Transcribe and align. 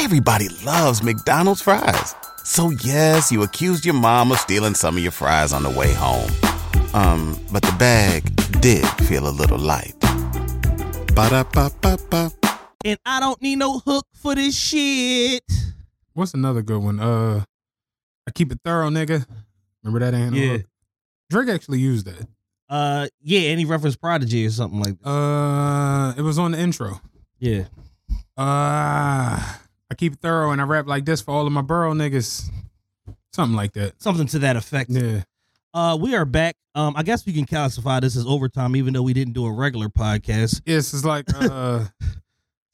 Everybody 0.00 0.48
loves 0.64 1.02
McDonald's 1.02 1.60
fries. 1.60 2.14
So 2.44 2.70
yes, 2.70 3.32
you 3.32 3.42
accused 3.42 3.84
your 3.84 3.94
mom 3.94 4.30
of 4.30 4.38
stealing 4.38 4.74
some 4.74 4.96
of 4.96 5.02
your 5.02 5.10
fries 5.12 5.52
on 5.52 5.64
the 5.64 5.70
way 5.70 5.92
home. 5.92 6.30
Um, 6.94 7.36
but 7.52 7.62
the 7.62 7.74
bag 7.78 8.22
did 8.60 8.86
feel 9.06 9.26
a 9.28 9.34
little 9.34 9.58
light. 9.58 9.94
Ba-da-ba-ba-ba. 11.14 12.30
And 12.84 12.98
I 13.04 13.18
don't 13.18 13.42
need 13.42 13.56
no 13.56 13.80
hook 13.80 14.06
for 14.14 14.36
this 14.36 14.56
shit. 14.56 15.42
What's 16.14 16.32
another 16.32 16.62
good 16.62 16.80
one? 16.80 17.00
Uh, 17.00 17.42
I 18.26 18.30
keep 18.30 18.52
it 18.52 18.60
thorough, 18.64 18.90
nigga. 18.90 19.26
Remember 19.82 19.98
that? 19.98 20.16
Ain't 20.16 20.32
no 20.32 20.38
Yeah. 20.40 20.52
hook? 20.58 20.66
Drake 21.28 21.48
actually 21.48 21.80
used 21.80 22.06
that. 22.06 22.28
Uh, 22.68 23.08
yeah, 23.20 23.40
any 23.48 23.64
reference 23.64 23.96
Prodigy 23.96 24.46
or 24.46 24.50
something 24.50 24.80
like 24.80 24.98
that. 25.00 25.10
Uh, 25.10 26.14
it 26.16 26.22
was 26.22 26.38
on 26.38 26.52
the 26.52 26.58
intro. 26.58 27.00
Yeah. 27.40 27.64
Uh, 28.36 29.42
I 29.90 29.94
keep 29.94 30.14
it 30.14 30.20
thorough 30.20 30.50
and 30.50 30.60
I 30.60 30.64
rap 30.64 30.86
like 30.86 31.04
this 31.04 31.20
for 31.20 31.32
all 31.32 31.46
of 31.46 31.52
my 31.52 31.62
borough 31.62 31.94
niggas. 31.94 32.50
Something 33.32 33.56
like 33.56 33.72
that. 33.72 34.00
Something 34.02 34.26
to 34.28 34.38
that 34.40 34.56
effect. 34.56 34.90
Yeah. 34.90 35.22
Uh, 35.72 35.96
we 36.00 36.14
are 36.14 36.24
back. 36.24 36.56
Um, 36.74 36.94
I 36.96 37.02
guess 37.02 37.24
we 37.26 37.32
can 37.32 37.44
classify 37.44 38.00
this 38.00 38.16
as 38.16 38.26
overtime, 38.26 38.76
even 38.76 38.94
though 38.94 39.02
we 39.02 39.12
didn't 39.12 39.34
do 39.34 39.46
a 39.46 39.52
regular 39.52 39.88
podcast. 39.88 40.60
Yes, 40.64 40.92
it's 40.94 41.04
like 41.04 41.26
uh, 41.34 41.84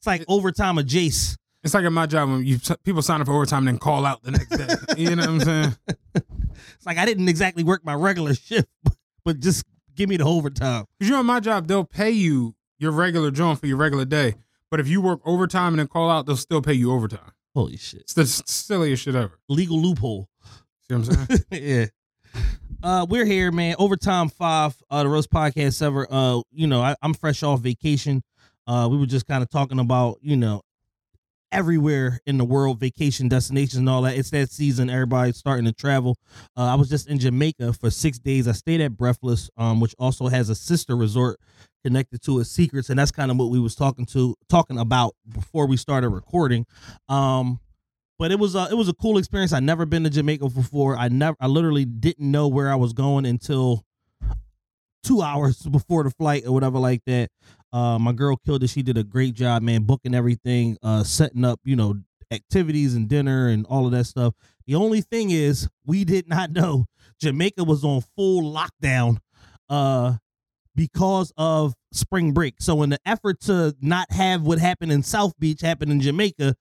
It's 0.05 0.07
like 0.07 0.23
overtime 0.27 0.77
of 0.77 0.85
Jace. 0.85 1.35
it's 1.63 1.73
like 1.73 1.83
at 1.83 1.91
my 1.91 2.05
job 2.05 2.29
when 2.29 2.45
you 2.45 2.59
people 2.83 3.01
sign 3.01 3.21
up 3.21 3.27
for 3.27 3.33
overtime 3.33 3.67
and 3.67 3.69
then 3.69 3.77
call 3.79 4.05
out 4.05 4.21
the 4.21 4.31
next 4.31 4.49
day. 4.49 4.75
you 5.01 5.15
know 5.15 5.23
what 5.23 5.29
I'm 5.29 5.39
saying? 5.39 5.75
It's 6.13 6.85
like 6.85 6.99
I 6.99 7.05
didn't 7.05 7.27
exactly 7.27 7.63
work 7.63 7.83
my 7.83 7.95
regular 7.95 8.35
shift, 8.35 8.69
but 9.25 9.39
just 9.39 9.65
give 9.95 10.07
me 10.07 10.17
the 10.17 10.25
overtime. 10.25 10.85
Because 10.99 11.09
you 11.09 11.15
know, 11.15 11.23
my 11.23 11.39
job, 11.39 11.67
they'll 11.67 11.83
pay 11.83 12.11
you 12.11 12.53
your 12.77 12.91
regular 12.91 13.31
joint 13.31 13.59
for 13.59 13.65
your 13.65 13.77
regular 13.77 14.05
day. 14.05 14.35
But 14.71 14.79
if 14.79 14.87
you 14.87 15.01
work 15.01 15.19
overtime 15.25 15.73
and 15.73 15.79
then 15.79 15.87
call 15.87 16.09
out, 16.09 16.25
they'll 16.25 16.35
still 16.35 16.61
pay 16.61 16.73
you 16.73 16.91
overtime. 16.91 17.31
Holy 17.53 17.77
shit. 17.77 18.01
It's 18.01 18.13
the 18.13 18.25
silliest 18.25 19.03
shit 19.03 19.15
ever. 19.15 19.39
Legal 19.47 19.79
loophole. 19.79 20.27
See 20.87 20.95
what 20.95 21.07
I'm 21.09 21.25
saying? 21.27 21.43
yeah. 21.51 21.85
Uh, 22.83 23.05
we're 23.09 23.25
here, 23.25 23.51
man. 23.51 23.75
Overtime 23.79 24.29
five, 24.29 24.75
uh, 24.91 25.03
the 25.03 25.09
roast 25.09 25.31
podcast 25.31 25.81
ever. 25.81 26.05
Uh, 26.09 26.41
you 26.51 26.67
know, 26.67 26.81
I, 26.81 26.95
I'm 27.01 27.13
fresh 27.13 27.41
off 27.43 27.61
vacation. 27.61 28.21
Uh, 28.67 28.87
we 28.91 28.97
were 28.97 29.05
just 29.05 29.25
kind 29.25 29.41
of 29.41 29.49
talking 29.49 29.79
about, 29.79 30.17
you 30.21 30.35
know, 30.35 30.61
everywhere 31.51 32.19
in 32.25 32.37
the 32.37 32.43
world, 32.45 32.79
vacation 32.79 33.29
destinations 33.29 33.77
and 33.77 33.89
all 33.89 34.01
that. 34.01 34.17
It's 34.17 34.29
that 34.31 34.51
season. 34.51 34.89
Everybody's 34.89 35.37
starting 35.37 35.65
to 35.65 35.71
travel. 35.71 36.17
Uh, 36.57 36.63
I 36.63 36.75
was 36.75 36.89
just 36.89 37.07
in 37.07 37.17
Jamaica 37.17 37.73
for 37.73 37.89
six 37.89 38.19
days. 38.19 38.47
I 38.47 38.51
stayed 38.51 38.81
at 38.81 38.97
Breathless, 38.97 39.49
um, 39.55 39.79
which 39.79 39.95
also 39.97 40.27
has 40.27 40.49
a 40.49 40.55
sister 40.55 40.95
resort 40.95 41.39
connected 41.85 42.19
to 42.23 42.39
its 42.39 42.49
secrets, 42.49 42.89
and 42.89 42.97
that's 42.97 43.11
kind 43.11 43.29
of 43.29 43.37
what 43.37 43.51
we 43.51 43.59
was 43.59 43.75
talking 43.75 44.07
to 44.07 44.35
talking 44.49 44.79
about 44.79 45.13
before 45.29 45.67
we 45.67 45.77
started 45.77 46.09
recording. 46.09 46.65
Um, 47.07 47.59
but 48.17 48.31
it 48.31 48.39
was 48.39 48.55
a 48.55 48.67
it 48.71 48.73
was 48.73 48.89
a 48.89 48.93
cool 48.93 49.19
experience. 49.19 49.53
I 49.53 49.59
never 49.59 49.85
been 49.85 50.03
to 50.03 50.09
Jamaica 50.09 50.49
before. 50.49 50.97
I 50.97 51.09
never 51.09 51.37
I 51.39 51.45
literally 51.45 51.85
didn't 51.85 52.31
know 52.31 52.47
where 52.47 52.71
I 52.71 52.75
was 52.75 52.93
going 52.93 53.27
until 53.27 53.85
two 55.03 55.21
hours 55.21 55.61
before 55.71 56.03
the 56.03 56.09
flight 56.09 56.45
or 56.47 56.53
whatever 56.53 56.79
like 56.79 57.03
that. 57.05 57.29
Uh, 57.71 57.99
my 57.99 58.13
girl 58.13 58.35
killed 58.37 58.63
it. 58.63 58.69
She 58.69 58.81
did 58.81 58.97
a 58.97 59.03
great 59.03 59.35
job, 59.35 59.61
man, 59.61 59.83
booking 59.83 60.15
everything, 60.15 60.77
uh, 60.81 61.03
setting 61.03 61.45
up, 61.45 61.59
you 61.65 61.75
know, 61.75 62.01
activities 62.31 62.95
and 62.95 63.07
dinner 63.07 63.47
and 63.47 63.65
all 63.67 63.85
of 63.85 63.91
that 63.91 64.05
stuff. 64.05 64.33
The 64.65 64.73
only 64.73 65.01
thing 65.01 65.29
is, 65.29 65.69
we 65.85 66.03
did 66.03 66.27
not 66.27 66.51
know 66.53 66.85
Jamaica 67.19 67.63
was 67.63 67.83
on 67.83 68.01
full 68.15 68.41
lockdown, 68.41 69.17
uh, 69.69 70.13
because 70.75 71.31
of 71.37 71.73
spring 71.91 72.33
break. 72.33 72.55
So 72.59 72.83
in 72.83 72.89
the 72.89 72.99
effort 73.05 73.39
to 73.41 73.75
not 73.81 74.11
have 74.11 74.41
what 74.41 74.59
happened 74.59 74.91
in 74.91 75.03
South 75.03 75.33
Beach 75.39 75.61
happen 75.61 75.89
in 75.89 76.01
Jamaica, 76.01 76.55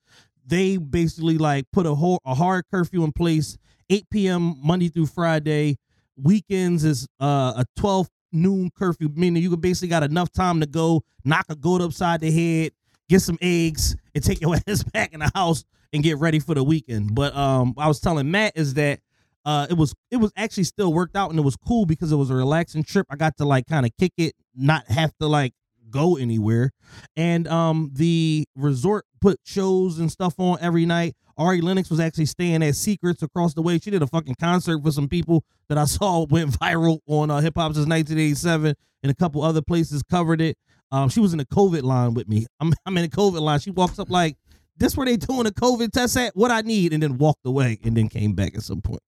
they 0.46 0.76
basically 0.76 1.38
like 1.38 1.66
put 1.72 1.86
a 1.86 1.94
whole 1.94 2.20
a 2.24 2.34
hard 2.34 2.64
curfew 2.70 3.04
in 3.04 3.12
place 3.12 3.56
8 3.90 4.10
p.m 4.10 4.56
monday 4.62 4.88
through 4.88 5.06
friday 5.06 5.76
weekends 6.16 6.84
is 6.84 7.06
uh 7.20 7.54
a 7.56 7.64
12 7.76 8.08
noon 8.32 8.70
curfew 8.76 9.08
meaning 9.14 9.42
you 9.42 9.56
basically 9.56 9.88
got 9.88 10.02
enough 10.02 10.30
time 10.32 10.60
to 10.60 10.66
go 10.66 11.02
knock 11.24 11.46
a 11.48 11.56
goat 11.56 11.80
upside 11.80 12.20
the 12.20 12.30
head 12.30 12.72
get 13.08 13.20
some 13.20 13.38
eggs 13.40 13.96
and 14.14 14.24
take 14.24 14.40
your 14.40 14.56
ass 14.68 14.82
back 14.82 15.12
in 15.12 15.20
the 15.20 15.30
house 15.34 15.64
and 15.92 16.02
get 16.02 16.18
ready 16.18 16.38
for 16.38 16.54
the 16.54 16.64
weekend 16.64 17.14
but 17.14 17.34
um 17.36 17.74
i 17.78 17.86
was 17.86 18.00
telling 18.00 18.30
matt 18.30 18.52
is 18.56 18.74
that 18.74 19.00
uh 19.44 19.66
it 19.70 19.74
was 19.74 19.94
it 20.10 20.16
was 20.16 20.32
actually 20.36 20.64
still 20.64 20.92
worked 20.92 21.16
out 21.16 21.30
and 21.30 21.38
it 21.38 21.42
was 21.42 21.56
cool 21.56 21.86
because 21.86 22.12
it 22.12 22.16
was 22.16 22.30
a 22.30 22.34
relaxing 22.34 22.82
trip 22.82 23.06
i 23.10 23.16
got 23.16 23.36
to 23.36 23.44
like 23.44 23.66
kind 23.66 23.86
of 23.86 23.92
kick 23.98 24.12
it 24.16 24.34
not 24.54 24.86
have 24.88 25.12
to 25.20 25.26
like 25.26 25.52
go 25.90 26.16
anywhere 26.16 26.70
and 27.16 27.46
um 27.48 27.90
the 27.94 28.44
resort 28.56 29.04
put 29.20 29.38
shows 29.44 29.98
and 29.98 30.10
stuff 30.10 30.34
on 30.38 30.58
every 30.60 30.84
night 30.84 31.14
Ari 31.36 31.60
Lennox 31.62 31.90
was 31.90 32.00
actually 32.00 32.26
staying 32.26 32.62
at 32.62 32.76
Secrets 32.76 33.22
across 33.22 33.54
the 33.54 33.62
way. 33.62 33.78
She 33.78 33.90
did 33.90 34.02
a 34.02 34.06
fucking 34.06 34.36
concert 34.40 34.82
for 34.82 34.90
some 34.92 35.08
people 35.08 35.44
that 35.68 35.78
I 35.78 35.84
saw 35.86 36.26
went 36.26 36.50
viral 36.50 37.00
on 37.06 37.30
uh, 37.30 37.40
Hip 37.40 37.54
Hop 37.56 37.74
since 37.74 37.88
1987, 37.88 38.74
and 39.02 39.10
a 39.10 39.14
couple 39.14 39.42
other 39.42 39.62
places 39.62 40.02
covered 40.02 40.40
it. 40.40 40.56
Um, 40.92 41.08
she 41.08 41.20
was 41.20 41.32
in 41.32 41.38
the 41.38 41.46
COVID 41.46 41.82
line 41.82 42.14
with 42.14 42.28
me. 42.28 42.46
I'm, 42.60 42.72
I'm 42.86 42.96
in 42.98 43.02
the 43.02 43.16
COVID 43.16 43.40
line. 43.40 43.58
She 43.58 43.70
walks 43.70 43.98
up 43.98 44.10
like, 44.10 44.36
"This 44.76 44.96
where 44.96 45.06
they 45.06 45.16
doing 45.16 45.46
a 45.46 45.50
COVID 45.50 45.90
test 45.90 46.16
at? 46.16 46.36
What 46.36 46.50
I 46.50 46.60
need?" 46.60 46.92
And 46.92 47.02
then 47.02 47.18
walked 47.18 47.44
away, 47.44 47.80
and 47.82 47.96
then 47.96 48.08
came 48.08 48.34
back 48.34 48.54
at 48.54 48.62
some 48.62 48.80
point. 48.80 49.02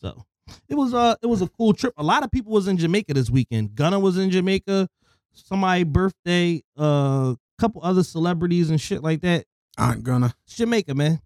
So 0.00 0.24
it 0.68 0.74
was 0.74 0.94
uh 0.94 1.16
it 1.22 1.26
was 1.26 1.42
a 1.42 1.48
cool 1.48 1.72
trip. 1.72 1.94
A 1.96 2.02
lot 2.02 2.22
of 2.24 2.30
people 2.30 2.52
was 2.52 2.68
in 2.68 2.76
Jamaica 2.78 3.14
this 3.14 3.30
weekend. 3.30 3.74
Gunna 3.74 3.98
was 3.98 4.16
in 4.18 4.30
Jamaica. 4.30 4.88
Somebody 5.32 5.84
birthday. 5.84 6.62
Uh, 6.76 7.34
couple 7.58 7.80
other 7.82 8.04
celebrities 8.04 8.70
and 8.70 8.80
shit 8.80 9.02
like 9.02 9.20
that. 9.22 9.44
Aunt 9.76 10.02
gonna. 10.04 10.32
It's 10.46 10.56
Jamaica, 10.56 10.94
man. 10.94 11.20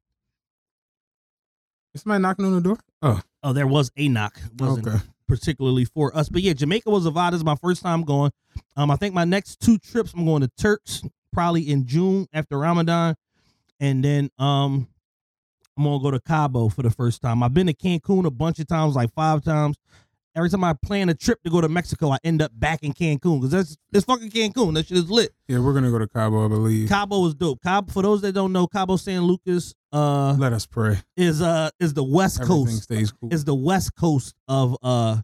Is 1.95 2.03
somebody 2.03 2.23
knocking 2.23 2.47
on 2.47 2.55
the 2.55 2.61
door? 2.61 2.79
Oh, 3.03 3.21
Oh, 3.43 3.53
there 3.53 3.67
was 3.67 3.91
a 3.97 4.09
knock. 4.09 4.39
Wasn't 4.59 4.87
okay. 4.87 4.99
particularly 5.27 5.85
for 5.85 6.17
us. 6.17 6.29
But 6.29 6.43
yeah, 6.43 6.53
Jamaica 6.53 6.89
was 6.89 7.07
a 7.07 7.11
vibe. 7.11 7.33
This 7.33 7.39
is 7.41 7.45
my 7.45 7.57
first 7.57 7.83
time 7.83 8.03
going. 8.05 8.31
Um, 8.77 8.91
I 8.91 8.97
think 8.97 9.15
my 9.15 9.25
next 9.25 9.61
two 9.61 9.79
trips, 9.79 10.15
I'm 10.15 10.25
going 10.25 10.43
to 10.43 10.51
Turks 10.57 11.03
probably 11.33 11.69
in 11.69 11.87
June 11.87 12.29
after 12.33 12.59
Ramadan, 12.59 13.17
and 13.81 14.05
then 14.05 14.31
um, 14.39 14.87
I'm 15.77 15.85
gonna 15.85 16.03
go 16.03 16.11
to 16.11 16.21
Cabo 16.21 16.69
for 16.69 16.83
the 16.83 16.91
first 16.91 17.23
time. 17.23 17.43
I've 17.43 17.55
been 17.55 17.67
to 17.67 17.75
Cancun 17.75 18.27
a 18.27 18.31
bunch 18.31 18.59
of 18.59 18.67
times, 18.67 18.95
like 18.95 19.13
five 19.15 19.43
times. 19.43 19.77
Every 20.35 20.49
time 20.49 20.65
I 20.65 20.73
plan 20.73 21.11
a 21.11 21.15
trip 21.15 21.43
to 21.43 21.51
go 21.51 21.61
to 21.61 21.69
Mexico, 21.69 22.11
I 22.11 22.17
end 22.25 22.41
up 22.41 22.53
back 22.59 22.83
in 22.83 22.95
Cancun 22.95 23.39
because 23.41 23.51
that's 23.51 23.77
it's 23.93 24.05
fucking 24.07 24.31
Cancun. 24.31 24.73
That 24.75 24.87
shit 24.87 24.97
is 24.97 25.11
lit. 25.11 25.31
Yeah, 25.47 25.59
we're 25.61 25.75
gonna 25.75 25.91
go 25.91 25.99
to 25.99 26.09
Cabo, 26.09 26.45
I 26.45 26.49
believe. 26.49 26.89
Cabo 26.89 27.27
is 27.27 27.35
dope. 27.35 27.63
Cabo, 27.63 27.91
for 27.93 28.03
those 28.03 28.23
that 28.23 28.33
don't 28.33 28.53
know, 28.53 28.67
Cabo 28.67 28.97
San 28.97 29.23
Lucas 29.23 29.75
uh 29.93 30.35
Let 30.39 30.55
us 30.55 30.65
pray. 30.65 30.99
is 31.19 31.43
uh 31.43 31.69
is 31.81 31.93
the 31.93 32.03
west 32.05 32.41
Everything 32.41 32.65
coast 32.67 32.83
stays 32.85 33.13
cool. 33.13 33.33
is 33.33 33.45
the 33.45 33.55
west 33.55 33.95
coast 33.95 34.35
of 34.49 34.77
uh 34.83 35.19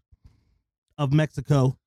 of 0.98 1.12
Mexico. 1.12 1.78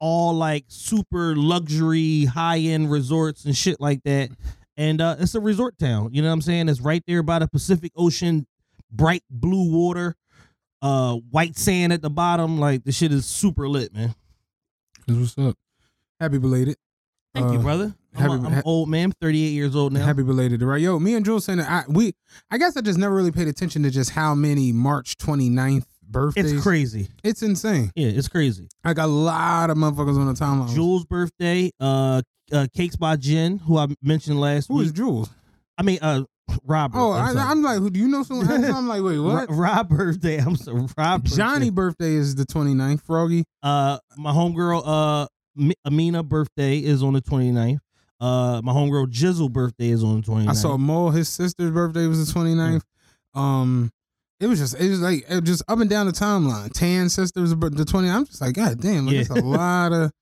All 0.00 0.34
like 0.34 0.64
super 0.68 1.36
luxury, 1.36 2.24
high 2.24 2.58
end 2.58 2.90
resorts 2.90 3.44
and 3.44 3.54
shit 3.56 3.78
like 3.80 4.02
that. 4.04 4.30
And 4.76 5.00
uh 5.00 5.16
it's 5.18 5.34
a 5.34 5.40
resort 5.40 5.78
town. 5.78 6.10
You 6.12 6.22
know 6.22 6.28
what 6.28 6.34
I'm 6.34 6.42
saying? 6.42 6.68
It's 6.68 6.80
right 6.80 7.02
there 7.06 7.22
by 7.22 7.38
the 7.40 7.48
Pacific 7.48 7.92
Ocean, 7.96 8.46
bright 8.90 9.22
blue 9.30 9.70
water, 9.70 10.14
uh 10.80 11.14
white 11.30 11.56
sand 11.58 11.92
at 11.92 12.02
the 12.02 12.10
bottom. 12.10 12.58
Like 12.58 12.84
the 12.84 12.92
shit 12.92 13.12
is 13.12 13.26
super 13.26 13.68
lit, 13.68 13.92
man. 13.94 14.14
That's 15.06 15.18
what's 15.36 15.38
up. 15.38 15.56
Happy 16.20 16.38
belated. 16.38 16.76
Thank 17.34 17.52
you, 17.52 17.58
Uh, 17.58 17.62
brother. 17.62 17.94
I'm, 18.14 18.20
happy- 18.20 18.32
a, 18.44 18.46
I'm 18.46 18.52
ha- 18.52 18.62
old 18.66 18.88
man, 18.90 19.10
38 19.22 19.48
years 19.48 19.74
old 19.74 19.92
now. 19.94 20.04
Happy 20.04 20.22
belated, 20.22 20.60
right? 20.62 20.80
Yo, 20.80 20.98
me 20.98 21.14
and 21.14 21.24
Jules 21.24 21.46
saying 21.46 21.58
that 21.58 21.68
I 21.70 21.84
we 21.90 22.12
I 22.50 22.58
guess 22.58 22.76
I 22.76 22.80
just 22.82 22.98
never 22.98 23.14
really 23.14 23.32
paid 23.32 23.48
attention 23.48 23.82
to 23.84 23.90
just 23.90 24.10
how 24.10 24.34
many 24.34 24.70
March 24.72 25.16
29th 25.16 25.84
birthdays. 26.06 26.52
it's 26.52 26.62
crazy. 26.62 27.08
It's 27.24 27.42
insane. 27.42 27.90
Yeah, 27.94 28.08
it's 28.08 28.28
crazy. 28.28 28.68
I 28.84 28.92
got 28.92 29.06
a 29.06 29.06
lot 29.06 29.70
of 29.70 29.76
motherfuckers 29.78 30.18
on 30.18 30.26
the 30.26 30.34
timeline. 30.34 30.74
Jules' 30.74 31.04
birthday, 31.06 31.70
uh, 31.80 32.20
uh 32.52 32.66
Cakes 32.74 32.96
by 32.96 33.16
Jen, 33.16 33.58
who 33.58 33.78
I 33.78 33.86
mentioned 34.02 34.40
last 34.40 34.68
Who 34.68 34.74
week. 34.76 34.86
is 34.86 34.92
Jules? 34.92 35.30
I 35.78 35.82
mean, 35.82 35.98
uh, 36.02 36.24
Robert. 36.64 36.98
Oh, 36.98 37.12
I'm 37.12 37.28
I, 37.28 37.32
sorry. 37.32 37.50
I'm 37.50 37.62
like, 37.62 37.78
who 37.78 37.90
do 37.90 37.98
you 37.98 38.08
know 38.08 38.22
someone? 38.22 38.48
I'm 38.64 38.86
like, 38.88 39.02
wait, 39.02 39.18
what? 39.18 39.48
Ro- 39.50 39.56
Rob 39.56 39.88
birthday. 39.88 40.38
I'm 40.38 40.56
sorry. 40.56 40.86
Rob 40.98 41.22
birthday. 41.24 41.36
Johnny 41.36 41.70
birthday 41.70 42.12
is 42.14 42.34
the 42.34 42.44
29th. 42.44 43.02
Froggy. 43.02 43.44
Uh, 43.62 43.98
my 44.16 44.32
homegirl, 44.32 44.82
uh, 44.84 45.26
Mi- 45.56 45.74
Amina 45.86 46.22
birthday 46.22 46.78
is 46.78 47.02
on 47.02 47.14
the 47.14 47.22
29th. 47.22 47.78
Uh, 48.20 48.60
my 48.62 48.72
homegirl 48.72 49.06
Jizzle 49.08 49.50
birthday 49.50 49.88
is 49.90 50.04
on 50.04 50.20
the 50.20 50.26
29th. 50.26 50.48
I 50.48 50.52
saw 50.52 50.76
Mo, 50.76 51.10
his 51.10 51.28
sister's 51.28 51.70
birthday 51.70 52.06
was 52.06 52.32
the 52.32 52.38
29th. 52.38 52.82
Um, 53.34 53.90
it 54.38 54.46
was 54.46 54.58
just, 54.58 54.78
it 54.78 54.88
was 54.90 55.00
like, 55.00 55.24
it 55.28 55.40
was 55.40 55.42
just 55.42 55.62
up 55.68 55.78
and 55.80 55.88
down 55.88 56.06
the 56.06 56.12
timeline. 56.12 56.70
Tan 56.72 57.08
sister 57.08 57.40
was 57.40 57.50
the 57.50 57.56
20th. 57.56 58.14
I'm 58.14 58.26
just 58.26 58.40
like, 58.40 58.54
God 58.54 58.80
damn, 58.80 59.06
like, 59.06 59.14
Yeah. 59.14 59.20
it's 59.22 59.30
a 59.30 59.34
lot 59.34 59.92
of 59.92 60.12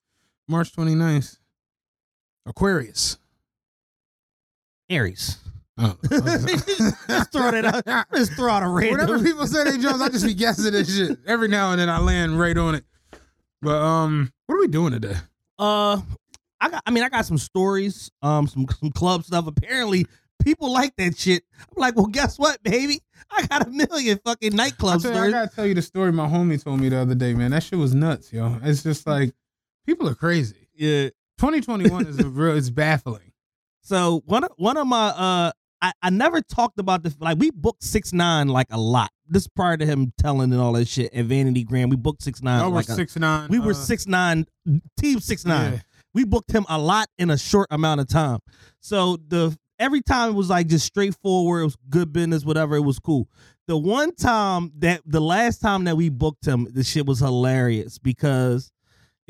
March 0.48 0.72
29th. 0.72 1.38
Aquarius. 2.46 3.18
Aries. 4.88 5.38
Oh. 5.78 5.96
Just 6.10 7.32
throw 7.32 7.50
that 7.50 7.84
out. 7.86 8.06
Just 8.14 8.32
throw 8.32 8.50
out 8.50 8.62
a 8.62 8.68
random. 8.68 9.00
Whenever 9.00 9.24
people 9.24 9.46
say 9.46 9.64
they 9.64 9.78
Jones, 9.78 10.02
I 10.02 10.08
just 10.10 10.26
be 10.26 10.34
guessing 10.34 10.72
this 10.72 10.94
shit. 10.94 11.18
Every 11.26 11.48
now 11.48 11.70
and 11.70 11.80
then 11.80 11.88
I 11.88 11.98
land 11.98 12.38
right 12.38 12.56
on 12.56 12.74
it. 12.74 12.84
But 13.62 13.80
um, 13.80 14.30
what 14.46 14.56
are 14.56 14.60
we 14.60 14.68
doing 14.68 14.92
today? 14.92 15.14
Uh, 15.58 16.00
I 16.60 16.68
got. 16.68 16.82
I 16.84 16.90
mean, 16.90 17.02
I 17.02 17.08
got 17.08 17.24
some 17.24 17.38
stories. 17.38 18.10
Um, 18.20 18.46
some 18.46 18.66
some 18.78 18.90
club 18.90 19.24
stuff. 19.24 19.46
Apparently, 19.46 20.04
people 20.42 20.72
like 20.72 20.94
that 20.96 21.16
shit. 21.16 21.44
I'm 21.58 21.80
like, 21.80 21.96
well, 21.96 22.06
guess 22.06 22.38
what, 22.38 22.62
baby? 22.62 23.00
I 23.30 23.46
got 23.46 23.66
a 23.66 23.70
million 23.70 24.18
fucking 24.24 24.54
nightclub 24.54 25.02
you, 25.04 25.10
I 25.12 25.30
gotta 25.30 25.54
tell 25.54 25.66
you 25.66 25.74
the 25.74 25.82
story 25.82 26.12
my 26.12 26.26
homie 26.26 26.62
told 26.62 26.80
me 26.80 26.88
the 26.88 26.98
other 26.98 27.14
day, 27.14 27.32
man. 27.32 27.52
That 27.52 27.62
shit 27.62 27.78
was 27.78 27.94
nuts, 27.94 28.32
yo. 28.32 28.58
It's 28.62 28.82
just 28.82 29.06
like 29.06 29.32
people 29.86 30.08
are 30.08 30.14
crazy. 30.14 30.68
Yeah. 30.74 31.10
2021 31.40 32.06
is 32.06 32.18
a 32.18 32.28
real. 32.28 32.54
It's 32.56 32.68
baffling. 32.68 33.32
So 33.80 34.22
one 34.26 34.44
of 34.44 34.50
one 34.56 34.76
of 34.76 34.86
my 34.86 35.08
uh 35.08 35.52
I, 35.82 35.92
I 36.02 36.10
never 36.10 36.42
talked 36.42 36.78
about 36.78 37.02
this 37.02 37.16
like 37.18 37.38
we 37.38 37.50
booked 37.50 37.82
six 37.82 38.12
nine 38.12 38.48
like 38.48 38.66
a 38.70 38.78
lot. 38.78 39.10
This 39.26 39.48
prior 39.48 39.78
to 39.78 39.86
him 39.86 40.12
telling 40.18 40.52
and 40.52 40.60
all 40.60 40.74
that 40.74 40.86
shit 40.86 41.14
at 41.14 41.24
Vanity 41.24 41.64
Grand. 41.64 41.90
We 41.90 41.96
booked 41.96 42.22
six 42.22 42.42
nine. 42.42 42.60
Y'all 42.60 42.68
were 42.70 42.76
like 42.76 42.84
six 42.84 43.16
nine. 43.16 43.48
we 43.48 43.58
were 43.58 43.70
uh, 43.70 43.74
six 43.74 44.06
nine 44.06 44.44
team 44.98 45.20
six 45.20 45.46
nine. 45.46 45.72
yeah. 45.74 45.78
We 46.12 46.24
booked 46.24 46.50
him 46.50 46.66
a 46.68 46.78
lot 46.78 47.08
in 47.18 47.30
a 47.30 47.38
short 47.38 47.68
amount 47.70 48.02
of 48.02 48.08
time. 48.08 48.40
So 48.80 49.16
the 49.16 49.56
every 49.78 50.02
time 50.02 50.30
it 50.30 50.34
was 50.34 50.50
like 50.50 50.66
just 50.66 50.84
straightforward, 50.84 51.62
it 51.62 51.64
was 51.64 51.76
good 51.88 52.12
business, 52.12 52.44
whatever, 52.44 52.76
it 52.76 52.80
was 52.80 52.98
cool. 52.98 53.28
The 53.66 53.78
one 53.78 54.14
time 54.14 54.72
that 54.80 55.00
the 55.06 55.20
last 55.20 55.62
time 55.62 55.84
that 55.84 55.96
we 55.96 56.10
booked 56.10 56.46
him, 56.46 56.68
the 56.70 56.84
shit 56.84 57.06
was 57.06 57.20
hilarious 57.20 57.98
because 57.98 58.70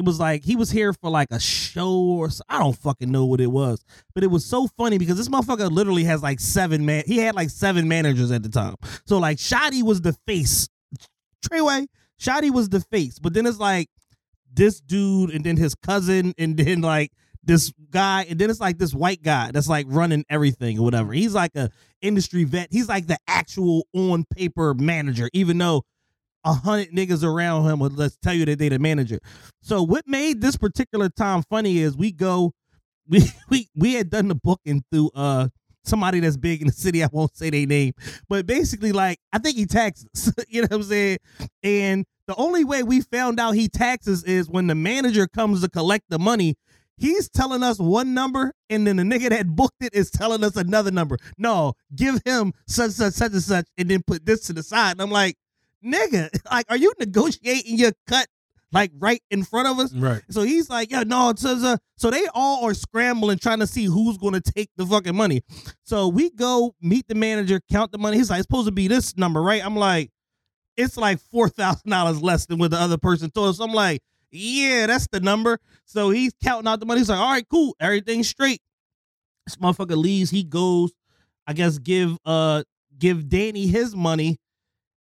it 0.00 0.06
was 0.06 0.18
like 0.18 0.42
he 0.42 0.56
was 0.56 0.70
here 0.70 0.94
for 0.94 1.10
like 1.10 1.28
a 1.30 1.38
show 1.38 1.92
or 1.92 2.30
so, 2.30 2.42
I 2.48 2.58
don't 2.58 2.74
fucking 2.74 3.10
know 3.10 3.26
what 3.26 3.38
it 3.38 3.48
was, 3.48 3.84
but 4.14 4.24
it 4.24 4.28
was 4.28 4.46
so 4.46 4.66
funny 4.78 4.96
because 4.96 5.18
this 5.18 5.28
motherfucker 5.28 5.70
literally 5.70 6.04
has 6.04 6.22
like 6.22 6.40
seven 6.40 6.86
man. 6.86 7.04
He 7.06 7.18
had 7.18 7.34
like 7.34 7.50
seven 7.50 7.86
managers 7.86 8.30
at 8.30 8.42
the 8.42 8.48
time. 8.48 8.76
So 9.04 9.18
like 9.18 9.36
Shotti 9.36 9.82
was 9.82 10.00
the 10.00 10.14
face. 10.26 10.70
Treyway, 11.46 11.86
Shotti 12.18 12.50
was 12.50 12.70
the 12.70 12.80
face, 12.80 13.18
but 13.18 13.34
then 13.34 13.44
it's 13.44 13.58
like 13.58 13.90
this 14.50 14.80
dude 14.80 15.34
and 15.34 15.44
then 15.44 15.58
his 15.58 15.74
cousin 15.74 16.32
and 16.38 16.56
then 16.56 16.80
like 16.80 17.12
this 17.42 17.70
guy 17.90 18.24
and 18.30 18.38
then 18.38 18.48
it's 18.48 18.60
like 18.60 18.78
this 18.78 18.94
white 18.94 19.22
guy 19.22 19.50
that's 19.52 19.68
like 19.68 19.84
running 19.90 20.24
everything 20.30 20.78
or 20.78 20.82
whatever. 20.82 21.12
He's 21.12 21.34
like 21.34 21.54
a 21.56 21.70
industry 22.00 22.44
vet. 22.44 22.68
He's 22.70 22.88
like 22.88 23.06
the 23.06 23.18
actual 23.28 23.86
on 23.92 24.24
paper 24.34 24.72
manager, 24.72 25.28
even 25.34 25.58
though 25.58 25.82
a 26.44 26.52
hundred 26.52 26.92
niggas 26.92 27.22
around 27.24 27.68
him 27.68 27.78
would 27.80 27.96
let's 27.96 28.16
tell 28.16 28.34
you 28.34 28.44
that 28.46 28.58
they 28.58 28.68
the 28.68 28.78
manager. 28.78 29.20
So 29.62 29.82
what 29.82 30.06
made 30.06 30.40
this 30.40 30.56
particular 30.56 31.08
time 31.08 31.42
funny 31.50 31.78
is 31.78 31.96
we 31.96 32.12
go, 32.12 32.52
we 33.08 33.22
we 33.50 33.68
we 33.74 33.94
had 33.94 34.10
done 34.10 34.28
the 34.28 34.34
booking 34.34 34.82
through 34.90 35.10
uh 35.14 35.48
somebody 35.84 36.20
that's 36.20 36.36
big 36.36 36.60
in 36.60 36.66
the 36.66 36.72
city. 36.72 37.02
I 37.02 37.08
won't 37.10 37.36
say 37.36 37.50
their 37.50 37.66
name, 37.66 37.92
but 38.28 38.46
basically 38.46 38.92
like 38.92 39.18
I 39.32 39.38
think 39.38 39.56
he 39.56 39.66
taxes. 39.66 40.32
you 40.48 40.62
know 40.62 40.68
what 40.70 40.76
I'm 40.76 40.82
saying? 40.84 41.18
And 41.62 42.04
the 42.26 42.36
only 42.36 42.64
way 42.64 42.82
we 42.82 43.00
found 43.00 43.40
out 43.40 43.52
he 43.52 43.68
taxes 43.68 44.24
is 44.24 44.48
when 44.48 44.68
the 44.68 44.74
manager 44.74 45.26
comes 45.26 45.62
to 45.62 45.68
collect 45.68 46.04
the 46.10 46.18
money. 46.18 46.56
He's 46.96 47.30
telling 47.30 47.62
us 47.62 47.78
one 47.78 48.12
number, 48.12 48.52
and 48.68 48.86
then 48.86 48.96
the 48.96 49.02
nigga 49.02 49.30
that 49.30 49.48
booked 49.48 49.82
it 49.82 49.94
is 49.94 50.10
telling 50.10 50.44
us 50.44 50.54
another 50.54 50.90
number. 50.90 51.16
No, 51.38 51.72
give 51.96 52.20
him 52.26 52.52
such 52.66 52.90
such 52.90 53.14
such 53.14 53.32
and 53.32 53.42
such, 53.42 53.66
and 53.78 53.88
then 53.88 54.02
put 54.06 54.26
this 54.26 54.42
to 54.42 54.52
the 54.52 54.62
side. 54.62 54.92
And 54.92 55.00
I'm 55.00 55.10
like, 55.10 55.36
nigga, 55.84 56.28
like, 56.50 56.66
are 56.68 56.76
you 56.76 56.92
negotiating 56.98 57.76
your 57.78 57.92
cut 58.06 58.26
like 58.72 58.92
right 58.98 59.22
in 59.30 59.42
front 59.44 59.68
of 59.68 59.78
us? 59.78 59.92
Right. 59.92 60.22
So 60.30 60.42
he's 60.42 60.70
like, 60.70 60.90
yeah, 60.90 61.02
no, 61.04 61.30
it's 61.30 61.44
uh, 61.44 61.76
so 61.96 62.10
they 62.10 62.26
all 62.34 62.64
are 62.64 62.74
scrambling 62.74 63.38
trying 63.38 63.60
to 63.60 63.66
see 63.66 63.84
who's 63.84 64.16
going 64.18 64.34
to 64.34 64.40
take 64.40 64.70
the 64.76 64.86
fucking 64.86 65.16
money. 65.16 65.42
So 65.84 66.08
we 66.08 66.30
go 66.30 66.74
meet 66.80 67.08
the 67.08 67.14
manager, 67.14 67.60
count 67.70 67.92
the 67.92 67.98
money. 67.98 68.16
He's 68.16 68.30
like, 68.30 68.38
it's 68.38 68.46
supposed 68.46 68.68
to 68.68 68.72
be 68.72 68.88
this 68.88 69.16
number, 69.16 69.42
right? 69.42 69.64
I'm 69.64 69.76
like, 69.76 70.10
it's 70.76 70.96
like 70.96 71.18
four 71.20 71.48
thousand 71.48 71.90
dollars 71.90 72.22
less 72.22 72.46
than 72.46 72.58
what 72.58 72.70
the 72.70 72.78
other 72.78 72.98
person 72.98 73.30
told 73.30 73.50
us. 73.50 73.60
I'm 73.60 73.72
like, 73.72 74.00
yeah, 74.30 74.86
that's 74.86 75.08
the 75.10 75.20
number. 75.20 75.58
So 75.84 76.10
he's 76.10 76.32
counting 76.42 76.68
out 76.68 76.80
the 76.80 76.86
money. 76.86 77.00
He's 77.00 77.10
like, 77.10 77.18
all 77.18 77.32
right, 77.32 77.46
cool, 77.50 77.76
everything's 77.80 78.28
straight. 78.28 78.60
This 79.46 79.56
motherfucker 79.56 79.96
leaves. 79.96 80.30
He 80.30 80.44
goes, 80.44 80.92
I 81.46 81.52
guess, 81.52 81.78
give 81.78 82.16
uh 82.24 82.62
give 82.98 83.28
Danny 83.28 83.66
his 83.66 83.96
money. 83.96 84.38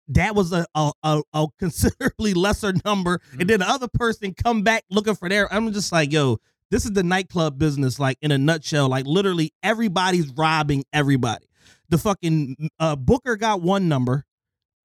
That 0.09 0.35
was 0.35 0.53
a 0.53 0.67
a, 0.75 0.93
a, 1.03 1.23
a 1.33 1.47
considerably 1.59 2.35
lesser 2.35 2.73
number, 2.85 3.21
and 3.39 3.49
then 3.49 3.61
the 3.61 3.69
other 3.69 3.89
person 3.89 4.35
come 4.35 4.63
back 4.63 4.85
looking 4.91 5.15
for 5.15 5.29
their. 5.29 5.53
I'm 5.53 5.73
just 5.73 5.93
like, 5.93 6.13
yo, 6.13 6.39
this 6.71 6.85
is 6.85 6.93
the 6.93 7.03
nightclub 7.03 7.59
business, 7.59 7.99
like 7.99 8.19
in 8.21 8.31
a 8.31 8.39
nutshell. 8.39 8.89
Like 8.89 9.07
literally, 9.07 9.53
everybody's 9.63 10.29
robbing 10.31 10.85
everybody. 10.93 11.47
The 11.91 11.99
fucking 11.99 12.71
uh, 12.79 12.97
Booker 12.97 13.37
got 13.37 13.63
one 13.63 13.89
number, 13.89 14.25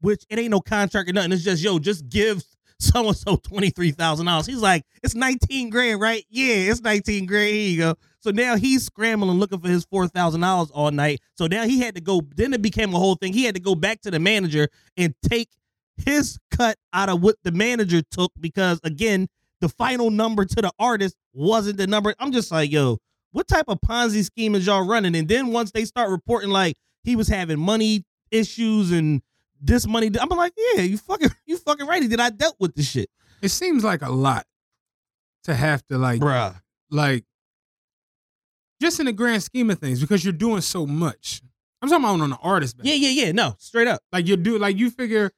which 0.01 0.25
it 0.29 0.39
ain't 0.39 0.51
no 0.51 0.61
contract 0.61 1.09
or 1.09 1.13
nothing. 1.13 1.33
It's 1.33 1.43
just 1.43 1.63
yo, 1.63 1.79
just 1.79 2.09
give 2.09 2.43
so 2.83 3.07
and 3.07 3.17
so 3.17 3.35
twenty 3.37 3.69
three 3.69 3.91
thousand 3.91 4.25
dollars. 4.25 4.45
He's 4.45 4.57
like, 4.61 4.83
it's 5.03 5.15
nineteen 5.15 5.69
grand, 5.69 6.01
right? 6.01 6.25
Yeah, 6.29 6.71
it's 6.71 6.81
nineteen 6.81 7.25
grand. 7.25 7.49
Here 7.49 7.69
you 7.69 7.77
go. 7.77 7.95
So 8.19 8.31
now 8.31 8.55
he's 8.55 8.85
scrambling 8.85 9.39
looking 9.39 9.59
for 9.59 9.67
his 9.67 9.85
four 9.85 10.07
thousand 10.07 10.41
dollars 10.41 10.71
all 10.71 10.91
night. 10.91 11.19
So 11.37 11.47
now 11.47 11.65
he 11.65 11.79
had 11.79 11.95
to 11.95 12.01
go. 12.01 12.21
Then 12.35 12.53
it 12.53 12.61
became 12.61 12.93
a 12.93 12.99
whole 12.99 13.15
thing. 13.15 13.33
He 13.33 13.43
had 13.43 13.55
to 13.55 13.61
go 13.61 13.75
back 13.75 14.01
to 14.01 14.11
the 14.11 14.19
manager 14.19 14.69
and 14.97 15.13
take 15.27 15.49
his 15.97 16.39
cut 16.51 16.77
out 16.93 17.09
of 17.09 17.21
what 17.21 17.35
the 17.43 17.51
manager 17.51 18.01
took 18.11 18.31
because 18.39 18.79
again, 18.83 19.27
the 19.61 19.69
final 19.69 20.09
number 20.09 20.45
to 20.45 20.61
the 20.61 20.71
artist 20.79 21.15
wasn't 21.33 21.77
the 21.77 21.87
number. 21.87 22.13
I'm 22.19 22.31
just 22.31 22.51
like, 22.51 22.71
yo, 22.71 22.97
what 23.31 23.47
type 23.47 23.65
of 23.67 23.79
Ponzi 23.81 24.23
scheme 24.23 24.55
is 24.55 24.65
y'all 24.65 24.85
running? 24.85 25.15
And 25.15 25.27
then 25.27 25.47
once 25.47 25.71
they 25.71 25.85
start 25.85 26.09
reporting 26.09 26.49
like 26.49 26.75
he 27.03 27.15
was 27.15 27.27
having 27.27 27.59
money 27.59 28.03
issues 28.31 28.91
and 28.91 29.21
this 29.65 29.87
money, 29.87 30.11
I'm 30.19 30.29
like, 30.29 30.53
yeah, 30.75 30.81
you 30.83 30.97
fucking, 30.97 31.29
you 31.45 31.57
fucking 31.57 31.87
right. 31.87 32.07
Did 32.07 32.19
I 32.19 32.29
dealt 32.29 32.55
with 32.59 32.75
this 32.75 32.89
shit, 32.89 33.09
It 33.41 33.49
seems 33.49 33.83
like 33.83 34.01
a 34.01 34.09
lot 34.11 34.45
to 35.45 35.55
have 35.55 35.85
to 35.87 35.97
like 35.97 36.19
bruh? 36.21 36.59
like 36.91 37.25
just 38.81 38.99
in 38.99 39.05
the 39.05 39.13
grand 39.13 39.43
scheme 39.43 39.69
of 39.69 39.79
things 39.79 39.99
because 40.01 40.23
you're 40.23 40.33
doing 40.33 40.61
so 40.61 40.85
much. 40.85 41.41
I'm 41.81 41.89
talking 41.89 42.03
about 42.03 42.19
on 42.21 42.29
the 42.29 42.37
artist. 42.37 42.77
Yeah, 42.81 42.93
yeah, 42.95 43.25
yeah. 43.25 43.31
No, 43.31 43.55
straight 43.59 43.87
up. 43.87 44.01
Like 44.11 44.27
you 44.27 44.37
do 44.37 44.57
like 44.57 44.77
you 44.77 44.89
figure 44.89 45.31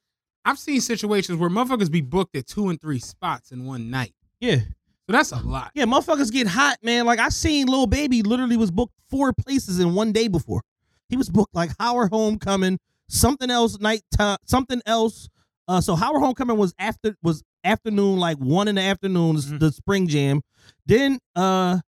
I've 0.43 0.59
seen 0.59 0.79
situations 0.81 1.37
where 1.39 1.49
motherfuckers 1.49 1.91
be 1.91 2.01
booked 2.01 2.35
at 2.35 2.45
two 2.47 2.69
and 2.69 2.79
three 2.79 2.99
spots 2.99 3.51
in 3.51 3.65
one 3.65 3.89
night. 3.89 4.13
Yeah, 4.39 4.57
So 4.57 5.13
that's 5.13 5.31
a 5.31 5.37
lot. 5.37 5.71
yeah. 5.73 5.85
Motherfuckers 5.85 6.31
get 6.31 6.45
hot, 6.47 6.77
man. 6.83 7.05
Like 7.05 7.19
I 7.19 7.29
seen 7.29 7.67
Lil 7.67 7.87
Baby 7.87 8.21
literally 8.21 8.57
was 8.57 8.69
booked 8.69 8.93
four 9.09 9.33
places 9.33 9.79
in 9.79 9.95
one 9.95 10.11
day 10.11 10.27
before. 10.27 10.61
He 11.09 11.17
was 11.17 11.29
booked 11.29 11.55
like 11.55 11.71
Howard 11.79 12.09
Homecoming, 12.11 12.79
something 13.09 13.49
else 13.51 13.79
night 13.79 14.01
time, 14.15 14.37
something 14.45 14.81
else. 14.85 15.29
Uh, 15.67 15.81
so 15.81 15.95
Howard 15.95 16.21
Homecoming 16.21 16.57
was 16.57 16.73
after 16.79 17.15
was 17.23 17.43
afternoon, 17.63 18.17
like 18.19 18.37
one 18.37 18.67
in 18.67 18.75
the 18.75 18.81
afternoon, 18.81 19.37
Mhm. 19.37 19.59
the 19.59 19.71
spring 19.71 20.07
jam. 20.07 20.41
Then 20.85 21.19
uh 21.35 21.79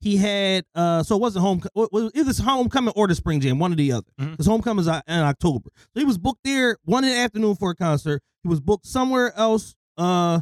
he 0.00 0.16
had 0.18 0.64
uh 0.74 1.02
so 1.02 1.16
it 1.16 1.20
wasn't 1.20 1.42
home 1.44 1.60
it 1.64 1.92
was 1.92 2.10
either 2.14 2.32
homecoming 2.42 2.92
or 2.94 3.08
the 3.08 3.14
spring 3.14 3.40
jam, 3.40 3.58
one 3.58 3.72
or 3.72 3.76
the 3.76 3.90
other. 3.92 4.06
Mhm. 4.20 4.32
Because 4.32 4.46
homecoming 4.46 4.82
is 4.82 4.88
uh, 4.88 5.00
in 5.08 5.18
October. 5.18 5.70
So 5.94 6.00
he 6.00 6.04
was 6.04 6.18
booked 6.18 6.44
there 6.44 6.76
one 6.84 7.02
in 7.04 7.10
the 7.10 7.16
afternoon 7.16 7.56
for 7.56 7.70
a 7.70 7.74
concert. 7.74 8.22
He 8.42 8.48
was 8.48 8.60
booked 8.60 8.86
somewhere 8.86 9.36
else 9.36 9.74
uh 9.96 10.40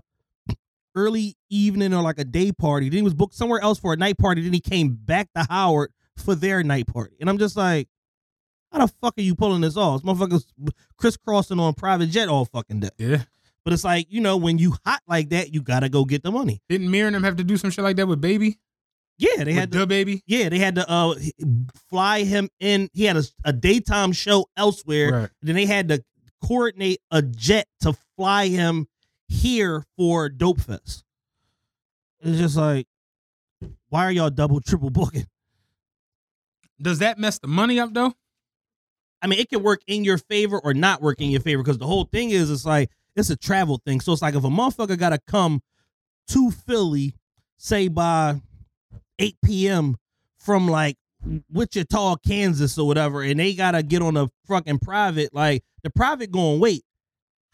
early 0.94 1.34
evening 1.48 1.94
or 1.94 2.02
like 2.02 2.18
a 2.18 2.24
day 2.24 2.52
party. 2.52 2.88
Then 2.88 2.98
he 2.98 3.02
was 3.02 3.14
booked 3.14 3.34
somewhere 3.34 3.60
else 3.60 3.78
for 3.78 3.92
a 3.94 3.96
night 3.96 4.18
party. 4.18 4.42
Then 4.42 4.52
he 4.52 4.60
came 4.60 4.90
back 4.94 5.28
to 5.34 5.46
Howard 5.48 5.90
for 6.18 6.34
their 6.34 6.62
night 6.62 6.86
party. 6.86 7.16
And 7.20 7.30
I'm 7.30 7.38
just 7.38 7.56
like, 7.56 7.88
how 8.72 8.78
the 8.86 8.92
fuck 9.00 9.14
are 9.18 9.22
you 9.22 9.34
pulling 9.34 9.60
this 9.60 9.76
off? 9.76 10.02
This 10.02 10.10
motherfuckers 10.10 10.44
crisscrossing 10.96 11.58
on 11.60 11.74
private 11.74 12.06
jet 12.06 12.28
all 12.28 12.44
fucking 12.46 12.80
day. 12.80 12.90
Yeah. 12.98 13.22
But 13.64 13.72
it's 13.74 13.84
like, 13.84 14.06
you 14.10 14.20
know, 14.20 14.36
when 14.36 14.58
you 14.58 14.74
hot 14.84 15.02
like 15.06 15.28
that, 15.30 15.52
you 15.54 15.62
gotta 15.62 15.88
go 15.88 16.04
get 16.04 16.22
the 16.22 16.32
money. 16.32 16.60
Didn't 16.68 16.90
Mir 16.90 17.06
and 17.06 17.14
them 17.14 17.22
have 17.24 17.36
to 17.36 17.44
do 17.44 17.56
some 17.56 17.70
shit 17.70 17.84
like 17.84 17.96
that 17.96 18.08
with 18.08 18.20
Baby? 18.20 18.58
Yeah, 19.18 19.44
they 19.44 19.52
With 19.52 19.54
had 19.54 19.72
to, 19.72 19.78
the 19.80 19.86
baby? 19.86 20.22
yeah, 20.26 20.48
they 20.48 20.58
had 20.58 20.74
to 20.76 20.90
uh 20.90 21.14
fly 21.88 22.24
him 22.24 22.48
in. 22.58 22.88
He 22.92 23.04
had 23.04 23.16
a, 23.16 23.22
a 23.44 23.52
daytime 23.52 24.10
show 24.12 24.46
elsewhere. 24.56 25.12
Right. 25.12 25.30
Then 25.42 25.54
they 25.54 25.66
had 25.66 25.88
to 25.90 26.02
coordinate 26.44 26.98
a 27.12 27.22
jet 27.22 27.68
to 27.82 27.94
fly 28.16 28.48
him 28.48 28.88
here 29.28 29.84
for 29.96 30.28
Dope 30.28 30.60
Fest. 30.60 31.04
It's 32.20 32.38
just 32.38 32.56
like, 32.56 32.86
why 33.90 34.06
are 34.06 34.10
y'all 34.12 34.30
double, 34.30 34.60
triple 34.60 34.90
booking? 34.90 35.26
Does 36.80 36.98
that 36.98 37.18
mess 37.18 37.38
the 37.38 37.46
money 37.48 37.78
up 37.78 37.94
though? 37.94 38.14
I 39.22 39.28
mean, 39.28 39.38
it 39.38 39.48
can 39.48 39.62
work 39.62 39.80
in 39.86 40.04
your 40.04 40.18
favor 40.18 40.58
or 40.58 40.74
not 40.74 41.00
work 41.00 41.20
in 41.20 41.30
your 41.30 41.40
favor 41.40 41.62
because 41.62 41.78
the 41.78 41.86
whole 41.86 42.04
thing 42.04 42.30
is 42.30 42.50
it's 42.50 42.66
like 42.66 42.90
it's 43.14 43.30
a 43.30 43.36
travel 43.36 43.80
thing. 43.86 44.00
So 44.00 44.12
it's 44.12 44.22
like 44.22 44.34
if 44.34 44.44
a 44.44 44.48
motherfucker 44.48 44.98
gotta 44.98 45.20
come 45.26 45.62
to 46.28 46.50
Philly, 46.50 47.14
say 47.56 47.88
by 47.88 48.40
8 49.18 49.36
p.m. 49.44 49.96
from 50.38 50.68
like 50.68 50.96
Wichita, 51.50 52.16
Kansas 52.26 52.76
or 52.78 52.86
whatever, 52.86 53.22
and 53.22 53.38
they 53.38 53.54
gotta 53.54 53.82
get 53.82 54.02
on 54.02 54.16
a 54.16 54.28
fucking 54.48 54.80
private, 54.80 55.32
like 55.32 55.62
the 55.84 55.90
private 55.90 56.32
going 56.32 56.58
wait. 56.58 56.82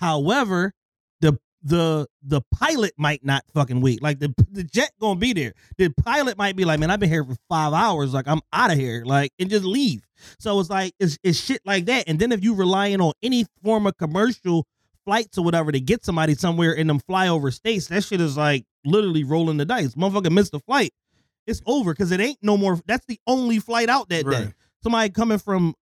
However, 0.00 0.72
the 1.68 2.06
the 2.22 2.40
pilot 2.52 2.92
might 2.96 3.24
not 3.24 3.44
fucking 3.54 3.80
wait. 3.80 4.02
Like 4.02 4.18
the 4.18 4.34
the 4.50 4.64
jet 4.64 4.90
gonna 5.00 5.18
be 5.18 5.32
there. 5.32 5.52
The 5.76 5.90
pilot 5.90 6.38
might 6.38 6.56
be 6.56 6.64
like, 6.64 6.80
man, 6.80 6.90
I've 6.90 7.00
been 7.00 7.08
here 7.10 7.24
for 7.24 7.36
five 7.48 7.72
hours. 7.72 8.14
Like 8.14 8.26
I'm 8.26 8.40
out 8.52 8.72
of 8.72 8.78
here. 8.78 9.04
Like 9.04 9.32
and 9.38 9.50
just 9.50 9.64
leave. 9.64 10.06
So 10.38 10.58
it's 10.60 10.70
like 10.70 10.94
it's, 10.98 11.18
it's 11.22 11.38
shit 11.38 11.60
like 11.64 11.86
that. 11.86 12.04
And 12.08 12.18
then 12.18 12.32
if 12.32 12.42
you 12.42 12.54
relying 12.54 13.00
on 13.00 13.12
any 13.22 13.46
form 13.62 13.86
of 13.86 13.96
commercial 13.96 14.66
flights 15.04 15.38
or 15.38 15.44
whatever 15.44 15.72
to 15.72 15.80
get 15.80 16.04
somebody 16.04 16.34
somewhere 16.34 16.72
in 16.72 16.86
them 16.86 17.00
flyover 17.00 17.52
states, 17.52 17.86
that 17.88 18.04
shit 18.04 18.20
is 18.20 18.36
like 18.36 18.64
literally 18.84 19.24
rolling 19.24 19.56
the 19.58 19.64
dice. 19.64 19.94
Motherfucker 19.94 20.30
missed 20.32 20.52
the 20.52 20.60
flight. 20.60 20.92
It's 21.46 21.62
over 21.66 21.92
because 21.92 22.12
it 22.12 22.20
ain't 22.20 22.38
no 22.42 22.56
more. 22.56 22.80
That's 22.86 23.06
the 23.06 23.18
only 23.26 23.58
flight 23.58 23.88
out 23.88 24.08
that 24.10 24.24
day. 24.30 24.54
Somebody 24.82 25.10
coming 25.10 25.38
from 25.38 25.74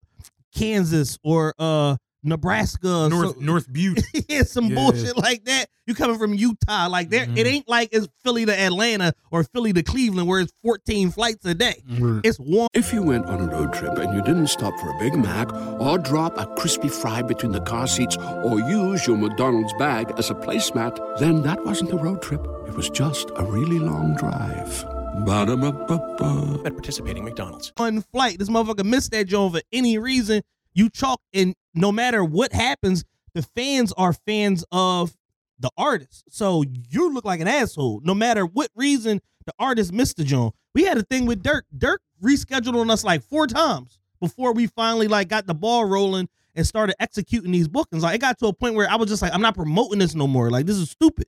Kansas 0.55 1.19
or 1.23 1.55
uh 1.59 1.97
Nebraska, 2.27 3.09
North 3.09 3.35
so- 3.37 3.41
North 3.41 3.73
Butte. 3.73 4.03
yeah, 4.29 4.43
some 4.43 4.67
Yeah. 4.67 4.75
bullshit 4.75 5.17
like 5.17 5.45
that. 5.45 5.67
You 5.87 5.95
coming 5.95 6.19
from 6.19 6.35
Utah, 6.35 6.89
like 6.89 7.11
there, 7.11 7.27
Mhm. 7.27 7.39
it 7.39 7.47
ain't 7.47 7.69
like 7.69 7.91
it's 7.93 8.09
Philly 8.25 8.45
to 8.45 8.59
Atlanta 8.61 9.13
or 9.31 9.45
Philly 9.45 9.73
to 9.73 9.83
Cleveland, 9.85 10.27
where 10.27 10.41
it's 10.41 10.53
14 10.65 11.13
flights 11.13 11.47
a 11.47 11.55
day. 11.55 11.81
It's 12.25 12.39
one. 12.39 12.67
If 12.75 12.93
you 12.93 13.03
went 13.05 13.27
on 13.27 13.41
a 13.41 13.47
road 13.47 13.73
trip 13.73 13.97
and 13.99 14.13
you 14.13 14.21
didn't 14.23 14.49
stop 14.49 14.75
for 14.81 14.91
a 14.91 14.99
Big 14.99 15.15
Mac 15.17 15.53
or 15.81 15.97
drop 15.99 16.37
a 16.39 16.47
crispy 16.61 16.89
fry 16.89 17.23
between 17.23 17.53
the 17.53 17.61
car 17.61 17.87
seats 17.87 18.17
or 18.17 18.59
use 18.61 19.07
your 19.07 19.17
McDonald's 19.17 19.73
bag 19.79 20.13
as 20.19 20.29
a 20.31 20.35
placemat, 20.35 20.99
then 21.21 21.43
that 21.43 21.65
wasn't 21.65 21.93
a 21.93 21.97
road 21.97 22.21
trip. 22.21 22.45
It 22.67 22.75
was 22.75 22.91
just 22.91 23.31
a 23.37 23.45
really 23.45 23.79
long 23.79 24.17
drive. 24.17 24.85
Ba-da-ba-ba-ba. 25.25 26.63
at 26.67 26.73
participating 26.75 27.25
McDonald's. 27.25 27.73
one 27.77 28.03
flight. 28.13 28.39
This 28.39 28.49
motherfucker 28.51 28.85
missed 28.85 29.13
that 29.13 29.27
joint 29.29 29.55
for 29.55 29.63
any 29.73 29.99
reason. 29.99 30.43
You 30.77 30.91
chalk, 30.91 31.23
and 31.33 31.55
no 31.75 31.91
matter 31.91 32.23
what 32.23 32.53
happens, 32.53 33.05
the 33.35 33.43
fans 33.43 33.93
are 33.97 34.13
fans 34.13 34.63
of 34.71 35.17
the 35.59 35.71
artist. 35.79 36.25
So 36.29 36.65
you 36.91 37.11
look 37.13 37.25
like 37.25 37.41
an 37.41 37.49
asshole. 37.49 38.03
No 38.05 38.15
matter 38.15 38.45
what 38.45 38.71
reason 38.77 39.23
the 39.47 39.55
artist 39.59 39.93
missed 39.93 40.19
the 40.19 40.25
joint. 40.25 40.55
We 40.75 40.85
had 40.85 40.99
a 40.99 41.03
thing 41.03 41.25
with 41.25 41.43
Durk. 41.43 41.63
Durk 41.77 41.99
rescheduled 42.23 42.79
on 42.79 42.91
us 42.91 43.05
like 43.05 43.23
four 43.23 43.47
times 43.47 43.99
before 44.21 44.53
we 44.53 44.67
finally 44.67 45.09
like 45.09 45.29
got 45.29 45.47
the 45.47 45.55
ball 45.55 45.87
rolling 45.87 46.29
and 46.55 46.67
started 46.67 46.97
executing 47.01 47.53
these 47.53 47.69
bookings. 47.69 48.03
Like 48.03 48.17
it 48.17 48.21
got 48.21 48.39
to 48.41 48.47
a 48.49 48.53
point 48.53 48.75
where 48.75 48.91
I 48.91 48.97
was 48.97 49.09
just 49.09 49.23
like, 49.23 49.33
I'm 49.33 49.41
not 49.41 49.55
promoting 49.55 50.01
this 50.01 50.15
no 50.15 50.27
more. 50.27 50.51
Like 50.51 50.67
this 50.67 50.77
is 50.77 50.91
stupid. 50.91 51.27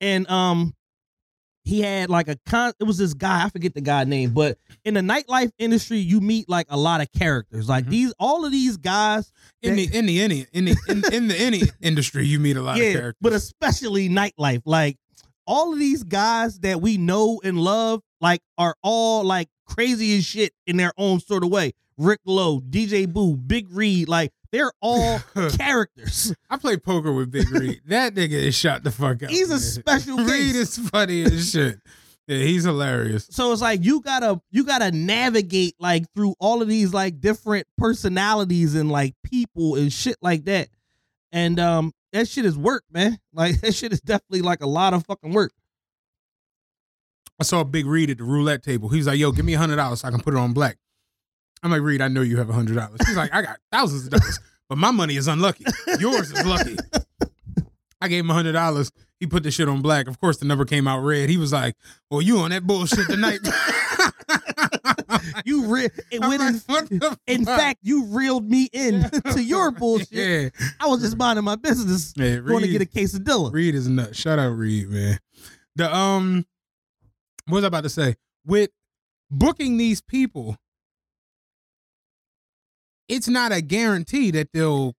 And 0.00 0.28
um 0.30 0.74
he 1.64 1.80
had 1.80 2.10
like 2.10 2.28
a 2.28 2.36
con 2.46 2.72
it 2.78 2.84
was 2.84 2.98
this 2.98 3.14
guy, 3.14 3.44
I 3.44 3.48
forget 3.48 3.74
the 3.74 3.80
guy 3.80 4.04
name, 4.04 4.30
but 4.34 4.58
in 4.84 4.94
the 4.94 5.00
nightlife 5.00 5.50
industry, 5.58 5.98
you 5.98 6.20
meet 6.20 6.48
like 6.48 6.66
a 6.68 6.76
lot 6.76 7.00
of 7.00 7.10
characters. 7.12 7.68
Like 7.68 7.86
Mhm. 7.86 7.90
these 7.90 8.14
all 8.18 8.44
of 8.44 8.52
these 8.52 8.76
guys 8.76 9.32
In 9.62 9.76
the 9.76 9.88
in 9.92 10.06
the 10.06 10.20
any 10.20 10.46
in 10.52 10.66
the 10.66 10.76
in, 10.88 11.02
in 11.14 11.28
the 11.28 11.36
any 11.40 11.62
industry, 11.80 12.26
you 12.26 12.38
meet 12.38 12.56
a 12.56 12.62
lot 12.62 12.76
of 12.76 12.82
characters. 12.82 13.14
but 13.20 13.32
especially 13.32 14.08
nightlife. 14.08 14.62
Like 14.66 14.98
all 15.46 15.72
of 15.72 15.78
these 15.78 16.04
guys 16.04 16.58
that 16.60 16.80
we 16.82 16.96
know 16.98 17.40
and 17.44 17.58
love, 17.58 18.00
like 18.20 18.40
are 18.58 18.74
all 18.82 19.24
like 19.24 19.48
crazy 19.66 20.16
as 20.18 20.24
shit 20.24 20.52
in 20.66 20.76
their 20.76 20.92
own 20.98 21.18
sort 21.20 21.44
of 21.44 21.50
way. 21.50 21.72
Rick 21.96 22.20
Lowe, 22.26 22.60
DJ 22.60 23.06
Boo, 23.10 23.36
Big 23.36 23.68
Reed, 23.70 24.08
like 24.08 24.32
they're 24.54 24.72
all 24.80 25.18
characters. 25.58 26.32
I 26.48 26.56
play 26.56 26.76
poker 26.76 27.12
with 27.12 27.32
Big 27.32 27.50
Reed. 27.50 27.80
that 27.86 28.14
nigga 28.14 28.30
is 28.34 28.54
shot 28.54 28.84
the 28.84 28.92
fuck 28.92 29.20
out. 29.24 29.30
He's 29.30 29.48
a 29.48 29.54
man. 29.54 29.58
special 29.58 30.18
Reed 30.18 30.28
case. 30.28 30.78
is 30.78 30.88
funny 30.90 31.22
as 31.22 31.50
shit. 31.50 31.80
Yeah, 32.28 32.38
he's 32.38 32.62
hilarious. 32.62 33.26
So 33.32 33.52
it's 33.52 33.60
like 33.60 33.84
you 33.84 34.00
gotta 34.00 34.40
you 34.52 34.64
gotta 34.64 34.92
navigate 34.92 35.74
like 35.80 36.04
through 36.14 36.36
all 36.38 36.62
of 36.62 36.68
these 36.68 36.94
like 36.94 37.20
different 37.20 37.66
personalities 37.76 38.76
and 38.76 38.92
like 38.92 39.14
people 39.24 39.74
and 39.74 39.92
shit 39.92 40.16
like 40.22 40.44
that. 40.44 40.68
And 41.32 41.58
um 41.58 41.92
that 42.12 42.28
shit 42.28 42.44
is 42.44 42.56
work, 42.56 42.84
man. 42.92 43.18
Like 43.34 43.60
that 43.62 43.74
shit 43.74 43.92
is 43.92 44.00
definitely 44.00 44.42
like 44.42 44.62
a 44.62 44.68
lot 44.68 44.94
of 44.94 45.04
fucking 45.04 45.32
work. 45.32 45.52
I 47.40 47.42
saw 47.42 47.64
Big 47.64 47.86
Reed 47.86 48.10
at 48.10 48.18
the 48.18 48.24
roulette 48.24 48.62
table. 48.62 48.88
He 48.88 48.98
was 48.98 49.08
like, 49.08 49.18
"Yo, 49.18 49.32
give 49.32 49.44
me 49.44 49.54
a 49.54 49.58
hundred 49.58 49.76
dollars 49.76 50.02
so 50.02 50.08
I 50.08 50.12
can 50.12 50.20
put 50.20 50.32
it 50.34 50.36
on 50.38 50.52
black." 50.52 50.78
I'm 51.64 51.70
like, 51.70 51.80
"Reed, 51.80 52.00
I 52.02 52.08
know 52.08 52.20
you 52.20 52.36
have 52.36 52.50
a 52.50 52.52
hundred 52.52 52.76
dollars." 52.76 52.98
He's 53.06 53.16
like, 53.16 53.34
"I 53.34 53.42
got 53.42 53.58
thousands 53.72 54.04
of 54.04 54.10
dollars, 54.10 54.38
but 54.68 54.78
my 54.78 54.90
money 54.90 55.16
is 55.16 55.26
unlucky. 55.26 55.64
Yours 55.98 56.30
is 56.30 56.46
lucky." 56.46 56.76
I 58.00 58.08
gave 58.08 58.22
him 58.22 58.28
hundred 58.30 58.52
dollars. 58.52 58.92
He 59.18 59.26
put 59.26 59.42
the 59.42 59.50
shit 59.50 59.68
on 59.68 59.80
black. 59.80 60.06
Of 60.06 60.20
course, 60.20 60.36
the 60.36 60.44
number 60.44 60.66
came 60.66 60.86
out 60.86 61.00
red. 61.00 61.30
He 61.30 61.38
was 61.38 61.52
like, 61.52 61.74
"Well, 62.10 62.20
you 62.20 62.38
on 62.38 62.50
that 62.50 62.66
bullshit 62.66 63.06
tonight?" 63.08 63.40
You 65.44 65.66
re- 65.66 65.88
it 66.10 66.20
went 66.20 66.40
like, 66.40 66.54
in, 66.54 66.60
"What 66.66 66.88
the 66.88 67.18
in 67.26 67.44
fact, 67.44 67.80
you 67.82 68.06
reeled 68.06 68.48
me 68.48 68.68
in 68.72 69.10
to 69.32 69.42
your 69.42 69.70
bullshit. 69.70 70.10
Yeah, 70.10 70.48
I 70.78 70.86
was 70.86 71.02
just 71.02 71.16
minding 71.16 71.44
my 71.44 71.56
business, 71.56 72.12
yeah. 72.16 72.36
going 72.38 72.62
to 72.62 72.68
get 72.68 72.82
a 72.82 72.86
case 72.86 73.18
quesadilla. 73.18 73.52
Reed 73.52 73.74
is 73.74 73.88
nuts. 73.88 74.18
Shout 74.18 74.38
out 74.38 74.50
Reed, 74.50 74.88
man. 74.90 75.18
The 75.76 75.94
um, 75.94 76.46
what 77.46 77.56
was 77.56 77.64
I 77.64 77.68
about 77.68 77.82
to 77.82 77.88
say? 77.88 78.16
With 78.46 78.70
booking 79.30 79.76
these 79.76 80.00
people, 80.00 80.56
it's 83.08 83.28
not 83.28 83.52
a 83.52 83.60
guarantee 83.60 84.30
that 84.32 84.48
they'll 84.52 84.94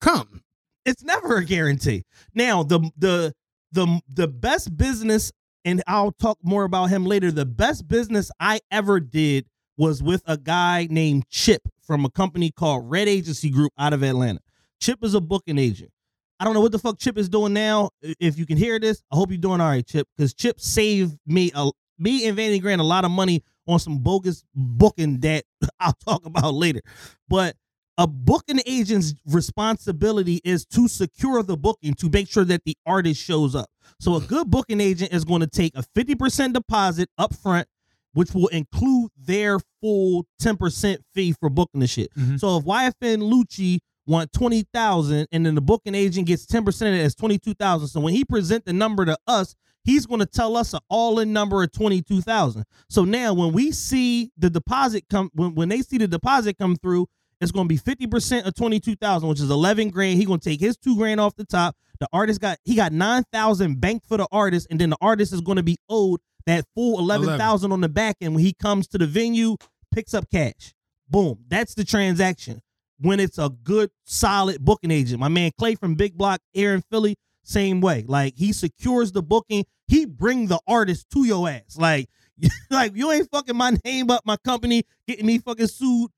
come. 0.00 0.42
It's 0.84 1.02
never 1.02 1.36
a 1.36 1.44
guarantee. 1.44 2.04
Now, 2.34 2.62
the 2.62 2.90
the 2.96 3.32
the 3.72 4.00
the 4.08 4.28
best 4.28 4.76
business, 4.76 5.32
and 5.64 5.82
I'll 5.86 6.12
talk 6.12 6.38
more 6.42 6.64
about 6.64 6.86
him 6.86 7.06
later. 7.06 7.30
The 7.30 7.46
best 7.46 7.88
business 7.88 8.30
I 8.38 8.60
ever 8.70 9.00
did 9.00 9.46
was 9.76 10.02
with 10.02 10.22
a 10.26 10.36
guy 10.36 10.86
named 10.90 11.28
Chip 11.30 11.62
from 11.82 12.04
a 12.04 12.10
company 12.10 12.50
called 12.50 12.88
Red 12.88 13.08
Agency 13.08 13.50
Group 13.50 13.72
out 13.78 13.92
of 13.92 14.02
Atlanta. 14.02 14.40
Chip 14.80 15.02
is 15.02 15.14
a 15.14 15.20
booking 15.20 15.58
agent. 15.58 15.90
I 16.38 16.44
don't 16.44 16.54
know 16.54 16.60
what 16.60 16.72
the 16.72 16.78
fuck 16.78 16.98
Chip 16.98 17.16
is 17.16 17.28
doing 17.28 17.52
now. 17.52 17.90
If 18.02 18.38
you 18.38 18.46
can 18.46 18.56
hear 18.56 18.78
this, 18.78 19.02
I 19.10 19.16
hope 19.16 19.30
you're 19.30 19.38
doing 19.38 19.60
all 19.60 19.68
right, 19.68 19.86
Chip, 19.86 20.06
because 20.16 20.34
Chip 20.34 20.60
saved 20.60 21.16
me 21.26 21.50
a 21.54 21.70
me 21.98 22.26
and 22.26 22.36
Vanny 22.36 22.58
Grant 22.58 22.80
a 22.80 22.84
lot 22.84 23.04
of 23.04 23.10
money 23.10 23.42
on 23.66 23.78
some 23.78 23.98
bogus 23.98 24.44
booking 24.54 25.20
that 25.20 25.44
I'll 25.80 25.94
talk 26.06 26.24
about 26.26 26.54
later. 26.54 26.80
But 27.28 27.56
a 27.96 28.06
booking 28.06 28.60
agent's 28.66 29.14
responsibility 29.26 30.40
is 30.44 30.66
to 30.66 30.88
secure 30.88 31.42
the 31.42 31.56
booking 31.56 31.94
to 31.94 32.10
make 32.10 32.28
sure 32.28 32.44
that 32.44 32.62
the 32.64 32.76
artist 32.84 33.20
shows 33.20 33.54
up. 33.54 33.70
So 34.00 34.16
a 34.16 34.20
good 34.20 34.50
booking 34.50 34.80
agent 34.80 35.12
is 35.12 35.24
going 35.24 35.40
to 35.42 35.46
take 35.46 35.72
a 35.76 35.82
50% 35.96 36.52
deposit 36.54 37.08
up 37.18 37.34
front, 37.34 37.68
which 38.12 38.34
will 38.34 38.48
include 38.48 39.10
their 39.16 39.58
full 39.80 40.26
10% 40.42 40.98
fee 41.14 41.34
for 41.38 41.48
booking 41.48 41.80
the 41.80 41.86
shit. 41.86 42.12
Mhm. 42.16 42.40
So 42.40 42.56
if 42.58 42.64
YFN 42.64 43.20
Lucci 43.20 43.78
want 44.06 44.32
20,000 44.32 45.26
and 45.32 45.46
then 45.46 45.54
the 45.54 45.62
booking 45.62 45.94
agent 45.94 46.26
gets 46.26 46.46
10% 46.46 46.88
of 46.88 46.94
it 46.94 47.04
as 47.04 47.14
22,000. 47.14 47.88
So 47.88 48.00
when 48.00 48.12
he 48.12 48.24
present 48.24 48.64
the 48.64 48.72
number 48.72 49.04
to 49.06 49.16
us, 49.26 49.54
he's 49.84 50.06
going 50.06 50.20
to 50.20 50.26
tell 50.26 50.56
us 50.56 50.72
an 50.72 50.80
all-in 50.88 51.32
number 51.32 51.62
of 51.62 51.72
22,000. 51.72 52.64
So 52.88 53.04
now 53.04 53.34
when 53.34 53.52
we 53.52 53.70
see 53.70 54.30
the 54.36 54.50
deposit 54.50 55.04
come 55.10 55.30
when, 55.34 55.54
when 55.54 55.68
they 55.68 55.82
see 55.82 55.98
the 55.98 56.08
deposit 56.08 56.58
come 56.58 56.76
through, 56.76 57.06
it's 57.40 57.52
going 57.52 57.68
to 57.68 57.74
be 57.74 57.78
50% 57.78 58.46
of 58.46 58.54
22,000, 58.54 59.28
which 59.28 59.40
is 59.40 59.50
11 59.50 59.90
grand. 59.90 60.18
He 60.18 60.24
going 60.24 60.40
to 60.40 60.48
take 60.48 60.60
his 60.60 60.76
2 60.76 60.96
grand 60.96 61.20
off 61.20 61.36
the 61.36 61.44
top. 61.44 61.76
The 62.00 62.08
artist 62.12 62.40
got 62.40 62.58
he 62.64 62.74
got 62.74 62.92
9,000 62.92 63.80
banked 63.80 64.06
for 64.06 64.16
the 64.16 64.26
artist 64.32 64.66
and 64.70 64.80
then 64.80 64.90
the 64.90 64.96
artist 65.00 65.32
is 65.32 65.40
going 65.40 65.56
to 65.56 65.62
be 65.62 65.78
owed 65.88 66.20
that 66.46 66.64
full 66.74 66.98
11,000 66.98 67.72
on 67.72 67.80
the 67.80 67.88
back 67.88 68.16
end 68.20 68.34
when 68.34 68.44
he 68.44 68.52
comes 68.52 68.86
to 68.88 68.98
the 68.98 69.06
venue, 69.06 69.56
picks 69.92 70.12
up 70.12 70.28
cash. 70.30 70.74
Boom. 71.08 71.38
That's 71.48 71.74
the 71.74 71.84
transaction. 71.84 72.60
When 72.98 73.20
it's 73.20 73.38
a 73.38 73.50
good 73.50 73.90
solid 74.04 74.64
booking 74.64 74.90
agent. 74.90 75.20
My 75.20 75.28
man 75.28 75.50
Clay 75.58 75.74
from 75.74 75.94
Big 75.94 76.16
Block 76.16 76.40
here 76.52 76.74
in 76.74 76.82
Philly, 76.90 77.16
same 77.44 77.80
way. 77.80 78.04
Like 78.06 78.34
he 78.36 78.52
secures 78.52 79.12
the 79.12 79.22
booking, 79.22 79.64
he 79.86 80.06
bring 80.06 80.48
the 80.48 80.58
artist 80.66 81.08
to 81.10 81.24
your 81.24 81.48
ass. 81.48 81.76
Like 81.76 82.08
like 82.70 82.96
you 82.96 83.10
ain't 83.12 83.30
fucking 83.30 83.56
my 83.56 83.76
name 83.84 84.10
up, 84.10 84.22
my 84.24 84.36
company, 84.38 84.82
getting 85.06 85.26
me 85.26 85.38
fucking 85.38 85.68
sued. 85.68 86.10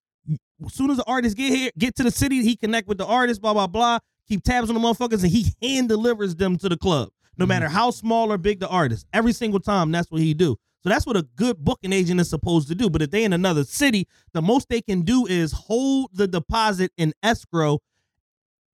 As 0.65 0.73
soon 0.73 0.91
as 0.91 0.97
the 0.97 1.05
artist 1.05 1.37
get 1.37 1.53
here, 1.53 1.71
get 1.79 1.95
to 1.97 2.03
the 2.03 2.11
city, 2.11 2.43
he 2.43 2.57
connect 2.57 2.89
with 2.89 2.99
the 2.99 3.07
artist, 3.07 3.43
blah 3.43 3.53
blah 3.53 3.67
blah. 3.67 3.99
Keep 4.29 4.43
tabs 4.45 4.71
on 4.71 4.75
the 4.75 4.81
motherfuckers, 4.81 5.23
and 5.23 5.31
he 5.31 5.55
hand 5.63 5.89
delivers 5.89 6.35
them 6.35 6.57
to 6.59 6.69
the 6.69 6.77
club, 6.77 7.11
no 7.37 7.45
Mhm. 7.45 7.49
matter 7.49 7.69
how 7.69 7.91
small 7.91 8.33
or 8.33 8.39
big 8.39 8.59
the 8.61 8.69
artist. 8.69 9.07
Every 9.13 9.33
single 9.33 9.61
time, 9.61 9.93
that's 9.93 10.11
what 10.11 10.21
he 10.23 10.33
do. 10.35 10.57
So 10.83 10.89
that's 10.89 11.05
what 11.07 11.17
a 11.17 11.23
good 11.37 11.59
booking 11.65 11.93
agent 11.93 12.21
is 12.21 12.31
supposed 12.31 12.69
to 12.69 12.75
do. 12.75 12.89
But 12.89 13.03
if 13.03 13.11
they 13.11 13.25
in 13.25 13.33
another 13.33 13.65
city, 13.65 14.07
the 14.33 14.41
most 14.43 14.69
they 14.69 14.81
can 14.81 15.03
do 15.03 15.27
is 15.27 15.53
hold 15.53 16.11
the 16.13 16.27
deposit 16.29 16.93
in 16.97 17.13
escrow 17.23 17.81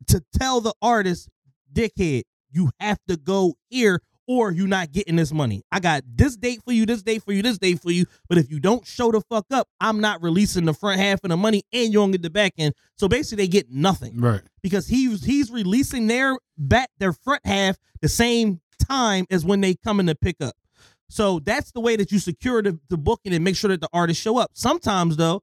to 0.08 0.22
tell 0.38 0.60
the 0.60 0.74
artist, 0.82 1.28
dickhead, 1.72 2.22
you 2.52 2.70
have 2.80 2.98
to 3.08 3.16
go 3.16 3.54
here 3.70 4.00
or 4.28 4.52
you're 4.52 4.68
not 4.68 4.92
getting 4.92 5.16
this 5.16 5.32
money. 5.32 5.62
I 5.72 5.80
got 5.80 6.04
this 6.06 6.36
date 6.36 6.62
for 6.64 6.72
you, 6.72 6.86
this 6.86 7.02
date 7.02 7.24
for 7.24 7.32
you, 7.32 7.42
this 7.42 7.58
date 7.58 7.80
for 7.82 7.90
you. 7.90 8.06
But 8.28 8.38
if 8.38 8.50
you 8.50 8.60
don't 8.60 8.86
show 8.86 9.10
the 9.10 9.20
fuck 9.20 9.46
up, 9.50 9.66
I'm 9.80 10.00
not 10.00 10.22
releasing 10.22 10.64
the 10.64 10.72
front 10.74 11.00
half 11.00 11.20
of 11.24 11.30
the 11.30 11.36
money 11.36 11.64
and 11.72 11.86
you 11.92 11.98
don't 11.98 12.12
get 12.12 12.22
the 12.22 12.30
back 12.30 12.52
end. 12.56 12.74
So 12.96 13.08
basically 13.08 13.44
they 13.44 13.48
get 13.48 13.70
nothing 13.70 14.20
Right. 14.20 14.40
because 14.62 14.86
he's 14.86 15.24
he's 15.24 15.50
releasing 15.50 16.06
their 16.06 16.38
back 16.56 16.90
their 16.98 17.12
front 17.12 17.40
half 17.44 17.76
the 18.00 18.08
same 18.08 18.60
time 18.88 19.26
as 19.28 19.44
when 19.44 19.60
they 19.60 19.74
come 19.74 19.98
in 19.98 20.06
to 20.06 20.14
pick 20.14 20.36
up. 20.40 20.54
So 21.10 21.40
that's 21.40 21.72
the 21.72 21.80
way 21.80 21.96
that 21.96 22.10
you 22.12 22.18
secure 22.20 22.62
the, 22.62 22.78
the 22.88 22.96
booking 22.96 23.34
and 23.34 23.42
make 23.44 23.56
sure 23.56 23.68
that 23.68 23.80
the 23.80 23.88
artists 23.92 24.22
show 24.22 24.38
up. 24.38 24.50
Sometimes 24.54 25.16
though, 25.16 25.42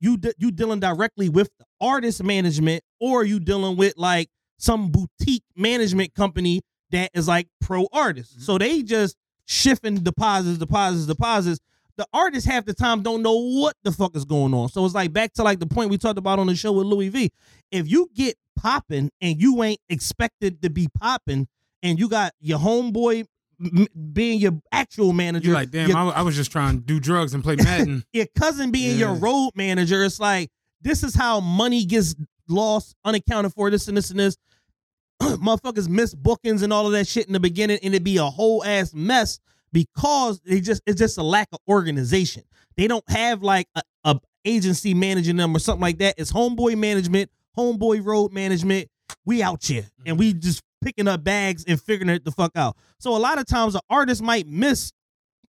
you 0.00 0.18
you 0.38 0.50
dealing 0.52 0.78
directly 0.80 1.28
with 1.28 1.50
the 1.58 1.64
artist 1.80 2.22
management 2.22 2.84
or 3.00 3.24
you 3.24 3.40
dealing 3.40 3.76
with 3.76 3.94
like 3.96 4.28
some 4.58 4.90
boutique 4.90 5.44
management 5.56 6.14
company 6.14 6.60
that 6.90 7.10
is 7.14 7.28
like 7.28 7.48
pro 7.60 7.86
artists. 7.92 8.34
Mm-hmm. 8.34 8.42
So 8.42 8.58
they 8.58 8.82
just 8.82 9.16
shifting 9.46 9.96
deposits, 9.96 10.58
deposits, 10.58 11.06
deposits. 11.06 11.60
The 11.96 12.06
artists 12.12 12.48
half 12.48 12.64
the 12.64 12.74
time 12.74 13.02
don't 13.02 13.22
know 13.22 13.36
what 13.36 13.74
the 13.82 13.90
fuck 13.90 14.14
is 14.14 14.24
going 14.24 14.54
on. 14.54 14.68
So 14.68 14.84
it's 14.84 14.94
like 14.94 15.12
back 15.12 15.32
to 15.34 15.42
like 15.42 15.58
the 15.58 15.66
point 15.66 15.90
we 15.90 15.98
talked 15.98 16.18
about 16.18 16.38
on 16.38 16.46
the 16.46 16.54
show 16.54 16.72
with 16.72 16.86
Louis 16.86 17.08
V. 17.08 17.30
If 17.72 17.90
you 17.90 18.08
get 18.14 18.36
popping 18.56 19.10
and 19.20 19.40
you 19.40 19.62
ain't 19.62 19.80
expected 19.88 20.62
to 20.62 20.70
be 20.70 20.88
popping, 21.00 21.48
and 21.82 21.98
you 21.98 22.08
got 22.08 22.32
your 22.40 22.58
homeboy 22.58 23.24
being 24.12 24.40
your 24.40 24.60
actual 24.72 25.12
manager. 25.12 25.48
You're 25.48 25.56
like, 25.56 25.70
damn, 25.70 25.88
your, 25.88 25.96
I, 25.96 26.08
I 26.08 26.22
was 26.22 26.36
just 26.36 26.52
trying 26.52 26.76
to 26.76 26.80
do 26.84 27.00
drugs 27.00 27.34
and 27.34 27.42
play 27.42 27.56
Madden. 27.62 28.04
your 28.12 28.26
cousin 28.36 28.70
being 28.70 28.98
your 28.98 29.14
road 29.14 29.50
manager. 29.54 30.04
It's 30.04 30.20
like 30.20 30.50
this 30.80 31.02
is 31.02 31.14
how 31.14 31.40
money 31.40 31.84
gets 31.84 32.14
lost, 32.48 32.94
unaccounted 33.04 33.52
for. 33.52 33.70
This 33.70 33.88
and 33.88 33.96
this 33.96 34.10
and 34.10 34.20
this. 34.20 34.36
Motherfuckers 35.22 35.88
miss 35.88 36.14
bookings 36.14 36.62
and 36.62 36.72
all 36.72 36.86
of 36.86 36.92
that 36.92 37.06
shit 37.06 37.26
in 37.26 37.32
the 37.32 37.40
beginning, 37.40 37.78
and 37.82 37.94
it'd 37.94 38.04
be 38.04 38.18
a 38.18 38.24
whole 38.24 38.64
ass 38.64 38.94
mess 38.94 39.40
because 39.72 40.40
they 40.40 40.60
just 40.60 40.82
it's 40.86 40.98
just 40.98 41.18
a 41.18 41.22
lack 41.22 41.48
of 41.52 41.58
organization. 41.68 42.42
They 42.76 42.86
don't 42.86 43.08
have 43.08 43.42
like 43.42 43.68
a, 43.74 43.82
a 44.04 44.20
agency 44.44 44.94
managing 44.94 45.36
them 45.36 45.54
or 45.54 45.58
something 45.58 45.82
like 45.82 45.98
that. 45.98 46.14
It's 46.18 46.32
homeboy 46.32 46.76
management, 46.76 47.30
homeboy 47.56 48.04
road 48.04 48.32
management. 48.32 48.88
We 49.24 49.42
out 49.42 49.64
here 49.64 49.86
and 50.06 50.18
we 50.18 50.30
mm-hmm. 50.30 50.40
just 50.40 50.62
picking 50.82 51.08
up 51.08 51.24
bags 51.24 51.64
and 51.66 51.80
figuring 51.80 52.08
it 52.10 52.24
the 52.24 52.30
fuck 52.30 52.52
out. 52.56 52.76
So 52.98 53.16
a 53.16 53.18
lot 53.18 53.38
of 53.38 53.46
times 53.46 53.74
an 53.74 53.80
artist 53.90 54.22
might 54.22 54.46
miss 54.46 54.92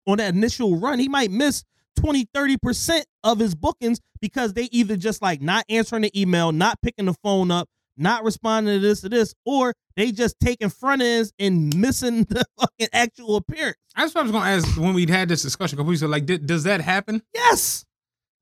on 0.07 0.17
that 0.17 0.33
initial 0.33 0.75
run, 0.77 0.99
he 0.99 1.07
might 1.07 1.29
miss 1.29 1.63
20, 1.97 2.25
30% 2.35 3.03
of 3.23 3.39
his 3.39 3.53
bookings 3.53 3.99
because 4.21 4.53
they 4.53 4.69
either 4.71 4.97
just 4.97 5.21
like 5.21 5.41
not 5.41 5.65
answering 5.69 6.03
the 6.03 6.19
email, 6.19 6.51
not 6.51 6.81
picking 6.81 7.05
the 7.05 7.13
phone 7.23 7.51
up, 7.51 7.69
not 7.99 8.23
responding 8.23 8.75
to 8.75 8.79
this 8.79 9.03
or 9.03 9.09
this, 9.09 9.35
or 9.45 9.73
they 9.95 10.11
just 10.11 10.39
taking 10.39 10.69
front 10.69 11.01
ends 11.01 11.33
and 11.37 11.75
missing 11.75 12.23
the 12.29 12.45
fucking 12.59 12.87
actual 12.93 13.35
appearance. 13.35 13.77
That's 13.95 14.15
what 14.15 14.21
I 14.21 14.23
was 14.23 14.31
going 14.31 14.43
to 14.43 14.49
ask 14.49 14.77
when 14.79 14.93
we 14.93 15.05
had 15.05 15.29
this 15.29 15.41
discussion 15.41 15.77
couple 15.77 15.89
weeks 15.89 16.01
ago. 16.01 16.09
Like, 16.09 16.25
did, 16.25 16.45
does 16.45 16.63
that 16.63 16.81
happen? 16.81 17.21
Yes, 17.33 17.85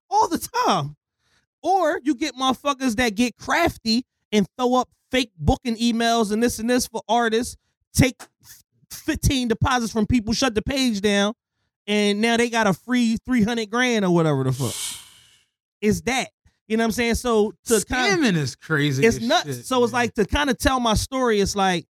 all 0.09 0.27
the 0.27 0.37
time. 0.65 0.95
Or 1.63 1.99
you 2.03 2.15
get 2.15 2.35
motherfuckers 2.35 2.95
that 2.97 3.15
get 3.15 3.35
crafty 3.37 4.05
and 4.31 4.45
throw 4.57 4.75
up 4.75 4.89
fake 5.11 5.31
booking 5.37 5.75
emails 5.77 6.31
and 6.31 6.41
this 6.41 6.59
and 6.59 6.69
this 6.69 6.87
for 6.87 7.01
artists, 7.09 7.55
take 7.93 8.21
15 8.91 9.47
deposits 9.47 9.91
from 9.91 10.05
people, 10.05 10.33
shut 10.33 10.53
the 10.53 10.61
page 10.61 11.01
down, 11.01 11.33
and 11.87 12.21
now 12.21 12.37
they 12.37 12.49
got 12.49 12.67
a 12.67 12.73
free 12.73 13.17
300 13.25 13.69
grand 13.69 14.05
or 14.05 14.13
whatever 14.13 14.43
the 14.43 14.51
fuck. 14.51 14.75
Is 15.81 16.01
that? 16.03 16.29
You 16.67 16.77
know 16.77 16.83
what 16.83 16.87
I'm 16.87 16.91
saying? 16.91 17.15
So 17.15 17.53
to 17.65 17.85
kind 17.85 18.23
Scamming 18.23 18.35
is 18.35 18.55
crazy. 18.55 19.05
it's 19.05 19.19
nuts. 19.19 19.45
shit, 19.45 19.65
so 19.65 19.83
it's 19.83 19.93
man. 19.93 20.01
like 20.01 20.13
to 20.15 20.25
kind 20.25 20.49
of 20.49 20.57
tell 20.57 20.79
my 20.79 20.95
story. 20.95 21.39
It's 21.39 21.55
like 21.55 21.85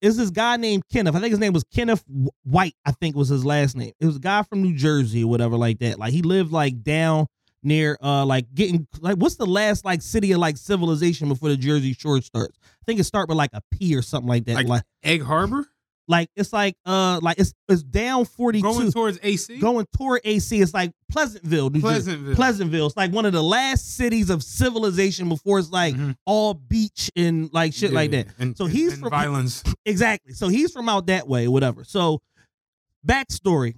it's 0.00 0.16
this 0.16 0.30
guy 0.30 0.56
named 0.56 0.84
Kenneth. 0.88 1.14
I 1.14 1.20
think 1.20 1.30
his 1.30 1.38
name 1.38 1.52
was 1.52 1.64
Kenneth 1.64 2.02
White. 2.44 2.74
I 2.84 2.92
think 2.92 3.14
was 3.14 3.28
his 3.28 3.44
last 3.44 3.76
name. 3.76 3.92
It 4.00 4.06
was 4.06 4.16
a 4.16 4.20
guy 4.20 4.42
from 4.42 4.62
New 4.62 4.74
Jersey 4.74 5.24
or 5.24 5.28
whatever 5.28 5.56
like 5.56 5.78
that. 5.80 5.98
Like 5.98 6.12
he 6.12 6.22
lived 6.22 6.50
like 6.50 6.82
down 6.82 7.26
near 7.64 7.96
uh 8.02 8.24
like 8.26 8.52
getting 8.54 8.88
like 9.00 9.16
what's 9.16 9.36
the 9.36 9.46
last 9.46 9.84
like 9.84 10.02
city 10.02 10.32
of 10.32 10.38
like 10.38 10.56
civilization 10.56 11.28
before 11.28 11.48
the 11.50 11.56
Jersey 11.56 11.92
Shore 11.92 12.20
starts? 12.22 12.58
I 12.64 12.84
think 12.86 13.00
it 13.00 13.04
start 13.04 13.28
with 13.28 13.38
like 13.38 13.50
a 13.52 13.62
P 13.70 13.94
or 13.94 14.02
something 14.02 14.28
like 14.28 14.46
that. 14.46 14.54
Like 14.56 14.66
Like 14.66 14.82
Egg 15.04 15.22
Harbor 15.22 15.66
like 16.08 16.28
it's 16.36 16.52
like 16.52 16.74
uh 16.84 17.20
like 17.22 17.38
it's 17.38 17.54
it's 17.68 17.82
down 17.82 18.24
42 18.24 18.62
going 18.62 18.92
towards 18.92 19.18
AC. 19.22 19.58
going 19.58 19.86
toward 19.96 20.20
AC. 20.24 20.60
It's 20.60 20.74
like 20.74 20.92
Pleasantville, 21.10 21.70
New 21.70 21.80
Jersey. 21.80 21.92
Pleasantville. 22.12 22.34
Pleasantville. 22.34 22.86
It's 22.86 22.96
like 22.96 23.12
one 23.12 23.24
of 23.24 23.32
the 23.32 23.42
last 23.42 23.96
cities 23.96 24.28
of 24.30 24.42
civilization 24.42 25.28
before 25.28 25.58
it's 25.58 25.70
like 25.70 25.94
Mhm. 25.94 26.16
all 26.26 26.54
beach 26.54 27.10
and 27.14 27.52
like 27.52 27.72
shit 27.74 27.92
like 27.92 28.10
that. 28.12 28.26
And, 28.38 28.56
So 28.56 28.66
he's 28.66 28.94
and 28.94 29.02
from- 29.02 29.10
violence. 29.10 29.62
Exactly. 29.84 30.32
So 30.34 30.48
he's 30.48 30.72
from 30.72 30.88
out 30.88 31.06
that 31.06 31.26
way, 31.28 31.48
whatever. 31.48 31.84
So 31.84 32.20
backstory. 33.06 33.74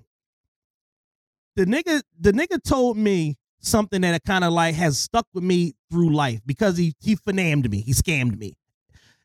The 1.56 1.66
nigga, 1.66 2.02
the 2.18 2.32
nigga 2.32 2.62
told 2.62 2.96
me 2.96 3.36
something 3.60 4.00
that 4.02 4.24
kind 4.24 4.44
of 4.44 4.52
like 4.52 4.74
has 4.74 4.98
stuck 4.98 5.26
with 5.32 5.44
me 5.44 5.74
through 5.90 6.14
life 6.14 6.40
because 6.44 6.76
he 6.76 6.94
he 7.00 7.16
finammed 7.16 7.70
me. 7.70 7.80
He 7.80 7.92
scammed 7.92 8.38
me. 8.38 8.56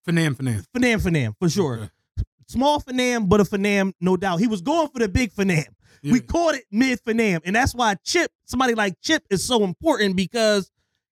Fanam, 0.07 0.35
fanam. 0.35 0.63
Finam, 0.75 1.01
finam, 1.01 1.33
for 1.39 1.49
sure. 1.49 1.75
Okay. 1.77 1.89
Small 2.49 2.81
finam, 2.81 3.29
but 3.29 3.39
a 3.39 3.43
finam, 3.43 3.93
no 4.01 4.17
doubt. 4.17 4.39
He 4.39 4.47
was 4.47 4.61
going 4.61 4.89
for 4.89 4.97
the 4.99 5.07
big 5.07 5.31
finam. 5.31 5.65
Yeah. 6.01 6.13
We 6.13 6.19
caught 6.19 6.55
it 6.55 6.63
mid 6.71 6.99
finam, 7.03 7.41
and 7.45 7.55
that's 7.55 7.75
why 7.75 7.95
Chip, 8.03 8.31
somebody 8.45 8.73
like 8.73 8.95
Chip, 9.01 9.23
is 9.29 9.43
so 9.45 9.63
important 9.63 10.15
because 10.15 10.71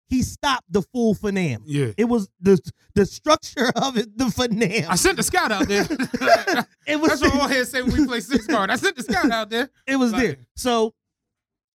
he 0.09 0.23
stopped 0.23 0.65
the 0.71 0.81
full 0.81 1.13
finam. 1.13 1.57
yeah. 1.65 1.91
It 1.97 2.05
was 2.05 2.27
the 2.39 2.57
the 2.95 3.05
structure 3.05 3.69
of 3.75 3.97
it, 3.97 4.17
the 4.17 4.25
finam. 4.25 4.87
I 4.89 4.95
sent 4.95 5.17
the 5.17 5.23
scout 5.23 5.51
out 5.51 5.67
there. 5.67 5.83
it 6.87 6.99
was 6.99 7.19
That's 7.19 7.21
what 7.21 7.41
all 7.41 7.47
head 7.47 7.67
say 7.67 7.81
when 7.83 7.95
we 7.95 8.07
play 8.07 8.19
six 8.21 8.47
card. 8.47 8.69
I 8.71 8.75
sent 8.77 8.95
the 8.95 9.03
scout 9.03 9.29
out 9.29 9.49
there. 9.49 9.69
it 9.87 9.97
was 9.97 10.13
Like- 10.13 10.21
there. 10.23 10.37
So 10.55 10.93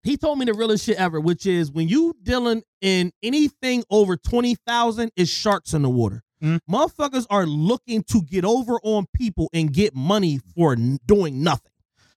he 0.04 0.18
told 0.18 0.40
me 0.40 0.46
the 0.46 0.54
realest 0.56 0.86
shit 0.86 0.98
ever, 0.98 1.20
which 1.20 1.46
is 1.46 1.72
when 1.72 1.88
you 1.88 2.16
dealing 2.24 2.64
in 2.82 3.12
anything 3.22 3.84
over 3.92 4.18
twenty 4.18 4.56
thousand, 4.66 5.12
is 5.16 5.30
sharks 5.30 5.74
in 5.76 5.84
the 5.84 5.90
water. 5.90 6.24
Mhm. 6.42 6.60
Motherfuckers 6.70 7.26
are 7.30 7.46
looking 7.46 8.04
to 8.10 8.22
get 8.24 8.44
over 8.46 8.80
on 8.84 9.06
people 9.14 9.50
and 9.54 9.72
get 9.72 9.96
money 9.96 10.40
for 10.56 10.74
n- 10.74 11.00
doing 11.06 11.44
nothing. 11.44 11.72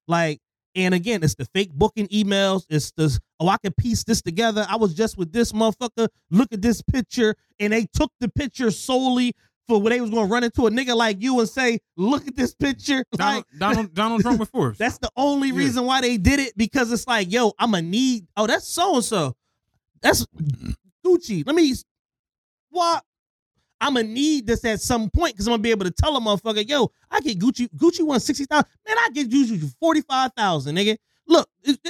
Like, 0.09 0.41
and 0.75 0.95
again, 0.95 1.23
it's 1.23 1.35
the 1.37 1.45
fake 1.55 1.73
booking 1.73 2.09
emails. 2.09 2.65
It's 2.69 2.91
this, 2.97 3.21
oh, 3.39 3.49
I 3.49 3.59
can 3.59 3.73
piece 3.75 4.03
this 4.05 4.23
together. 4.23 4.67
I 4.69 4.77
was 4.77 4.93
just 4.95 5.17
with 5.17 5.33
this 5.33 5.53
motherfucker. 5.53 6.09
Look 6.31 6.53
at 6.53 6.63
this 6.63 6.83
picture. 6.83 7.37
And 7.61 7.73
they 7.73 7.87
took 7.93 8.11
the 8.21 8.29
picture 8.29 8.71
solely 8.73 9.35
for 9.69 9.81
when 9.81 9.93
they 9.93 10.01
was 10.01 10.11
going 10.11 10.27
to 10.27 10.33
run 10.33 10.43
into 10.45 10.67
a 10.67 10.71
nigga 10.71 10.95
like 10.97 11.23
you 11.23 11.39
and 11.41 11.49
say, 11.49 11.79
look 11.97 12.27
at 12.27 12.35
this 12.37 12.55
picture. 12.55 13.05
Donald, 13.13 13.45
Like, 13.53 13.59
Donald, 13.61 13.95
Donald 13.95 14.21
Trump 14.23 14.41
with 14.41 14.51
force. 14.51 14.77
that's 14.77 14.99
the 14.99 15.11
only 15.17 15.49
Yeah. 15.49 15.55
reason 15.59 15.85
why 15.85 16.01
they 16.01 16.17
did 16.17 16.41
it 16.41 16.57
because 16.57 16.91
it's 16.93 17.07
like, 17.07 17.31
yo, 17.33 17.53
I'm 17.59 17.73
a 17.75 17.81
need. 17.83 18.27
Oh, 18.37 18.47
that's 18.47 18.67
so 18.67 18.97
and 18.97 19.05
so. 19.05 19.35
That's 20.03 20.27
Gucci. 21.07 21.47
Let 21.47 21.55
me. 21.55 21.73
What? 22.71 23.05
I'm 23.85 23.95
gonna 23.95 24.09
need 24.09 24.47
this 24.47 24.65
at 24.65 24.81
some 24.81 25.11
point 25.11 25.35
because 25.35 25.47
I'm 25.47 25.53
gonna 25.53 25.63
be 25.63 25.71
able 25.71 25.85
to 25.85 25.91
tell 25.91 26.17
a 26.17 26.21
motherfucker, 26.21 26.67
yo, 26.67 26.91
I 27.11 27.21
get 27.21 27.39
Gucci. 27.39 27.69
Gucci 27.77 28.03
won 28.03 28.19
sixty 28.19 28.47
thousand. 28.47 28.67
Man, 28.89 28.97
I 28.99 29.11
get 29.13 29.29
Gucci 29.29 29.75
forty 29.79 30.01
five 30.01 30.31
thousand, 30.35 30.77
nigga. 30.77 30.97
Look, 31.27 31.49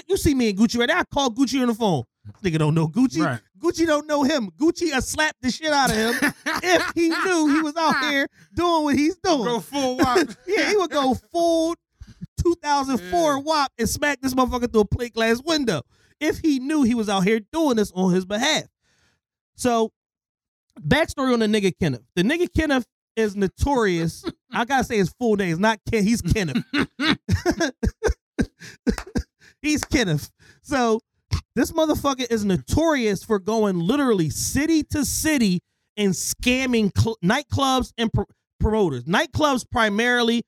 you 0.09 0.16
see 0.16 0.35
me 0.35 0.50
and 0.50 0.59
Gucci 0.59 0.78
right 0.78 0.88
there. 0.88 0.98
I 0.98 1.04
call 1.04 1.30
Gucci 1.30 1.61
on 1.61 1.68
the 1.68 1.74
phone. 1.74 2.02
This 2.42 2.52
nigga 2.52 2.59
don't 2.59 2.74
know 2.74 2.88
Gucci. 2.88 3.24
Right. 3.24 3.40
Gucci 3.61 3.87
don't 3.87 4.09
know 4.09 4.24
him. 4.24 4.50
Gucci 4.61 4.92
uh, 4.92 5.00
slapped 5.00 5.40
the 5.40 5.50
shit 5.52 5.72
out 5.72 5.90
of 5.90 5.96
him 5.96 6.33
if 6.62 6.92
he 6.96 7.11
knew 7.11 7.54
he 7.54 7.62
was 7.62 7.76
out 7.76 7.98
here 8.00 8.26
doing 8.54 8.83
what 8.85 8.96
he's 8.96 9.16
doing. 9.18 9.44
Go 9.44 9.61
full 9.61 9.96
wop. 9.98 10.28
Yeah, 10.48 10.70
he 10.70 10.76
would 10.76 10.90
go 10.90 11.14
full 11.33 11.76
2004 12.42 13.11
Yeah. 13.35 13.38
Wop 13.38 13.72
and 13.78 13.88
smack 13.88 14.20
this 14.20 14.35
motherfucker 14.35 14.70
through 14.70 14.83
a 14.83 14.85
plate 14.85 15.14
glass 15.14 15.40
window 15.44 15.83
if 16.20 16.38
he 16.40 16.59
knew 16.59 16.83
he 16.83 16.94
was 16.94 17.09
out 17.09 17.24
here 17.24 17.40
doing 17.52 17.76
this 17.76 17.92
on 17.92 18.12
his 18.12 18.24
behalf. 18.24 18.64
So, 19.57 19.92
backstory 20.80 21.32
on 21.32 21.40
the 21.40 21.46
nigga 21.46 21.72
Kenneth. 21.78 22.02
The 22.16 22.22
nigga 22.22 22.48
Kenneth 22.54 22.87
is 23.16 23.37
notorious. 23.37 24.24
I 24.52 24.64
gotta 24.64 24.84
say 24.84 24.96
his 24.96 25.12
full 25.18 25.37
name. 25.37 25.52
It's 25.52 25.60
not 25.60 25.78
Ken. 25.90 26.04
He's 26.04 26.20
Kenneth. 26.20 26.64
he's 29.62 29.84
Kenneth. 29.84 30.30
So, 30.62 31.00
this 31.54 31.72
motherfucker 31.72 32.30
is 32.30 32.44
notorious 32.44 33.22
for 33.22 33.38
going 33.38 33.78
literally 33.78 34.30
city 34.30 34.82
to 34.90 35.04
city 35.04 35.60
and 35.96 36.12
scamming 36.12 36.90
cl- 36.96 37.16
nightclubs 37.24 37.92
and 37.96 38.12
pro- 38.12 38.26
promoters. 38.58 39.04
Nightclubs 39.04 39.64
primarily, 39.70 40.42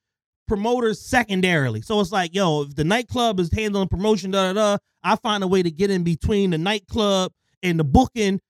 promoters 0.48 1.00
secondarily. 1.00 1.82
So 1.82 2.00
it's 2.00 2.12
like, 2.12 2.34
yo, 2.34 2.62
if 2.62 2.74
the 2.74 2.84
nightclub 2.84 3.38
is 3.40 3.52
handling 3.52 3.88
promotion, 3.88 4.30
da 4.32 4.52
da 4.52 4.76
da, 4.76 4.78
I 5.02 5.16
find 5.16 5.44
a 5.44 5.46
way 5.46 5.62
to 5.62 5.70
get 5.70 5.90
in 5.90 6.02
between 6.02 6.50
the 6.50 6.58
nightclub 6.58 7.32
and 7.62 7.78
the 7.78 7.84
booking, 7.84 8.40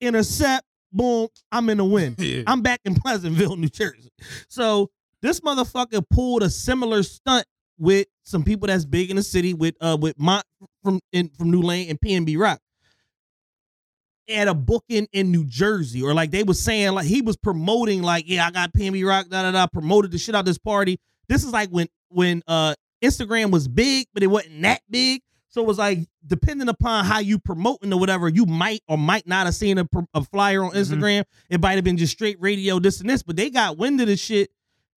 intercept, 0.00 0.64
boom, 0.92 1.28
I'm 1.52 1.68
in 1.70 1.78
the 1.78 1.84
win. 1.84 2.14
Yeah. 2.18 2.42
I'm 2.46 2.62
back 2.62 2.80
in 2.84 2.94
Pleasantville, 2.94 3.56
New 3.56 3.68
Jersey. 3.68 4.10
So 4.48 4.90
this 5.22 5.40
motherfucker 5.40 6.02
pulled 6.10 6.42
a 6.42 6.50
similar 6.50 7.02
stunt 7.02 7.46
with 7.78 8.06
some 8.24 8.44
people 8.44 8.66
that's 8.66 8.84
big 8.84 9.10
in 9.10 9.16
the 9.16 9.22
city 9.22 9.54
with 9.54 9.74
uh 9.80 9.96
with 10.00 10.18
Mont 10.18 10.44
from 10.82 11.00
in 11.12 11.30
from 11.30 11.50
New 11.50 11.62
Lane 11.62 11.88
and 11.88 12.00
PNB 12.00 12.38
Rock 12.38 12.60
at 14.28 14.48
a 14.48 14.54
booking 14.54 15.08
in 15.12 15.30
New 15.30 15.44
Jersey, 15.44 16.02
or 16.02 16.14
like 16.14 16.30
they 16.30 16.42
was 16.42 16.60
saying, 16.60 16.92
like 16.92 17.06
he 17.06 17.22
was 17.22 17.36
promoting, 17.36 18.02
like, 18.02 18.24
yeah, 18.28 18.46
I 18.46 18.50
got 18.50 18.72
PNB 18.72 19.06
Rock, 19.06 19.28
da 19.28 19.42
da 19.42 19.50
da, 19.50 19.66
promoted 19.66 20.12
the 20.12 20.18
shit 20.18 20.34
out 20.34 20.40
of 20.40 20.46
this 20.46 20.58
party. 20.58 20.98
This 21.28 21.44
is 21.44 21.52
like 21.52 21.70
when 21.70 21.88
when 22.08 22.42
uh 22.46 22.74
Instagram 23.02 23.50
was 23.50 23.66
big, 23.66 24.06
but 24.12 24.22
it 24.22 24.28
wasn't 24.28 24.62
that 24.62 24.82
big. 24.90 25.22
So 25.50 25.60
it 25.60 25.66
was 25.66 25.78
like 25.78 25.98
depending 26.26 26.68
upon 26.68 27.04
how 27.04 27.18
you 27.18 27.38
promoting 27.38 27.92
or 27.92 27.98
whatever, 28.00 28.28
you 28.28 28.46
might 28.46 28.82
or 28.88 28.96
might 28.96 29.26
not 29.26 29.46
have 29.46 29.54
seen 29.54 29.78
a, 29.78 29.86
a 30.14 30.24
flyer 30.24 30.64
on 30.64 30.72
Mhm. 30.72 30.76
Instagram. 30.76 31.24
It 31.48 31.60
might 31.60 31.74
have 31.74 31.84
been 31.84 31.96
just 31.96 32.12
straight 32.12 32.40
radio, 32.40 32.78
this 32.78 33.00
and 33.00 33.10
this, 33.10 33.22
but 33.22 33.36
they 33.36 33.50
got 33.50 33.76
wind 33.76 34.00
of 34.00 34.06
the 34.06 34.16
shit, 34.16 34.50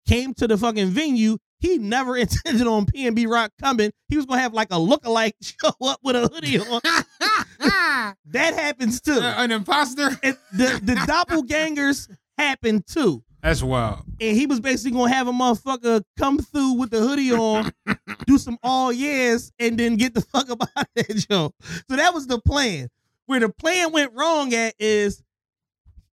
came 0.07 0.33
to 0.35 0.47
the 0.47 0.57
fucking 0.57 0.89
venue. 0.89 1.37
He 1.59 1.77
never 1.79 2.15
intended 2.17 2.67
on 2.67 2.85
PNB 2.85 3.25
Rock 3.27 3.51
coming. 3.59 3.91
He 4.09 4.15
was 4.17 4.25
gonna 4.27 4.41
have 4.41 4.53
like 4.53 4.69
a 4.71 4.75
lookalike 4.75 5.33
show 5.41 5.73
up 5.87 5.99
with 6.03 6.15
a 6.15 6.27
hoodie 6.27 6.59
on. 6.59 6.81
that 8.25 8.53
happens 8.53 9.01
too. 9.01 9.13
Uh, 9.13 9.33
an 9.37 9.51
imposter. 9.51 10.09
And 10.21 10.37
the 10.51 10.79
the 10.83 10.93
doppelgangers 11.07 12.09
happen 12.37 12.83
too. 12.87 13.23
That's 13.43 13.61
wild. 13.61 14.03
And 14.21 14.37
he 14.37 14.45
was 14.47 14.59
basically 14.61 14.97
gonna 14.97 15.13
have 15.13 15.27
a 15.27 15.31
motherfucker 15.33 16.03
come 16.17 16.39
through 16.39 16.73
with 16.73 16.89
the 16.91 16.99
hoodie 17.01 17.33
on, 17.33 17.71
do 18.25 18.37
some 18.37 18.57
all 18.63 18.91
years, 18.93 19.51
and 19.59 19.77
then 19.77 19.97
get 19.97 20.13
the 20.13 20.21
fuck 20.33 20.49
up 20.49 20.61
out 20.61 20.87
of 20.97 21.07
that 21.07 21.25
show. 21.29 21.53
So 21.89 21.95
that 21.97 22.13
was 22.13 22.25
the 22.27 22.39
plan. 22.39 22.87
Where 23.25 23.41
the 23.41 23.49
plan 23.49 23.91
went 23.91 24.13
wrong 24.13 24.53
at 24.53 24.75
is 24.79 25.21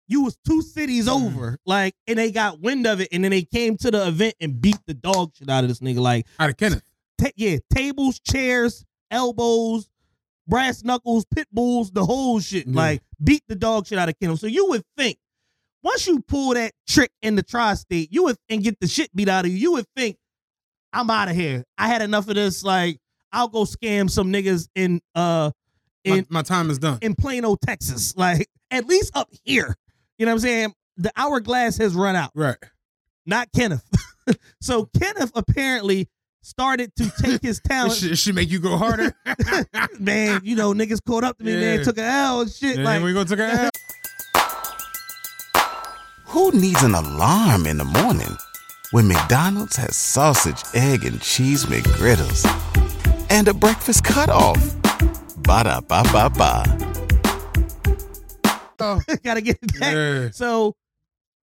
you 0.08 0.24
was 0.24 0.38
two 0.44 0.64
cities 0.64 1.08
Mm. 1.08 1.26
over, 1.28 1.60
like, 1.68 1.94
and 2.08 2.18
they 2.18 2.32
got 2.32 2.60
wind 2.62 2.88
of 2.88 3.00
it, 3.00 3.10
and 3.12 3.24
then 3.24 3.30
they 3.32 3.44
came 3.44 3.78
to 3.78 3.92
the 3.92 4.08
event 4.08 4.34
and 4.42 4.60
beat 4.60 4.80
the 4.88 4.96
dog 4.96 5.34
shit 5.36 5.50
out 5.50 5.64
of 5.64 5.70
this 5.70 5.80
nigga. 5.82 6.00
Like, 6.00 6.26
Out 6.40 6.50
of 6.50 6.58
Kenneth. 6.58 6.82
ta- 7.20 7.30
yeah, 7.36 7.58
tables, 7.72 8.20
chairs, 8.20 8.84
elbows, 9.12 9.88
brass 10.48 10.84
knuckles, 10.84 11.26
pit 11.26 11.48
bulls, 11.52 11.92
the 11.92 12.04
whole 12.06 12.40
shit. 12.40 12.66
Yeah. 12.66 12.76
Like, 12.76 13.02
beat 13.24 13.44
the 13.48 13.56
dog 13.56 13.86
shit 13.86 14.00
out 14.00 14.10
of 14.10 14.18
Kendall. 14.20 14.38
So 14.38 14.48
you 14.48 14.68
would 14.70 14.84
think 14.98 15.18
once 15.84 16.08
you 16.08 16.20
pull 16.22 16.54
that 16.54 16.72
trick 16.88 17.12
in 17.22 17.36
the 17.36 17.44
tri-state, 17.44 18.10
you 18.12 18.24
would 18.26 18.36
and 18.50 18.64
get 18.64 18.80
the 18.80 18.88
shit 18.88 19.14
beat 19.16 19.30
out 19.30 19.46
of 19.46 19.52
you. 19.52 19.58
You 19.58 19.72
would 19.74 19.86
think 19.96 20.18
I'm 20.92 21.10
out 21.10 21.30
of 21.30 21.36
here. 21.36 21.64
I 21.78 21.88
had 21.88 22.02
enough 22.02 22.28
of 22.28 22.36
this. 22.36 22.64
Like, 22.64 23.00
I'll 23.32 23.48
go 23.48 23.64
scam 23.64 24.10
some 24.10 24.34
niggas 24.34 24.68
in 24.76 25.02
uh 25.16 25.52
My, 26.06 26.16
in 26.18 26.26
my 26.30 26.42
time 26.42 26.70
is 26.70 26.80
done. 26.80 26.98
in 27.02 27.16
Plano, 27.16 27.56
Texas. 27.56 28.14
Like, 28.18 28.48
at 28.72 28.86
least 28.88 29.16
up 29.16 29.30
here. 29.44 29.76
You 30.18 30.26
know 30.26 30.32
what 30.32 30.36
I'm 30.36 30.40
saying? 30.40 30.74
The 30.98 31.12
hourglass 31.16 31.78
has 31.78 31.94
run 31.96 32.16
out. 32.16 32.32
Right. 32.36 32.58
Not 33.26 33.48
Kenneth. 33.56 33.84
so 34.62 34.90
Kenneth 35.00 35.32
apparently 35.36 36.10
started 36.42 36.94
to 36.98 37.10
take 37.22 37.42
his 37.42 37.60
talent. 37.66 37.94
should, 37.94 38.12
it 38.12 38.16
should 38.18 38.36
make 38.36 38.50
you 38.50 38.60
go 38.60 38.76
harder. 38.78 39.14
man, 40.00 40.42
you 40.44 40.56
know, 40.56 40.74
niggas 40.74 41.00
caught 41.06 41.24
up 41.24 41.38
to 41.38 41.44
me, 41.44 41.54
man, 41.56 41.78
Yeah. 41.80 41.84
took 41.84 41.98
a 41.98 42.04
L 42.04 42.42
and 42.42 42.52
shit. 42.52 42.78
Yeah, 42.80 42.84
like, 42.84 43.04
we 43.04 43.14
gonna 43.14 43.30
take 43.30 43.40
a 43.40 43.70
Who 46.30 46.52
needs 46.52 46.84
an 46.84 46.94
alarm 46.96 47.66
in 47.66 47.78
the 47.78 47.86
morning 47.86 48.38
when 48.92 49.08
McDonald's 49.08 49.76
has 49.78 49.96
sausage, 49.96 50.62
egg, 50.74 51.04
and 51.06 51.22
cheese 51.22 51.66
McGriddles 51.66 52.46
and 53.30 53.48
a 53.48 53.54
breakfast 53.54 54.04
cutoff? 54.04 54.58
Ba 55.44 55.64
da 55.64 55.82
ba 55.82 56.04
ba 56.12 56.30
ba. 56.30 56.64
Oh. 58.82 59.02
gotta 59.24 59.42
get 59.42 59.58
it 59.62 59.80
back. 59.80 59.94
Yeah. 59.94 60.30
So 60.32 60.76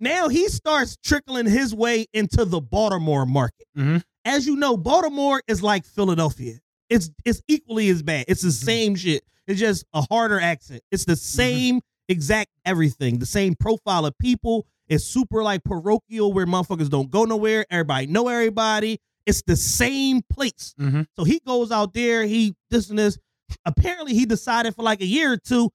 now 0.00 0.28
he 0.28 0.48
starts 0.48 0.96
trickling 1.04 1.46
his 1.46 1.74
way 1.74 2.06
into 2.14 2.44
the 2.44 2.60
Baltimore 2.60 3.26
market. 3.26 3.66
Mhm. 3.76 4.02
As 4.24 4.46
you 4.46 4.56
know, 4.56 4.76
Baltimore 4.76 5.42
is 5.48 5.62
like 5.62 5.84
Philadelphia. 5.84 6.54
It's 6.88 7.10
it's 7.24 7.42
equally 7.48 7.88
as 7.88 8.02
bad. 8.02 8.26
It's 8.28 8.42
the 8.42 8.48
Mm-hmm. 8.48 8.64
same 8.66 8.94
shit. 8.96 9.24
It's 9.46 9.60
just 9.60 9.84
a 9.92 10.02
harder 10.02 10.40
accent. 10.40 10.82
It's 10.90 11.04
the 11.04 11.16
same 11.16 11.80
exact 12.08 12.50
everything. 12.64 13.18
The 13.18 13.26
same 13.26 13.54
profile 13.56 14.06
of 14.06 14.16
people. 14.18 14.66
It's 14.88 15.04
super 15.04 15.42
like 15.42 15.64
parochial 15.64 16.32
where 16.32 16.46
motherfuckers 16.46 16.88
don't 16.88 17.10
go 17.10 17.24
nowhere. 17.24 17.66
Everybody 17.70 18.06
know 18.06 18.28
everybody. 18.28 18.98
It's 19.26 19.42
the 19.42 19.56
same 19.56 20.22
place. 20.32 20.74
Mhm. 20.78 21.06
So 21.16 21.24
he 21.24 21.40
goes 21.44 21.72
out 21.72 21.92
there. 21.92 22.24
He 22.24 22.54
this 22.70 22.90
and 22.90 22.98
this. 22.98 23.18
Apparently, 23.64 24.14
he 24.14 24.26
decided 24.26 24.74
for 24.74 24.82
like 24.82 25.00
a 25.00 25.06
year 25.06 25.32
or 25.32 25.36
two, 25.36 25.70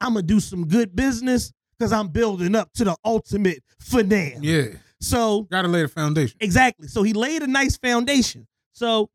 I'm 0.00 0.14
gonna 0.14 0.22
do 0.22 0.38
some 0.40 0.66
good 0.68 0.94
business 0.94 1.52
because 1.76 1.92
I'm 1.92 2.08
building 2.08 2.54
up 2.54 2.72
to 2.74 2.84
the 2.84 2.96
ultimate 3.04 3.62
finale. 3.80 4.38
Yeah. 4.40 4.66
So 5.00 5.42
Gotta 5.42 5.68
lay 5.68 5.82
the 5.82 5.88
foundation. 5.88 6.36
exactly. 6.40 6.88
So 6.88 7.02
he 7.02 7.12
laid 7.12 7.42
a 7.42 7.46
nice 7.46 7.76
foundation. 7.76 8.46
So 8.72 9.10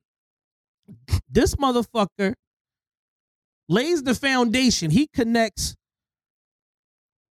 this 1.30 1.56
motherfucker 1.56 2.34
lays 3.70 4.04
the 4.04 4.16
foundation. 4.16 4.92
He 4.92 5.08
connects 5.08 5.76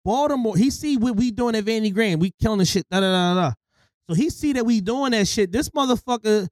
Baltimore. 0.10 0.58
He 0.58 0.72
see 0.72 0.98
what 0.98 1.16
we 1.16 1.30
doing 1.30 1.54
at 1.56 1.66
Vanity 1.66 1.92
Grand. 1.92 2.20
We 2.20 2.32
killing 2.42 2.58
the 2.58 2.66
shit. 2.66 2.84
Da 2.90 3.00
da 3.00 3.12
da 3.12 3.34
da. 3.40 3.52
So 4.10 4.16
he 4.16 4.32
see 4.32 4.54
that 4.54 4.66
we 4.66 4.82
doing 4.82 5.12
that 5.12 5.28
shit. 5.28 5.52
This 5.52 5.70
motherfucker, 5.70 6.48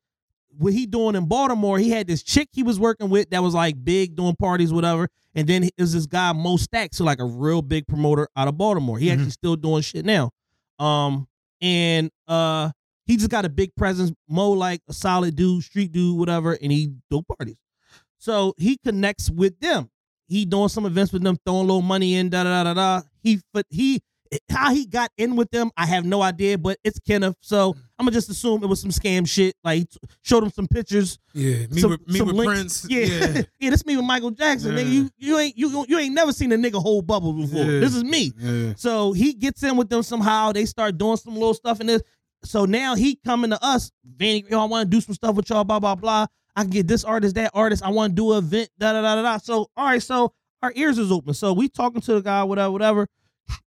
what 0.59 0.73
he 0.73 0.85
doing 0.85 1.15
in 1.15 1.25
Baltimore? 1.25 1.79
He 1.79 1.89
had 1.89 2.05
this 2.05 2.21
chick 2.21 2.49
he 2.51 2.61
was 2.61 2.79
working 2.79 3.09
with 3.09 3.31
that 3.31 3.41
was 3.41 3.55
like 3.55 3.83
big 3.83 4.15
doing 4.15 4.35
parties, 4.35 4.71
whatever. 4.71 5.09
And 5.33 5.47
then 5.47 5.67
is 5.75 5.93
this 5.93 6.05
guy 6.05 6.33
Moe 6.33 6.57
Stacks, 6.57 6.99
who 6.99 7.03
like 7.03 7.19
a 7.19 7.25
real 7.25 7.63
big 7.63 7.87
promoter 7.87 8.27
out 8.37 8.47
of 8.47 8.59
Baltimore. 8.59 8.99
He 8.99 9.07
Mhm. 9.07 9.13
actually 9.13 9.31
still 9.31 9.55
doing 9.55 9.81
shit 9.81 10.05
now. 10.05 10.29
Um, 10.77 11.27
and 11.59 12.11
uh, 12.27 12.69
he 13.07 13.17
just 13.17 13.31
got 13.31 13.43
a 13.43 13.49
big 13.49 13.73
presence. 13.75 14.11
Mo 14.29 14.51
like 14.51 14.81
a 14.87 14.93
solid 14.93 15.35
dude, 15.35 15.63
street 15.63 15.91
dude, 15.91 16.15
whatever, 16.15 16.53
and 16.61 16.71
he 16.71 16.93
do 17.09 17.23
parties. 17.23 17.57
So 18.19 18.53
he 18.57 18.77
connects 18.77 19.31
with 19.31 19.59
them. 19.59 19.89
He 20.27 20.45
doing 20.45 20.69
some 20.69 20.85
events 20.85 21.11
with 21.13 21.23
them, 21.23 21.37
throwing 21.43 21.61
a 21.61 21.67
little 21.67 21.81
money 21.81 22.15
in, 22.15 22.29
da 22.29 22.43
da 22.43 22.63
da 22.63 22.73
da 22.73 23.01
da. 23.01 23.07
He 23.27 23.41
but 23.53 23.65
he 23.69 24.01
how 24.49 24.73
he 24.73 24.85
got 24.85 25.11
in 25.17 25.35
with 25.35 25.49
them, 25.51 25.71
I 25.77 25.85
have 25.85 26.05
no 26.05 26.21
idea, 26.21 26.57
but 26.57 26.77
it's 26.83 26.99
Kenneth. 26.99 27.35
So 27.41 27.73
mm. 27.73 27.77
I'm 27.97 28.05
gonna 28.05 28.11
just 28.11 28.29
assume 28.29 28.63
it 28.63 28.67
was 28.67 28.81
some 28.81 28.91
scam 28.91 29.27
shit. 29.27 29.55
Like 29.63 29.87
showed 30.21 30.43
him 30.43 30.51
some 30.51 30.67
pictures. 30.67 31.19
Yeah. 31.33 31.67
Me 31.67 31.81
some, 31.81 31.91
with 31.91 32.07
me 32.07 32.21
with. 32.21 32.45
Prince. 32.45 32.87
Yeah, 32.89 33.05
yeah, 33.05 33.41
Yeah. 33.59 33.69
this 33.69 33.85
me 33.85 33.97
with 33.97 34.05
Michael 34.05 34.31
Jackson. 34.31 34.75
Nigga, 34.75 34.91
you 34.91 35.09
you 35.17 35.37
ain't 35.37 35.57
you 35.57 35.85
you 35.87 35.97
ain't 35.97 36.13
never 36.13 36.31
seen 36.31 36.51
a 36.51 36.55
nigga 36.55 36.81
hold 36.81 37.07
bubbles 37.07 37.49
before. 37.49 37.65
Yeah. 37.65 37.79
This 37.79 37.95
is 37.95 38.03
me. 38.03 38.31
Yeah. 38.37 38.73
So 38.77 39.13
he 39.13 39.33
gets 39.33 39.63
in 39.63 39.77
with 39.77 39.89
them 39.89 40.03
somehow. 40.03 40.51
They 40.51 40.65
start 40.65 40.97
doing 40.97 41.17
some 41.17 41.33
little 41.33 41.53
stuff 41.53 41.81
in 41.81 41.87
this. 41.87 42.01
So 42.43 42.65
now 42.65 42.95
he 42.95 43.15
coming 43.25 43.49
to 43.49 43.63
us, 43.63 43.91
Vanny, 44.05 44.45
yo, 44.49 44.61
I 44.61 44.65
want 44.65 44.89
to 44.89 44.95
do 44.95 45.01
some 45.01 45.15
stuff 45.15 45.35
with 45.35 45.49
y'all, 45.49 45.63
blah, 45.63 45.79
blah, 45.79 45.95
blah. 45.95 46.27
I 46.55 46.61
can 46.61 46.69
get 46.69 46.87
this 46.87 47.03
artist, 47.03 47.35
that 47.35 47.51
artist. 47.53 47.83
I 47.83 47.89
want 47.89 48.11
to 48.11 48.15
do 48.15 48.31
an 48.33 48.39
event, 48.39 48.69
da, 48.77 48.93
da, 48.93 49.01
da, 49.01 49.15
da, 49.15 49.21
da. 49.21 49.37
So, 49.37 49.69
all 49.75 49.85
right, 49.85 50.01
so 50.01 50.33
our 50.61 50.71
ears 50.75 50.97
is 50.97 51.11
open. 51.11 51.33
So 51.33 51.53
we 51.53 51.67
talking 51.67 52.01
to 52.01 52.13
the 52.13 52.21
guy, 52.21 52.43
whatever, 52.43 52.71
whatever. 52.71 53.07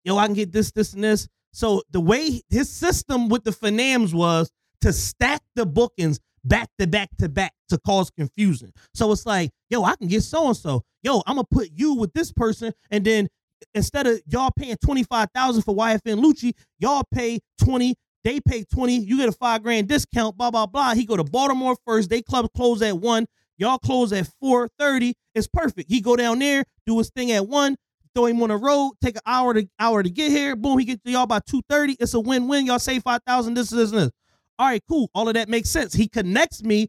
Yo, 0.04 0.16
I 0.16 0.26
can 0.26 0.34
get 0.34 0.52
this, 0.52 0.70
this, 0.72 0.92
and 0.92 1.04
this. 1.04 1.28
So 1.52 1.82
the 1.90 2.00
way 2.00 2.42
his 2.50 2.70
system 2.70 3.28
with 3.28 3.44
the 3.44 3.50
Fanams 3.50 4.12
was 4.12 4.50
to 4.82 4.92
stack 4.92 5.42
the 5.54 5.66
bookings 5.66 6.20
back 6.44 6.68
to 6.78 6.86
back 6.86 7.08
to 7.18 7.28
back 7.28 7.52
to 7.68 7.78
cause 7.78 8.10
confusion. 8.10 8.72
So 8.94 9.10
it's 9.12 9.26
like, 9.26 9.50
yo, 9.70 9.82
I 9.84 9.96
can 9.96 10.08
get 10.08 10.22
so 10.22 10.48
and 10.48 10.56
so. 10.56 10.82
Yo, 11.02 11.22
I'm 11.26 11.36
gonna 11.36 11.46
put 11.50 11.70
you 11.74 11.94
with 11.94 12.12
this 12.12 12.32
person, 12.32 12.72
and 12.90 13.04
then 13.04 13.28
instead 13.74 14.06
of 14.06 14.20
y'all 14.26 14.50
paying 14.56 14.76
twenty 14.84 15.02
five 15.02 15.28
thousand 15.34 15.62
for 15.62 15.74
YFN 15.74 16.22
Lucci, 16.22 16.52
y'all 16.78 17.04
pay 17.12 17.40
twenty. 17.58 17.94
They 18.24 18.40
pay 18.40 18.64
twenty. 18.64 18.98
You 18.98 19.18
get 19.18 19.28
a 19.28 19.32
five 19.32 19.62
grand 19.62 19.88
discount. 19.88 20.36
Blah 20.36 20.50
blah 20.50 20.66
blah. 20.66 20.94
He 20.94 21.04
go 21.04 21.16
to 21.16 21.24
Baltimore 21.24 21.76
first. 21.86 22.10
They 22.10 22.22
club 22.22 22.48
close 22.54 22.82
at 22.82 22.98
one. 22.98 23.26
Y'all 23.58 23.78
close 23.78 24.12
at 24.12 24.28
four 24.40 24.68
thirty. 24.78 25.14
It's 25.34 25.46
perfect. 25.46 25.90
He 25.90 26.00
go 26.00 26.16
down 26.16 26.38
there, 26.38 26.64
do 26.86 26.98
his 26.98 27.10
thing 27.10 27.32
at 27.32 27.46
one. 27.46 27.76
Throw 28.16 28.26
him 28.26 28.42
on 28.42 28.48
the 28.48 28.56
road. 28.56 28.92
Take 29.02 29.16
an 29.16 29.22
hour 29.26 29.52
to 29.52 29.68
hour 29.78 30.02
to 30.02 30.08
get 30.08 30.30
here. 30.30 30.56
Boom. 30.56 30.78
He 30.78 30.86
gets 30.86 31.02
to 31.04 31.10
y'all 31.10 31.26
by 31.26 31.40
two 31.40 31.60
thirty. 31.68 31.96
It's 32.00 32.14
a 32.14 32.20
win 32.20 32.48
win. 32.48 32.64
Y'all 32.64 32.78
save 32.78 33.02
five 33.02 33.20
thousand. 33.26 33.54
This 33.54 33.68
this 33.68 33.90
this. 33.90 34.10
All 34.58 34.66
right, 34.66 34.82
cool. 34.88 35.10
All 35.14 35.28
of 35.28 35.34
that 35.34 35.50
makes 35.50 35.68
sense. 35.68 35.92
He 35.92 36.08
connects 36.08 36.62
me. 36.62 36.88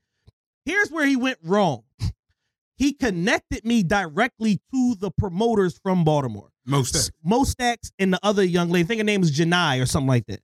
Here's 0.63 0.90
where 0.90 1.06
he 1.06 1.16
went 1.18 1.38
wrong. 1.44 1.84
He 2.80 2.94
connected 2.94 3.66
me 3.66 3.82
directly 3.82 4.60
to 4.72 4.96
the 5.00 5.10
promoters 5.10 5.80
from 5.82 6.04
Baltimore. 6.04 6.50
Most 6.63 6.96
of 6.96 7.10
Moe 7.24 7.44
Stacks 7.44 7.92
and 7.98 8.13
the 8.13 8.20
other 8.22 8.44
young 8.44 8.70
lady, 8.70 8.84
I 8.84 8.88
think 8.88 9.00
her 9.00 9.04
name 9.04 9.24
is 9.24 9.36
Janai 9.36 9.82
or 9.82 9.88
something 9.88 10.08
like 10.08 10.28
that. 10.28 10.42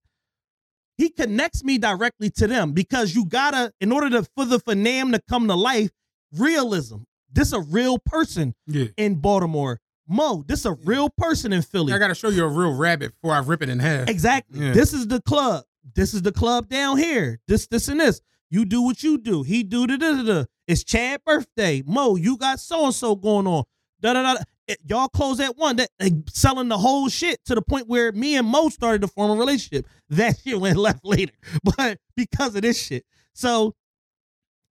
He 0.98 1.12
connects 1.12 1.64
me 1.64 1.78
directly 1.78 2.32
to 2.32 2.48
them 2.48 2.72
because 2.72 3.14
you 3.14 3.26
gotta, 3.26 3.72
in 3.80 3.92
order 3.92 4.10
to 4.10 4.24
for 4.36 4.46
the 4.46 4.58
Fanam 4.60 5.12
to 5.14 5.22
come 5.30 5.48
to 5.48 5.54
life, 5.54 5.92
realism. 6.36 7.02
This 7.32 7.54
a 7.54 7.60
real 7.60 8.00
person 8.00 8.56
Yeah. 8.66 8.86
in 8.98 9.18
Baltimore. 9.18 9.80
Mo, 10.08 10.44
this 10.48 10.66
a 10.66 10.74
real 10.74 11.10
person 11.10 11.54
in 11.54 11.62
Philly. 11.62 11.94
I 11.94 11.98
gotta 11.98 12.16
show 12.16 12.30
you 12.30 12.44
a 12.44 12.48
real 12.48 12.76
rabbit 12.76 13.14
before 13.14 13.34
I 13.36 13.40
rip 13.40 13.62
it 13.62 13.70
in 13.70 13.80
half. 13.80 14.10
Exactly. 14.10 14.60
Yeah. 14.60 14.74
This 14.74 14.94
is 14.94 15.08
the 15.08 15.22
club. 15.22 15.64
This 15.96 16.14
is 16.14 16.22
the 16.22 16.32
club 16.32 16.68
down 16.70 16.98
here. 16.98 17.40
This, 17.48 17.68
this, 17.68 17.88
and 17.88 18.00
this. 18.00 18.22
You 18.50 18.66
do 18.66 18.82
what 18.82 19.02
you 19.02 19.18
do. 19.18 19.44
He 19.44 19.64
do 19.64 19.88
da 19.88 19.98
da 19.98 20.12
da. 20.18 20.24
da. 20.24 20.46
It's 20.68 20.84
Chad 20.84 21.24
birthday. 21.26 21.84
Mo, 21.86 22.16
you 22.16 22.38
got 22.38 22.60
so 22.60 22.86
and 22.86 22.94
so 22.94 23.16
going 23.16 23.48
on. 23.48 23.64
Da 24.00 24.14
da 24.14 24.36
da. 24.36 24.44
Y'all 24.86 25.10
close 25.10 25.40
at 25.40 25.58
one. 25.58 25.78
That 25.78 25.90
selling 26.30 26.70
the 26.70 26.78
whole 26.78 27.10
shit 27.10 27.44
to 27.46 27.56
the 27.56 27.62
point 27.62 27.88
where 27.88 28.12
me 28.12 28.36
and 28.36 28.48
Mo 28.48 28.70
started 28.70 29.02
to 29.02 29.08
form 29.08 29.32
a 29.32 29.36
relationship. 29.36 29.88
That 30.10 30.38
shit 30.44 30.60
went 30.60 30.78
left 30.78 31.04
later, 31.04 31.34
but 31.78 32.00
because 32.16 32.56
of 32.56 32.62
this 32.62 32.82
shit. 32.82 33.06
So 33.34 33.74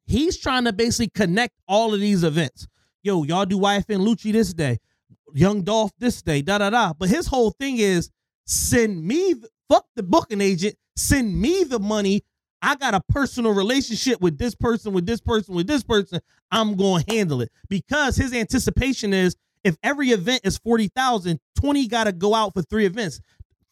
he's 0.07 0.39
trying 0.39 0.65
to 0.65 0.73
basically 0.73 1.11
connect 1.15 1.55
all 1.67 1.93
of 1.95 2.01
these 2.01 2.25
events. 2.25 2.69
Yo, 3.03 3.25
y'all 3.25 3.45
do 3.45 3.59
YFN 3.59 4.07
Lucci 4.07 4.33
this 4.33 4.55
day, 4.55 4.79
Young 5.35 5.63
Dolph 5.63 5.93
this 5.99 6.23
day, 6.23 6.43
da 6.43 6.59
da 6.59 6.71
da. 6.71 6.93
But 6.93 7.09
his 7.09 7.27
whole 7.27 7.51
thing 7.51 7.79
is 7.79 8.11
send 8.47 9.05
me 9.05 9.35
the, 9.35 9.49
fuck 9.69 9.87
the 9.97 10.03
booking 10.03 10.41
agent, 10.41 10.75
send 10.97 11.41
me 11.41 11.65
the 11.65 11.79
money. 11.79 12.23
I 12.61 12.77
got 12.77 12.95
a 12.95 13.01
personal 13.09 13.53
relationship 13.53 14.21
with 14.21 14.39
this 14.39 14.55
person, 14.55 14.93
with 14.93 15.07
this 15.07 15.21
person, 15.21 15.55
with 15.55 15.67
this 15.67 15.83
person. 15.83 16.21
I'm 16.51 16.77
going 16.77 17.03
to 17.05 17.15
handle 17.15 17.41
it 17.41 17.51
because 17.69 18.17
his 18.17 18.33
anticipation 18.33 19.13
is 19.13 19.35
if 19.65 19.77
every 19.83 20.11
event 20.11 20.43
is 20.45 20.59
40,000, 20.59 21.41
20 21.57 21.87
got 21.89 22.05
to 22.05 22.13
go 22.13 22.35
out 22.35 22.53
for 22.55 22.63
three 22.63 22.87
events 22.87 23.21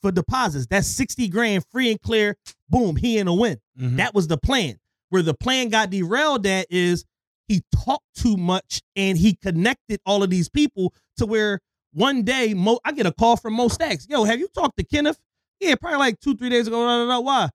for 0.03 0.11
deposits. 0.11 0.67
That's 0.67 0.89
60 0.89 1.29
grand 1.29 1.65
free 1.71 1.91
and 1.91 2.01
clear. 2.01 2.37
Boom, 2.69 2.97
he 2.97 3.19
in 3.19 3.29
a 3.29 3.35
win. 3.35 3.59
Mhm. 3.79 3.97
That 3.97 4.15
was 4.15 4.29
the 4.29 4.39
plan. 4.39 4.79
Where 5.11 5.23
the 5.23 5.35
plan 5.35 5.69
got 5.69 5.91
derailed 5.91 6.47
at 6.47 6.67
is 6.71 7.05
he 7.51 7.63
talked 7.75 8.07
too 8.15 8.37
much 8.37 8.81
and 8.95 9.19
he 9.19 9.35
connected 9.35 10.01
all 10.07 10.23
of 10.23 10.31
these 10.31 10.49
people 10.49 10.95
to 11.17 11.27
where 11.27 11.59
one 11.93 12.23
day 12.23 12.55
Mo, 12.55 12.79
I 12.85 12.93
get 12.93 13.07
a 13.07 13.13
call 13.13 13.37
from 13.37 13.55
Moe 13.55 13.67
Stacks. 13.67 14.07
Yo, 14.09 14.23
have 14.23 14.39
you 14.39 14.47
talked 14.47 14.77
to 14.77 14.85
Kenneth? 14.85 15.19
Yeah, 15.59 15.75
probably 15.75 15.99
like 15.99 16.21
two, 16.21 16.37
three 16.37 16.49
days 16.49 16.69
ago. 16.69 16.77
Da, 16.85 17.05
da, 17.05 17.09
da. 17.09 17.19
Why? 17.19 17.49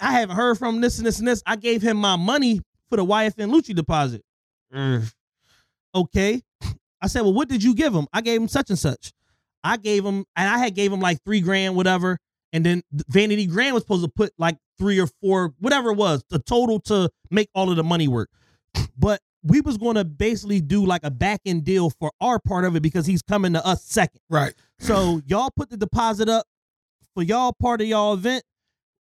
I 0.00 0.10
haven't 0.10 0.34
heard 0.34 0.58
from 0.58 0.80
this 0.80 0.98
and 0.98 1.06
this 1.06 1.20
and 1.20 1.28
this. 1.28 1.40
I 1.46 1.54
gave 1.54 1.82
him 1.82 1.98
my 1.98 2.16
money 2.16 2.60
for 2.90 2.96
the 2.96 3.04
YFN 3.04 3.52
Lucci 3.52 3.76
deposit. 3.76 4.22
Mm. 4.74 5.08
Okay. 5.94 6.42
I 7.00 7.06
said, 7.06 7.20
well, 7.20 7.32
what 7.32 7.48
did 7.48 7.62
you 7.62 7.76
give 7.76 7.94
him? 7.94 8.08
I 8.12 8.22
gave 8.22 8.40
him 8.40 8.48
such 8.48 8.70
and 8.70 8.78
such. 8.78 9.12
I 9.62 9.76
gave 9.76 10.04
him, 10.04 10.24
and 10.34 10.48
I 10.48 10.58
had 10.58 10.74
gave 10.74 10.92
him 10.92 10.98
like 10.98 11.22
three 11.24 11.40
grand, 11.40 11.76
whatever. 11.76 12.18
And 12.52 12.66
then 12.66 12.82
Vanity 12.92 13.46
Grand 13.46 13.74
was 13.74 13.84
supposed 13.84 14.04
to 14.04 14.10
put 14.10 14.32
like 14.36 14.56
three 14.78 14.98
or 14.98 15.06
four, 15.20 15.54
whatever 15.60 15.92
it 15.92 15.96
was, 15.96 16.24
the 16.28 16.40
total 16.40 16.80
to 16.80 17.08
make 17.30 17.50
all 17.54 17.70
of 17.70 17.76
the 17.76 17.84
money 17.84 18.08
work. 18.08 18.30
But 18.98 19.20
we 19.42 19.60
was 19.60 19.76
going 19.78 19.94
to 19.96 20.04
basically 20.04 20.60
do 20.60 20.84
like 20.84 21.02
a 21.04 21.10
back 21.10 21.40
end 21.46 21.64
deal 21.64 21.90
for 21.90 22.10
our 22.20 22.38
part 22.38 22.64
of 22.64 22.76
it 22.76 22.80
because 22.80 23.06
he's 23.06 23.22
coming 23.22 23.52
to 23.52 23.64
us 23.64 23.84
second. 23.84 24.20
Right. 24.28 24.54
So 24.78 25.20
y'all 25.26 25.50
put 25.54 25.70
the 25.70 25.76
deposit 25.76 26.28
up 26.28 26.46
for 27.14 27.22
y'all 27.22 27.52
part 27.52 27.80
of 27.80 27.86
y'all 27.86 28.14
event. 28.14 28.44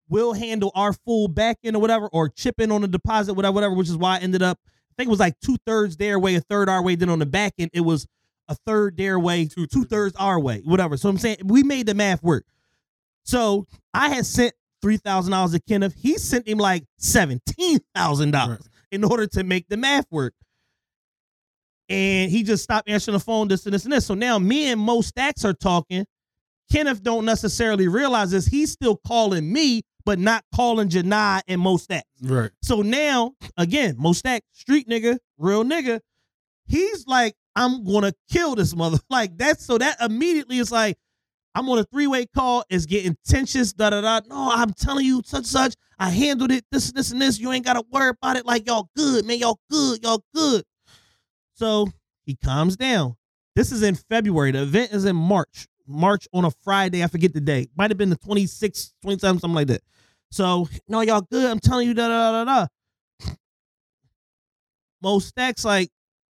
We'll 0.08 0.34
handle 0.34 0.72
our 0.74 0.94
full 0.94 1.28
back 1.28 1.58
end 1.64 1.76
or 1.76 1.80
whatever, 1.80 2.08
or 2.08 2.30
chip 2.30 2.60
in 2.60 2.72
on 2.72 2.82
the 2.82 2.88
deposit, 2.88 3.36
whatever, 3.36 3.54
whatever. 3.54 3.76
Which 3.76 3.90
is 3.90 3.98
why 3.98 4.18
I 4.18 4.20
ended 4.20 4.42
up. 4.42 4.60
I 4.66 4.94
think 4.98 5.08
it 5.08 5.12
was 5.12 5.20
like 5.20 5.40
two 5.40 5.58
thirds 5.68 5.98
their 5.98 6.18
way, 6.18 6.36
a 6.36 6.42
third 6.42 6.68
our 6.68 6.82
way. 6.82 6.96
Then 6.96 7.10
on 7.10 7.20
the 7.20 7.28
back 7.28 7.54
end, 7.60 7.70
it 7.74 7.82
was 7.82 8.08
a 8.48 8.56
third 8.66 8.98
their 8.98 9.20
way, 9.20 9.46
two 9.46 9.86
thirds 9.86 10.16
our 10.16 10.40
way, 10.40 10.62
whatever. 10.66 10.98
So 10.98 11.10
I'm 11.10 11.20
saying 11.20 11.38
we 11.46 11.62
made 11.62 11.86
the 11.86 11.94
math 11.94 12.24
work. 12.24 12.46
So 13.24 13.68
I 13.94 14.10
had 14.10 14.26
sent 14.26 14.54
three 14.82 14.98
thousand 14.98 15.32
dollars 15.32 15.52
to 15.52 15.60
Kenneth. 15.60 15.94
He 15.96 16.18
sent 16.18 16.48
him 16.48 16.58
like 16.58 16.86
seventeen 16.98 17.80
thousand 17.94 18.32
dollars 18.32 18.68
in 18.92 19.04
order 19.04 19.28
to 19.28 19.44
make 19.44 19.68
the 19.70 19.78
math 19.78 20.06
work. 20.12 20.34
And 21.90 22.30
he 22.30 22.44
just 22.44 22.64
stopped 22.64 22.88
answering 22.88 23.14
the 23.14 23.24
phone, 23.24 23.48
this 23.48 23.66
and 23.66 23.74
this 23.74 23.84
and 23.84 23.94
this. 23.94 24.06
So 24.06 24.14
now 24.14 24.38
me 24.38 24.72
and 24.72 24.80
Moe 24.80 25.02
Stacks 25.02 25.44
are 25.44 25.54
talking. 25.54 26.06
Kenneth 26.72 27.02
don't 27.02 27.26
necessarily 27.26 27.88
realize 27.88 28.30
this. 28.32 28.46
He's 28.46 28.72
still 28.72 29.00
calling 29.08 29.52
me, 29.52 29.82
but 30.06 30.20
not 30.20 30.44
calling 30.54 30.90
Janai 30.90 31.42
and 31.48 31.60
Moe 31.60 31.78
Stacks. 31.78 32.06
Right. 32.22 32.52
So 32.62 32.84
now, 32.84 33.34
again, 33.58 33.96
Moe 33.98 34.14
Stacks, 34.14 34.46
street 34.54 34.88
nigga, 34.88 35.18
real 35.40 35.64
nigga, 35.64 36.00
he's 36.68 37.08
like, 37.08 37.34
I'm 37.56 37.84
gonna 37.84 38.14
kill 38.32 38.56
this 38.56 38.76
mother. 38.76 39.00
Like 39.10 39.38
that's 39.38 39.66
so 39.66 39.78
that 39.80 39.98
immediately 40.00 40.60
is 40.60 40.72
like, 40.72 40.98
I'm 41.56 41.68
on 41.70 41.80
a 41.80 41.84
three-way 41.84 42.28
call, 42.28 42.64
it's 42.70 42.86
getting 42.86 43.18
tensions, 43.26 43.74
da 43.74 43.90
da 43.90 44.02
da. 44.02 44.22
No, 44.30 44.52
I'm 44.52 44.72
telling 44.74 45.06
you, 45.06 45.22
such 45.26 45.46
such. 45.46 45.74
I 45.98 46.10
handled 46.10 46.52
it, 46.52 46.64
this, 46.72 46.92
this, 46.92 47.12
and 47.12 47.22
this. 47.22 47.40
You 47.40 47.52
ain't 47.52 47.66
gotta 47.66 47.84
worry 47.92 48.10
about 48.10 48.38
it. 48.38 48.46
Like 48.46 48.68
y'all 48.68 48.90
good, 48.96 49.26
man. 49.26 49.40
Y'all 49.40 49.60
good, 49.70 50.02
y'all 50.04 50.24
good. 50.34 50.64
So 51.56 51.88
he 52.26 52.36
calms 52.36 52.78
down. 52.78 53.16
This 53.56 53.72
is 53.72 53.84
in 53.84 53.96
February. 53.96 54.52
The 54.52 54.62
event 54.62 54.94
is 54.94 55.06
in 55.06 55.16
March. 55.16 55.68
March 55.86 56.28
on 56.34 56.46
a 56.46 56.52
Friday. 56.64 57.04
I 57.04 57.08
forget 57.08 57.34
the 57.34 57.42
day. 57.42 57.68
Might 57.76 57.90
have 57.90 57.98
been 57.98 58.12
the 58.12 58.18
26th, 58.18 58.94
27th, 59.04 59.20
something 59.20 59.54
like 59.54 59.68
that. 59.68 59.82
So, 60.32 60.70
no, 60.88 61.02
y'all 61.02 61.22
good. 61.22 61.50
I'm 61.50 61.60
telling 61.60 61.88
you, 61.88 61.94
da 61.94 62.08
da 62.08 62.44
da 62.44 62.68
da. 63.22 63.28
Moe 65.02 65.20
Stacks, 65.20 65.66
like, 65.66 65.90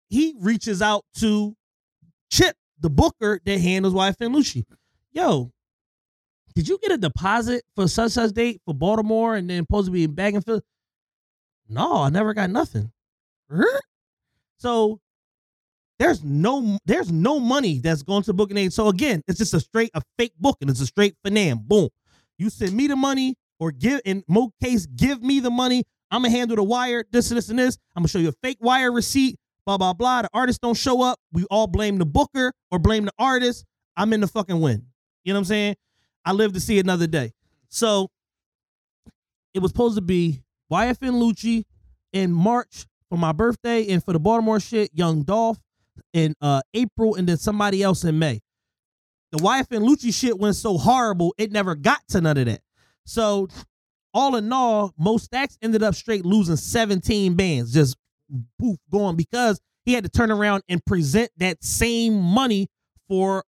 he 0.09 0.35
reaches 0.39 0.81
out 0.81 1.05
to 1.17 1.55
Chip, 2.31 2.57
the 2.81 2.91
booker 2.91 3.41
that 3.45 3.61
handles 3.61 3.95
YFN 3.95 4.35
Lucci. 4.35 4.65
Yo, 5.13 5.51
did 6.55 6.69
you 6.69 6.79
get 6.79 6.93
a 6.93 6.99
deposit 6.99 7.65
for 7.75 7.89
such 7.89 8.13
such 8.13 8.33
date 8.33 8.61
for 8.65 8.75
Baltimore 8.75 9.37
and 9.37 9.49
then 9.49 9.63
supposed 9.63 9.87
to 9.87 9.93
be 9.93 10.05
in 10.05 10.15
Baggingfield? 10.15 10.63
No, 11.69 12.03
I 12.03 12.11
never 12.11 12.35
got 12.35 12.51
nothing. 12.51 12.91
So 14.59 15.01
there's 15.99 16.23
no 16.23 16.79
there's 16.85 17.11
no 17.11 17.41
money 17.41 17.79
that's 17.79 18.03
going 18.03 18.23
to 18.25 18.33
booking 18.33 18.57
aid. 18.57 18.73
So 18.73 18.89
again, 18.89 19.23
it's 19.27 19.39
just 19.39 19.55
a 19.55 19.61
straight 19.61 19.91
a 19.95 20.03
fake 20.19 20.33
booking. 20.39 20.69
It's 20.69 20.81
a 20.81 20.87
straight 20.87 21.15
finam. 21.25 21.63
Boom. 21.63 21.89
You 22.39 22.51
send 22.51 22.73
me 22.73 22.87
the 22.87 22.97
money 22.97 23.37
or 23.61 23.73
give 23.73 24.01
in 24.05 24.23
Mo 24.29 24.53
case, 24.63 24.87
give 24.87 25.23
me 25.23 25.41
the 25.41 25.51
money. 25.51 25.85
I'm 26.11 26.23
gonna 26.23 26.31
handle 26.31 26.57
the 26.57 26.63
wire, 26.63 27.05
this 27.11 27.31
and 27.31 27.39
this 27.39 27.49
and 27.49 27.59
this. 27.59 27.79
I'm 27.95 28.03
gonna 28.03 28.09
show 28.09 28.19
you 28.19 28.29
a 28.29 28.35
fake 28.43 28.59
wire 28.61 28.91
receipt, 28.93 29.39
blah, 29.67 29.77
blah, 29.77 29.93
blah. 29.93 30.23
The 30.23 30.31
artist 30.33 30.61
don't 30.61 30.77
show 30.77 31.03
up. 31.03 31.19
We 31.33 31.45
all 31.51 31.67
blame 31.67 31.99
the 31.99 32.07
booker 32.07 32.53
or 32.71 32.79
blame 32.79 33.05
the 33.05 33.13
artist. 33.19 33.65
I'm 33.97 34.13
in 34.13 34.21
the 34.21 34.29
fucking 34.29 34.61
win. 34.61 34.87
You 35.25 35.33
know 35.33 35.39
what 35.39 35.43
I'm 35.43 35.45
saying? 35.47 35.77
I 36.25 36.33
live 36.33 36.53
to 36.55 36.61
see 36.61 36.79
another 36.79 37.07
day. 37.07 37.33
So 37.69 38.11
it 39.55 39.61
was 39.61 39.71
supposed 39.71 39.97
to 39.97 40.03
be 40.03 40.43
YFN 40.73 41.15
Lucci 41.21 41.65
in 42.13 42.33
March 42.33 42.87
for 43.09 43.19
my 43.19 43.33
birthday 43.33 43.89
and 43.89 44.05
for 44.05 44.13
the 44.13 44.21
Baltimore 44.21 44.61
shit, 44.61 44.91
Young 44.93 45.23
Dolph 45.23 45.59
in 46.13 46.35
uh 46.41 46.61
April 46.75 47.17
and 47.17 47.29
then 47.29 47.37
somebody 47.37 47.83
else 47.83 48.05
in 48.05 48.19
May. 48.19 48.41
The 49.33 49.39
YFN 49.39 49.87
Lucci 49.87 50.13
shit 50.13 50.39
went 50.39 50.57
so 50.57 50.79
horrible, 50.79 51.35
it 51.39 51.53
never 51.53 51.75
got 51.75 52.01
to 52.09 52.21
none 52.21 52.39
of 52.39 52.47
that. 52.47 52.61
So 53.05 53.49
all 54.15 54.37
in 54.37 54.53
all, 54.53 54.95
Moe 54.99 55.19
Stacks 55.19 55.59
ended 55.61 55.83
up 55.83 55.95
straight 55.95 56.25
losing 56.25 56.57
17 56.57 57.35
bands, 57.35 57.73
just 57.73 57.97
poof 58.59 58.77
going 58.91 59.17
because 59.17 59.61
he 59.85 59.93
had 59.95 60.05
to 60.05 60.11
turn 60.11 60.31
around 60.31 60.63
and 60.69 60.85
present 60.85 61.31
that 61.39 61.63
same 61.63 62.21
money 62.21 62.69
for 63.09 63.45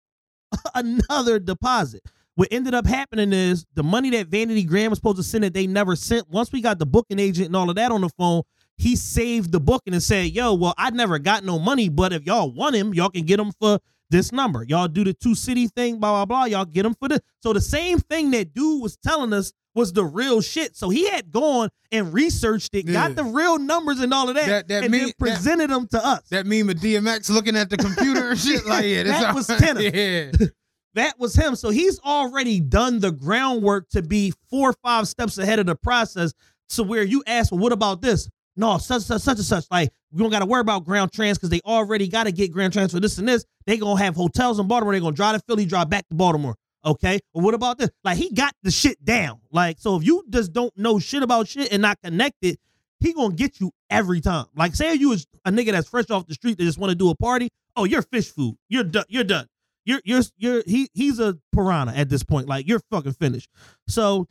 another 0.74 1.38
deposit. 1.38 2.02
What 2.34 2.48
ended 2.50 2.74
up 2.74 2.86
happening 2.86 3.32
is 3.32 3.64
the 3.74 3.82
money 3.82 4.10
that 4.10 4.26
Vanity 4.26 4.62
Grand 4.62 4.90
was 4.90 4.98
supposed 4.98 5.16
to 5.16 5.22
send 5.22 5.44
that 5.44 5.54
they 5.54 5.66
never 5.66 5.96
sent. 5.96 6.28
Once 6.28 6.52
we 6.52 6.60
got 6.60 6.78
the 6.78 6.84
booking 6.84 7.18
agent 7.18 7.46
and 7.46 7.56
all 7.56 7.70
of 7.70 7.76
that 7.76 7.90
on 7.90 8.02
the 8.02 8.10
phone, 8.10 8.42
he 8.76 8.94
saved 8.94 9.52
the 9.52 9.60
booking 9.60 9.94
and 9.94 10.02
said, 10.02 10.32
"Yo, 10.32 10.52
well, 10.52 10.74
I 10.76 10.90
never 10.90 11.18
got 11.18 11.44
no 11.44 11.58
money, 11.58 11.88
but 11.88 12.12
if 12.12 12.26
y'all 12.26 12.50
want 12.52 12.76
him, 12.76 12.92
y'all 12.92 13.08
can 13.08 13.24
get 13.24 13.40
him 13.40 13.52
for 13.58 13.78
this 14.10 14.32
number. 14.32 14.64
Y'all 14.64 14.86
do 14.86 15.02
the 15.02 15.14
two 15.14 15.34
city 15.34 15.66
thing, 15.68 15.98
blah 15.98 16.12
blah 16.12 16.26
blah. 16.26 16.44
Y'all 16.44 16.66
get 16.66 16.84
him 16.84 16.94
for 16.94 17.08
this." 17.08 17.20
So 17.42 17.54
the 17.54 17.60
same 17.60 18.00
thing 18.00 18.30
that 18.32 18.52
dude 18.52 18.82
was 18.82 18.98
telling 18.98 19.32
us 19.32 19.52
was 19.76 19.92
the 19.92 20.04
real 20.04 20.40
shit. 20.40 20.76
So 20.76 20.88
he 20.88 21.08
had 21.08 21.30
gone 21.30 21.68
and 21.92 22.12
researched 22.12 22.74
it, 22.74 22.86
Yeah. 22.86 22.94
got 23.08 23.14
the 23.14 23.22
real 23.24 23.58
numbers 23.58 24.00
and 24.00 24.12
all 24.12 24.28
of 24.28 24.34
that, 24.34 24.46
That- 24.46 24.68
that 24.68 24.82
and 24.84 24.90
mean- 24.90 25.00
then 25.02 25.08
that- 25.08 25.18
presented 25.18 25.70
them 25.70 25.86
to 25.92 26.04
us. 26.04 26.22
That 26.30 26.46
meme 26.46 26.70
of 26.70 26.76
DMX 26.80 27.30
looking 27.30 27.54
at 27.56 27.70
the 27.70 27.76
computer 27.76 28.30
and 28.30 28.40
shit 28.40 28.66
like 28.66 28.84
yeah, 28.86 29.04
That 29.04 29.34
was 29.34 29.46
Kenneth. 29.46 29.94
Yeah. 29.94 30.46
that 30.94 31.20
was 31.20 31.34
him. 31.36 31.54
So 31.54 31.68
he's 31.70 32.00
already 32.00 32.58
done 32.58 33.00
the 33.00 33.12
groundwork 33.12 33.88
to 33.90 34.02
be 34.02 34.32
four 34.50 34.70
or 34.70 34.74
five 34.82 35.06
steps 35.06 35.36
ahead 35.38 35.58
of 35.58 35.66
the 35.66 35.76
process. 35.76 36.32
So 36.70 36.82
where 36.82 37.02
you 37.04 37.22
ask, 37.26 37.52
well, 37.52 37.60
what 37.60 37.72
about 37.72 38.00
this? 38.00 38.28
No, 38.56 38.78
such 38.78 39.02
such 39.02 39.20
such 39.20 39.36
and 39.36 39.44
such. 39.46 39.66
Like 39.70 39.90
we 40.10 40.22
don't 40.22 40.30
got 40.30 40.38
to 40.38 40.46
worry 40.46 40.62
about 40.62 40.86
ground 40.86 41.12
trans 41.12 41.36
because 41.36 41.50
they 41.50 41.60
already 41.66 42.08
got 42.08 42.24
to 42.24 42.32
get 42.32 42.50
ground 42.50 42.72
trans 42.72 42.92
for 42.92 43.00
this 43.00 43.18
and 43.18 43.28
this. 43.28 43.44
They 43.66 43.76
gonna 43.76 44.00
have 44.02 44.16
hotels 44.16 44.58
in 44.58 44.66
Baltimore. 44.66 44.94
They 44.94 45.00
gonna 45.00 45.14
drive 45.14 45.36
to 45.36 45.42
Philly, 45.46 45.66
drive 45.66 45.90
back 45.90 46.08
to 46.08 46.14
Baltimore. 46.14 46.56
Okay, 46.86 47.18
well, 47.34 47.44
what 47.44 47.54
about 47.54 47.78
this? 47.78 47.90
Like 48.04 48.16
he 48.16 48.32
got 48.32 48.54
the 48.62 48.70
shit 48.70 49.04
down. 49.04 49.40
Like 49.50 49.78
so, 49.80 49.96
if 49.96 50.04
you 50.04 50.24
just 50.30 50.52
don't 50.52 50.76
know 50.78 50.98
shit 50.98 51.22
about 51.22 51.48
shit 51.48 51.72
and 51.72 51.82
not 51.82 51.98
connected, 52.02 52.58
he 53.00 53.12
gonna 53.12 53.34
get 53.34 53.60
you 53.60 53.72
every 53.90 54.20
time. 54.20 54.46
Like 54.54 54.74
say 54.74 54.94
you 54.94 55.10
was 55.10 55.26
a 55.44 55.50
nigga 55.50 55.72
that's 55.72 55.88
fresh 55.88 56.10
off 56.10 56.26
the 56.26 56.34
street 56.34 56.58
that 56.58 56.64
just 56.64 56.78
want 56.78 56.90
to 56.90 56.96
do 56.96 57.10
a 57.10 57.16
party. 57.16 57.50
Oh, 57.74 57.84
you're 57.84 58.02
fish 58.02 58.30
food. 58.30 58.56
You're 58.68 58.84
done. 58.84 59.04
You're 59.08 59.24
done 59.24 59.46
you're 59.86 60.00
you're 60.04 60.22
you're 60.36 60.62
he 60.66 60.90
he's 60.92 61.18
a 61.18 61.38
piranha 61.54 61.94
at 61.96 62.10
this 62.10 62.22
point. 62.22 62.48
Like 62.48 62.68
you're 62.68 62.82
fucking 62.90 63.12
finished. 63.12 63.48
So 63.88 64.26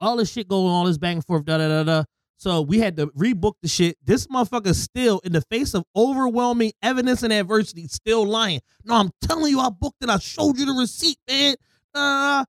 all 0.00 0.16
this 0.16 0.32
shit 0.32 0.48
going 0.48 0.66
on, 0.66 0.72
all 0.72 0.84
this 0.84 0.98
back 0.98 1.14
and 1.14 1.26
forth, 1.26 1.44
da 1.44 1.58
da 1.58 1.68
da 1.68 1.82
da. 1.82 2.04
So 2.38 2.60
we 2.60 2.78
had 2.78 2.98
to 2.98 3.06
rebook 3.08 3.54
the 3.62 3.68
shit. 3.68 3.96
This 4.04 4.26
motherfucker 4.26 4.74
still, 4.74 5.20
in 5.24 5.32
the 5.32 5.40
face 5.50 5.74
of 5.74 5.84
overwhelming 5.96 6.72
evidence 6.82 7.22
and 7.22 7.32
adversity, 7.32 7.88
still 7.88 8.26
lying. 8.26 8.60
No, 8.84 8.94
I'm 8.96 9.10
telling 9.22 9.50
you, 9.50 9.60
I 9.60 9.70
booked 9.70 10.02
it. 10.02 10.10
I 10.10 10.18
showed 10.18 10.58
you 10.58 10.66
the 10.66 10.72
receipt, 10.72 11.16
man. 11.28 11.54
Uh, 11.94 12.44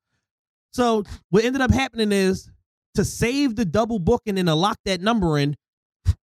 so 0.73 1.04
what 1.30 1.45
ended 1.45 1.62
up 1.62 1.71
happening 1.71 2.12
is 2.12 2.50
to 2.95 3.06
save 3.06 3.56
the 3.56 3.63
double 3.63 4.00
booking 4.00 4.38
and 4.38 4.47
to 4.47 4.56
lock 4.56 4.78
that 4.86 5.00
number 5.00 5.38
in, 5.38 5.56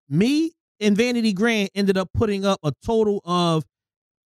me 0.08 0.52
and 0.78 0.96
Vanity 0.96 1.32
Grand 1.32 1.70
ended 1.74 1.96
up 1.96 2.10
putting 2.12 2.44
up 2.44 2.58
a 2.62 2.72
total 2.84 3.22
of 3.24 3.64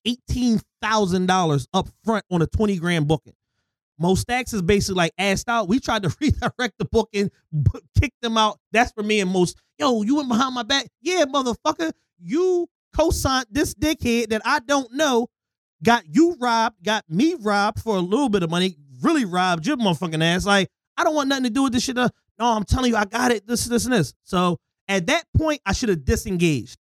eighteen 0.05 0.61
thousand 0.83 1.27
dollars 1.27 1.69
up 1.73 1.89
front 2.05 2.25
on 2.31 2.43
a 2.43 2.47
twenty 2.47 2.77
grand 2.77 3.07
booking. 3.07 3.35
Moe 3.99 4.15
Stacks 4.15 4.53
is 4.53 4.63
basically 4.63 4.97
like 4.97 5.13
asked 5.19 5.49
out. 5.49 5.69
We 5.69 5.81
tried 5.81 6.05
to 6.05 6.17
redirect 6.21 6.79
the 6.79 6.85
booking, 6.85 7.31
bu- 7.53 7.81
kick 8.01 8.13
them 8.23 8.37
out. 8.39 8.59
That's 8.73 8.93
for 8.93 9.03
me 9.03 9.21
and 9.21 9.31
most. 9.31 9.57
Yo, 9.79 10.03
you 10.03 10.17
went 10.17 10.29
behind 10.29 10.55
my 10.55 10.63
back. 10.63 10.87
Yeah, 11.01 11.25
motherfucker. 11.25 11.93
You 12.19 12.69
co-signed 12.95 13.47
this 13.51 13.75
dickhead 13.75 14.31
that 14.31 14.43
I 14.45 14.61
don't 14.61 14.93
know. 14.95 15.29
Got 15.85 16.05
you 16.09 16.37
robbed. 16.41 16.83
Got 16.85 17.05
me 17.09 17.37
robbed 17.39 17.81
for 17.81 17.97
a 17.97 18.01
little 18.01 18.29
bit 18.29 18.43
of 18.43 18.51
money. 18.51 18.77
Really 19.03 19.25
robbed 19.25 19.67
your 19.67 19.77
motherfucking 19.77 20.23
ass. 20.23 20.47
Like 20.47 20.69
I 20.97 21.05
don't 21.05 21.15
want 21.15 21.29
nothing 21.29 21.45
to 21.45 21.51
do 21.51 21.63
with 21.65 21.73
this 21.73 21.85
shit. 21.85 21.97
Uh, 21.99 22.09
No, 22.39 22.47
I'm 22.47 22.65
telling 22.65 22.91
you, 22.91 22.97
I 22.97 23.05
got 23.05 23.31
it. 23.31 23.47
This, 23.47 23.65
this, 23.67 23.85
and 23.85 23.95
this. 23.95 24.15
So 24.25 24.59
at 24.89 25.07
that 25.07 25.25
point, 25.37 25.61
I 25.67 25.73
should 25.73 25.89
have 25.91 26.05
disengaged 26.05 26.79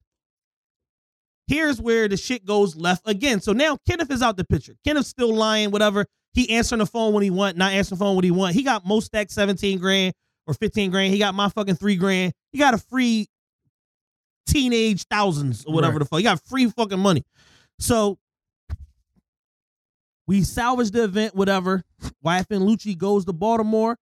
here's 1.48 1.80
where 1.80 2.08
the 2.08 2.16
shit 2.16 2.44
goes 2.44 2.76
left 2.76 3.08
again. 3.08 3.40
So 3.40 3.52
now 3.52 3.78
Kenneth 3.88 4.10
is 4.10 4.22
out 4.22 4.36
the 4.36 4.44
picture. 4.44 4.74
Kenneth's 4.86 5.08
still 5.08 5.34
lying, 5.34 5.70
whatever. 5.70 6.06
He 6.34 6.50
answering 6.50 6.78
the 6.80 6.86
phone 6.86 7.12
when 7.14 7.22
he 7.22 7.30
want, 7.30 7.56
not 7.56 7.72
answering 7.72 7.98
the 7.98 8.04
phone 8.04 8.14
when 8.16 8.24
he 8.24 8.30
want. 8.30 8.54
He 8.54 8.62
got 8.62 8.86
most 8.86 9.06
stack 9.06 9.30
17 9.30 9.78
grand 9.78 10.14
or 10.46 10.54
15 10.54 10.90
grand. 10.90 11.12
He 11.12 11.18
got 11.18 11.34
my 11.34 11.48
fucking 11.48 11.74
three 11.76 11.96
grand. 11.96 12.32
He 12.52 12.58
got 12.58 12.74
a 12.74 12.78
free 12.78 13.26
teenage 14.46 15.04
thousands 15.10 15.64
or 15.64 15.74
whatever 15.74 15.94
Right. 15.94 15.98
the 16.00 16.04
fuck. 16.06 16.18
He 16.18 16.22
got 16.24 16.40
free 16.46 16.66
fucking 16.70 16.98
money. 16.98 17.24
So 17.78 18.18
we 20.26 20.42
salvaged 20.42 20.92
the 20.92 21.04
event, 21.04 21.34
whatever. 21.34 21.82
YFN 22.24 22.62
Lucci 22.68 22.96
goes 22.96 23.24
to 23.24 23.32
Baltimore. 23.32 23.96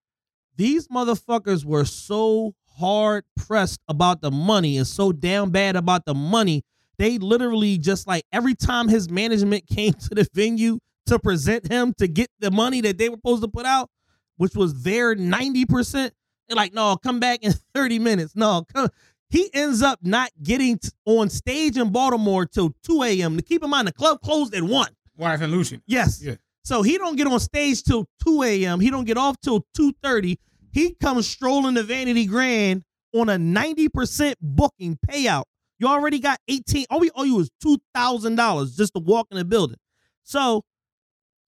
These 0.55 0.87
motherfuckers 0.89 1.63
were 1.63 1.85
so 1.85 2.53
hard 2.79 3.23
pressed 3.35 3.79
about 3.87 4.21
the 4.21 4.29
money 4.31 4.77
and 4.77 4.85
so 4.85 5.11
damn 5.11 5.49
bad 5.49 5.75
about 5.75 6.05
the 6.05 6.13
money 6.13 6.63
they 6.99 7.17
literally 7.17 7.75
just 7.79 8.05
like 8.05 8.23
every 8.31 8.53
time 8.53 8.87
his 8.87 9.09
management 9.09 9.65
came 9.75 9.93
to 9.93 10.09
the 10.13 10.27
venue 10.31 10.77
to 11.07 11.19
present 11.19 11.71
him 11.71 11.93
to 11.97 12.07
get 12.07 12.29
the 12.39 12.51
money 12.51 12.81
that 12.81 12.97
they 12.97 13.09
were 13.09 13.15
supposed 13.17 13.41
to 13.43 13.47
put 13.47 13.65
out, 13.65 13.89
which 14.37 14.55
was 14.55 14.83
their 14.83 15.15
90%. 15.15 15.93
They're 15.93 16.11
like, 16.55 16.73
no, 16.73 16.97
come 16.97 17.19
back 17.19 17.39
in 17.43 17.53
30 17.73 17.99
minutes. 17.99 18.35
No, 18.35 18.63
come. 18.73 18.89
He 19.29 19.49
ends 19.53 19.81
up 19.81 19.99
not 20.01 20.29
getting 20.41 20.77
t- 20.79 20.89
on 21.05 21.29
stage 21.29 21.75
in 21.75 21.89
Baltimore 21.91 22.45
till 22.45 22.73
2 22.83 23.03
a.m. 23.03 23.35
To 23.35 23.43
keep 23.43 23.61
in 23.63 23.69
mind, 23.69 23.87
the 23.87 23.93
club 23.93 24.21
closed 24.21 24.55
at 24.55 24.63
1. 24.63 24.87
Wife 25.17 25.41
and 25.41 25.51
Lucian. 25.51 25.81
Yes. 25.85 26.21
Yeah. 26.23 26.35
So 26.63 26.81
he 26.81 26.97
don't 26.97 27.15
get 27.17 27.27
on 27.27 27.39
stage 27.41 27.83
till 27.83 28.05
2 28.25 28.43
a.m. 28.43 28.79
He 28.79 28.89
don't 28.89 29.03
get 29.05 29.17
off 29.17 29.35
till 29.41 29.65
2.30. 29.77 30.37
He 30.71 30.93
comes 30.95 31.27
strolling 31.27 31.75
to 31.75 31.83
Vanity 31.83 32.25
Grand 32.25 32.83
on 33.13 33.27
a 33.29 33.35
90% 33.35 34.35
booking 34.41 34.97
payout. 35.09 35.43
You 35.79 35.87
already 35.87 36.19
got 36.19 36.39
18. 36.47 36.85
All 36.89 36.99
we 36.99 37.09
owe 37.15 37.23
you 37.23 37.39
is 37.39 37.49
$2,000 37.63 38.77
just 38.77 38.93
to 38.93 38.99
walk 38.99 39.27
in 39.31 39.37
the 39.37 39.45
building. 39.45 39.77
So 40.23 40.63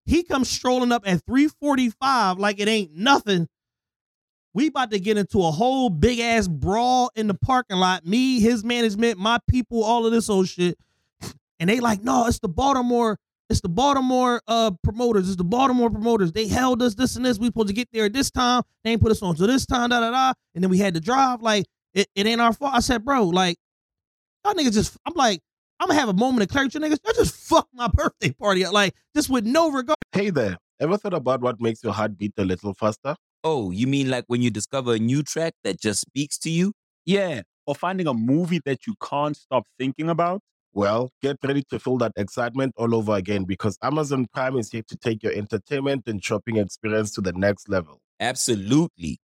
he 0.10 0.24
comes 0.24 0.50
strolling 0.50 0.92
up 0.92 1.04
at 1.06 1.24
345 1.26 2.40
like 2.40 2.60
it 2.60 2.68
ain't 2.68 2.96
nothing. 2.96 3.48
We 4.54 4.68
about 4.68 4.90
to 4.92 5.00
get 5.00 5.18
into 5.18 5.40
a 5.40 5.52
whole 5.52 5.90
big 5.90 6.20
ass 6.20 6.48
brawl 6.48 7.12
in 7.16 7.28
the 7.28 7.36
parking 7.36 7.78
lot. 7.78 8.06
Me, 8.06 8.40
his 8.40 8.64
management, 8.64 9.20
my 9.20 9.38
people, 9.48 9.84
all 9.84 10.06
of 10.06 10.12
this 10.12 10.30
old 10.30 10.48
shit. 10.48 10.78
And 11.60 11.70
they 11.70 11.80
like, 11.80 12.04
no, 12.04 12.26
it's 12.26 12.40
the 12.40 12.50
Baltimore, 12.50 13.20
it's 13.50 13.62
the 13.62 13.70
Baltimore 13.70 14.42
uh 14.48 14.72
promoters, 14.84 15.28
it's 15.28 15.36
the 15.36 15.44
Baltimore 15.44 15.92
promoters. 15.92 16.32
They 16.32 16.48
held 16.48 16.82
us 16.82 16.96
this 16.96 17.16
and 17.16 17.26
this. 17.26 17.38
We 17.38 17.48
supposed 17.48 17.68
to 17.68 17.74
get 17.74 17.90
there 17.92 18.06
at 18.06 18.14
this 18.14 18.32
time. 18.32 18.64
They 18.84 18.92
ain't 18.92 19.02
put 19.02 19.12
us 19.12 19.22
on 19.22 19.36
to 19.36 19.46
this 19.46 19.66
time, 19.66 19.90
da 19.90 20.00
da 20.00 20.10
da. 20.10 20.34
And 20.56 20.64
then 20.64 20.72
we 20.72 20.80
had 20.80 20.96
to 20.96 21.00
drive. 21.00 21.42
Like, 21.42 21.66
it, 21.94 22.08
it 22.16 22.26
ain't 22.26 22.42
our 22.42 22.54
fault. 22.54 22.74
I 22.74 22.80
said, 22.80 23.06
bro, 23.06 23.26
like, 23.26 23.58
y'all 24.44 24.56
niggas 24.56 24.74
just 24.74 24.98
I'm 25.06 25.14
like, 25.14 25.42
I'm 25.80 25.88
gonna 25.88 26.00
have 26.00 26.10
a 26.10 26.14
moment 26.14 26.44
of 26.44 26.50
clarity. 26.50 26.78
Niggas, 26.78 27.00
y'all 27.06 27.14
just 27.14 27.36
fucked 27.36 27.74
my 27.74 27.88
birthday 27.88 28.32
party 28.32 28.66
up. 28.66 28.74
Like, 28.74 28.96
just 29.16 29.30
with 29.30 29.46
no 29.46 29.72
regard. 29.72 29.98
Hey 30.12 30.30
there, 30.30 30.58
ever 30.80 30.98
thought 30.98 31.14
about 31.14 31.42
what 31.42 31.62
makes 31.62 31.84
your 31.84 31.94
heart 31.94 32.18
beat 32.18 32.34
a 32.38 32.44
little 32.44 32.74
faster? 32.74 33.16
Oh, 33.46 33.72
you 33.72 33.88
mean 33.88 34.10
like 34.10 34.26
when 34.28 34.42
you 34.42 34.50
discover 34.52 34.96
a 34.96 35.00
new 35.00 35.24
track 35.24 35.54
that 35.64 35.80
just 35.80 36.02
speaks 36.02 36.38
to 36.40 36.50
you? 36.50 36.74
Yeah, 37.06 37.44
or 37.66 37.76
finding 37.76 38.08
a 38.08 38.14
movie 38.14 38.60
that 38.66 38.86
you 38.88 38.96
can't 39.02 39.38
stop 39.38 39.64
thinking 39.78 40.10
about. 40.10 40.42
Well, 40.74 41.12
get 41.22 41.38
ready 41.44 41.64
to 41.70 41.80
feel 41.80 41.98
that 42.00 42.12
excitement 42.18 42.74
all 42.78 42.94
over 42.94 43.14
again 43.14 43.46
because 43.46 43.78
Amazon 43.82 44.28
Prime 44.34 44.58
is 44.58 44.72
here 44.72 44.84
to 44.88 44.98
take 44.98 45.24
your 45.24 45.34
entertainment 45.34 46.04
and 46.08 46.24
shopping 46.24 46.58
experience 46.58 47.12
to 47.14 47.22
the 47.22 47.34
next 47.34 47.70
level. 47.70 48.02
Absolutely. 48.20 49.20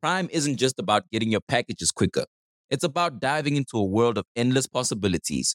Prime 0.00 0.28
isn't 0.32 0.56
just 0.56 0.78
about 0.78 1.08
getting 1.10 1.30
your 1.30 1.42
packages 1.46 1.92
quicker. 1.92 2.24
It's 2.70 2.84
about 2.84 3.20
diving 3.20 3.56
into 3.56 3.76
a 3.76 3.84
world 3.84 4.18
of 4.18 4.24
endless 4.34 4.66
possibilities, 4.66 5.54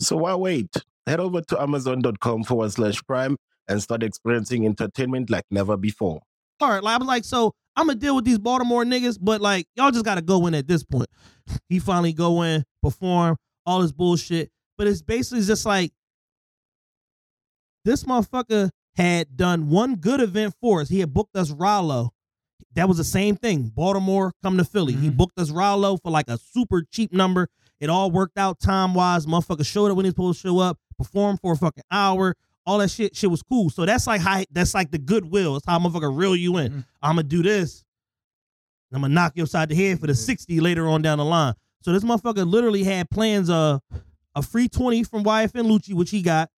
So 0.00 0.16
why 0.16 0.34
wait? 0.34 0.74
Head 1.06 1.20
over 1.20 1.40
to 1.42 1.60
amazon.com 1.60 2.44
forward 2.44 2.72
slash 2.72 3.02
prime 3.06 3.36
and 3.68 3.82
start 3.82 4.02
experiencing 4.02 4.66
entertainment 4.66 5.30
like 5.30 5.44
never 5.50 5.76
before. 5.76 6.20
All 6.60 6.68
right, 6.70 6.82
like, 6.82 6.94
I 6.94 6.98
was 6.98 7.06
like, 7.08 7.24
so 7.24 7.52
I'm 7.76 7.86
gonna 7.86 7.98
deal 7.98 8.16
with 8.16 8.24
these 8.24 8.38
Baltimore 8.38 8.84
niggas, 8.84 9.18
but 9.20 9.40
like 9.40 9.66
y'all 9.76 9.90
just 9.90 10.04
gotta 10.04 10.22
go 10.22 10.46
in 10.46 10.54
at 10.54 10.66
this 10.66 10.82
point. 10.84 11.08
He 11.68 11.78
finally 11.78 12.12
go 12.12 12.42
in, 12.42 12.64
perform 12.82 13.36
all 13.66 13.80
this 13.82 13.92
bullshit, 13.92 14.50
but 14.78 14.86
it's 14.86 15.02
basically 15.02 15.44
just 15.44 15.66
like 15.66 15.92
this 17.84 18.04
motherfucker 18.04 18.70
had 18.96 19.36
done 19.36 19.70
one 19.70 19.96
good 19.96 20.20
event 20.20 20.54
for 20.60 20.80
us. 20.82 20.88
He 20.88 21.00
had 21.00 21.12
booked 21.14 21.34
us 21.36 21.50
Rollo. 21.50 22.10
That 22.74 22.88
was 22.88 22.98
the 22.98 23.04
same 23.04 23.36
thing. 23.36 23.72
Baltimore 23.74 24.32
come 24.42 24.56
to 24.58 24.64
Philly. 24.64 24.92
He 24.92 25.08
Mhm. 25.10 25.16
booked 25.16 25.38
us 25.38 25.50
Rollo 25.50 25.96
for 25.96 26.10
like 26.10 26.28
a 26.28 26.38
super 26.38 26.82
cheap 26.82 27.12
number. 27.12 27.48
It 27.80 27.88
all 27.90 28.10
worked 28.10 28.38
out 28.38 28.60
time 28.60 28.94
wise. 28.94 29.26
Motherfucker 29.26 29.64
showed 29.66 29.90
up 29.90 29.96
when 29.96 30.04
he 30.04 30.08
was 30.10 30.14
supposed 30.14 30.42
to 30.42 30.48
show 30.48 30.58
up, 30.58 30.78
performed 30.98 31.40
for 31.40 31.52
a 31.52 31.56
fucking 31.56 31.84
hour. 31.90 32.36
All 32.66 32.78
that 32.78 32.90
shit, 32.90 33.16
shit 33.16 33.30
was 33.30 33.42
cool. 33.42 33.70
So 33.70 33.86
that's 33.86 34.06
like 34.06 34.20
how 34.20 34.42
that's 34.50 34.74
like 34.74 34.90
the 34.90 34.98
goodwill. 34.98 35.56
It's 35.56 35.66
how 35.66 35.78
motherfucker 35.78 36.14
reel 36.16 36.36
you 36.36 36.58
in. 36.58 36.72
Mhm. 36.72 36.84
I'm 37.02 37.16
gonna 37.16 37.22
do 37.24 37.42
this. 37.42 37.84
I'm 38.92 39.00
gonna 39.00 39.14
knock 39.14 39.32
you 39.36 39.44
upside 39.44 39.68
the 39.70 39.74
head 39.74 39.98
for 40.00 40.06
the 40.06 40.12
Mhm. 40.12 40.16
60 40.16 40.60
later 40.60 40.86
on 40.88 41.00
down 41.02 41.18
the 41.18 41.24
line. 41.24 41.54
So 41.82 41.92
this 41.92 42.04
motherfucker 42.04 42.46
literally 42.46 42.84
had 42.84 43.08
plans 43.08 43.48
of 43.48 43.80
a 44.34 44.42
free 44.42 44.68
20 44.68 45.02
from 45.02 45.24
YFN 45.24 45.66
Lucci, 45.66 45.94
which 45.94 46.10
he 46.10 46.22
got. 46.22 46.50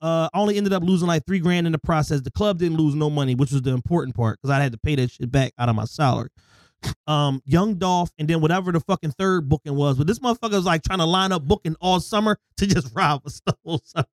Uh, 0.00 0.28
only 0.32 0.56
ended 0.56 0.72
up 0.72 0.82
losing 0.84 1.08
like 1.08 1.26
three 1.26 1.40
grand 1.40 1.66
in 1.66 1.72
the 1.72 1.78
process. 1.78 2.20
The 2.20 2.30
club 2.30 2.58
didn't 2.58 2.78
lose 2.78 2.94
no 2.94 3.10
money, 3.10 3.34
which 3.34 3.50
was 3.50 3.62
the 3.62 3.72
important 3.72 4.14
part 4.14 4.38
because 4.40 4.50
I 4.56 4.62
had 4.62 4.70
to 4.70 4.78
pay 4.78 4.94
that 4.94 5.10
shit 5.10 5.30
back 5.30 5.52
out 5.58 5.68
of 5.68 5.74
my 5.74 5.86
salary. 5.86 6.28
Um, 7.06 7.42
Young 7.44 7.76
Dolph, 7.76 8.10
and 8.18 8.28
then 8.28 8.40
whatever 8.40 8.70
the 8.70 8.80
fucking 8.80 9.12
third 9.12 9.48
booking 9.48 9.74
was. 9.74 9.96
But 9.96 10.06
this 10.06 10.18
motherfucker 10.18 10.52
was 10.52 10.64
like 10.64 10.82
trying 10.82 10.98
to 11.00 11.06
line 11.06 11.32
up 11.32 11.42
booking 11.42 11.74
all 11.80 12.00
summer 12.00 12.38
to 12.58 12.66
just 12.66 12.94
rob 12.94 13.22
a 13.26 13.30
the 13.46 13.56
whole 13.64 13.80
summer 13.84 14.06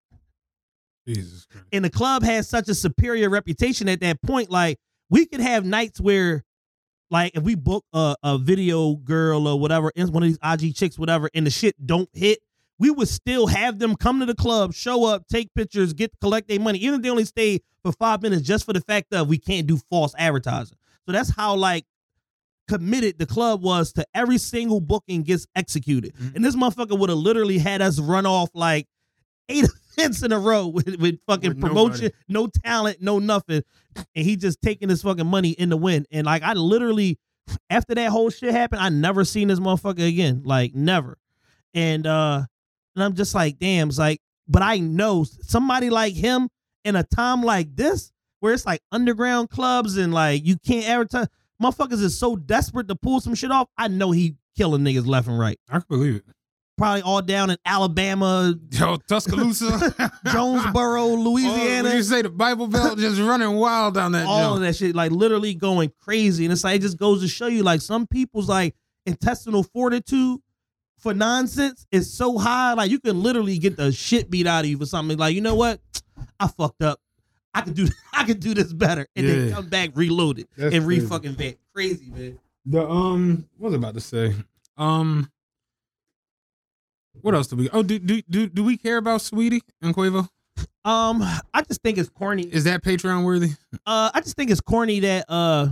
Jesus 1.07 1.45
Christ. 1.45 1.67
and 1.71 1.85
the 1.85 1.89
club 1.89 2.23
had 2.23 2.45
such 2.45 2.67
a 2.69 2.75
superior 2.75 3.29
reputation 3.29 3.87
at 3.89 3.99
that 4.01 4.21
point. 4.21 4.49
Like 4.49 4.79
we 5.09 5.25
could 5.25 5.39
have 5.39 5.65
nights 5.65 5.99
where, 5.99 6.43
like, 7.11 7.35
if 7.35 7.43
we 7.43 7.55
book 7.55 7.85
a, 7.93 8.15
a 8.23 8.37
video 8.37 8.95
girl 8.95 9.47
or 9.47 9.59
whatever, 9.59 9.91
and 9.95 10.11
one 10.11 10.23
of 10.23 10.29
these 10.29 10.39
IG 10.43 10.75
chicks, 10.75 10.97
whatever, 10.97 11.29
and 11.33 11.45
the 11.45 11.51
shit 11.51 11.75
don't 11.85 12.09
hit, 12.13 12.39
we 12.79 12.89
would 12.89 13.07
still 13.07 13.47
have 13.47 13.79
them 13.79 13.95
come 13.95 14.19
to 14.19 14.25
the 14.25 14.35
club, 14.35 14.73
show 14.73 15.05
up, 15.05 15.27
take 15.27 15.53
pictures, 15.53 15.93
get 15.93 16.11
collect 16.19 16.47
their 16.47 16.59
money, 16.59 16.79
even 16.79 16.95
if 16.95 17.01
they 17.03 17.09
only 17.09 17.25
stay 17.25 17.61
for 17.83 17.91
five 17.93 18.21
minutes, 18.21 18.41
just 18.41 18.65
for 18.65 18.73
the 18.73 18.81
fact 18.81 19.11
that 19.11 19.27
we 19.27 19.37
can't 19.37 19.67
do 19.67 19.77
false 19.89 20.13
advertising. 20.17 20.77
So 21.05 21.11
that's 21.11 21.33
how 21.35 21.55
like 21.55 21.85
committed 22.67 23.17
the 23.19 23.25
club 23.25 23.61
was 23.61 23.93
to 23.93 24.05
every 24.13 24.37
single 24.37 24.81
booking 24.81 25.23
gets 25.23 25.45
executed. 25.55 26.13
Mhm. 26.15 26.35
And 26.35 26.45
this 26.45 26.55
motherfucker 26.55 26.97
would 26.97 27.09
have 27.09 27.19
literally 27.19 27.57
had 27.57 27.81
us 27.81 27.99
run 27.99 28.25
off 28.25 28.49
like 28.53 28.87
eight 29.49 29.65
events 29.97 30.23
in 30.23 30.31
a 30.31 30.39
row 30.39 30.67
with, 30.67 30.95
with 30.99 31.19
fucking 31.27 31.51
With 31.51 31.61
promotion, 31.61 32.05
nobody. 32.05 32.13
no 32.27 32.47
talent, 32.47 33.01
no 33.01 33.19
nothing. 33.19 33.61
And 34.15 34.25
he 34.25 34.35
just 34.35 34.61
taking 34.61 34.89
his 34.89 35.01
fucking 35.03 35.27
money 35.27 35.51
in 35.51 35.69
the 35.69 35.77
wind. 35.77 36.07
And 36.11 36.25
like 36.25 36.43
I 36.43 36.53
literally, 36.53 37.17
after 37.69 37.93
that 37.95 38.09
whole 38.09 38.29
shit 38.29 38.51
happened, 38.51 38.81
I 38.81 38.89
never 38.89 39.23
seen 39.23 39.47
this 39.49 39.59
motherfucker 39.59 40.07
again. 40.07 40.41
Like 40.43 40.73
never. 40.73 41.17
And 41.73 42.07
uh 42.07 42.45
and 42.95 43.03
I'm 43.03 43.13
just 43.13 43.35
like, 43.35 43.59
damn, 43.59 43.89
it's 43.89 43.97
like, 43.99 44.21
but 44.47 44.61
I 44.61 44.79
know 44.79 45.25
somebody 45.41 45.89
like 45.89 46.13
him 46.13 46.49
in 46.83 46.95
a 46.95 47.03
time 47.03 47.41
like 47.41 47.75
this, 47.75 48.11
where 48.39 48.53
it's 48.53 48.65
like 48.65 48.81
underground 48.91 49.49
clubs 49.49 49.97
and 49.97 50.13
like 50.13 50.45
you 50.45 50.57
can't 50.57 50.87
advertise. 50.87 51.27
Motherfuckers 51.61 52.01
is 52.01 52.17
so 52.17 52.35
desperate 52.35 52.87
to 52.89 52.95
pull 52.95 53.21
some 53.21 53.35
shit 53.35 53.51
off. 53.51 53.69
I 53.77 53.87
know 53.87 54.11
he 54.11 54.35
killing 54.57 54.81
niggas 54.81 55.05
left 55.07 55.27
and 55.27 55.39
right. 55.39 55.59
I 55.69 55.79
can 55.79 55.85
believe 55.89 56.15
it. 56.15 56.23
Probably 56.77 57.01
all 57.03 57.21
down 57.21 57.49
in 57.49 57.57
Alabama, 57.65 58.53
Yo, 58.71 58.97
Tuscaloosa. 59.07 60.11
Jonesboro, 60.31 61.07
Louisiana. 61.15 61.93
you 61.93 62.03
say 62.03 62.21
the 62.21 62.29
Bible 62.29 62.67
Belt 62.67 62.97
just 62.99 63.21
running 63.21 63.53
wild 63.53 63.93
down 63.93 64.11
that 64.11 64.27
all 64.27 64.41
jump. 64.41 64.55
of 64.57 64.61
that 64.63 64.75
shit, 64.75 64.93
like 64.93 65.11
literally 65.11 65.53
going 65.53 65.91
crazy. 66.01 66.43
And 66.43 66.51
it's 66.51 66.65
like 66.65 66.75
it 66.75 66.81
just 66.81 66.97
goes 66.97 67.21
to 67.21 67.29
show 67.29 67.47
you, 67.47 67.63
like 67.63 67.79
some 67.79 68.05
people's 68.07 68.49
like 68.49 68.75
intestinal 69.05 69.63
fortitude 69.63 70.41
for 70.97 71.13
nonsense 71.13 71.85
is 71.91 72.13
so 72.13 72.37
high, 72.37 72.73
like 72.73 72.91
you 72.91 72.99
can 72.99 73.21
literally 73.21 73.57
get 73.57 73.77
the 73.77 73.91
shit 73.93 74.29
beat 74.29 74.47
out 74.47 74.65
of 74.65 74.69
you 74.69 74.77
for 74.77 74.85
something. 74.85 75.17
Like 75.17 75.33
you 75.33 75.41
know 75.41 75.55
what, 75.55 75.79
I 76.39 76.47
fucked 76.47 76.81
up. 76.81 76.99
I 77.55 77.61
could 77.61 77.73
do 77.73 77.87
I 78.13 78.25
could 78.25 78.39
do 78.39 78.53
this 78.53 78.71
better, 78.71 79.07
and 79.15 79.27
then 79.27 79.51
come 79.51 79.69
back 79.69 79.91
reloaded 79.95 80.47
That's 80.57 80.75
and 80.75 80.85
re 80.85 80.99
fucking 80.99 81.35
vet. 81.35 81.57
Crazy 81.73 82.11
man. 82.11 82.39
The 82.65 82.87
um, 82.87 83.47
what 83.57 83.69
was 83.69 83.73
I 83.73 83.77
about 83.77 83.93
to 83.95 84.01
say? 84.01 84.35
Um, 84.77 85.31
what 87.21 87.33
else 87.33 87.47
do 87.47 87.55
we? 87.55 87.69
Oh, 87.69 87.81
do 87.81 87.97
do 87.97 88.21
do, 88.29 88.47
do 88.47 88.63
we 88.63 88.77
care 88.77 88.97
about 88.97 89.21
Saweetie 89.21 89.61
and 89.81 89.95
Quavo? 89.95 90.27
Um, 90.83 91.21
I 91.53 91.61
just 91.67 91.81
think 91.81 91.97
it's 91.97 92.09
corny. 92.09 92.43
Is 92.43 92.65
that 92.65 92.83
Patreon 92.83 93.23
worthy? 93.23 93.51
Uh, 93.85 94.11
I 94.13 94.21
just 94.21 94.35
think 94.35 94.51
it's 94.51 94.61
corny 94.61 94.99
that 95.01 95.25
uh, 95.29 95.69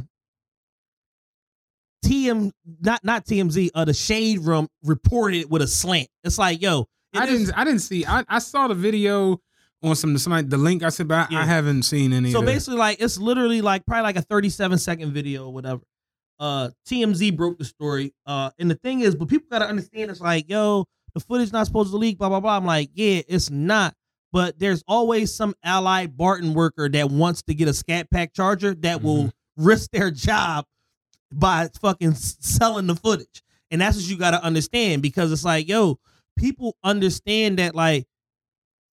TM 2.05 2.51
not 2.81 3.03
not 3.03 3.25
TMZ 3.25 3.69
uh 3.75 3.85
the 3.85 3.93
Shade 3.93 4.39
Room 4.39 4.67
reported 4.83 5.49
with 5.49 5.61
a 5.61 5.67
slant. 5.67 6.07
It's 6.23 6.37
like 6.37 6.61
yo, 6.61 6.87
it 7.13 7.19
I 7.19 7.25
didn't. 7.25 7.51
I 7.57 7.63
didn't 7.63 7.81
see. 7.81 8.05
I, 8.05 8.23
I 8.27 8.39
saw 8.39 8.67
the 8.67 8.75
video 8.75 9.39
on 9.83 9.95
some 9.95 10.17
somebody 10.17 10.47
the 10.47 10.57
link. 10.57 10.83
I 10.83 10.89
said, 10.89 11.07
but 11.07 11.29
I, 11.29 11.33
Yeah. 11.33 11.39
I 11.41 11.45
haven't 11.45 11.83
seen 11.83 12.13
any. 12.13 12.31
So 12.31 12.41
basically, 12.41 12.77
like 12.79 13.01
it's 13.01 13.17
literally 13.17 13.61
like 13.61 13.85
probably 13.85 14.03
like 14.03 14.15
a 14.17 14.21
37 14.21 14.77
second 14.77 15.11
video 15.13 15.45
or 15.45 15.53
whatever. 15.53 15.81
Uh 16.39 16.69
TMZ 16.89 17.35
broke 17.37 17.57
the 17.57 17.65
story. 17.65 18.13
Uh 18.25 18.51
and 18.59 18.69
the 18.71 18.75
thing 18.75 19.01
is, 19.01 19.15
but 19.15 19.27
people 19.27 19.47
gotta 19.51 19.67
understand 19.67 20.09
it's 20.11 20.21
like, 20.21 20.49
yo, 20.49 20.85
the 21.13 21.19
footage 21.19 21.51
not 21.51 21.65
supposed 21.67 21.91
to 21.91 21.97
leak, 21.97 22.17
blah 22.17 22.29
blah 22.29 22.39
blah. 22.39 22.57
I'm 22.57 22.65
like, 22.65 22.89
yeah, 22.93 23.21
it's 23.27 23.49
not. 23.49 23.93
but 24.31 24.57
there's 24.57 24.83
always 24.87 25.33
some 25.33 25.53
allied 25.63 26.17
Barton 26.17 26.53
worker 26.55 26.89
that 26.89 27.11
wants 27.11 27.43
to 27.43 27.53
get 27.53 27.67
a 27.67 27.73
scat 27.73 28.09
pack 28.09 28.33
charger 28.33 28.73
that 28.75 29.03
will 29.03 29.31
risk 29.57 29.91
their 29.91 30.09
job 30.09 30.65
by 31.31 31.69
fucking 31.81 32.13
selling 32.15 32.87
the 32.87 32.95
footage. 32.95 33.43
And 33.69 33.81
that's 33.81 33.95
what 33.97 34.07
you 34.07 34.17
got 34.17 34.31
to 34.31 34.43
understand 34.43 35.01
because 35.03 35.31
it's 35.31 35.45
like, 35.45 35.67
yo, 35.67 35.99
people 36.37 36.75
understand 36.83 37.59
that 37.59 37.75
like 37.75 38.05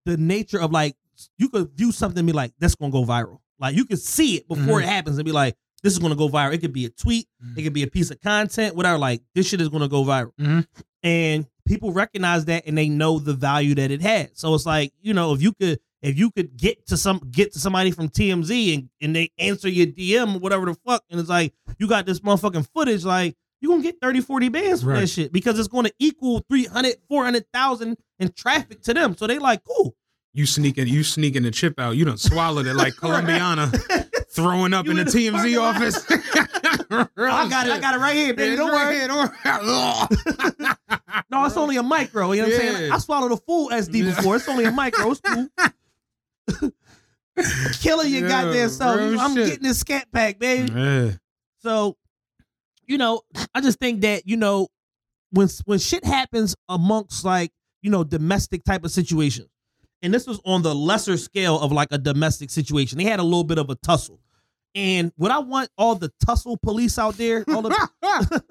the 0.07 0.17
nature 0.17 0.59
of 0.59 0.71
like 0.71 0.95
you 1.37 1.49
could 1.49 1.69
view 1.75 1.91
something 1.91 2.19
and 2.19 2.27
be 2.27 2.33
like, 2.33 2.53
that's 2.59 2.75
gonna 2.75 2.91
go 2.91 3.03
viral. 3.03 3.39
Like 3.59 3.75
you 3.75 3.85
could 3.85 3.99
see 3.99 4.35
it 4.37 4.47
before 4.47 4.81
it 4.81 4.85
happens 4.87 5.17
and 5.17 5.25
be 5.25 5.31
like, 5.31 5.55
this 5.83 5.93
is 5.93 5.99
gonna 5.99 6.15
go 6.15 6.29
viral. 6.29 6.53
It 6.53 6.59
could 6.59 6.73
be 6.73 6.85
a 6.85 6.89
tweet, 6.89 7.27
it 7.55 7.61
could 7.63 7.73
be 7.73 7.83
a 7.83 7.87
piece 7.87 8.11
of 8.11 8.19
content, 8.21 8.75
whatever. 8.75 8.97
Like 8.97 9.21
this 9.35 9.47
shit 9.47 9.61
is 9.61 9.69
gonna 9.69 9.87
go 9.87 10.03
viral. 10.03 10.31
Mhm. 10.39 10.65
And 11.03 11.45
people 11.65 11.91
recognize 11.91 12.45
that 12.45 12.63
and 12.65 12.77
they 12.77 12.89
know 12.89 13.19
the 13.19 13.33
value 13.33 13.75
that 13.75 13.91
it 13.91 14.01
had. 14.01 14.37
So 14.37 14.53
it's 14.55 14.65
like, 14.65 14.93
you 15.01 15.13
know, 15.13 15.33
if 15.33 15.41
you 15.41 15.53
could 15.53 15.79
if 16.03 16.17
you 16.17 16.29
could 16.29 16.55
get 16.55 16.85
to 16.87 16.95
some 16.97 17.19
get 17.31 17.53
to 17.53 17.59
somebody 17.59 17.89
from 17.91 18.09
TMZ 18.09 18.75
and, 18.75 18.89
and 19.01 19.15
they 19.15 19.31
answer 19.39 19.67
your 19.67 19.87
DM 19.87 20.35
or 20.35 20.39
whatever 20.39 20.65
the 20.67 20.75
fuck, 20.85 21.03
and 21.09 21.19
it's 21.19 21.29
like 21.29 21.53
you 21.79 21.87
got 21.87 22.05
this 22.05 22.19
motherfucking 22.19 22.67
footage, 22.73 23.03
like 23.03 23.35
you're 23.59 23.71
gonna 23.71 23.81
get 23.81 23.99
30, 23.99 24.21
40 24.21 24.49
bands 24.49 24.83
for 24.83 24.93
that 24.93 25.07
shit 25.07 25.31
because 25.33 25.57
it's 25.57 25.67
gonna 25.67 25.89
equal 25.97 26.45
300, 26.47 26.97
400,000 27.09 27.97
in 28.19 28.31
traffic 28.33 28.81
to 28.83 28.93
them. 28.93 29.17
So 29.17 29.25
they 29.25 29.39
like, 29.39 29.63
cool. 29.63 29.95
You 30.37 30.45
sneaking, 30.45 30.87
you 30.87 31.03
sneaking 31.03 31.41
the 31.41 31.49
chip 31.49 31.79
out. 31.79 31.95
You 31.95 32.05
don't 32.05 32.19
swallowed 32.19 32.67
it 32.67 32.75
like 32.75 32.93
Colombiana, 33.01 33.71
throwing 34.29 34.71
up 34.71 34.85
You 34.85 34.91
in 34.91 34.97
the 34.97 35.03
the 35.05 35.09
TMZ 35.09 35.59
office. 35.59 36.05
I 36.91 37.49
got 37.49 37.65
it, 37.65 37.73
I 37.73 37.79
got 37.79 37.95
it 37.95 37.97
right 37.97 38.15
here, 38.15 38.35
baby. 38.35 38.55
Don't 38.55 38.71
worry. 38.71 38.99
worry. 39.07 39.29
No, 41.31 41.45
it's 41.45 41.57
only 41.57 41.77
a 41.77 41.83
micro. 41.83 42.33
You 42.33 42.43
know 42.43 42.47
what 42.49 42.53
I'm 42.53 42.59
saying? 42.59 42.87
Yeah. 42.89 42.95
I 42.95 42.99
swallowed 42.99 43.31
a 43.31 43.37
full 43.37 43.69
SD 43.69 44.15
before. 44.15 44.35
It's 44.35 44.47
only 44.47 44.65
a 44.65 44.71
micro. 44.71 45.09
It's 45.11 45.21
cool. 45.21 46.71
Killing 47.81 48.13
your 48.13 48.21
Yeah, 48.23 48.29
goddamn 48.29 48.69
self. 48.69 48.99
I'm 48.99 49.35
shit. 49.35 49.47
getting 49.47 49.63
this 49.63 49.79
scat 49.79 50.07
pack, 50.11 50.37
baby. 50.37 50.71
Yeah. 50.71 51.11
So, 51.63 51.97
you 52.85 52.99
know, 52.99 53.21
I 53.55 53.61
just 53.61 53.79
think 53.79 54.01
that 54.01 54.27
you 54.27 54.37
know 54.37 54.67
when 55.31 55.47
when 55.65 55.79
shit 55.79 56.05
happens 56.05 56.55
amongst 56.69 57.25
like 57.25 57.51
you 57.81 57.89
know 57.89 58.03
domestic 58.03 58.63
type 58.63 58.83
of 58.85 58.91
situations, 58.91 59.49
and 60.01 60.13
this 60.13 60.27
was 60.27 60.39
on 60.45 60.61
the 60.61 60.73
lesser 60.73 61.17
scale 61.17 61.59
of 61.59 61.71
like 61.71 61.89
a 61.91 61.97
domestic 61.97 62.49
situation. 62.49 62.97
They 62.97 63.05
had 63.05 63.19
a 63.19 63.23
little 63.23 63.43
bit 63.43 63.57
of 63.57 63.69
a 63.69 63.75
tussle, 63.75 64.19
and 64.75 65.11
what 65.15 65.31
I 65.31 65.39
want 65.39 65.69
all 65.77 65.95
the 65.95 66.11
tussle 66.25 66.57
police 66.57 66.97
out 66.99 67.15
there, 67.17 67.43
all 67.47 67.61
the 67.61 67.89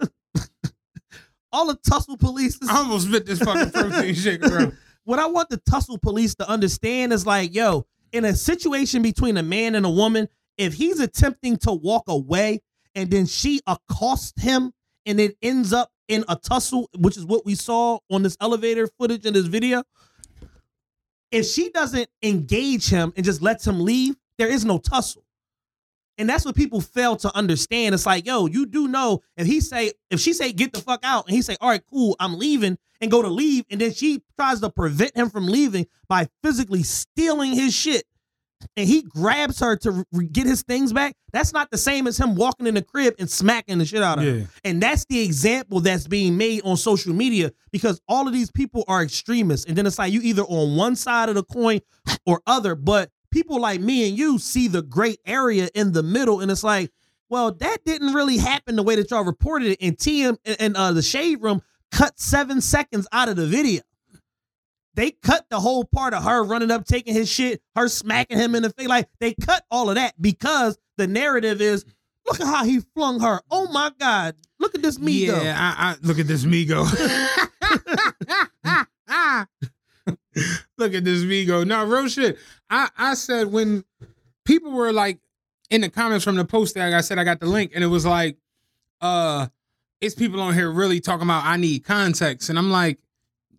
all 1.53 1.66
the 1.66 1.78
tussle 1.88 2.16
police, 2.16 2.59
I 2.68 2.78
almost 2.78 3.09
spit 3.09 3.26
this 3.26 3.38
fucking 3.40 3.70
protein 3.72 4.14
shaker, 4.16 4.49
bro. 4.49 4.72
what 5.05 5.18
I 5.18 5.26
want 5.26 5.51
the 5.51 5.59
tussle 5.59 5.99
police 5.99 6.34
to 6.36 6.49
understand 6.49 7.12
is 7.12 7.26
like, 7.26 7.55
yo, 7.55 7.86
in 8.12 8.24
a 8.24 8.34
situation 8.34 9.03
between 9.03 9.36
a 9.36 9.42
man 9.42 9.74
and 9.74 9.86
a 9.86 9.90
woman, 9.90 10.28
if 10.59 10.74
he's 10.74 11.01
attempting 11.01 11.57
to 11.59 11.72
walk 11.72 12.05
away 12.09 12.61
and 12.94 13.11
then 13.11 13.26
she 13.26 13.61
accosts 13.66 14.40
him 14.42 14.72
and 15.05 15.20
it 15.20 15.36
ends 15.42 15.72
up 15.72 15.90
in 16.09 16.24
a 16.28 16.36
tussle, 16.36 16.88
which 16.99 17.16
is 17.16 17.24
what 17.24 17.44
we 17.44 17.55
saw 17.55 17.99
on 18.11 18.22
this 18.22 18.36
elevator 18.40 18.88
footage 18.99 19.26
in 19.26 19.34
this 19.34 19.47
video. 19.47 19.82
If 21.30 21.46
she 21.46 21.70
doesn't 21.70 22.08
engage 22.22 22.88
him 22.88 23.12
and 23.16 23.24
just 23.24 23.42
lets 23.42 23.66
him 23.66 23.84
leave, 23.84 24.16
there 24.38 24.48
is 24.48 24.64
no 24.64 24.78
tussle. 24.78 25.24
And 26.18 26.28
that's 26.28 26.44
what 26.44 26.56
people 26.56 26.80
fail 26.80 27.16
to 27.16 27.36
understand. 27.36 27.94
It's 27.94 28.06
like, 28.06 28.26
yo, 28.26 28.46
you 28.46 28.64
do 28.66 28.88
know 28.88 29.22
if 29.36 29.46
he 29.46 29.60
say, 29.60 29.92
if 30.10 30.20
she 30.20 30.32
say 30.32 30.52
get 30.52 30.72
the 30.72 30.80
fuck 30.80 31.00
out, 31.02 31.26
and 31.26 31.34
he 31.34 31.42
say, 31.42 31.56
all 31.60 31.68
right, 31.68 31.82
cool, 31.90 32.16
I'm 32.18 32.38
leaving, 32.38 32.78
and 33.00 33.10
go 33.10 33.20
to 33.20 33.28
leave, 33.28 33.64
and 33.70 33.80
then 33.80 33.92
she 33.92 34.22
tries 34.38 34.60
to 34.60 34.70
prevent 34.70 35.14
him 35.14 35.28
from 35.28 35.46
leaving 35.46 35.86
by 36.08 36.28
physically 36.42 36.82
stealing 36.82 37.52
his 37.52 37.74
shit, 37.74 38.04
and 38.76 38.88
he 38.88 39.02
grabs 39.02 39.61
her 39.61 39.76
to 39.76 40.04
re- 40.12 40.26
get 40.26 40.46
his 40.46 40.62
things 40.62 40.92
back. 40.92 41.14
That's 41.32 41.52
not 41.52 41.70
the 41.70 41.78
same 41.78 42.07
as 42.07 42.18
him 42.18 42.34
walking 42.34 42.66
in 42.66 42.74
the 42.74 42.82
crib 42.82 43.14
and 43.18 43.30
smacking 43.30 43.78
the 43.78 43.84
shit 43.84 44.02
out 44.02 44.18
of 44.18 44.24
her. 44.24 44.30
And 44.64 44.82
that's 44.82 45.04
the 45.07 45.20
example 45.20 45.80
that's 45.80 46.07
being 46.07 46.36
made 46.36 46.62
on 46.64 46.76
social 46.76 47.12
media 47.14 47.52
because 47.72 48.00
all 48.09 48.26
of 48.26 48.32
these 48.32 48.50
people 48.50 48.84
are 48.88 49.02
extremists. 49.02 49.66
And 49.66 49.76
then 49.76 49.86
it's 49.86 49.98
like 49.98 50.12
you 50.12 50.20
either 50.22 50.42
on 50.42 50.76
one 50.76 50.96
side 50.96 51.28
of 51.28 51.34
the 51.34 51.44
coin 51.44 51.80
or 52.24 52.40
other, 52.46 52.74
but 52.74 53.11
people 53.30 53.61
like 53.61 53.80
me 53.80 54.09
and 54.09 54.16
you 54.16 54.38
see 54.38 54.68
the 54.68 54.82
gray 54.82 55.16
area 55.26 55.68
in 55.74 55.92
the 55.92 56.02
middle. 56.02 56.40
And 56.40 56.50
it's 56.50 56.64
like, 56.64 56.90
well, 57.28 57.52
that 57.52 57.78
didn't 57.84 58.14
really 58.14 58.38
happen 58.38 58.76
the 58.76 58.82
way 58.82 58.96
that 58.96 59.11
y'all 59.11 59.24
reported 59.24 59.72
it. 59.72 59.78
And 59.82 59.96
TM 59.98 60.36
and- 60.44 60.57
and 60.61 60.76
uh, 60.76 60.92
the 60.92 61.02
Shade 61.02 61.42
Room 61.42 61.61
cut 61.92 62.18
seven 62.18 62.61
seconds 62.61 63.07
out 63.12 63.28
of 63.28 63.36
the 63.36 63.46
video. 63.46 63.82
They 64.97 65.11
cut 65.11 65.49
the 65.51 65.61
whole 65.61 65.84
part 65.84 66.14
of 66.14 66.24
her 66.24 66.42
running 66.42 66.70
up, 66.70 66.86
taking 66.86 67.12
his 67.12 67.30
shit, 67.30 67.61
her 67.76 67.86
smacking 67.86 68.38
him 68.38 68.55
in 68.55 68.62
the 68.62 68.70
face. 68.70 68.88
Like 68.88 69.11
they 69.20 69.34
cut 69.34 69.62
all 69.70 69.90
of 69.90 69.97
that 69.97 70.20
because 70.20 70.78
the 70.97 71.07
narrative 71.07 71.61
is, 71.61 71.84
look 72.26 72.40
at 72.40 72.47
how 72.47 72.64
he 72.64 72.80
flung 72.80 73.20
her. 73.20 73.42
Oh 73.51 73.70
my 73.70 73.92
God, 74.01 74.36
look 74.59 74.74
at 74.74 74.80
this 74.80 74.99
me. 74.99 75.26
Yeah, 75.26 75.55
I, 75.57 75.90
I 75.90 75.97
look 76.01 76.18
at 76.18 76.26
this 76.26 76.47
Migo. 76.47 76.84
look 80.78 80.94
at 80.94 81.05
this 81.05 81.24
Migo. 81.24 81.66
No, 81.66 81.84
real 81.84 82.09
shit. 82.09 82.38
I, 82.70 82.88
I 82.97 83.14
said 83.14 83.53
when 83.53 83.84
people 84.47 84.72
were 84.72 84.94
like 84.94 85.18
in 85.68 85.82
the 85.82 85.90
comments 85.90 86.24
from 86.24 86.36
the 86.36 86.47
post 86.47 86.74
that 86.74 86.94
I 86.94 87.03
said 87.03 87.18
I 87.18 87.24
got 87.24 87.40
the 87.40 87.47
link, 87.47 87.72
and 87.74 87.84
it 87.84 87.88
was 87.88 88.07
like, 88.07 88.38
uh, 89.03 89.49
it's 90.01 90.14
people 90.14 90.40
on 90.40 90.55
here 90.55 90.70
really 90.70 91.01
talking 91.01 91.26
about 91.26 91.44
I 91.44 91.59
need 91.59 91.84
context, 91.84 92.49
and 92.49 92.59
I'm 92.59 92.70
like, 92.70 92.99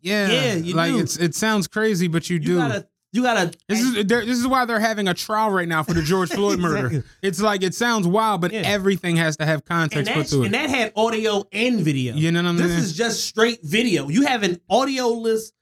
yeah, 0.01 0.27
Yeah, 0.29 0.53
you 0.55 0.73
like 0.75 0.91
do. 0.93 0.99
it's 0.99 1.17
it 1.17 1.35
sounds 1.35 1.67
crazy, 1.67 2.07
but 2.07 2.29
you, 2.29 2.35
You 2.37 2.39
do. 2.45 2.57
gotta, 2.57 2.87
you 3.13 3.23
gotta. 3.23 3.51
This 3.67 3.81
is 3.81 4.05
this 4.05 4.37
is 4.37 4.47
why 4.47 4.65
they're 4.65 4.79
having 4.79 5.07
a 5.07 5.13
trial 5.13 5.49
right 5.49 5.67
now 5.67 5.83
for 5.83 5.93
the 5.93 6.01
George 6.01 6.29
Floyd 6.29 6.59
murder. 6.59 6.87
Exactly. 6.87 7.03
It's 7.23 7.41
like 7.41 7.63
it 7.63 7.73
sounds 7.75 8.07
wild, 8.07 8.41
but 8.41 8.51
Yeah. 8.51 8.61
everything 8.65 9.15
has 9.17 9.37
to 9.37 9.45
have 9.45 9.63
context 9.65 10.11
put 10.13 10.27
to 10.27 10.41
it. 10.43 10.45
and 10.47 10.53
that 10.53 10.69
had 10.69 10.93
audio 10.95 11.43
and 11.51 11.79
video. 11.81 12.15
You 12.15 12.31
know 12.31 12.43
what 12.43 12.49
I 12.49 12.51
mean? 12.53 12.61
This 12.67 12.77
is 12.77 12.93
just 12.93 13.25
straight 13.25 13.59
video. 13.63 14.09
You 14.09 14.23
have 14.27 14.43
an 14.43 14.59
audio 14.69 15.07
list, 15.07 15.53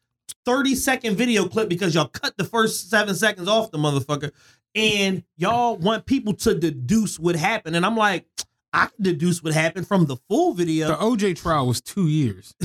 30 0.46 0.76
second 0.76 1.16
video 1.16 1.48
clip 1.48 1.70
because 1.70 1.94
y'all 1.96 2.08
cut 2.08 2.36
the 2.38 2.44
first 2.46 2.90
seven 2.90 3.16
seconds 3.16 3.48
off 3.48 3.72
the 3.72 3.78
motherfucker. 3.78 4.32
And 4.74 5.24
y'all 5.38 5.78
want 5.78 6.06
people 6.06 6.34
to 6.34 6.54
deduce 6.54 7.18
what 7.18 7.38
happened. 7.38 7.78
And 7.78 7.86
I'm 7.86 7.96
like, 7.96 8.26
I 8.76 8.88
can 8.88 9.04
deduce 9.04 9.42
what 9.42 9.54
happened 9.54 9.88
from 9.88 10.06
the 10.06 10.18
full 10.30 10.54
video. 10.54 10.88
the 10.90 10.96
OJ 10.96 11.38
trial 11.38 11.68
was 11.68 11.82
two 11.82 12.08
years. 12.08 12.54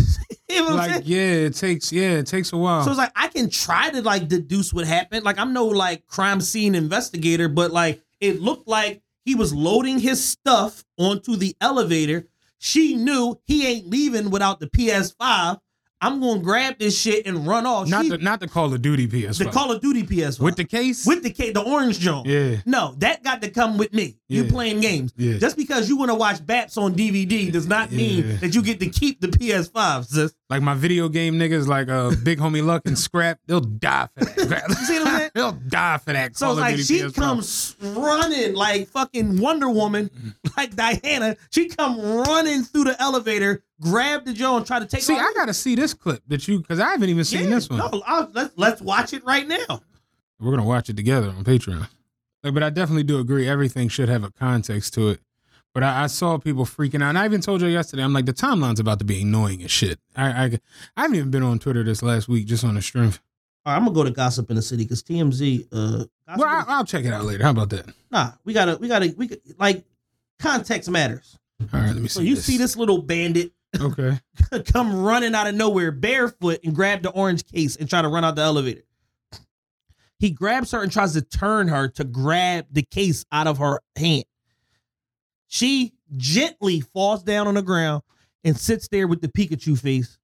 You 0.51 0.69
know 0.69 0.75
like, 0.75 1.03
yeah, 1.05 1.47
it 1.47 1.55
takes 1.55 1.93
yeah, 1.93 2.15
it 2.15 2.27
takes 2.27 2.53
a 2.53 2.57
while. 2.57 2.83
So 2.83 2.91
it's 2.91 2.99
like 2.99 3.13
I 3.15 3.29
can 3.29 3.49
try 3.49 3.89
to 3.91 4.03
like 4.03 4.27
deduce 4.27 4.73
what 4.73 4.85
happened. 4.85 5.25
Like 5.25 5.39
I'm 5.39 5.53
no 5.53 5.67
like 5.67 6.09
crime 6.09 6.41
scene 6.41 6.75
investigator, 6.75 7.49
but 7.49 7.71
like 7.71 8.03
it 8.21 8.41
looked 8.41 8.67
like 8.67 9.01
he 9.25 9.37
was 9.37 9.55
loading 9.55 10.01
his 10.01 10.23
stuff 10.27 10.85
onto 10.99 11.37
the 11.37 11.57
elevator. 11.61 12.27
She 12.59 12.97
knew 12.97 13.41
he 13.45 13.65
ain't 13.65 13.87
leaving 13.87 14.31
without 14.31 14.59
the 14.59 14.67
PS5. 14.67 15.61
I'm 16.03 16.21
gonna 16.21 16.41
grab 16.41 16.79
this 16.79 16.99
shit 16.99 17.27
and 17.27 17.47
run 17.47 17.67
off. 17.67 17.89
not 17.89 18.05
She- 18.05 18.09
the 18.11 18.19
not 18.19 18.41
the 18.41 18.49
Call 18.49 18.73
of 18.73 18.81
Duty 18.83 19.07
PS5. 19.07 19.39
the 19.39 19.51
Call 19.51 19.71
of 19.71 19.81
Duty 19.83 20.03
PS5 20.05 20.41
with 20.41 20.57
the 20.57 20.65
case. 20.65 21.05
with 21.07 21.23
the 21.23 21.31
ca- 21.31 21.53
the 21.53 21.61
orange 21.61 21.99
joint. 21.99 22.27
yeah, 22.27 22.57
No, 22.65 22.95
that 22.99 23.23
got 23.23 23.43
to 23.43 23.51
come 23.51 23.77
with 23.79 23.93
me. 23.93 24.17
You 24.29 24.45
playing 24.45 24.81
games. 24.81 25.13
Yeah. 25.17 25.39
Just 25.39 25.57
because 25.57 25.89
you 25.89 25.97
want 25.97 26.11
to 26.11 26.15
watch 26.15 26.39
Baps 26.39 26.79
on 26.79 26.95
DVD 26.95 27.51
does 27.51 27.67
not 27.67 27.91
mean 27.91 28.25
Yeah. 28.29 28.37
that 28.37 28.55
you 28.55 28.63
get 28.63 28.79
to 28.81 28.87
keep 28.89 29.21
the 29.21 29.27
PS5, 29.29 30.07
sis. 30.07 30.33
like 30.49 30.63
my 30.63 30.75
video 30.75 31.09
game 31.09 31.35
niggas, 31.35 31.67
like 31.67 31.89
uh, 31.89 32.13
Big 32.23 32.39
Homie 32.39 32.65
Luck 32.65 32.83
and 32.87 32.97
Scrap, 32.99 33.39
they'll 33.47 33.61
die 33.61 34.09
for 34.17 34.25
that. 34.47 34.65
you 34.69 34.75
see 34.77 34.99
what 35.01 35.09
I'm 35.09 35.19
saying? 35.19 35.31
they'll 35.35 35.53
die 35.53 35.99
for 35.99 36.13
that. 36.13 36.37
So 36.37 36.47
Call 36.47 36.55
like 36.57 36.79
she 36.79 37.01
PS5. 37.01 37.15
comes 37.15 37.77
running 37.83 38.55
like 38.55 38.89
fucking 38.89 39.41
Wonder 39.41 39.69
Woman, 39.69 40.11
like 40.57 40.77
Diana. 40.77 41.37
She 41.51 41.69
come 41.69 41.99
running 42.01 42.63
through 42.63 42.85
the 42.85 43.03
elevator, 43.03 43.63
grab 43.81 44.25
the 44.25 44.33
Joe, 44.33 44.57
and 44.57 44.67
try 44.67 44.79
to 44.79 44.87
take. 44.87 45.03
See. 45.03 45.17
I 45.17 45.33
gotta 45.35 45.55
see 45.55 45.75
this 45.75 45.95
clip 45.95 46.23
that 46.29 46.47
you 46.47 46.61
because 46.61 46.79
I 46.81 46.91
haven't 46.91 47.09
even 47.09 47.25
seen 47.25 47.45
Yeah, 47.45 47.51
this 47.51 47.69
one. 47.69 47.79
No, 47.79 48.03
I'll, 48.07 48.31
let's 48.33 48.57
let's 48.57 48.81
watch 48.81 49.13
it 49.13 49.25
right 49.25 49.47
now. 49.47 49.83
We're 50.39 50.51
gonna 50.51 50.65
watch 50.65 50.89
it 50.89 50.97
together 50.97 51.29
on 51.29 51.45
Patreon. 51.45 51.89
Like, 52.43 52.55
but 52.55 52.63
I 52.63 52.71
definitely 52.71 53.03
do 53.03 53.19
agree. 53.19 53.49
Everything 53.49 53.89
should 53.89 54.09
have 54.09 54.25
a 54.25 54.31
context 54.31 54.95
to 54.95 55.11
it. 55.11 55.21
But 55.73 55.85
I, 55.85 56.05
I 56.05 56.07
saw 56.09 56.37
people 56.39 56.65
freaking 56.65 57.03
out, 57.03 57.11
and 57.11 57.19
I 57.19 57.25
even 57.27 57.41
told 57.41 57.61
you 57.63 57.69
yesterday. 57.69 58.03
I'm 58.03 58.13
like, 58.13 58.27
the 58.27 58.33
timeline's 58.33 58.81
about 58.81 58.99
to 59.01 59.05
be 59.05 59.23
annoying 59.23 59.63
as 59.63 59.71
shit. 59.71 59.99
I 60.17 60.27
I, 60.31 60.45
I 60.97 61.03
haven't 61.03 61.17
even 61.17 61.31
been 61.31 61.43
on 61.43 61.59
Twitter 61.59 61.85
this 61.85 62.03
last 62.03 62.29
week 62.29 62.47
just 62.47 62.65
on 62.65 62.75
the 62.75 62.83
strength. 62.83 63.21
All 63.67 63.73
right, 63.73 63.77
I'm 63.77 63.85
gonna 63.85 63.95
go 63.95 64.05
to 64.05 64.11
Gossip 64.11 64.49
in 64.51 64.57
the 64.57 64.63
City 64.63 64.85
because 64.85 65.03
TMZ. 65.03 65.69
Uh, 65.71 66.05
Gossip 66.27 66.41
Well, 66.41 66.45
I, 66.45 66.65
I'll 66.67 66.85
check 66.85 67.05
it 67.05 67.13
out 67.13 67.25
later. 67.25 67.45
How 67.45 67.51
about 67.51 67.71
that? 67.71 67.87
nah, 68.11 68.33
we 68.45 68.53
gotta, 68.55 68.77
we 68.79 68.89
gotta, 68.89 69.15
we 69.17 69.31
like 69.59 69.85
context 70.39 70.91
matters. 70.91 71.39
All 71.61 71.79
right, 71.79 71.89
let 71.89 71.97
me 71.97 72.09
see. 72.09 72.15
So 72.15 72.21
you 72.23 72.37
see 72.37 72.57
this 72.57 72.77
little 72.77 73.03
bandit 73.03 73.53
Okay. 73.79 74.19
come 74.73 75.03
running 75.03 75.35
out 75.35 75.47
of 75.47 75.55
nowhere 75.55 75.93
barefoot 75.93 76.61
and 76.65 76.75
grab 76.75 77.03
the 77.03 77.11
orange 77.11 77.47
case 77.47 77.77
and 77.77 77.89
try 77.89 78.03
to 78.03 78.09
run 78.09 78.25
out 78.25 78.37
the 78.37 78.43
elevator. 78.43 78.83
He 80.19 80.31
grabs 80.31 80.73
her 80.73 80.83
and 80.83 80.93
tries 80.93 81.15
to 81.15 81.23
turn 81.23 81.69
her 81.69 81.89
to 81.89 82.05
grab 82.05 82.67
the 82.71 82.83
case 82.83 83.25
out 83.33 83.47
of 83.47 83.59
her 83.59 83.81
hand. 83.97 84.25
She 85.47 85.95
gently 86.17 86.81
falls 86.81 87.23
down 87.23 87.47
on 87.47 87.55
the 87.55 87.63
ground 87.63 88.03
and 88.45 88.57
sits 88.57 88.89
there 88.89 89.07
with 89.07 89.23
the 89.23 89.29
Pikachu 89.29 89.79
face, 89.79 90.19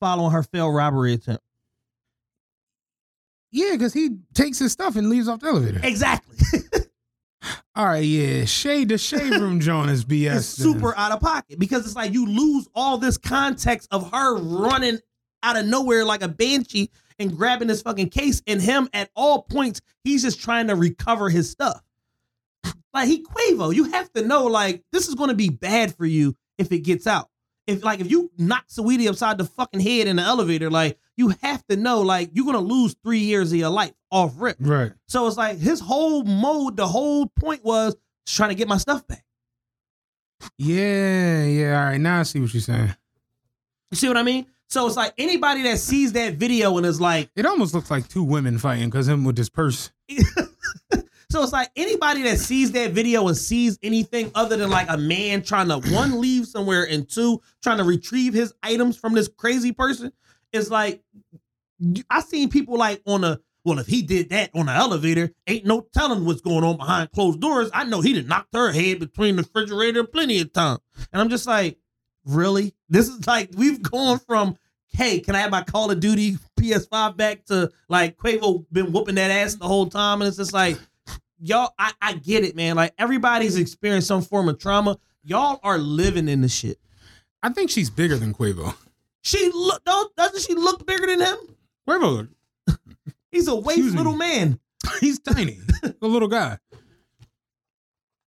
following 0.00 0.32
her 0.32 0.42
failed 0.42 0.74
robbery 0.74 1.12
attempt. 1.14 1.44
Yeah, 3.50 3.72
because 3.72 3.92
he 3.92 4.18
takes 4.34 4.58
his 4.58 4.72
stuff 4.72 4.96
and 4.96 5.08
leaves 5.08 5.28
off 5.28 5.40
the 5.40 5.48
elevator. 5.48 5.80
Exactly. 5.82 6.60
All 7.74 7.86
right, 7.86 8.04
yeah. 8.04 8.44
Shade 8.44 8.88
the 8.88 8.98
shade 8.98 9.32
room 9.40 9.60
John 9.60 9.88
is 9.88 10.04
BS. 10.04 10.36
it's 10.36 10.56
then. 10.56 10.72
super 10.72 10.96
out 10.96 11.12
of 11.12 11.20
pocket 11.20 11.58
because 11.58 11.84
it's 11.86 11.96
like 11.96 12.12
you 12.12 12.26
lose 12.26 12.68
all 12.74 12.98
this 12.98 13.18
context 13.18 13.88
of 13.90 14.10
her 14.12 14.36
running 14.36 14.98
out 15.42 15.56
of 15.56 15.66
nowhere 15.66 16.04
like 16.04 16.22
a 16.22 16.28
banshee 16.28 16.90
and 17.18 17.36
grabbing 17.36 17.68
this 17.68 17.82
fucking 17.82 18.08
case 18.10 18.42
and 18.46 18.60
him 18.60 18.88
at 18.92 19.10
all 19.14 19.42
points 19.42 19.80
he's 20.04 20.22
just 20.22 20.40
trying 20.40 20.66
to 20.66 20.74
recover 20.74 21.28
his 21.30 21.48
stuff 21.50 21.82
like 22.92 23.06
he 23.06 23.22
quavo 23.22 23.74
you 23.74 23.84
have 23.84 24.10
to 24.12 24.22
know 24.26 24.44
like 24.44 24.82
this 24.92 25.08
is 25.08 25.14
going 25.14 25.28
to 25.28 25.36
be 25.36 25.48
bad 25.48 25.94
for 25.94 26.06
you 26.06 26.34
if 26.58 26.72
it 26.72 26.80
gets 26.80 27.06
out 27.06 27.28
if 27.66 27.84
like 27.84 28.00
if 28.00 28.10
you 28.10 28.30
knock 28.38 28.66
Saweetie 28.68 29.08
upside 29.08 29.38
the 29.38 29.44
fucking 29.44 29.80
head 29.80 30.06
in 30.06 30.16
the 30.16 30.22
elevator 30.22 30.70
like 30.70 30.98
you 31.16 31.32
have 31.42 31.66
to 31.68 31.76
know 31.76 32.02
like 32.02 32.30
you're 32.32 32.52
to 32.52 32.58
lose 32.58 32.94
three 33.04 33.18
years 33.20 33.52
of 33.52 33.58
your 33.58 33.70
life 33.70 33.92
off 34.10 34.34
rip 34.36 34.56
Right. 34.60 34.92
so 35.08 35.26
it's 35.26 35.36
like 35.36 35.58
his 35.58 35.80
whole 35.80 36.22
mode 36.24 36.76
the 36.76 36.86
whole 36.86 37.26
point 37.26 37.64
was 37.64 37.96
trying 38.26 38.50
to 38.50 38.54
get 38.54 38.68
my 38.68 38.76
stuff 38.78 39.06
back 39.06 39.24
Yeah, 40.58 41.44
yeah. 41.44 41.78
All 41.80 41.86
right, 41.86 41.98
now 42.00 42.20
I 42.20 42.22
see 42.24 42.40
what 42.40 42.52
you're 42.52 42.60
saying. 42.60 42.94
You 43.90 43.96
see 43.96 44.08
what 44.08 44.16
I 44.16 44.22
mean? 44.22 44.46
So 44.68 44.86
it's 44.86 44.96
like 44.96 45.14
anybody 45.16 45.62
that 45.62 45.78
sees 45.78 46.12
that 46.12 46.34
video 46.34 46.76
and 46.76 46.84
is 46.84 47.00
like, 47.00 47.30
It 47.36 47.46
almost 47.46 47.72
looks 47.72 47.90
like 47.90 48.08
two 48.08 48.22
women 48.24 48.58
fighting 48.58 48.90
because 48.90 49.06
him 49.08 49.24
with 49.24 49.38
his 49.38 49.48
purse. 49.48 49.90
so 51.30 51.42
it's 51.42 51.52
like 51.52 51.70
anybody 51.76 52.22
that 52.22 52.38
sees 52.38 52.72
that 52.72 52.90
video 52.92 53.28
and 53.28 53.36
sees 53.36 53.78
anything 53.82 54.30
other 54.34 54.56
than 54.56 54.68
like 54.70 54.88
a 54.90 54.96
man 54.96 55.42
trying 55.42 55.68
to 55.68 55.78
one 55.94 56.20
leave 56.20 56.46
somewhere 56.46 56.84
and 56.88 57.08
two 57.08 57.40
trying 57.62 57.78
to 57.78 57.84
retrieve 57.84 58.34
his 58.34 58.52
items 58.62 58.96
from 58.96 59.14
this 59.14 59.28
crazy 59.28 59.72
person 59.72 60.12
is 60.52 60.70
like, 60.70 61.02
I 62.10 62.20
seen 62.20 62.48
people 62.48 62.78
like 62.78 63.02
on 63.06 63.24
a 63.24 63.38
well, 63.64 63.80
if 63.80 63.88
he 63.88 64.02
did 64.02 64.30
that 64.30 64.50
on 64.54 64.66
the 64.66 64.72
elevator, 64.72 65.32
ain't 65.48 65.66
no 65.66 65.88
telling 65.92 66.24
what's 66.24 66.40
going 66.40 66.62
on 66.62 66.76
behind 66.76 67.10
closed 67.10 67.40
doors. 67.40 67.68
I 67.74 67.82
know 67.82 68.00
he 68.00 68.12
done 68.12 68.28
knocked 68.28 68.54
her 68.54 68.70
head 68.70 69.00
between 69.00 69.34
the 69.34 69.42
refrigerator 69.42 70.04
plenty 70.04 70.40
of 70.40 70.52
time, 70.52 70.78
and 71.12 71.20
I'm 71.20 71.28
just 71.28 71.48
like, 71.48 71.76
really? 72.24 72.74
This 72.88 73.08
is 73.08 73.26
like 73.26 73.50
we've 73.56 73.82
gone 73.82 74.20
from 74.20 74.56
hey, 74.92 75.20
can 75.20 75.34
I 75.34 75.40
have 75.40 75.50
my 75.50 75.62
Call 75.62 75.90
of 75.90 76.00
Duty 76.00 76.38
PS5 76.58 77.16
back 77.16 77.44
to 77.46 77.70
like 77.88 78.16
Quavo 78.16 78.64
been 78.72 78.92
whooping 78.92 79.16
that 79.16 79.30
ass 79.30 79.56
the 79.56 79.66
whole 79.66 79.86
time, 79.86 80.22
and 80.22 80.28
it's 80.28 80.36
just 80.36 80.52
like 80.52 80.78
y'all. 81.40 81.74
I, 81.78 81.92
I 82.00 82.14
get 82.14 82.44
it, 82.44 82.54
man. 82.54 82.76
Like 82.76 82.94
everybody's 82.98 83.56
experienced 83.56 84.06
some 84.06 84.22
form 84.22 84.48
of 84.48 84.60
trauma. 84.60 84.96
Y'all 85.24 85.58
are 85.64 85.78
living 85.78 86.28
in 86.28 86.40
the 86.40 86.48
shit. 86.48 86.78
I 87.42 87.48
think 87.48 87.70
she's 87.70 87.90
bigger 87.90 88.16
than 88.16 88.32
Quavo. 88.32 88.74
She 89.22 89.50
look, 89.52 89.84
don't 89.84 90.14
doesn't 90.14 90.42
she 90.42 90.54
look 90.54 90.86
bigger 90.86 91.08
than 91.08 91.20
him? 91.20 91.36
Quavo, 91.88 92.28
He's 93.30 93.48
a 93.48 93.54
waif 93.54 93.76
Excuse 93.78 93.92
me. 93.92 93.98
little 93.98 94.16
man. 94.16 94.58
he's 95.00 95.18
tiny, 95.18 95.58
a 96.02 96.06
little 96.06 96.28
guy. 96.28 96.58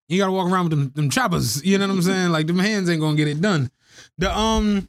You 0.08 0.20
gotta 0.20 0.32
walk 0.32 0.50
around 0.52 0.70
with 0.70 0.80
them, 0.80 0.92
them 0.96 1.10
choppers. 1.10 1.64
You 1.66 1.78
know 1.78 1.88
what 1.88 1.94
I'm 1.96 2.02
saying? 2.02 2.30
Like 2.32 2.48
them 2.48 2.60
hands 2.60 2.90
ain't 2.90 3.02
gonna 3.02 3.18
get 3.18 3.28
it 3.28 3.42
done. 3.42 3.72
The 4.18 4.36
um, 4.38 4.88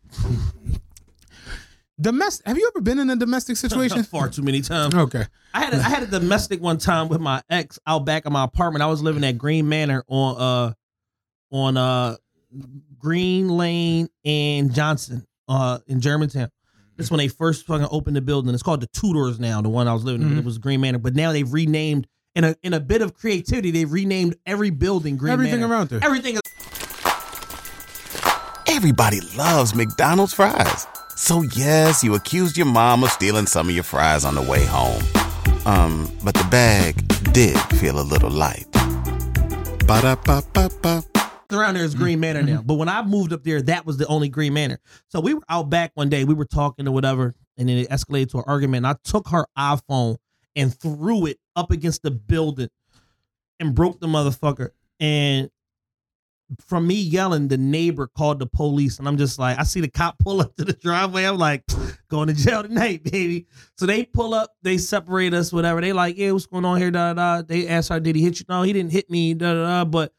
domestic. 2.01 2.47
Have 2.47 2.59
you 2.59 2.71
ever 2.75 2.83
been 2.83 2.99
in 2.99 3.09
a 3.11 3.17
domestic 3.17 3.57
situation? 3.57 4.03
Far 4.05 4.29
too 4.29 4.43
many 4.43 4.61
times. 4.61 4.95
Okay. 4.95 5.25
I 5.55 5.61
had 5.64 5.75
a, 5.75 5.77
I 5.79 5.81
had 5.89 6.03
a 6.03 6.07
domestic 6.07 6.61
one 6.61 6.79
time 6.79 7.09
with 7.09 7.21
my 7.21 7.43
ex 7.49 7.79
out 7.87 8.05
back 8.05 8.27
of 8.27 8.33
my 8.33 8.45
apartment. 8.45 8.83
I 8.83 8.87
was 8.87 9.03
living 9.03 9.25
at 9.25 9.39
Green 9.39 9.69
Manor 9.69 10.05
on 10.09 10.37
uh 10.41 10.73
on 11.51 11.77
uh 11.77 12.17
Green 12.99 13.49
Lane 13.49 14.09
and 14.25 14.73
Johnson 14.75 15.27
uh 15.49 15.79
in 15.87 16.01
Germantown. 16.01 16.51
This 16.97 17.11
when 17.11 17.18
they 17.18 17.28
first 17.28 17.66
fucking 17.66 17.88
opened 17.90 18.16
the 18.16 18.20
building. 18.22 18.53
It's 18.55 18.62
called 18.62 18.80
the 18.80 18.86
Tudors 18.88 19.38
now. 19.38 19.61
The 19.61 19.68
one 19.68 19.86
I 19.88 19.92
was 19.92 20.03
living 20.05 20.22
in, 20.22 20.30
Mhm. 20.34 20.38
it 20.38 20.44
was 20.44 20.59
Green 20.59 20.80
Manor, 20.80 20.99
but 20.99 21.14
now 21.14 21.32
they've 21.32 21.51
renamed 21.53 22.07
in 22.34 22.44
a 22.44 22.55
in 22.62 22.72
a 22.74 22.80
bit 22.80 23.03
of 23.03 23.14
creativity. 23.14 23.70
They've 23.70 23.90
renamed 23.90 24.36
every 24.47 24.70
building 24.70 25.16
Green 25.16 25.32
Manor. 25.32 25.42
Everything 25.42 25.61
Manor. 25.61 25.72
around 25.74 25.88
there. 25.90 26.01
Everything 26.03 26.34
is 26.36 26.40
Everybody 28.68 29.20
loves 29.36 29.74
McDonald's 29.74 30.34
fries. 30.34 30.86
So 31.16 31.42
yes, 31.42 32.03
you 32.05 32.14
accused 32.14 32.57
your 32.57 32.66
mom 32.66 33.05
of 33.05 33.11
stealing 33.11 33.47
some 33.47 33.68
of 33.68 33.74
your 33.74 33.84
fries 33.84 34.24
on 34.24 34.34
the 34.34 34.42
way 34.42 34.64
home. 34.66 35.03
Um, 35.64 36.11
but 36.22 36.34
the 36.34 36.44
bag 36.51 37.07
did 37.32 37.57
feel 37.78 37.99
a 38.01 38.03
little 38.03 38.30
light. 38.30 38.66
Ba-da-ba-ba-ba. 39.86 41.03
Around 41.53 41.74
there 41.74 41.84
is 41.84 41.94
mm-hmm. 41.94 42.03
Green 42.03 42.20
Manor 42.20 42.42
now. 42.42 42.57
Mm-hmm. 42.59 42.66
But 42.66 42.74
when 42.74 42.88
I 42.88 43.03
moved 43.03 43.32
up 43.32 43.44
there, 43.44 43.62
that 43.62 43.86
was 43.86 43.97
the 43.97 44.07
only 44.07 44.28
Green 44.28 44.53
Manor. 44.55 44.78
So 45.09 45.20
we 45.20 45.34
were 45.34 45.42
out 45.49 45.70
back 45.70 45.92
one 45.94 46.09
day, 46.09 46.24
we 46.24 46.34
were 46.34 46.44
talking 46.44 46.86
or 46.86 46.92
whatever, 46.92 47.34
and 47.57 47.68
then 47.68 47.78
it 47.78 47.90
escalated 47.90 48.30
to 48.30 48.38
an 48.38 48.44
argument. 48.47 48.84
And 48.84 48.86
I 48.86 48.97
took 49.05 49.28
her 49.28 49.47
iPhone 49.59 50.16
and 50.55 50.74
threw 50.74 51.26
it 51.26 51.38
up 51.55 51.70
against 51.70 52.03
the 52.03 52.11
building 52.11 52.68
and 53.61 53.74
broke 53.74 54.01
the 54.01 54.07
motherfucker. 54.07 54.70
And 55.01 55.51
from 56.61 56.86
me 56.86 56.94
yelling, 56.94 57.49
the 57.49 57.59
neighbor 57.59 58.07
called 58.07 58.38
the 58.38 58.47
police, 58.47 58.99
and 58.99 59.09
I'm 59.09 59.16
just 59.16 59.38
like, 59.38 59.59
I 59.59 59.64
see 59.64 59.80
the 59.80 59.88
cop 59.88 60.18
pull 60.18 60.40
up 60.40 60.55
to 60.57 60.64
the 60.64 60.72
driveway. 60.72 61.24
I'm 61.24 61.38
like, 61.38 61.64
going 62.09 62.28
to 62.28 62.34
jail 62.34 62.62
tonight, 62.62 63.05
baby. 63.05 63.47
So 63.76 63.86
they 63.86 64.05
pull 64.05 64.32
up, 64.32 64.55
they 64.62 64.78
separate 64.78 65.34
us, 65.34 65.53
whatever. 65.53 65.80
They 65.80 65.92
like, 65.92 66.16
yeah, 66.16 66.30
what's 66.30 66.47
going 66.47 66.64
on 66.64 66.78
here? 66.78 66.90
Da 66.90 67.14
da. 67.14 67.36
da. 67.38 67.42
They 67.42 67.66
asked 67.66 67.88
her, 67.88 68.01
did 68.01 68.16
he 68.16 68.22
hit 68.22 68.38
you? 68.38 68.47
No, 68.49 68.62
he 68.62 68.72
didn't 68.72 68.92
hit 68.92 69.11
me. 69.11 69.34
Da 69.34 69.55
da 69.55 69.62
da. 69.62 69.84
But 69.84 70.12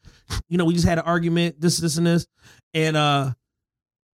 you 0.48 0.58
know, 0.58 0.64
we 0.64 0.74
just 0.74 0.86
had 0.86 0.98
an 0.98 1.04
argument, 1.04 1.60
this, 1.60 1.78
this, 1.78 1.96
and 1.96 2.06
this, 2.06 2.26
and 2.74 2.96
uh, 2.96 3.32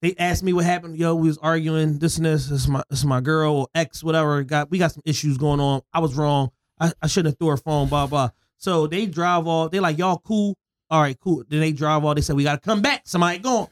they 0.01 0.15
asked 0.17 0.43
me 0.43 0.53
what 0.53 0.65
happened. 0.65 0.97
Yo, 0.97 1.15
we 1.15 1.27
was 1.27 1.37
arguing, 1.37 1.99
this 1.99 2.17
and 2.17 2.25
this. 2.25 2.47
This 2.47 2.61
is 2.61 2.67
my, 2.67 2.83
this 2.89 2.99
is 2.99 3.05
my 3.05 3.21
girl 3.21 3.55
or 3.55 3.67
ex, 3.75 4.03
whatever. 4.03 4.43
Got 4.43 4.71
we 4.71 4.77
got 4.77 4.91
some 4.91 5.03
issues 5.05 5.37
going 5.37 5.59
on. 5.59 5.81
I 5.93 5.99
was 5.99 6.15
wrong. 6.15 6.51
I, 6.79 6.91
I 7.01 7.07
shouldn't 7.07 7.33
have 7.33 7.39
threw 7.39 7.49
her 7.49 7.57
phone. 7.57 7.87
Blah 7.87 8.07
blah. 8.07 8.29
So 8.57 8.87
they 8.87 9.05
drive 9.05 9.47
off. 9.47 9.71
They 9.71 9.79
like 9.79 9.97
y'all 9.97 10.17
cool. 10.17 10.57
All 10.89 11.01
right, 11.01 11.17
cool. 11.19 11.43
Then 11.47 11.61
they 11.61 11.71
drive 11.71 12.03
off. 12.03 12.15
They 12.15 12.21
said 12.21 12.35
we 12.35 12.43
got 12.43 12.61
to 12.61 12.67
come 12.69 12.81
back. 12.81 13.03
Somebody 13.05 13.39
gone. 13.39 13.67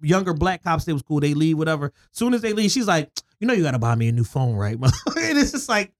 Younger 0.00 0.34
black 0.34 0.64
cops, 0.64 0.84
they 0.84 0.92
was 0.92 1.02
cool. 1.02 1.20
They 1.20 1.34
leave, 1.34 1.56
whatever. 1.56 1.92
Soon 2.10 2.34
as 2.34 2.40
they 2.40 2.52
leave, 2.52 2.72
she's 2.72 2.88
like, 2.88 3.08
you 3.38 3.46
know, 3.46 3.54
you 3.54 3.62
got 3.62 3.70
to 3.70 3.78
buy 3.78 3.94
me 3.94 4.08
a 4.08 4.12
new 4.12 4.24
phone, 4.24 4.56
right? 4.56 4.74
and 4.82 5.38
it's 5.38 5.52
just 5.52 5.68
like, 5.68 5.92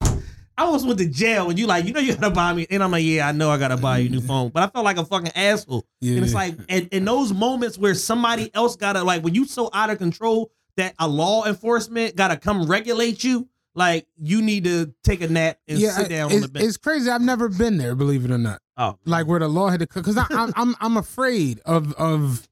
I 0.62 0.66
almost 0.66 0.86
went 0.86 1.00
to 1.00 1.08
jail 1.08 1.50
and 1.50 1.58
you 1.58 1.66
like, 1.66 1.84
you 1.86 1.92
know, 1.92 1.98
you 1.98 2.14
got 2.14 2.28
to 2.28 2.30
buy 2.30 2.52
me. 2.52 2.66
And 2.70 2.84
I'm 2.84 2.92
like, 2.92 3.04
yeah, 3.04 3.26
I 3.26 3.32
know 3.32 3.50
I 3.50 3.58
got 3.58 3.68
to 3.68 3.76
buy 3.76 3.98
you 3.98 4.08
a 4.08 4.10
new 4.12 4.20
phone. 4.20 4.50
But 4.50 4.62
I 4.62 4.68
felt 4.68 4.84
like 4.84 4.96
a 4.96 5.04
fucking 5.04 5.32
asshole. 5.34 5.84
Yeah. 6.00 6.16
And 6.16 6.24
it's 6.24 6.34
like, 6.34 6.54
in, 6.68 6.86
in 6.92 7.04
those 7.04 7.32
moments 7.32 7.78
where 7.78 7.94
somebody 7.94 8.54
else 8.54 8.76
got 8.76 8.92
to, 8.92 9.02
like, 9.02 9.24
when 9.24 9.34
you 9.34 9.44
so 9.44 9.70
out 9.72 9.90
of 9.90 9.98
control 9.98 10.52
that 10.76 10.94
a 11.00 11.08
law 11.08 11.44
enforcement 11.46 12.14
got 12.14 12.28
to 12.28 12.36
come 12.36 12.66
regulate 12.66 13.24
you, 13.24 13.48
like, 13.74 14.06
you 14.16 14.40
need 14.40 14.64
to 14.64 14.94
take 15.02 15.20
a 15.20 15.28
nap 15.28 15.58
and 15.66 15.80
sit 15.80 16.08
down 16.08 16.30
on 16.30 16.36
it's, 16.36 16.46
the 16.46 16.52
bench. 16.52 16.66
it's 16.66 16.76
crazy. 16.76 17.10
I've 17.10 17.22
never 17.22 17.48
been 17.48 17.76
there, 17.76 17.96
believe 17.96 18.24
it 18.24 18.30
or 18.30 18.38
not. 18.38 18.60
Oh, 18.76 18.98
like 19.04 19.26
where 19.26 19.40
the 19.40 19.48
law 19.48 19.68
had 19.68 19.80
to 19.80 19.86
because 19.86 20.16
I'm 20.16 20.52
I'm 20.56 20.74
I'm 20.80 20.96
afraid 20.96 21.60
of 21.66 21.92
of. 21.94 22.48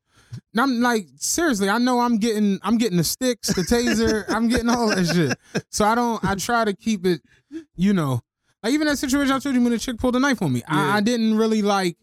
and 0.53 0.61
I'm 0.61 0.81
like 0.81 1.07
seriously. 1.17 1.69
I 1.69 1.79
know 1.79 2.01
I'm 2.01 2.19
getting 2.19 2.59
I'm 2.63 2.77
getting 2.77 2.99
the 2.99 3.05
sticks, 3.05 3.49
the 3.55 3.63
taser. 3.63 4.25
I'm 4.29 4.49
getting 4.49 4.69
all 4.69 4.89
that 4.89 5.07
shit. 5.07 5.65
So 5.71 5.85
I 5.85 5.95
don't. 5.95 6.23
I 6.25 6.35
try 6.35 6.65
to 6.65 6.75
keep 6.75 7.07
it. 7.07 7.23
You 7.77 7.93
know, 7.93 8.21
like 8.63 8.73
even 8.73 8.87
that 8.87 8.99
situation 8.99 9.33
I 9.33 9.39
told 9.39 9.55
you 9.55 9.63
when 9.63 9.73
the 9.73 9.79
chick 9.79 9.99
pulled 9.99 10.17
a 10.17 10.21
knife 10.21 10.43
on 10.43 10.53
me. 10.53 10.63
I, 10.69 10.99
I 10.99 11.01
didn't 11.01 11.37
really 11.37 11.63
like. 11.63 11.97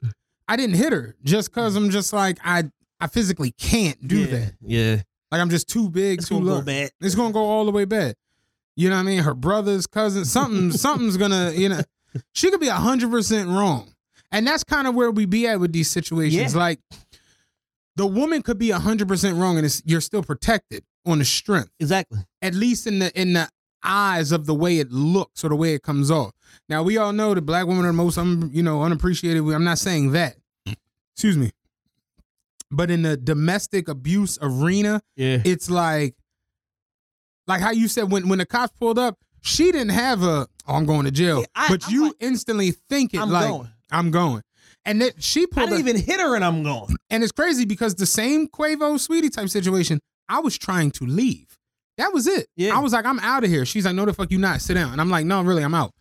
I 0.47 0.55
didn't 0.55 0.75
hit 0.75 0.93
her 0.93 1.15
just 1.23 1.49
because 1.51 1.75
I'm 1.75 1.89
just 1.89 2.13
like 2.13 2.37
I 2.43 2.65
I 2.99 3.07
physically 3.07 3.51
can't 3.51 4.07
do 4.07 4.19
yeah, 4.19 4.25
that. 4.27 4.53
Yeah. 4.61 5.01
Like 5.31 5.41
I'm 5.41 5.49
just 5.49 5.67
too 5.67 5.89
big, 5.89 6.19
It's 6.19 6.29
too 6.29 6.35
going 6.35 6.45
to 6.45 6.51
low. 6.51 6.61
go. 6.61 6.87
It's 7.01 7.15
gonna 7.15 7.33
go 7.33 7.43
all 7.43 7.65
the 7.65 7.71
way 7.71 7.85
bad. 7.85 8.15
You 8.75 8.89
know 8.89 8.95
what 8.95 9.01
I 9.01 9.05
mean? 9.05 9.23
Her 9.23 9.33
brothers, 9.33 9.87
cousins, 9.87 10.31
something, 10.31 10.71
something's 10.77 11.17
gonna, 11.17 11.51
you 11.51 11.69
know, 11.69 11.81
she 12.33 12.49
could 12.49 12.59
be 12.59 12.67
hundred 12.67 13.11
percent 13.11 13.49
wrong. 13.49 13.93
And 14.31 14.45
that's 14.47 14.63
kind 14.63 14.87
of 14.87 14.95
where 14.95 15.11
we 15.11 15.25
be 15.25 15.47
at 15.47 15.59
with 15.59 15.73
these 15.73 15.89
situations. 15.89 16.53
Yeah. 16.53 16.59
Like 16.59 16.79
the 17.95 18.07
woman 18.07 18.41
could 18.41 18.57
be 18.57 18.69
hundred 18.71 19.07
percent 19.07 19.37
wrong 19.37 19.57
and 19.57 19.65
it's, 19.65 19.81
you're 19.85 20.01
still 20.01 20.23
protected 20.23 20.83
on 21.05 21.19
the 21.19 21.25
strength. 21.25 21.71
Exactly. 21.79 22.19
At 22.41 22.53
least 22.53 22.87
in 22.87 22.99
the 22.99 23.19
in 23.19 23.33
the 23.33 23.49
eyes 23.83 24.31
of 24.31 24.45
the 24.45 24.55
way 24.55 24.79
it 24.79 24.91
looks 24.91 25.43
or 25.43 25.49
the 25.49 25.55
way 25.55 25.73
it 25.73 25.83
comes 25.83 26.09
off. 26.11 26.31
Now 26.69 26.83
we 26.83 26.97
all 26.97 27.13
know 27.13 27.33
that 27.33 27.41
black 27.41 27.67
women 27.67 27.83
are 27.85 27.89
the 27.89 27.93
most 27.93 28.17
un, 28.17 28.49
you 28.53 28.63
know, 28.63 28.83
unappreciated. 28.83 29.43
I'm 29.43 29.63
not 29.63 29.77
saying 29.79 30.11
that. 30.11 30.35
Excuse 31.15 31.37
me. 31.37 31.51
But 32.69 32.91
in 32.91 33.01
the 33.03 33.15
domestic 33.15 33.87
abuse 33.87 34.37
arena, 34.41 35.01
Yeah. 35.15 35.41
it's 35.45 35.69
like 35.69 36.15
like 37.47 37.61
how 37.61 37.71
you 37.71 37.87
said 37.87 38.11
when 38.11 38.27
when 38.27 38.39
the 38.39 38.45
cops 38.45 38.73
pulled 38.77 38.99
up, 38.99 39.17
she 39.41 39.71
didn't 39.71 39.89
have 39.89 40.23
a 40.23 40.47
oh, 40.67 40.73
I'm 40.75 40.85
going 40.85 41.05
to 41.05 41.11
jail. 41.11 41.39
Yeah, 41.39 41.45
I- 41.55 41.67
but 41.69 41.85
I'm 41.87 41.93
you 41.93 42.03
like, 42.05 42.13
instantly 42.19 42.71
think 42.89 43.13
it 43.13 43.19
I'm 43.19 43.29
like 43.29 43.47
going. 43.49 43.69
I'm 43.91 44.11
going. 44.11 44.41
And 44.83 45.01
that 45.01 45.21
she 45.23 45.47
pulled 45.47 45.67
I 45.67 45.69
didn't 45.71 45.83
up, 45.87 45.89
even 45.95 46.01
hit 46.01 46.19
her 46.19 46.35
and 46.35 46.43
I'm 46.43 46.63
gone. 46.63 46.95
and 47.09 47.23
it's 47.23 47.31
crazy 47.31 47.65
because 47.65 47.95
the 47.95 48.05
same 48.05 48.47
Quavo 48.47 48.95
Saweetie 48.95 49.31
type 49.31 49.49
situation, 49.49 49.99
I 50.29 50.39
was 50.39 50.57
trying 50.57 50.91
to 50.91 51.05
leave. 51.05 51.57
That 51.97 52.13
was 52.13 52.27
it. 52.27 52.47
Yeah. 52.55 52.75
I 52.75 52.79
was 52.79 52.93
like, 52.93 53.05
I'm 53.05 53.19
out 53.19 53.43
of 53.43 53.49
here. 53.49 53.65
She's 53.65 53.85
like, 53.85 53.95
no, 53.95 54.05
the 54.05 54.13
fuck 54.13 54.29
you 54.31 54.37
not. 54.37 54.61
Sit 54.61 54.75
down. 54.75 54.91
And 54.91 55.01
I'm 55.01 55.09
like, 55.09 55.25
no, 55.25 55.41
really, 55.41 55.63
I'm 55.63 55.73
out. 55.73 55.93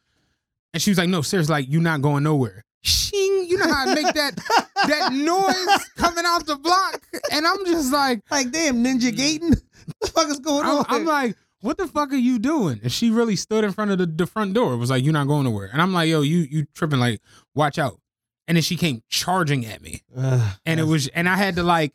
And 0.74 0.82
she 0.82 0.90
was 0.90 0.98
like, 0.98 1.08
no, 1.08 1.22
seriously, 1.22 1.52
like 1.52 1.68
you 1.68 1.80
not 1.80 2.02
going 2.02 2.22
nowhere. 2.22 2.62
Shing, 2.82 3.46
you 3.48 3.56
know 3.56 3.66
how 3.66 3.86
I 3.88 3.94
make 3.94 4.14
that 4.14 4.36
that 4.86 5.12
noise 5.12 5.84
coming 5.96 6.24
out 6.26 6.46
the 6.46 6.56
block, 6.56 7.02
and 7.32 7.46
I'm 7.46 7.64
just 7.64 7.92
like, 7.92 8.20
Like, 8.30 8.52
damn, 8.52 8.84
Ninja 8.84 9.10
Gaiden? 9.10 9.50
What 9.50 10.00
the 10.00 10.06
fuck 10.08 10.28
is 10.28 10.38
going 10.38 10.64
I'm, 10.66 10.78
on? 10.78 10.84
I'm 10.88 11.04
like, 11.04 11.36
what 11.62 11.78
the 11.78 11.88
fuck 11.88 12.12
are 12.12 12.16
you 12.16 12.38
doing? 12.38 12.78
And 12.82 12.92
she 12.92 13.10
really 13.10 13.34
stood 13.34 13.64
in 13.64 13.72
front 13.72 13.90
of 13.90 13.98
the, 13.98 14.06
the 14.06 14.26
front 14.26 14.54
door. 14.54 14.74
It 14.74 14.76
was 14.76 14.90
like, 14.90 15.02
you're 15.02 15.12
not 15.14 15.26
going 15.26 15.44
nowhere. 15.44 15.68
And 15.72 15.80
I'm 15.82 15.92
like, 15.92 16.08
yo, 16.08 16.20
you 16.20 16.46
you 16.48 16.66
tripping? 16.74 17.00
Like, 17.00 17.20
watch 17.54 17.78
out. 17.78 17.98
And 18.46 18.56
then 18.56 18.62
she 18.62 18.76
came 18.76 19.02
charging 19.08 19.66
at 19.66 19.82
me, 19.82 20.02
Uh, 20.16 20.52
and 20.64 20.78
it 20.78 20.84
was, 20.84 21.08
and 21.08 21.28
I 21.28 21.36
had 21.36 21.56
to 21.56 21.62
like, 21.64 21.92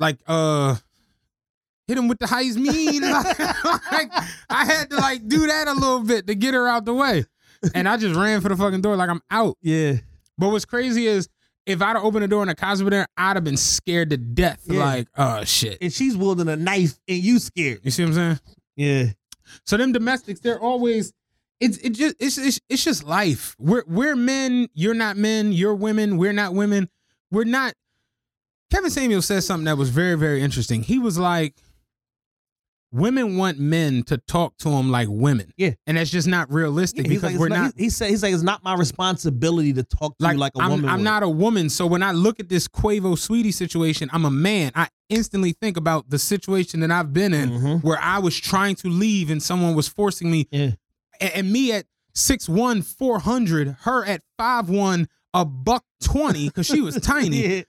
like, 0.00 0.18
uh. 0.26 0.76
Hit 1.86 1.98
him 1.98 2.08
with 2.08 2.18
the 2.18 2.26
Heisman. 2.26 3.00
like, 3.92 4.10
I 4.50 4.64
had 4.64 4.90
to 4.90 4.96
like 4.96 5.26
do 5.28 5.46
that 5.46 5.68
a 5.68 5.72
little 5.72 6.02
bit 6.02 6.26
to 6.26 6.34
get 6.34 6.54
her 6.54 6.66
out 6.66 6.84
the 6.84 6.94
way. 6.94 7.24
And 7.74 7.88
I 7.88 7.96
just 7.96 8.14
ran 8.18 8.40
for 8.40 8.48
the 8.48 8.56
fucking 8.56 8.80
door 8.82 8.96
like 8.96 9.08
I'm 9.08 9.22
out. 9.30 9.56
yeah. 9.62 9.94
But 10.38 10.50
what's 10.50 10.66
crazy 10.66 11.06
is 11.06 11.28
if 11.64 11.80
I'd 11.80 11.96
have 11.96 12.04
opened 12.04 12.24
the 12.24 12.28
door 12.28 12.42
and 12.42 12.56
cops 12.56 12.82
were 12.82 12.90
there, 12.90 13.06
I'd 13.16 13.36
have 13.36 13.44
been 13.44 13.56
scared 13.56 14.10
to 14.10 14.16
death. 14.16 14.62
Yeah. 14.66 14.84
Like, 14.84 15.08
oh 15.16 15.44
shit. 15.44 15.78
And 15.80 15.92
she's 15.92 16.16
wielding 16.16 16.48
a 16.48 16.56
knife 16.56 16.98
and 17.08 17.18
you 17.18 17.38
scared. 17.38 17.80
You 17.82 17.90
see 17.90 18.04
what 18.04 18.08
I'm 18.10 18.14
saying? 18.14 18.40
Yeah. 18.76 19.04
So 19.64 19.76
them 19.76 19.92
domestics, 19.92 20.40
they're 20.40 20.60
always 20.60 21.12
it's 21.58 21.78
it 21.78 21.90
just 21.90 22.16
it's 22.20 22.36
it's, 22.36 22.60
it's 22.68 22.84
just 22.84 23.04
life. 23.04 23.56
We're 23.58 23.84
we're 23.86 24.16
men, 24.16 24.68
you're 24.74 24.94
not 24.94 25.16
men, 25.16 25.52
you're 25.52 25.74
women, 25.74 26.18
we're 26.18 26.32
not 26.32 26.52
women. 26.52 26.88
We're 27.30 27.44
not 27.44 27.74
Kevin 28.70 28.90
Samuel 28.90 29.22
says 29.22 29.46
something 29.46 29.64
that 29.64 29.78
was 29.78 29.90
very, 29.90 30.16
very 30.16 30.42
interesting. 30.42 30.82
He 30.82 30.98
was 30.98 31.18
like, 31.18 31.54
Women 32.92 33.36
want 33.36 33.58
men 33.58 34.04
to 34.04 34.16
talk 34.16 34.56
to 34.58 34.70
them 34.70 34.90
like 34.90 35.08
women. 35.10 35.52
Yeah. 35.56 35.72
And 35.86 35.96
that's 35.96 36.08
just 36.10 36.28
not 36.28 36.50
realistic 36.52 37.06
he's 37.06 37.16
because 37.20 37.32
like, 37.32 37.40
we're 37.40 37.46
it's 37.48 37.54
not 37.56 37.72
He, 37.76 37.84
he 37.84 37.90
said 37.90 38.10
he's 38.10 38.22
like 38.22 38.32
it's 38.32 38.42
not 38.44 38.62
my 38.64 38.74
responsibility 38.74 39.72
to 39.74 39.82
talk 39.82 40.16
to 40.18 40.24
like, 40.24 40.34
you 40.34 40.38
like 40.40 40.52
a 40.56 40.62
I'm, 40.62 40.70
woman. 40.70 40.88
I'm 40.88 40.98
would. 40.98 41.04
not 41.04 41.22
a 41.22 41.28
woman. 41.28 41.68
So 41.68 41.86
when 41.86 42.02
I 42.02 42.12
look 42.12 42.40
at 42.40 42.48
this 42.48 42.68
Quavo 42.68 43.14
Saweetie 43.16 43.52
situation, 43.52 44.08
I'm 44.12 44.24
a 44.24 44.30
man. 44.30 44.72
I 44.74 44.88
instantly 45.08 45.52
think 45.52 45.76
about 45.76 46.10
the 46.10 46.18
situation 46.18 46.80
that 46.80 46.90
I've 46.90 47.12
been 47.12 47.34
in 47.34 47.50
Mhm. 47.50 47.82
where 47.84 47.98
I 48.00 48.18
was 48.20 48.36
trying 48.38 48.76
to 48.76 48.88
leave 48.88 49.30
and 49.30 49.42
someone 49.42 49.74
was 49.74 49.88
forcing 49.88 50.30
me. 50.30 50.46
Yeah. 50.50 50.70
A- 51.20 51.36
And, 51.36 51.52
me 51.52 51.72
at 51.72 51.86
6'1, 52.14 52.82
400, 52.82 53.76
her 53.80 54.04
at 54.04 54.22
5'1, 54.38 55.06
a 55.34 55.44
buck 55.44 55.84
20, 56.02 56.46
because 56.48 56.66
she 56.66 56.80
was 56.80 56.94
tiny. 57.00 57.56
Yeah. 57.56 57.62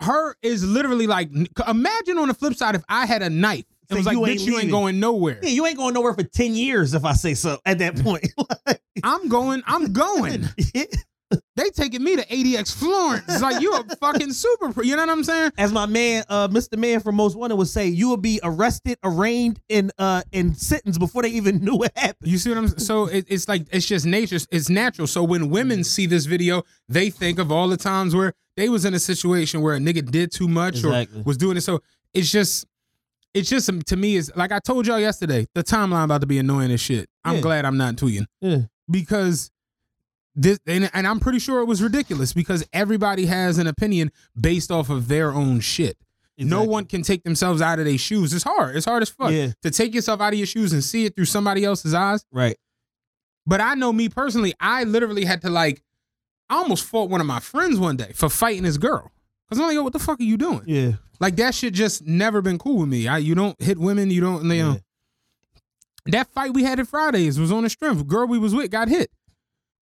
Her 0.00 0.34
is 0.42 0.64
literally 0.64 1.06
like, 1.06 1.30
imagine 1.66 2.18
on 2.18 2.28
the 2.28 2.34
flip 2.34 2.54
side 2.54 2.74
if 2.74 2.82
I 2.88 3.06
had 3.06 3.22
a 3.22 3.30
knife. 3.30 3.64
It 3.94 3.98
was 3.98 4.06
like, 4.06 4.14
you 4.16 4.22
bitch, 4.22 4.28
ain't 4.30 4.40
you 4.42 4.58
ain't 4.58 4.70
going 4.70 5.00
nowhere. 5.00 5.38
Yeah, 5.42 5.50
you 5.50 5.66
ain't 5.66 5.76
going 5.76 5.94
nowhere 5.94 6.14
for 6.14 6.22
10 6.22 6.54
years 6.54 6.94
if 6.94 7.04
I 7.04 7.12
say 7.14 7.34
so 7.34 7.58
at 7.64 7.78
that 7.78 7.96
point. 8.02 8.26
I'm 9.02 9.28
going, 9.28 9.62
I'm 9.66 9.92
going. 9.92 10.48
They 11.56 11.70
taking 11.70 12.04
me 12.04 12.14
to 12.14 12.24
ADX 12.26 12.76
Florence. 12.76 13.24
It's 13.28 13.42
like, 13.42 13.60
you 13.60 13.72
a 13.74 13.82
fucking 13.96 14.32
super, 14.32 14.84
you 14.84 14.94
know 14.94 15.02
what 15.02 15.10
I'm 15.10 15.24
saying? 15.24 15.50
As 15.58 15.72
my 15.72 15.86
man, 15.86 16.22
uh, 16.28 16.46
Mr. 16.48 16.78
Man 16.78 17.00
from 17.00 17.16
Most 17.16 17.36
Wanted 17.36 17.56
would 17.56 17.66
say, 17.66 17.88
you 17.88 18.08
will 18.08 18.16
be 18.18 18.38
arrested, 18.44 18.98
arraigned, 19.02 19.58
and 19.68 19.90
uh, 19.98 20.22
and 20.32 20.56
sentenced 20.56 21.00
before 21.00 21.22
they 21.22 21.30
even 21.30 21.58
knew 21.58 21.74
what 21.76 21.90
happened. 21.96 22.30
You 22.30 22.38
see 22.38 22.50
what 22.50 22.58
I'm 22.58 22.68
saying? 22.68 22.78
So 22.80 23.06
it, 23.06 23.24
it's 23.28 23.48
like 23.48 23.66
it's 23.72 23.86
just 23.86 24.06
nature. 24.06 24.38
It's 24.50 24.68
natural. 24.68 25.08
So 25.08 25.24
when 25.24 25.50
women 25.50 25.82
see 25.82 26.06
this 26.06 26.26
video, 26.26 26.62
they 26.88 27.10
think 27.10 27.40
of 27.40 27.50
all 27.50 27.68
the 27.68 27.76
times 27.78 28.14
where 28.14 28.34
they 28.56 28.68
was 28.68 28.84
in 28.84 28.94
a 28.94 29.00
situation 29.00 29.60
where 29.60 29.74
a 29.74 29.78
nigga 29.78 30.08
did 30.08 30.30
too 30.30 30.46
much 30.46 30.76
Exactly. 30.76 31.20
or 31.20 31.24
was 31.24 31.36
doing 31.36 31.56
it. 31.56 31.62
So 31.62 31.80
it's 32.12 32.30
just, 32.30 32.64
it's 33.34 33.50
just 33.50 33.68
um, 33.68 33.82
to 33.82 33.96
me 33.96 34.16
is 34.16 34.32
like 34.36 34.52
I 34.52 34.58
told 34.60 34.86
y'all 34.86 34.98
yesterday. 35.00 35.46
The 35.54 35.62
timeline 35.64 36.04
about 36.04 36.20
to 36.22 36.26
be 36.26 36.38
annoying 36.38 36.70
as 36.70 36.80
shit. 36.80 37.08
I'm 37.24 37.36
Yeah. 37.36 37.40
glad 37.40 37.64
I'm 37.64 37.76
not 37.76 37.96
tweeting 37.96 38.26
Yeah. 38.40 38.62
because 38.90 39.50
this 40.36 40.58
and, 40.66 40.90
and 40.94 41.06
I'm 41.06 41.20
pretty 41.20 41.38
sure 41.38 41.60
it 41.60 41.66
was 41.66 41.82
ridiculous 41.82 42.32
because 42.32 42.66
everybody 42.72 43.26
has 43.26 43.58
an 43.58 43.66
opinion 43.66 44.10
based 44.40 44.70
off 44.70 44.90
of 44.90 45.08
their 45.08 45.32
own 45.32 45.60
shit. 45.60 45.96
No 46.36 46.64
one 46.64 46.86
can 46.86 47.02
take 47.02 47.22
themselves 47.22 47.62
out 47.62 47.78
of 47.78 47.84
their 47.84 47.96
shoes. 47.96 48.32
It's 48.34 48.42
hard. 48.42 48.74
It's 48.74 48.86
hard 48.86 49.02
as 49.02 49.08
fuck 49.08 49.30
Yeah. 49.30 49.52
to 49.62 49.70
take 49.70 49.94
yourself 49.94 50.20
out 50.20 50.32
of 50.32 50.38
your 50.38 50.46
shoes 50.48 50.72
and 50.72 50.82
see 50.82 51.04
it 51.04 51.14
through 51.14 51.26
somebody 51.26 51.64
else's 51.64 51.94
eyes. 51.94 52.24
Right. 52.32 52.56
But 53.46 53.60
I 53.60 53.74
know 53.74 53.92
me 53.92 54.08
personally, 54.08 54.52
I 54.58 54.82
literally 54.84 55.24
had 55.24 55.42
to 55.42 55.50
like, 55.50 55.82
I 56.50 56.56
almost 56.56 56.84
fought 56.86 57.08
one 57.08 57.20
of 57.20 57.26
my 57.28 57.38
friends 57.38 57.78
one 57.78 57.96
day 57.96 58.10
for 58.14 58.28
fighting 58.28 58.64
his 58.64 58.78
girl. 58.78 59.12
Cause 59.48 59.58
I'm 59.60 59.66
like, 59.66 59.74
yo, 59.74 59.82
what 59.82 59.92
the 59.92 59.98
fuck 59.98 60.20
are 60.20 60.24
you 60.24 60.36
doing? 60.36 60.62
Yeah. 60.66 60.92
Like 61.20 61.36
that 61.36 61.54
shit 61.54 61.74
just 61.74 62.06
never 62.06 62.42
been 62.42 62.58
cool 62.58 62.78
with 62.78 62.88
me. 62.88 63.06
I 63.08 63.18
you 63.18 63.34
don't 63.34 63.60
hit 63.62 63.78
women, 63.78 64.10
you 64.10 64.20
don't 64.20 64.42
you 64.42 64.48
know. 64.62 64.72
Yeah. 64.72 64.78
That 66.06 66.32
fight 66.32 66.52
we 66.52 66.64
had 66.64 66.80
at 66.80 66.88
Fridays 66.88 67.38
was 67.38 67.52
on 67.52 67.62
the 67.62 67.70
strength. 67.70 68.06
Girl 68.06 68.26
we 68.26 68.38
was 68.38 68.54
with 68.54 68.70
got 68.70 68.88
hit. 68.88 69.10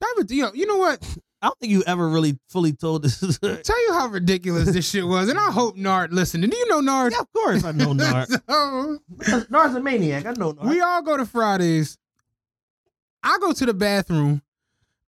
That 0.01 0.15
was, 0.17 0.31
yo, 0.33 0.51
you 0.53 0.67
know 0.67 0.77
what? 0.77 1.03
I 1.41 1.47
don't 1.47 1.59
think 1.59 1.73
you 1.73 1.83
ever 1.87 2.09
really 2.09 2.39
fully 2.49 2.73
told 2.73 3.03
this. 3.03 3.19
Tell 3.41 3.87
you 3.87 3.93
how 3.93 4.07
ridiculous 4.07 4.73
this 4.73 4.89
shit 4.89 5.07
was. 5.07 5.29
And 5.29 5.39
I 5.39 5.51
hope 5.51 5.77
Nard 5.77 6.13
listened. 6.13 6.45
And 6.45 6.53
do 6.53 6.57
you 6.57 6.69
know 6.69 6.81
Nard? 6.81 7.13
Yeah, 7.13 7.21
of 7.21 7.33
course 7.33 7.65
I 7.65 7.73
know 7.73 7.93
Nard. 7.93 8.29
So, 8.29 8.99
Nard's 9.51 9.75
a 9.75 9.81
maniac. 9.81 10.27
I 10.27 10.33
know 10.33 10.53
Nard. 10.53 10.69
We 10.69 10.81
all 10.81 11.03
go 11.03 11.17
to 11.17 11.27
Fridays. 11.27 11.99
I 13.25 13.39
go 13.41 13.53
to 13.53 13.67
the 13.67 13.75
bathroom. 13.75 14.43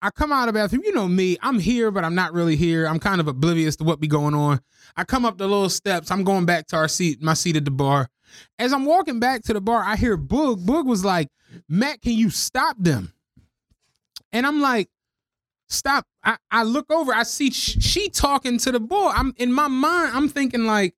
I 0.03 0.11
come 0.11 0.33
out 0.33 0.49
of 0.49 0.55
the 0.55 0.59
bathroom. 0.61 0.83
You 0.85 0.93
know 0.93 1.07
me. 1.07 1.39
I'm 1.41 1.61
here, 1.61 1.93
but 1.93 2.05
I'm 2.05 2.15
not 2.15 2.33
really 2.33 2.57
here. 2.57 2.87
I'm 2.87 2.99
kind 2.99 3.21
of 3.21 3.29
oblivious 3.29 3.77
to 3.77 3.85
what 3.85 4.01
be 4.01 4.09
going 4.09 4.35
on. 4.35 4.61
I 4.97 5.05
come 5.05 5.25
up 5.25 5.39
the 5.39 5.47
little 5.47 5.71
steps. 5.71 6.11
I'm 6.11 6.25
going 6.25 6.45
back 6.45 6.67
to 6.69 6.77
our 6.77 6.89
seat, 6.89 7.23
my 7.23 7.35
seat 7.35 7.57
at 7.57 7.65
the 7.65 7.71
bar. 7.71 8.09
As 8.59 8.73
I'm 8.73 8.85
walking 8.85 9.21
back 9.21 9.43
to 9.45 9.53
the 9.53 9.61
bar, 9.61 9.83
I 9.85 9.95
hear 9.97 10.19
Boog. 10.19 10.67
Boog 10.67 10.87
was 10.87 11.05
like, 11.05 11.29
Matt, 11.69 12.03
can 12.03 12.15
you 12.15 12.31
stop 12.31 12.77
them? 12.79 13.13
And 14.33 14.45
I'm 14.47 14.61
like, 14.61 14.89
stop. 15.69 16.05
I, 16.25 16.37
I 16.51 16.65
look 16.65 16.91
over. 16.91 17.15
I 17.15 17.23
see 17.23 17.51
sh- 17.51 17.79
she 17.81 18.09
talking 18.09 18.59
to 18.59 18.73
the 18.73 18.81
boy. 18.81 19.13
I'm 19.15 19.35
in 19.37 19.53
my 19.53 19.69
mind. 19.69 20.13
I'm 20.15 20.29
thinking 20.29 20.67
like, 20.67 20.95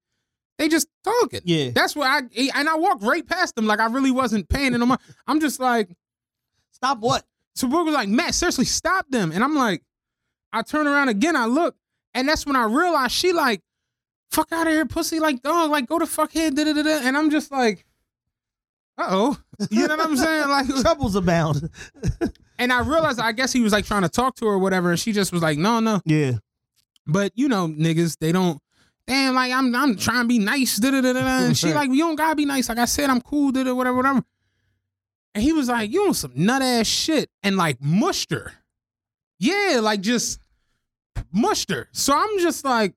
they 0.56 0.68
just 0.68 0.88
talking. 1.02 1.40
Yeah. 1.44 1.70
That's 1.74 1.96
what 1.96 2.06
I 2.06 2.18
and 2.54 2.68
I 2.68 2.76
walked 2.76 3.02
right 3.02 3.26
past 3.26 3.56
them 3.56 3.66
like 3.66 3.80
I 3.80 3.86
really 3.86 4.12
wasn't 4.12 4.48
paying 4.48 4.78
mind. 4.78 5.00
I'm 5.26 5.40
just 5.40 5.58
like, 5.58 5.90
Stop 6.70 6.98
what? 6.98 7.24
So 7.54 7.68
Brooke 7.68 7.86
was 7.86 7.94
like, 7.94 8.08
Matt, 8.08 8.34
seriously, 8.34 8.64
stop 8.64 9.06
them. 9.08 9.32
And 9.32 9.44
I'm 9.44 9.54
like, 9.54 9.82
I 10.52 10.62
turn 10.62 10.86
around 10.86 11.08
again, 11.08 11.36
I 11.36 11.46
look, 11.46 11.76
and 12.14 12.28
that's 12.28 12.46
when 12.46 12.56
I 12.56 12.64
realized 12.64 13.12
she 13.12 13.32
like, 13.32 13.60
fuck 14.30 14.52
out 14.52 14.66
of 14.66 14.72
here, 14.72 14.86
pussy, 14.86 15.20
like 15.20 15.42
dog, 15.42 15.70
like 15.70 15.86
go 15.86 15.98
to 15.98 16.06
fuck 16.06 16.32
head, 16.32 16.56
da 16.56 16.64
da 16.64 16.72
da 16.72 16.82
da. 16.82 17.00
And 17.02 17.16
I'm 17.16 17.30
just 17.30 17.50
like, 17.50 17.84
uh 18.98 19.06
oh. 19.08 19.38
You 19.70 19.86
know 19.86 19.96
what 19.96 20.06
I'm 20.06 20.16
saying? 20.16 20.48
Like 20.48 20.66
Troubles 20.82 21.16
abound. 21.16 21.70
and 22.58 22.72
I 22.72 22.80
realized 22.80 23.20
I 23.20 23.32
guess 23.32 23.52
he 23.52 23.60
was 23.60 23.72
like 23.72 23.84
trying 23.84 24.02
to 24.02 24.08
talk 24.08 24.36
to 24.36 24.46
her 24.46 24.52
or 24.52 24.58
whatever, 24.58 24.90
and 24.90 24.98
she 24.98 25.12
just 25.12 25.32
was 25.32 25.42
like, 25.42 25.58
no, 25.58 25.80
no. 25.80 26.00
Yeah. 26.04 26.32
But 27.06 27.32
you 27.34 27.48
know, 27.48 27.68
niggas, 27.68 28.18
they 28.18 28.32
don't. 28.32 28.60
Damn, 29.06 29.34
like 29.34 29.52
I'm, 29.52 29.74
I'm 29.74 29.96
trying 29.96 30.22
to 30.22 30.28
be 30.28 30.38
nice, 30.38 30.78
da 30.78 30.90
da 30.90 31.00
da 31.00 31.12
da. 31.12 31.20
And 31.20 31.56
she 31.56 31.74
like, 31.74 31.90
you 31.90 31.98
don't 31.98 32.16
gotta 32.16 32.34
be 32.36 32.46
nice. 32.46 32.68
Like 32.68 32.78
I 32.78 32.86
said, 32.86 33.10
I'm 33.10 33.20
cool, 33.20 33.52
da 33.52 33.62
da 33.62 33.74
whatever, 33.74 33.96
whatever. 33.96 34.24
And 35.34 35.42
he 35.42 35.52
was 35.52 35.68
like, 35.68 35.90
you 35.92 36.06
on 36.06 36.14
some 36.14 36.32
nut 36.34 36.62
ass 36.62 36.86
shit, 36.86 37.28
and 37.42 37.56
like 37.56 37.78
mushed 37.82 38.30
her. 38.30 38.52
Yeah, 39.40 39.80
like 39.82 40.00
just 40.00 40.38
mushed 41.32 41.70
her. 41.70 41.88
So 41.92 42.16
I'm 42.16 42.38
just 42.38 42.64
like, 42.64 42.94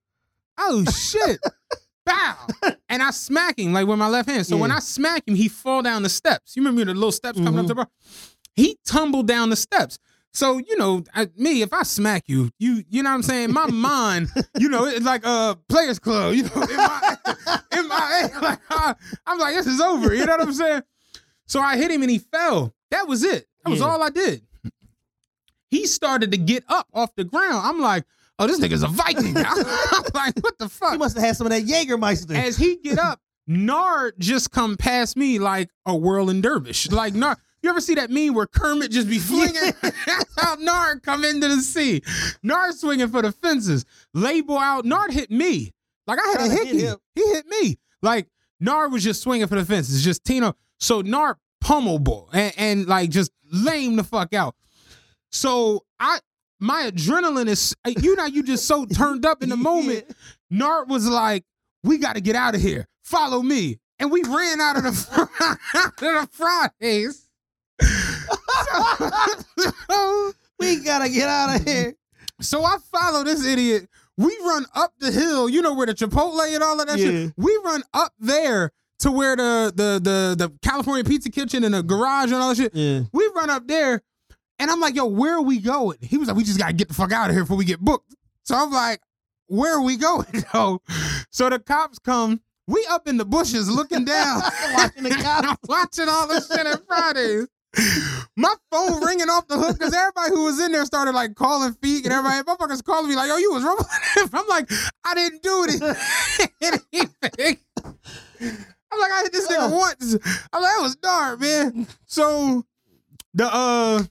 oh 0.56 0.84
shit, 0.84 1.40
bow, 2.06 2.36
and 2.88 3.02
I 3.02 3.10
smack 3.10 3.58
him 3.58 3.72
like 3.72 3.86
with 3.86 3.98
my 3.98 4.08
left 4.08 4.28
hand. 4.28 4.46
So 4.46 4.56
when 4.56 4.70
I 4.70 4.78
smack 4.78 5.26
him, 5.26 5.34
he 5.34 5.48
fall 5.48 5.82
down 5.82 6.02
the 6.02 6.08
steps. 6.08 6.54
You 6.56 6.62
remember 6.62 6.84
the 6.84 6.94
little 6.94 7.12
steps 7.12 7.38
coming 7.38 7.58
up 7.58 7.64
Mhm. 7.64 7.68
the 7.68 7.74
bar? 7.74 7.88
He 8.54 8.78
tumbled 8.86 9.26
down 9.28 9.50
the 9.50 9.56
steps. 9.56 9.98
So 10.32 10.58
you 10.58 10.76
know, 10.76 11.02
I, 11.14 11.28
me 11.36 11.62
if 11.62 11.72
I 11.72 11.82
smack 11.82 12.24
you, 12.28 12.50
you 12.58 12.84
you 12.88 13.02
know 13.02 13.10
what 13.10 13.14
I'm 13.16 13.22
saying. 13.22 13.52
My 13.52 13.66
mind, 13.70 14.28
you 14.58 14.68
know, 14.68 14.84
it's 14.84 15.04
like 15.04 15.24
a 15.24 15.58
Players 15.68 15.98
Club. 15.98 16.34
You 16.34 16.44
know, 16.44 16.62
in 16.62 16.76
my, 16.76 17.16
in 17.78 17.88
my 17.88 18.30
like, 18.42 18.60
I, 18.70 18.94
I'm 19.26 19.38
like, 19.38 19.54
this 19.54 19.66
is 19.66 19.80
over. 19.80 20.14
You 20.14 20.24
know 20.24 20.36
what 20.36 20.46
I'm 20.46 20.52
saying? 20.52 20.82
So 21.48 21.60
I 21.60 21.76
hit 21.76 21.90
him 21.90 22.02
and 22.02 22.10
he 22.10 22.18
fell. 22.18 22.74
That 22.92 23.08
was 23.08 23.24
it. 23.24 23.48
That 23.64 23.70
was 23.70 23.80
Yeah. 23.80 23.86
all 23.86 24.02
I 24.02 24.10
did. 24.10 24.42
He 25.70 25.86
started 25.86 26.30
to 26.30 26.38
get 26.38 26.64
up 26.68 26.86
off 26.94 27.14
the 27.14 27.24
ground. 27.24 27.66
I'm 27.66 27.80
like, 27.80 28.04
oh, 28.38 28.46
this 28.46 28.58
nigga's 28.60 28.82
a 28.82 28.88
Viking. 28.88 29.36
I'm 29.36 30.04
like, 30.14 30.38
what 30.40 30.58
the 30.58 30.68
fuck? 30.68 30.92
He 30.92 30.98
must 30.98 31.16
have 31.16 31.24
had 31.26 31.36
some 31.36 31.46
of 31.46 31.52
that 31.52 31.64
Jägermeister. 31.64 32.36
As 32.36 32.56
he 32.56 32.76
get 32.76 32.98
up, 32.98 33.20
Nard 33.46 34.14
just 34.18 34.50
come 34.50 34.76
past 34.76 35.16
me 35.16 35.38
like 35.38 35.68
a 35.86 35.94
whirling 35.96 36.40
dervish. 36.40 36.90
Like 36.90 37.14
Nard, 37.14 37.36
you 37.62 37.68
ever 37.70 37.80
see 37.80 37.94
that 37.96 38.10
meme 38.10 38.34
where 38.34 38.46
Kermit 38.46 38.90
just 38.90 39.08
be 39.08 39.18
flinging? 39.18 39.72
That's 39.82 40.34
how 40.38 40.54
Nard 40.56 41.02
come 41.02 41.24
into 41.24 41.48
the 41.48 41.60
sea. 41.60 42.02
Nard 42.42 42.74
swinging 42.74 43.08
for 43.08 43.20
the 43.22 43.32
fences. 43.32 43.84
Label 44.14 44.56
out. 44.58 44.84
Nard 44.86 45.12
hit 45.12 45.30
me. 45.30 45.72
Like 46.06 46.18
I 46.24 46.28
had 46.28 46.40
a 46.40 46.44
Tryna 46.44 46.50
hit 46.58 46.66
hickey. 46.68 46.94
He 47.14 47.22
hit 47.32 47.46
me. 47.46 47.78
Like 48.00 48.28
Nard 48.60 48.92
was 48.92 49.04
just 49.04 49.20
swinging 49.22 49.46
for 49.48 49.56
the 49.56 49.64
fences. 49.66 50.02
Just 50.02 50.24
Tino. 50.24 50.54
So 50.78 51.00
Nard 51.00 51.36
pummel 51.60 51.98
ball 51.98 52.28
and, 52.32 52.52
and 52.56 52.86
like 52.86 53.10
just 53.10 53.30
lame 53.50 53.96
the 53.96 54.04
fuck 54.04 54.32
out. 54.34 54.54
So 55.30 55.84
I 56.00 56.18
my 56.60 56.90
adrenaline 56.90 57.48
is 57.48 57.74
uh, 57.84 57.92
you 58.00 58.16
know 58.16 58.26
you 58.26 58.42
just 58.42 58.66
so 58.66 58.86
turned 58.86 59.26
up 59.26 59.42
in 59.42 59.48
the 59.48 59.56
moment. 59.70 60.04
Nard 60.50 60.88
was 60.88 61.06
like, 61.08 61.44
"We 61.84 61.98
got 61.98 62.14
to 62.14 62.20
get 62.20 62.36
out 62.36 62.54
of 62.54 62.60
here. 62.60 62.86
Follow 63.04 63.42
me." 63.42 63.78
And 64.00 64.12
we 64.12 64.22
ran 64.22 64.60
out 64.60 64.76
of 64.76 64.84
the 64.84 65.28
out 65.74 65.88
of 65.90 65.98
the 66.00 66.28
Fridays. 66.32 67.24
so, 69.90 70.32
we 70.58 70.76
gotta 70.76 71.08
get 71.08 71.28
out 71.28 71.56
of 71.60 71.66
here. 71.66 71.94
so 72.40 72.64
I 72.64 72.76
follow 72.92 73.24
this 73.24 73.44
idiot. 73.44 73.88
We 74.16 74.36
run 74.44 74.66
up 74.74 74.92
the 74.98 75.10
hill. 75.12 75.48
You 75.48 75.62
know 75.62 75.74
where 75.74 75.86
the 75.86 75.94
Chipotle 75.94 76.52
and 76.54 76.62
all 76.62 76.80
of 76.80 76.86
that 76.88 76.98
Yeah. 76.98 77.06
shit. 77.06 77.32
We 77.36 77.58
run 77.64 77.82
up 77.94 78.12
there 78.18 78.72
to 79.00 79.10
where 79.12 79.36
the 79.36 79.72
the 79.74 80.00
the 80.02 80.34
the 80.48 80.52
California 80.62 81.04
Pizza 81.04 81.30
Kitchen 81.30 81.64
and 81.64 81.74
the 81.74 81.82
garage 81.82 82.32
and 82.32 82.34
all 82.42 82.48
that 82.50 82.56
shit. 82.56 82.74
Yeah. 82.74 83.02
We 83.12 83.30
run 83.34 83.50
up 83.50 83.66
there, 83.68 84.02
and 84.58 84.70
I'm 84.70 84.80
like, 84.80 84.94
"Yo, 84.94 85.06
where 85.06 85.34
are 85.36 85.42
we 85.42 85.58
going?" 85.60 85.98
He 86.00 86.16
was 86.18 86.28
like, 86.28 86.36
"We 86.36 86.44
just 86.44 86.58
gotta 86.58 86.72
get 86.72 86.88
the 86.88 86.94
fuck 86.94 87.12
out 87.12 87.30
of 87.30 87.34
here 87.36 87.44
before 87.44 87.56
we 87.56 87.64
get 87.64 87.80
booked." 87.80 88.14
So 88.44 88.54
I'm 88.56 88.70
like, 88.72 89.00
"Where 89.46 89.76
are 89.76 89.82
we 89.82 89.96
going?" 89.96 90.26
Yo? 90.54 90.82
So 91.30 91.48
the 91.50 91.58
cops 91.58 91.98
come. 91.98 92.40
We 92.66 92.84
up 92.90 93.08
in 93.08 93.16
the 93.16 93.24
bushes 93.24 93.70
looking 93.70 94.04
down, 94.04 94.42
Watching 94.74 95.04
the 95.04 95.10
cops. 95.22 95.58
watching 95.68 96.06
all 96.08 96.26
this 96.28 96.48
shit 96.48 96.66
at 96.66 96.86
Fridays. 96.86 97.46
My 98.36 98.54
phone 98.70 99.02
ringing 99.04 99.28
off 99.30 99.46
the 99.46 99.56
hook 99.58 99.78
because 99.78 99.94
everybody 99.94 100.30
who 100.34 100.44
was 100.44 100.60
in 100.60 100.72
there 100.72 100.84
started 100.84 101.12
like 101.14 101.34
calling 101.34 101.72
feet 101.82 102.04
and 102.04 102.12
everybody 102.12 102.42
motherfuckers 102.42 102.82
calling 102.84 103.08
me 103.08 103.16
like, 103.16 103.28
"Yo, 103.28 103.36
you 103.36 103.52
was 103.52 103.62
rumbling." 103.62 103.88
I'm 104.34 104.46
like, 104.48 104.70
I 105.04 105.14
didn't 105.14 105.42
do 105.42 105.66
anything. 106.60 107.56
I'm 108.92 109.00
like, 109.00 109.12
I 109.12 109.22
hit 109.22 109.32
this 109.32 109.48
nigga 109.48 109.70
once. 109.70 110.14
I'm 110.52 110.62
like, 110.62 110.72
that 110.72 110.80
was 110.82 110.96
dark, 110.96 111.40
man. 111.40 111.86
So 112.06 112.64
the 113.34 113.44
uh 113.52 114.02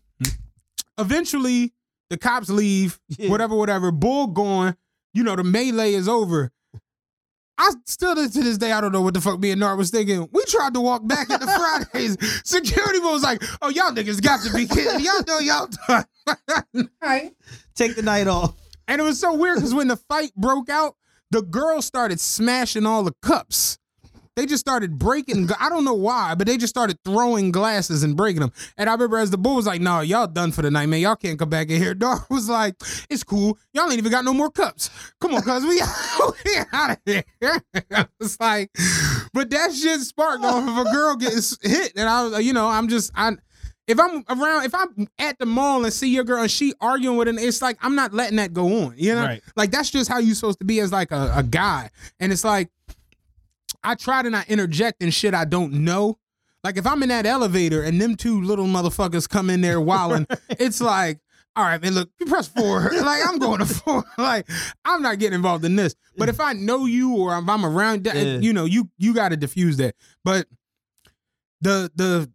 eventually 0.98 1.74
the 2.10 2.18
cops 2.18 2.50
leave, 2.50 3.00
Yeah. 3.18 3.30
whatever, 3.30 3.56
whatever. 3.56 3.92
Bull 3.92 4.28
going, 4.28 4.76
you 5.14 5.24
know, 5.24 5.36
the 5.36 5.44
melee 5.44 5.94
is 5.94 6.08
over. 6.08 6.52
I 7.60 7.72
still 7.86 8.14
to 8.16 8.28
this 8.28 8.58
day 8.60 8.72
I 8.72 8.80
don't 8.82 8.92
know 8.92 9.02
what 9.02 9.16
the 9.16 9.22
fuck 9.22 9.40
me 9.40 9.50
and 9.50 9.60
Nard 9.60 9.80
was 9.80 9.90
thinking. 9.90 10.30
We 10.32 10.44
tried 10.46 10.76
to 10.76 10.82
walk 10.82 11.08
back 11.08 11.30
into 11.32 11.48
Fridays. 11.48 12.16
Security 12.48 13.00
was 13.00 13.24
like, 13.24 13.42
"Oh 13.64 13.70
y'all 13.70 13.92
niggas 13.92 14.22
got 14.22 14.42
to 14.44 14.54
be 14.54 14.68
kidding! 14.68 15.00
Y'all 15.04 15.24
know 15.28 15.40
y'all 15.40 15.68
done." 15.88 17.34
Take 17.76 17.96
the 17.96 18.04
night 18.04 18.28
off. 18.28 18.54
And 18.88 19.02
it 19.02 19.04
was 19.04 19.20
so 19.20 19.34
weird 19.34 19.56
because 19.56 19.74
when 19.74 19.88
the 19.88 19.98
fight 19.98 20.34
broke 20.36 20.70
out, 20.70 20.96
the 21.32 21.42
girls 21.42 21.86
started 21.88 22.20
smashing 22.20 22.86
all 22.86 23.02
the 23.04 23.14
cups. 23.24 23.80
They 24.38 24.46
just 24.46 24.60
started 24.60 25.00
breaking. 25.00 25.50
I 25.60 25.68
don't 25.68 25.84
know 25.84 25.96
why, 25.96 26.36
but 26.36 26.46
they 26.46 26.58
just 26.58 26.70
started 26.70 27.00
throwing 27.04 27.52
glasses 27.52 28.04
and 28.04 28.16
breaking 28.16 28.42
them. 28.42 28.54
And 28.78 28.88
I 28.88 28.94
remember 28.94 29.18
as 29.18 29.32
the 29.32 29.38
bull 29.38 29.56
was 29.56 29.66
like, 29.66 29.82
"No, 29.82 30.02
y'all 30.02 30.28
done 30.28 30.52
for 30.52 30.62
the 30.62 30.70
night, 30.70 30.86
man. 30.86 31.00
Y'all 31.02 31.16
can't 31.16 31.40
come 31.40 31.50
back 31.50 31.72
in 31.72 31.82
here." 31.82 31.94
Dog 31.96 32.22
was 32.30 32.48
like, 32.48 32.76
"It's 33.10 33.24
cool. 33.24 33.58
Y'all 33.74 33.90
ain't 33.90 33.98
even 33.98 34.12
got 34.12 34.24
no 34.24 34.36
more 34.36 34.52
cups. 34.52 34.92
Come 35.20 35.34
on, 35.34 35.42
cuz 35.42 35.64
we, 35.64 35.82
we 36.46 36.58
out 36.72 36.92
of 36.92 36.98
here." 37.04 37.24
it's 38.20 38.40
like, 38.40 38.70
but 39.34 39.50
that 39.50 39.74
shit 39.74 40.02
sparked 40.02 40.46
off 40.46 40.68
of 40.68 40.86
a 40.86 40.92
girl 40.92 41.16
getting 41.16 41.42
hit, 41.64 41.94
and 41.96 42.08
I 42.08 42.24
was, 42.28 42.46
you 42.46 42.54
know, 42.54 42.68
I'm 42.68 42.88
just, 42.88 43.12
I. 43.16 43.32
If 43.88 44.02
I'm 44.02 44.26
around, 44.28 44.66
if 44.66 44.76
I'm 44.76 45.08
at 45.18 45.40
the 45.40 45.46
mall 45.46 45.86
and 45.86 45.94
see 45.94 46.10
your 46.10 46.26
girl 46.26 46.42
and 46.42 46.52
she 46.52 46.74
arguing 46.82 47.16
with 47.16 47.30
an, 47.30 47.40
it's 47.40 47.62
like 47.62 47.78
I'm 47.82 47.96
not 47.96 48.14
letting 48.14 48.36
that 48.36 48.52
go 48.54 48.84
on. 48.84 48.96
You 48.98 49.16
know, 49.16 49.24
Right. 49.24 49.42
like 49.56 49.72
that's 49.72 49.90
just 49.90 50.10
how 50.10 50.18
you 50.18 50.36
supposed 50.36 50.60
to 50.60 50.66
be 50.66 50.82
as 50.82 50.92
like 50.92 51.12
a, 51.14 51.32
a 51.34 51.42
guy. 51.42 51.90
And 52.20 52.34
it's 52.34 52.44
like 52.44 52.70
I 53.88 53.96
try 53.96 54.22
to 54.22 54.30
not 54.30 54.48
interject 54.50 55.02
in 55.02 55.10
shit 55.12 55.34
I 55.34 55.46
don't 55.46 55.72
know. 55.74 56.18
Like 56.64 56.76
if 56.78 56.86
I'm 56.86 57.02
in 57.04 57.10
that 57.10 57.26
elevator 57.26 57.82
and 57.84 58.02
them 58.02 58.16
two 58.16 58.42
little 58.42 58.66
motherfuckers 58.66 59.30
come 59.30 59.50
in 59.50 59.62
there 59.62 59.80
wilding, 59.80 60.28
it's 60.50 60.82
like, 60.82 61.20
all 61.56 61.64
right, 61.64 61.82
man, 61.82 61.94
look, 61.94 62.10
you 62.20 62.26
press 62.26 62.48
four. 62.48 62.82
like 63.02 63.26
I'm 63.26 63.38
going 63.40 63.60
to 63.60 63.66
four. 63.84 64.04
like 64.18 64.48
I'm 64.84 65.02
not 65.02 65.20
getting 65.20 65.36
involved 65.36 65.64
in 65.64 65.76
this. 65.78 65.96
But 66.18 66.28
if 66.30 66.40
I 66.40 66.54
know 66.54 66.86
you 66.86 67.16
or 67.16 67.38
if 67.38 67.48
I'm 67.48 67.66
around, 67.66 68.04
that, 68.04 68.16
Yeah. 68.16 68.40
you 68.40 68.52
know, 68.54 68.66
you 68.66 68.90
you 68.98 69.14
got 69.14 69.30
to 69.30 69.38
diffuse 69.38 69.78
that. 69.78 69.96
But 70.24 70.48
the 71.62 71.90
the 71.96 72.30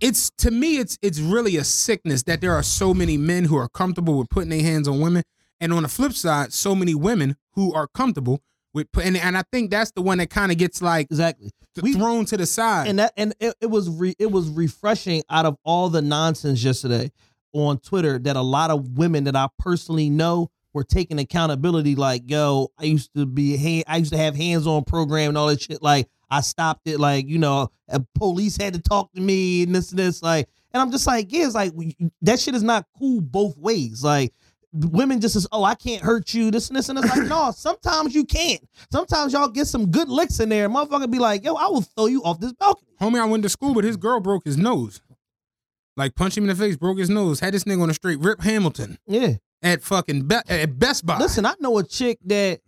it's 0.00 0.30
to 0.38 0.50
me 0.50 0.78
it's 0.78 0.98
it's 1.02 1.20
really 1.20 1.56
a 1.56 1.64
sickness 1.64 2.22
that 2.24 2.40
there 2.40 2.52
are 2.52 2.62
so 2.62 2.92
many 2.94 3.16
men 3.16 3.44
who 3.44 3.56
are 3.56 3.68
comfortable 3.68 4.18
with 4.18 4.28
putting 4.30 4.50
their 4.50 4.62
hands 4.62 4.88
on 4.88 5.00
women 5.00 5.22
and 5.60 5.72
on 5.72 5.82
the 5.84 5.88
flip 5.88 6.12
side 6.12 6.52
so 6.52 6.74
many 6.74 6.94
women 6.94 7.36
who 7.52 7.72
are 7.72 7.86
comfortable 7.86 8.42
with 8.74 8.88
and, 9.02 9.16
and 9.16 9.38
I 9.38 9.44
think 9.52 9.70
that's 9.70 9.92
the 9.92 10.02
one 10.02 10.18
that 10.18 10.28
kind 10.28 10.52
of 10.52 10.58
gets 10.58 10.82
like 10.82 11.06
Exactly. 11.06 11.50
th- 11.74 11.82
We- 11.82 11.94
thrown 11.94 12.24
to 12.26 12.36
the 12.36 12.44
side 12.46 12.88
and 12.88 12.98
that 12.98 13.12
and 13.16 13.34
it, 13.40 13.54
it 13.60 13.66
was 13.70 13.88
re, 13.88 14.14
it 14.18 14.30
was 14.30 14.48
refreshing 14.50 15.22
out 15.30 15.46
of 15.46 15.56
all 15.64 15.88
the 15.88 16.02
nonsense 16.02 16.62
yesterday 16.62 17.10
on 17.52 17.78
Twitter 17.78 18.18
that 18.18 18.34
a 18.36 18.42
lot 18.42 18.70
of 18.70 18.98
women 18.98 19.24
that 19.24 19.36
I 19.36 19.48
personally 19.58 20.10
know 20.10 20.50
were 20.72 20.82
taking 20.82 21.20
accountability. 21.20 21.94
Like, 21.94 22.28
yo, 22.28 22.72
I 22.76 22.84
used 22.84 23.14
to 23.14 23.26
be 23.26 23.56
hand, 23.56 23.84
I 23.86 23.98
used 23.98 24.10
to 24.12 24.18
have 24.18 24.34
hands 24.34 24.66
on 24.66 24.82
program 24.82 25.28
and 25.28 25.38
all 25.38 25.46
that 25.46 25.62
shit. 25.62 25.80
Like, 25.80 26.08
I 26.28 26.40
stopped 26.40 26.88
it. 26.88 26.98
Like, 26.98 27.28
you 27.28 27.38
know, 27.38 27.70
a 27.88 28.00
police 28.16 28.56
had 28.56 28.74
to 28.74 28.80
talk 28.80 29.12
to 29.12 29.20
me 29.20 29.62
and 29.62 29.72
this 29.72 29.90
and 29.90 30.00
this. 30.00 30.20
Like, 30.20 30.48
and 30.72 30.82
I'm 30.82 30.90
just 30.90 31.06
like, 31.06 31.32
yeah, 31.32 31.46
it's 31.46 31.54
like 31.54 31.72
that 32.22 32.40
shit 32.40 32.56
is 32.56 32.64
not 32.64 32.86
cool 32.98 33.20
both 33.20 33.56
ways. 33.56 34.02
Like. 34.02 34.32
Women 34.74 35.20
just 35.20 35.34
says, 35.34 35.46
"Oh, 35.52 35.62
I 35.64 35.74
can't 35.76 36.02
hurt 36.02 36.34
you." 36.34 36.50
This 36.50 36.68
and 36.68 36.76
this 36.76 36.88
and 36.88 36.98
it's 36.98 37.08
like, 37.08 37.28
no. 37.28 37.50
Sometimes 37.56 38.14
you 38.14 38.24
can't. 38.24 38.60
Sometimes 38.90 39.32
y'all 39.32 39.48
get 39.48 39.66
some 39.66 39.90
good 39.90 40.08
licks 40.08 40.40
in 40.40 40.48
there. 40.48 40.68
Motherfucker 40.68 41.10
be 41.10 41.18
like, 41.20 41.44
"Yo, 41.44 41.54
I 41.54 41.68
will 41.68 41.82
throw 41.82 42.06
you 42.06 42.22
off 42.24 42.40
this 42.40 42.52
balcony." 42.52 42.88
homie 43.00 43.20
I 43.20 43.24
went 43.24 43.42
to 43.42 43.48
school 43.48 43.74
but 43.74 43.84
his 43.84 43.96
girl 43.96 44.20
broke 44.20 44.44
his 44.44 44.56
nose 44.56 45.00
like 45.96 46.14
punched 46.14 46.36
him 46.38 46.44
in 46.44 46.48
the 46.48 46.54
face 46.54 46.76
broke 46.76 46.98
his 46.98 47.10
nose 47.10 47.40
had 47.40 47.52
this 47.52 47.64
nigga 47.64 47.82
on 47.82 47.88
the 47.88 47.94
street 47.94 48.18
Rip 48.20 48.40
Hamilton 48.40 48.98
Yeah. 49.06 49.34
at 49.62 49.82
fucking 49.82 50.28
Be- 50.28 50.36
at 50.48 50.78
Best 50.78 51.04
Buy 51.04 51.18
Listen, 51.18 51.44
I 51.44 51.54
know 51.60 51.76
a 51.78 51.82
chick 51.84 52.18
that 52.26 52.60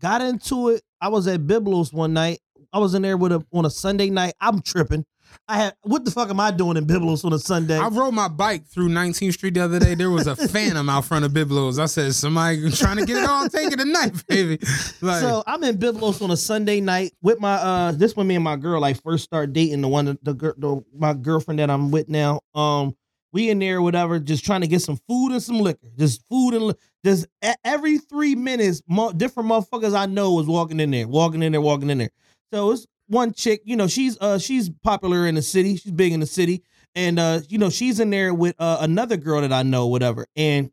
got 0.00 0.20
into 0.22 0.70
it. 0.70 0.82
I 1.00 1.08
was 1.08 1.26
at 1.28 1.40
Byblos 1.40 1.92
one 1.92 2.14
night. 2.14 2.40
I 2.72 2.78
was 2.78 2.94
in 2.94 3.02
there 3.02 3.16
with 3.18 3.32
a 3.32 3.44
on 3.52 3.66
a 3.66 3.70
Sunday 3.70 4.08
night. 4.10 4.34
I'm 4.40 4.62
tripping. 4.62 5.04
I 5.48 5.56
had 5.56 5.74
what 5.82 6.04
the 6.04 6.10
fuck 6.10 6.30
am 6.30 6.40
I 6.40 6.50
doing 6.50 6.76
in 6.76 6.86
Byblos 6.86 7.24
on 7.24 7.32
a 7.32 7.38
Sunday? 7.38 7.78
I 7.78 7.88
rode 7.88 8.12
my 8.12 8.28
bike 8.28 8.66
through 8.66 8.88
19th 8.88 9.34
Street 9.34 9.54
the 9.54 9.60
other 9.60 9.78
day. 9.78 9.94
There 9.94 10.10
was 10.10 10.26
a 10.26 10.36
phantom 10.48 10.88
out 10.88 11.04
front 11.04 11.24
of 11.24 11.32
Byblos. 11.32 11.78
I 11.78 11.86
said, 11.86 12.14
somebody 12.14 12.70
trying 12.72 12.96
to 12.98 13.06
get 13.06 13.16
it 13.18 13.24
on, 13.24 13.30
all 13.30 13.48
taken 13.48 13.78
tonight, 13.78 14.12
baby. 14.26 14.58
Like, 15.00 15.20
so 15.20 15.42
I'm 15.46 15.62
in 15.64 15.78
Byblos 15.78 16.22
on 16.22 16.30
a 16.30 16.36
Sunday 16.36 16.80
night 16.80 17.12
with 17.22 17.40
my 17.40 17.54
uh 17.54 17.92
this 17.92 18.16
when 18.16 18.26
me 18.26 18.34
and 18.34 18.44
my 18.44 18.56
girl 18.56 18.80
like 18.80 19.00
first 19.02 19.24
start 19.24 19.52
dating 19.52 19.80
the 19.80 19.88
one 19.88 20.18
the 20.22 20.34
girl 20.34 20.54
the, 20.56 20.84
my 20.96 21.14
girlfriend 21.14 21.58
that 21.60 21.70
I'm 21.70 21.90
with 21.90 22.08
now. 22.08 22.40
Um 22.54 22.96
we 23.32 23.50
in 23.50 23.58
there 23.58 23.82
whatever 23.82 24.20
just 24.20 24.44
trying 24.44 24.60
to 24.60 24.68
get 24.68 24.80
some 24.80 24.98
food 25.08 25.32
and 25.32 25.42
some 25.42 25.58
liquor. 25.58 25.88
Just 25.98 26.26
food 26.28 26.54
and 26.54 26.74
just 27.04 27.26
every 27.64 27.98
3 27.98 28.34
minutes 28.36 28.80
mo- 28.88 29.12
different 29.12 29.48
motherfuckers 29.50 29.94
I 29.94 30.06
know 30.06 30.32
was 30.34 30.46
walking 30.46 30.80
in 30.80 30.90
there, 30.92 31.06
walking 31.08 31.42
in 31.42 31.52
there, 31.52 31.60
walking 31.60 31.90
in 31.90 31.98
there. 31.98 32.10
So 32.52 32.70
it's 32.70 32.86
one 33.14 33.32
chick, 33.32 33.62
you 33.64 33.76
know, 33.76 33.86
she's 33.86 34.18
uh 34.20 34.38
she's 34.38 34.68
popular 34.68 35.26
in 35.26 35.34
the 35.36 35.42
city. 35.42 35.76
She's 35.76 35.92
big 35.92 36.12
in 36.12 36.20
the 36.20 36.26
city 36.26 36.62
and 36.94 37.18
uh 37.18 37.40
you 37.48 37.58
know, 37.58 37.70
she's 37.70 38.00
in 38.00 38.10
there 38.10 38.34
with 38.34 38.54
uh, 38.58 38.78
another 38.80 39.16
girl 39.16 39.40
that 39.40 39.52
I 39.52 39.62
know 39.62 39.86
whatever. 39.86 40.26
And 40.36 40.70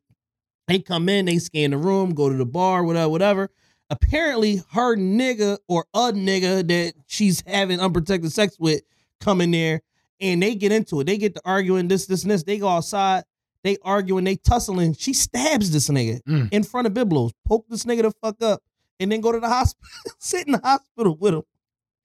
they 0.67 0.79
come 0.79 1.07
in, 1.09 1.25
they 1.25 1.37
scan 1.37 1.71
the 1.71 1.77
room, 1.77 2.13
go 2.13 2.29
to 2.29 2.35
the 2.35 2.45
bar, 2.45 2.83
whatever, 2.83 3.09
whatever. 3.09 3.49
Apparently, 3.89 4.61
her 4.71 4.95
nigga 4.95 5.57
or 5.67 5.85
a 5.93 6.11
nigga 6.13 6.65
that 6.67 6.93
she's 7.07 7.43
having 7.45 7.79
unprotected 7.79 8.31
sex 8.31 8.57
with 8.59 8.81
come 9.19 9.41
in 9.41 9.51
there 9.51 9.81
and 10.19 10.41
they 10.41 10.55
get 10.55 10.71
into 10.71 11.01
it. 11.01 11.05
They 11.05 11.17
get 11.17 11.35
to 11.35 11.41
arguing 11.45 11.87
this, 11.89 12.05
this, 12.05 12.23
and 12.23 12.31
this. 12.31 12.43
They 12.43 12.57
go 12.57 12.69
outside, 12.69 13.23
they 13.63 13.77
arguing, 13.83 14.23
they 14.23 14.37
tussling. 14.37 14.93
She 14.93 15.13
stabs 15.13 15.71
this 15.71 15.89
nigga 15.89 16.21
Mm. 16.23 16.49
in 16.51 16.63
front 16.63 16.87
of 16.87 16.93
Byblos, 16.93 17.31
poke 17.45 17.67
this 17.67 17.83
nigga 17.83 18.03
the 18.03 18.11
fuck 18.21 18.41
up, 18.41 18.61
and 18.99 19.11
then 19.11 19.19
go 19.19 19.31
to 19.33 19.39
the 19.41 19.49
hospital, 19.49 19.89
sit 20.19 20.45
in 20.47 20.53
the 20.53 20.61
hospital 20.63 21.17
with 21.19 21.33
him 21.33 21.41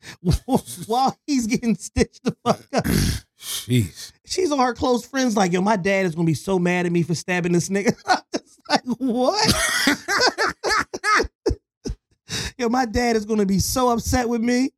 while 0.86 1.16
he's 1.26 1.46
getting 1.46 1.74
stitched 1.76 2.22
the 2.24 2.36
fuck 2.44 2.60
up. 2.74 2.84
jeez. 3.38 4.12
She's 4.24 4.50
on 4.52 4.58
her 4.58 4.74
close 4.74 5.06
friends, 5.06 5.36
like, 5.36 5.52
yo, 5.52 5.60
my 5.60 5.76
dad 5.76 6.06
is 6.06 6.14
gonna 6.14 6.26
be 6.26 6.34
so 6.34 6.58
mad 6.58 6.86
at 6.86 6.92
me 6.92 7.02
for 7.02 7.14
stabbing 7.14 7.52
this 7.52 7.68
nigga. 7.68 7.94
I'm 8.06 8.18
just 8.32 8.60
like, 8.68 8.82
what? 8.98 9.54
yo, 12.58 12.68
my 12.68 12.84
dad 12.86 13.16
is 13.16 13.24
gonna 13.24 13.46
be 13.46 13.58
so 13.58 13.88
upset 13.90 14.28
with 14.28 14.40
me. 14.42 14.70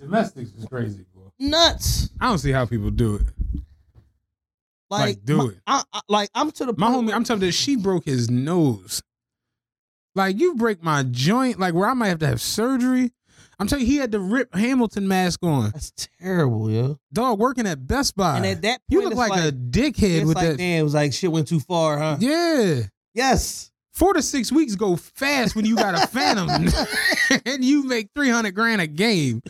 Domestics 0.00 0.50
is 0.52 0.64
crazy, 0.66 1.04
boy. 1.14 1.22
Nuts. 1.38 2.10
I 2.20 2.26
don't 2.28 2.38
see 2.38 2.52
how 2.52 2.64
people 2.66 2.90
do 2.90 3.16
it. 3.16 3.22
Like, 4.90 5.00
Like, 5.00 5.24
do 5.24 5.36
my- 5.38 5.44
it. 5.46 5.58
I, 5.66 5.82
I- 5.92 6.00
like, 6.08 6.30
I'm 6.34 6.50
to 6.52 6.66
the 6.66 6.74
My 6.76 6.86
point 6.88 7.02
homie, 7.02 7.06
where- 7.08 7.16
I'm 7.16 7.24
telling 7.24 7.42
you, 7.42 7.50
she 7.52 7.76
broke 7.76 8.04
his 8.04 8.30
nose. 8.30 9.02
Like, 10.14 10.38
you 10.38 10.54
break 10.54 10.82
my 10.82 11.02
joint, 11.02 11.58
like 11.58 11.74
where 11.74 11.88
I 11.88 11.94
might 11.94 12.08
have 12.08 12.20
to 12.20 12.26
have 12.28 12.40
surgery. 12.40 13.10
I'm 13.58 13.66
telling 13.66 13.84
you, 13.84 13.92
he 13.92 13.98
had 13.98 14.10
the 14.12 14.20
Rip 14.20 14.54
Hamilton 14.54 15.06
mask 15.06 15.40
on. 15.42 15.70
That's 15.70 15.92
terrible, 16.20 16.70
yo. 16.70 16.98
Dog 17.12 17.38
working 17.38 17.66
at 17.66 17.86
Best 17.86 18.16
Buy. 18.16 18.36
And 18.36 18.46
at 18.46 18.62
that 18.62 18.80
point, 18.80 18.82
you 18.88 19.02
look 19.02 19.12
it's 19.12 19.18
like, 19.18 19.44
a 19.44 19.52
dickhead 19.52 20.18
it's 20.18 20.26
with 20.26 20.36
like, 20.36 20.48
that. 20.48 20.58
damn, 20.58 20.80
it 20.80 20.82
was 20.82 20.94
like 20.94 21.12
shit 21.12 21.30
went 21.30 21.48
too 21.48 21.60
far, 21.60 21.98
huh? 21.98 22.16
Yeah. 22.20 22.82
Yes. 23.14 23.70
Four 23.92 24.14
to 24.14 24.22
six 24.22 24.50
weeks 24.50 24.74
go 24.74 24.96
fast 24.96 25.54
when 25.54 25.64
you 25.64 25.76
got 25.76 25.94
a 25.94 26.06
phantom 26.08 26.48
and 27.46 27.64
you 27.64 27.84
make 27.84 28.08
300 28.14 28.52
grand 28.52 28.80
a 28.80 28.88
game. 28.88 29.40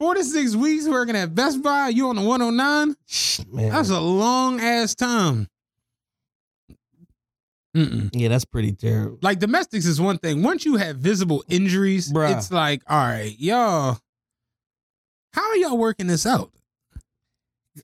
Four 0.00 0.14
to 0.14 0.24
six 0.24 0.56
weeks 0.56 0.88
working 0.88 1.14
at 1.14 1.34
Best 1.34 1.62
Buy, 1.62 1.88
you 1.88 2.08
on 2.08 2.16
the 2.16 2.22
109? 2.22 2.96
Man. 3.52 3.70
That's 3.70 3.90
a 3.90 4.00
long 4.00 4.60
ass 4.60 4.94
time. 4.94 5.46
Mm-mm. 7.76 8.10
yeah, 8.12 8.28
that's 8.28 8.44
pretty 8.44 8.72
terrible. 8.72 9.18
Like 9.22 9.38
domestics 9.38 9.86
is 9.86 10.00
one 10.00 10.18
thing. 10.18 10.42
Once 10.42 10.64
you 10.64 10.76
have 10.76 10.96
visible 10.96 11.42
injuries, 11.48 12.12
Bruh. 12.12 12.36
it's 12.36 12.50
like, 12.52 12.82
all 12.86 12.98
right, 12.98 13.34
y'all, 13.38 13.98
how 15.32 15.48
are 15.48 15.56
y'all 15.56 15.78
working 15.78 16.06
this 16.06 16.26
out? 16.26 16.52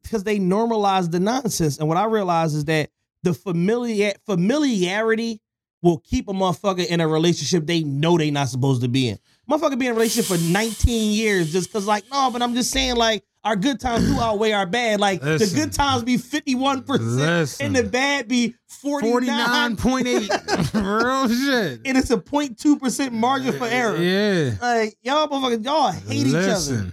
because 0.03 0.25
they 0.25 0.39
normalize 0.39 1.11
the 1.11 1.21
nonsense. 1.21 1.79
And 1.79 1.89
what 1.89 1.97
I 1.97 2.05
realize 2.05 2.55
is 2.55 2.65
that 2.67 2.91
the 3.23 3.35
familiar 3.35 4.13
familiarity 4.27 5.41
will 5.83 5.99
keep 5.99 6.29
a 6.29 6.33
motherfucker 6.33 6.87
in 6.87 7.01
a 7.01 7.09
relationship 7.09 7.67
they 7.67 7.83
know 7.83 8.19
they 8.19 8.31
not 8.31 8.49
supposed 8.49 8.83
to 8.83 8.89
be 8.89 9.09
in. 9.09 9.19
Motherfucker 9.51 9.79
be 9.79 9.87
in 9.87 9.93
a 9.93 9.95
relationship 9.95 10.27
for 10.27 10.53
19 10.53 11.13
years 11.13 11.53
just 11.53 11.73
cause 11.73 11.87
like, 11.87 12.05
no, 12.11 12.31
but 12.31 12.43
I'm 12.43 12.55
just 12.55 12.71
saying 12.71 12.97
like 12.97 13.25
our 13.49 13.57
good 13.57 13.81
times 13.81 14.07
do 14.07 14.21
outweigh 14.21 14.53
our 14.53 14.67
bad. 14.67 15.01
Like 15.01 15.23
the 15.23 15.51
good 15.55 15.73
times 15.73 16.03
be 16.05 16.19
51% 16.19 17.61
and 17.61 17.75
the 17.75 17.83
bad 17.83 18.29
be 18.29 18.55
49.8. 18.85 20.75
Real 21.03 21.29
shit. 21.29 21.81
and 21.87 21.97
it's 21.97 22.11
a 22.11 22.21
02 22.21 22.79
percent 22.79 23.15
margin 23.15 23.55
for 23.55 23.67
error. 23.67 23.97
Yeah. 23.97 24.53
Like 24.61 24.99
y'all 25.03 25.27
motherfuckers, 25.29 25.65
y'all 25.65 25.93
hate 25.93 26.27
each 26.27 26.35
other. 26.35 26.93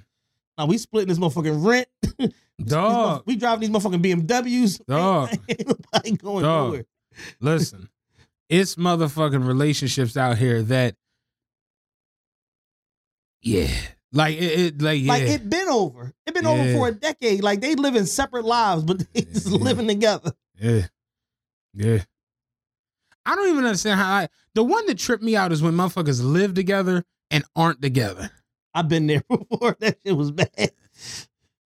Now 0.57 0.67
we 0.67 0.77
splitting 0.77 1.09
this 1.09 1.19
motherfucking 1.19 1.65
rent. 1.65 1.87
Dog. 2.63 3.23
we 3.25 3.35
driving 3.35 3.69
these 3.69 3.69
motherfucking 3.69 4.01
BMWs. 4.01 4.85
Dog. 4.87 5.29
Ain't 6.05 6.23
going 6.23 6.43
Dog. 6.43 6.67
nowhere. 6.67 6.85
Listen, 7.41 7.89
it's 8.47 8.75
motherfucking 8.75 9.45
relationships 9.45 10.15
out 10.15 10.37
here 10.37 10.61
that, 10.63 10.95
yeah, 13.41 13.67
like 14.11 14.35
it, 14.37 14.59
it 14.59 14.81
like 14.81 15.01
yeah, 15.01 15.11
Like 15.11 15.23
it 15.23 15.49
been 15.49 15.67
over. 15.69 16.13
It 16.25 16.33
been 16.33 16.45
over 16.45 16.73
for 16.73 16.87
a 16.87 16.91
decade. 16.91 17.43
Like 17.43 17.61
they 17.61 17.75
live 17.75 17.95
in 17.95 18.05
separate 18.05 18.45
lives, 18.45 18.83
but 18.83 18.99
they 19.13 19.21
just 19.21 19.47
living 19.47 19.87
together. 19.87 20.31
yeah, 20.59 20.87
yeah. 21.73 21.99
I 23.25 23.35
don't 23.35 23.49
even 23.49 23.65
understand 23.65 23.99
how. 23.99 24.13
I, 24.13 24.29
the 24.53 24.63
one 24.63 24.85
that 24.85 24.99
tripped 24.99 25.23
me 25.23 25.35
out 25.35 25.51
is 25.51 25.61
when 25.61 25.73
motherfuckers 25.73 26.23
live 26.23 26.53
together 26.53 27.03
and 27.31 27.43
aren't 27.55 27.81
together. 27.81 28.29
I've 28.73 28.87
been 28.87 29.07
there 29.07 29.23
before. 29.29 29.75
That 29.79 29.97
shit 30.05 30.15
was 30.15 30.31
bad. 30.31 30.71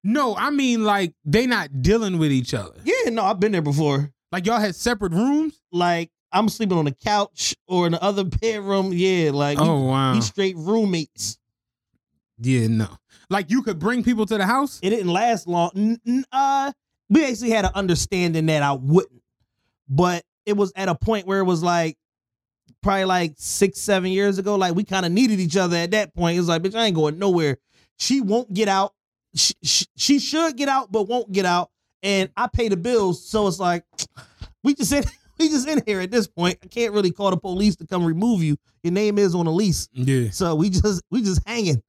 No, 0.04 0.36
I 0.36 0.50
mean 0.52 0.84
like 0.84 1.14
they 1.26 1.46
not 1.46 1.82
dealing 1.82 2.18
with 2.18 2.32
each 2.32 2.54
other. 2.54 2.80
Yeah, 2.86 3.10
no, 3.10 3.24
I've 3.24 3.40
been 3.40 3.52
there 3.52 3.62
before. 3.62 4.12
Like 4.32 4.46
y'all 4.46 4.60
had 4.60 4.76
separate 4.76 5.12
rooms. 5.12 5.60
Like 5.72 6.12
I'm 6.32 6.48
sleeping 6.48 6.78
on 6.78 6.86
the 6.86 6.94
couch 6.94 7.56
or 7.68 7.86
in 7.88 7.92
the 7.94 8.02
other 8.02 8.24
bedroom. 8.42 8.92
Yeah, 8.94 9.32
like 9.32 9.60
we, 9.60 9.66
Oh 9.66 9.86
wow, 9.86 10.14
we 10.14 10.22
straight 10.22 10.56
roommates. 10.56 11.39
Yeah, 12.40 12.68
no. 12.68 12.88
Like 13.30 13.50
you 13.52 13.62
could 13.62 13.80
bring 13.80 14.04
people 14.04 14.26
to 14.26 14.38
the 14.38 14.46
house. 14.46 14.80
It 14.82 14.90
didn't 14.90 15.10
last 15.12 15.48
long. 15.48 15.72
N- 15.76 16.00
n- 16.08 16.26
uh, 16.32 16.72
we 17.10 17.26
actually 17.26 17.52
had 17.52 17.66
an 17.66 17.72
understanding 17.76 18.46
that 18.48 18.64
I 18.64 18.74
wouldn't, 18.74 19.22
but 19.88 20.24
it 20.46 20.56
was 20.58 20.72
at 20.76 20.90
a 20.90 20.96
point 20.96 21.28
where 21.28 21.40
it 21.40 21.44
was 21.46 21.62
like 21.62 21.98
probably 22.82 23.06
like 23.06 23.34
six, 23.38 23.80
seven 23.80 24.12
years 24.12 24.38
ago. 24.38 24.56
Like 24.56 24.76
we 24.76 24.84
kind 24.84 25.06
of 25.06 25.12
needed 25.12 25.40
each 25.40 25.58
other 25.58 25.78
at 25.78 25.92
that 25.92 26.14
point. 26.16 26.38
It 26.38 26.40
was 26.40 26.50
like, 26.50 26.62
bitch, 26.64 26.76
I 26.76 26.86
ain't 26.86 26.96
going 26.96 27.20
nowhere. 27.20 27.58
She 27.98 28.22
won't 28.22 28.54
get 28.54 28.68
out. 28.68 28.94
She, 29.36 29.54
she, 29.64 29.86
she 29.96 30.20
should 30.20 30.58
get 30.58 30.70
out, 30.70 30.92
but 30.92 31.04
won't 31.08 31.32
get 31.32 31.46
out. 31.46 31.70
And 32.02 32.30
I 32.38 32.48
pay 32.48 32.70
the 32.70 32.78
bills, 32.78 33.28
so 33.28 33.48
it's 33.48 33.60
like 33.60 33.84
we 34.64 34.74
just 34.74 34.92
in 34.92 35.04
we 35.40 35.50
just 35.50 35.68
in 35.68 35.84
here 35.86 36.00
at 36.00 36.12
this 36.12 36.28
point. 36.28 36.58
I 36.64 36.68
can't 36.68 36.94
really 36.94 37.12
call 37.12 37.30
the 37.32 37.38
police 37.38 37.76
to 37.78 37.86
come 37.88 38.04
remove 38.06 38.42
you. 38.42 38.58
Your 38.84 38.94
name 38.94 39.18
is 39.20 39.36
on 39.36 39.46
the 39.46 39.52
lease. 39.52 39.90
Yeah, 39.94 40.30
So 40.32 40.56
we 40.56 40.70
just 40.70 41.02
we 41.12 41.22
just 41.22 41.42
hanging. 41.48 41.84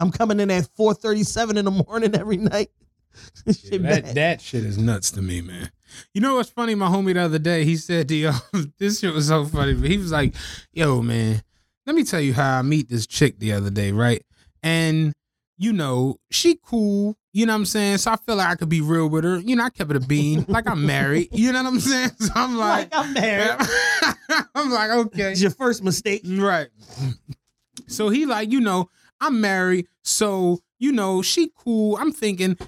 I'm 0.00 0.10
coming 0.10 0.40
in 0.40 0.50
at 0.50 0.68
4:37 0.76 1.56
in 1.56 1.64
the 1.64 1.70
morning 1.70 2.14
every 2.14 2.36
night. 2.36 2.70
Shit 3.46 3.80
Yeah, 3.80 4.00
that 4.00 4.14
that 4.14 4.40
shit 4.40 4.64
is 4.64 4.76
nuts 4.76 5.10
to 5.12 5.22
me, 5.22 5.40
man. 5.40 5.70
You 6.12 6.20
know 6.20 6.34
what's 6.34 6.50
funny? 6.50 6.74
My 6.74 6.88
homie 6.88 7.14
the 7.14 7.20
other 7.20 7.38
day, 7.38 7.64
he 7.64 7.76
said, 7.76 8.10
"Yo, 8.10 8.32
this 8.78 9.00
shit 9.00 9.14
was 9.14 9.28
so 9.28 9.44
funny." 9.44 9.74
But 9.74 9.88
he 9.88 9.98
was 9.98 10.10
like, 10.10 10.34
"Yo, 10.72 11.00
man, 11.00 11.42
let 11.86 11.94
me 11.94 12.02
tell 12.02 12.20
you 12.20 12.34
how 12.34 12.58
I 12.58 12.62
meet 12.62 12.88
this 12.88 13.06
chick 13.06 13.38
the 13.38 13.52
other 13.52 13.70
day, 13.70 13.92
right?" 13.92 14.24
And 14.62 15.12
you 15.56 15.72
know, 15.72 16.16
she 16.30 16.58
cool. 16.62 17.16
You 17.32 17.46
know 17.46 17.52
what 17.52 17.58
I'm 17.58 17.66
saying? 17.66 17.98
So 17.98 18.12
I 18.12 18.16
feel 18.16 18.36
like 18.36 18.48
I 18.48 18.54
could 18.54 18.68
be 18.68 18.80
real 18.80 19.08
with 19.08 19.24
her. 19.24 19.38
You 19.38 19.56
know, 19.56 19.64
I 19.64 19.70
kept 19.70 19.90
it 19.90 19.96
a 19.96 20.00
bean, 20.00 20.44
like 20.48 20.68
I'm 20.68 20.86
married. 20.86 21.28
You 21.32 21.52
know 21.52 21.62
what 21.62 21.72
I'm 21.72 21.80
saying? 21.80 22.10
So 22.18 22.32
I'm 22.34 22.56
like, 22.56 22.92
like 22.94 23.06
I'm 23.06 23.12
married. 23.12 23.56
I'm 24.54 24.70
like, 24.70 24.90
okay, 24.90 25.32
It's 25.32 25.42
your 25.42 25.50
first 25.50 25.82
mistake. 25.82 26.22
Right. 26.26 26.68
So 27.86 28.08
he 28.08 28.26
like, 28.26 28.50
you 28.50 28.60
know, 28.60 28.88
I'm 29.24 29.40
married, 29.40 29.86
so 30.02 30.60
you 30.78 30.92
know, 30.92 31.22
she 31.22 31.50
cool. 31.56 31.96
I'm 31.96 32.12
thinking, 32.12 32.58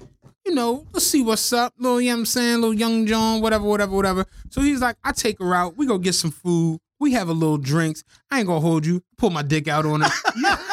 you 0.43 0.55
know, 0.55 0.87
let's 0.91 1.05
see 1.05 1.21
what's 1.21 1.53
up. 1.53 1.73
Little, 1.77 2.01
you 2.01 2.09
know 2.09 2.17
I'm 2.17 2.25
saying? 2.25 2.55
Little 2.55 2.73
young 2.73 3.05
John, 3.05 3.41
whatever, 3.41 3.65
whatever, 3.65 3.95
whatever. 3.95 4.25
So 4.49 4.61
he's 4.61 4.81
like, 4.81 4.95
I 5.03 5.11
take 5.11 5.37
her 5.37 5.53
out, 5.53 5.77
we 5.77 5.85
go 5.85 5.99
get 5.99 6.13
some 6.13 6.31
food, 6.31 6.79
we 6.99 7.11
have 7.11 7.29
a 7.29 7.33
little 7.33 7.59
drinks. 7.59 8.03
I 8.31 8.39
ain't 8.39 8.47
gonna 8.47 8.59
hold 8.59 8.87
you, 8.87 9.03
pull 9.19 9.29
my 9.29 9.43
dick 9.43 9.67
out 9.67 9.85
on 9.85 10.01
her. 10.01 10.09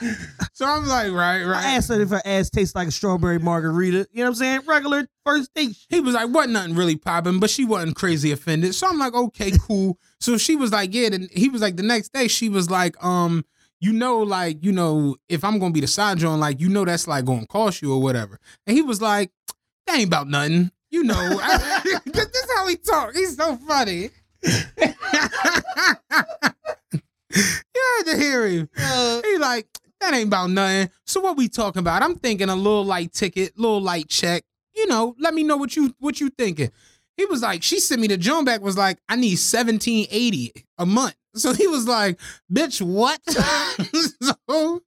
so 0.52 0.64
I'm 0.66 0.86
like, 0.86 1.12
right, 1.12 1.42
right. 1.44 1.64
I 1.64 1.74
asked 1.76 1.88
her 1.88 2.00
if 2.00 2.10
her 2.10 2.22
ass 2.24 2.50
tastes 2.50 2.74
like 2.74 2.88
a 2.88 2.90
strawberry 2.90 3.38
margarita. 3.38 4.06
You 4.12 4.18
know 4.18 4.22
what 4.24 4.28
I'm 4.28 4.34
saying? 4.34 4.60
Regular 4.66 5.06
first 5.24 5.52
date. 5.54 5.76
He 5.88 6.00
was 6.00 6.14
like, 6.14 6.28
wasn't 6.28 6.54
nothing 6.54 6.74
really 6.74 6.96
popping, 6.96 7.40
but 7.40 7.50
she 7.50 7.64
wasn't 7.64 7.96
crazy 7.96 8.30
offended. 8.32 8.74
So 8.74 8.86
I'm 8.88 8.98
like, 8.98 9.14
okay, 9.14 9.52
cool. 9.60 9.98
so 10.20 10.36
she 10.38 10.56
was 10.56 10.72
like, 10.72 10.94
yeah. 10.94 11.08
And 11.12 11.28
he 11.32 11.48
was 11.48 11.62
like, 11.62 11.76
the 11.76 11.82
next 11.82 12.12
day, 12.12 12.28
she 12.28 12.48
was 12.48 12.70
like, 12.70 13.02
um, 13.04 13.44
you 13.80 13.92
know, 13.92 14.18
like, 14.18 14.64
you 14.64 14.72
know, 14.72 15.16
if 15.28 15.44
I'm 15.44 15.58
gonna 15.58 15.72
be 15.72 15.80
the 15.80 15.86
side 15.86 16.18
joint, 16.18 16.40
like, 16.40 16.60
you 16.60 16.68
know, 16.68 16.84
that's 16.84 17.06
like 17.06 17.24
gonna 17.24 17.46
cost 17.46 17.80
you 17.82 17.92
or 17.92 18.02
whatever. 18.02 18.38
And 18.66 18.76
he 18.76 18.82
was 18.82 19.00
like, 19.00 19.30
that 19.86 19.96
ain't 19.98 20.08
about 20.08 20.28
nothing. 20.28 20.70
You 20.90 21.04
know, 21.04 21.28
this 22.06 22.26
is 22.26 22.46
how 22.56 22.66
he 22.66 22.76
talk. 22.76 23.14
He's 23.14 23.36
so 23.36 23.56
funny. 23.56 24.10
you 24.42 24.62
had 27.98 28.06
to 28.06 28.16
hear 28.16 28.46
him. 28.48 28.68
Uh, 28.76 29.20
He 29.22 29.36
like, 29.38 29.66
that 30.00 30.14
ain't 30.14 30.28
about 30.28 30.50
nothing. 30.50 30.90
So 31.06 31.20
what 31.20 31.36
we 31.36 31.48
talking 31.48 31.80
about? 31.80 32.02
I'm 32.02 32.14
thinking 32.16 32.48
a 32.48 32.56
little 32.56 32.84
light 32.84 33.12
ticket, 33.12 33.58
little 33.58 33.80
light 33.80 34.08
check. 34.08 34.44
You 34.74 34.86
know, 34.86 35.14
let 35.18 35.34
me 35.34 35.42
know 35.42 35.56
what 35.56 35.74
you 35.76 35.94
what 35.98 36.20
you 36.20 36.30
thinking. 36.30 36.70
He 37.16 37.24
was 37.24 37.42
like, 37.42 37.64
she 37.64 37.80
sent 37.80 38.00
me 38.00 38.06
the 38.06 38.16
Joan 38.16 38.44
back 38.44 38.60
was 38.60 38.78
like, 38.78 38.98
I 39.08 39.16
need 39.16 39.38
1780 39.38 40.52
a 40.78 40.86
month. 40.86 41.14
So 41.34 41.52
he 41.52 41.68
was 41.68 41.86
like, 41.86 42.18
bitch, 42.52 42.82
what? 42.82 43.20
so, 44.20 44.82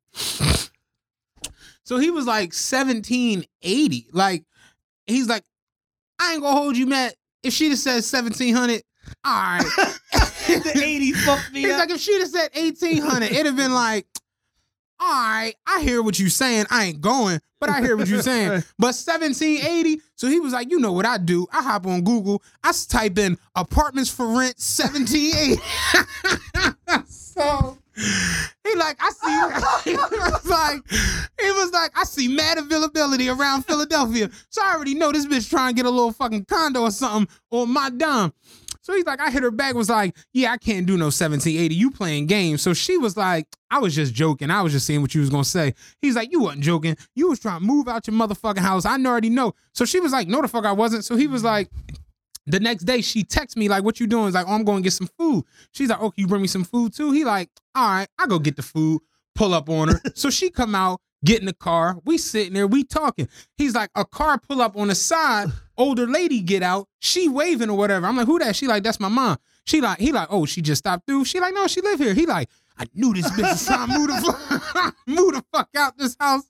so 1.85 1.97
he 1.97 2.11
was 2.11 2.25
like 2.25 2.49
1780. 2.51 4.07
Like, 4.11 4.43
he's 5.07 5.29
like, 5.29 5.45
I 6.19 6.33
ain't 6.33 6.41
gonna 6.41 6.57
hold 6.57 6.75
you, 6.75 6.87
Matt. 6.87 7.15
If 7.41 7.53
she'd 7.53 7.69
have 7.69 7.77
said 7.79 8.03
1700, 8.03 8.81
all 9.23 9.33
right. 9.33 9.61
the 10.47 10.71
80s 10.75 11.15
fucked 11.25 11.53
me 11.53 11.61
He's 11.61 11.71
up. 11.71 11.79
like, 11.79 11.91
if 11.91 12.01
she'd 12.01 12.19
have 12.19 12.27
said 12.29 12.49
1800, 12.53 13.31
it'd 13.31 13.45
have 13.45 13.55
been 13.55 13.73
like, 13.73 14.05
all 15.01 15.09
right, 15.09 15.55
I 15.65 15.81
hear 15.81 16.03
what 16.03 16.19
you're 16.19 16.29
saying. 16.29 16.67
I 16.69 16.85
ain't 16.85 17.01
going, 17.01 17.41
but 17.59 17.69
I 17.69 17.81
hear 17.81 17.97
what 17.97 18.07
you're 18.07 18.21
saying. 18.21 18.63
But 18.77 18.93
1780, 18.93 19.99
so 20.15 20.27
he 20.27 20.39
was 20.39 20.53
like, 20.53 20.69
you 20.69 20.79
know 20.79 20.91
what 20.91 21.07
I 21.07 21.17
do? 21.17 21.47
I 21.51 21.63
hop 21.63 21.87
on 21.87 22.03
Google, 22.03 22.43
I 22.63 22.71
type 22.87 23.17
in 23.17 23.37
apartments 23.55 24.11
for 24.11 24.27
rent 24.27 24.57
1780. 24.59 25.59
so 27.07 27.77
he 28.63 28.75
like, 28.75 28.97
I 28.99 29.11
see, 29.11 29.89
he 29.91 29.97
was 29.97 30.45
like, 30.45 30.81
he 31.41 31.51
was 31.51 31.71
like, 31.71 31.91
I 31.97 32.03
see 32.03 32.27
mad 32.27 32.59
availability 32.59 33.27
around 33.27 33.63
Philadelphia. 33.63 34.29
So 34.49 34.61
I 34.63 34.75
already 34.75 34.93
know 34.93 35.11
this 35.11 35.25
bitch 35.25 35.49
trying 35.49 35.73
to 35.73 35.75
get 35.75 35.85
a 35.85 35.89
little 35.89 36.11
fucking 36.11 36.45
condo 36.45 36.81
or 36.81 36.91
something 36.91 37.27
on 37.49 37.69
my 37.71 37.89
dime. 37.89 38.33
So 38.81 38.93
he's 38.93 39.05
like, 39.05 39.21
I 39.21 39.29
hit 39.29 39.43
her 39.43 39.51
back, 39.51 39.75
was 39.75 39.89
like, 39.89 40.15
yeah, 40.33 40.51
I 40.51 40.57
can't 40.57 40.85
do 40.85 40.97
no 40.97 41.05
1780. 41.05 41.73
You 41.73 41.91
playing 41.91 42.25
games. 42.25 42.61
So 42.61 42.73
she 42.73 42.97
was 42.97 43.15
like, 43.15 43.47
I 43.69 43.79
was 43.79 43.95
just 43.95 44.13
joking. 44.13 44.49
I 44.49 44.61
was 44.61 44.73
just 44.73 44.87
seeing 44.87 45.01
what 45.01 45.13
you 45.13 45.21
was 45.21 45.29
gonna 45.29 45.43
say. 45.43 45.75
He's 46.01 46.15
like, 46.15 46.31
you 46.31 46.41
wasn't 46.41 46.63
joking. 46.63 46.97
You 47.15 47.29
was 47.29 47.39
trying 47.39 47.59
to 47.59 47.65
move 47.65 47.87
out 47.87 48.07
your 48.07 48.15
motherfucking 48.15 48.59
house. 48.59 48.85
I 48.85 48.97
already 48.97 49.29
know. 49.29 49.53
So 49.73 49.85
she 49.85 49.99
was 49.99 50.11
like, 50.11 50.27
no, 50.27 50.41
the 50.41 50.47
fuck 50.47 50.65
I 50.65 50.71
wasn't. 50.71 51.05
So 51.05 51.15
he 51.15 51.27
was 51.27 51.43
like, 51.43 51.69
the 52.47 52.59
next 52.59 52.83
day 52.83 53.01
she 53.01 53.23
texts 53.23 53.57
me 53.57 53.69
like, 53.69 53.83
what 53.83 53.99
you 53.99 54.07
doing? 54.07 54.25
He's 54.25 54.33
like, 54.33 54.47
oh, 54.47 54.53
I'm 54.53 54.63
going 54.63 54.79
to 54.79 54.83
get 54.83 54.93
some 54.93 55.09
food. 55.17 55.45
She's 55.71 55.89
like, 55.89 55.99
oh, 56.01 56.11
can 56.11 56.21
you 56.21 56.27
bring 56.27 56.41
me 56.41 56.47
some 56.47 56.63
food 56.63 56.93
too? 56.93 57.11
He 57.11 57.23
like, 57.23 57.49
all 57.75 57.87
right, 57.87 58.07
I 58.17 58.27
go 58.27 58.39
get 58.39 58.55
the 58.55 58.63
food, 58.63 59.01
pull 59.35 59.53
up 59.53 59.69
on 59.69 59.89
her. 59.89 60.01
so 60.15 60.29
she 60.29 60.49
come 60.49 60.75
out, 60.75 61.01
get 61.23 61.39
in 61.39 61.45
the 61.45 61.53
car. 61.53 61.97
We 62.05 62.17
sitting 62.17 62.53
there, 62.53 62.67
we 62.67 62.83
talking. 62.83 63.27
He's 63.57 63.75
like, 63.75 63.89
a 63.95 64.05
car 64.05 64.39
pull 64.39 64.61
up 64.61 64.75
on 64.75 64.87
the 64.87 64.95
side, 64.95 65.49
older 65.77 66.07
lady 66.07 66.41
get 66.41 66.63
out, 66.63 66.87
she 66.99 67.27
waving 67.27 67.69
or 67.69 67.77
whatever. 67.77 68.05
I'm 68.07 68.17
like, 68.17 68.27
who 68.27 68.39
that? 68.39 68.55
She 68.55 68.67
like, 68.67 68.83
that's 68.83 68.99
my 68.99 69.09
mom. 69.09 69.37
She 69.65 69.81
like, 69.81 69.99
he 69.99 70.11
like, 70.11 70.27
oh, 70.31 70.45
she 70.45 70.61
just 70.61 70.79
stopped 70.79 71.05
through. 71.05 71.25
She 71.25 71.39
like, 71.39 71.53
no, 71.53 71.67
she 71.67 71.81
live 71.81 71.99
here. 71.99 72.13
He 72.13 72.25
like, 72.25 72.49
I 72.77 72.85
knew 72.95 73.13
this 73.13 73.29
bitch 73.31 73.43
was 73.43 73.65
to 73.65 73.87
move 73.87 74.07
the 74.07 74.61
fuck, 74.73 74.95
move 75.07 75.33
the 75.35 75.43
fuck 75.53 75.69
out 75.77 75.97
this 75.97 76.15
house. 76.19 76.43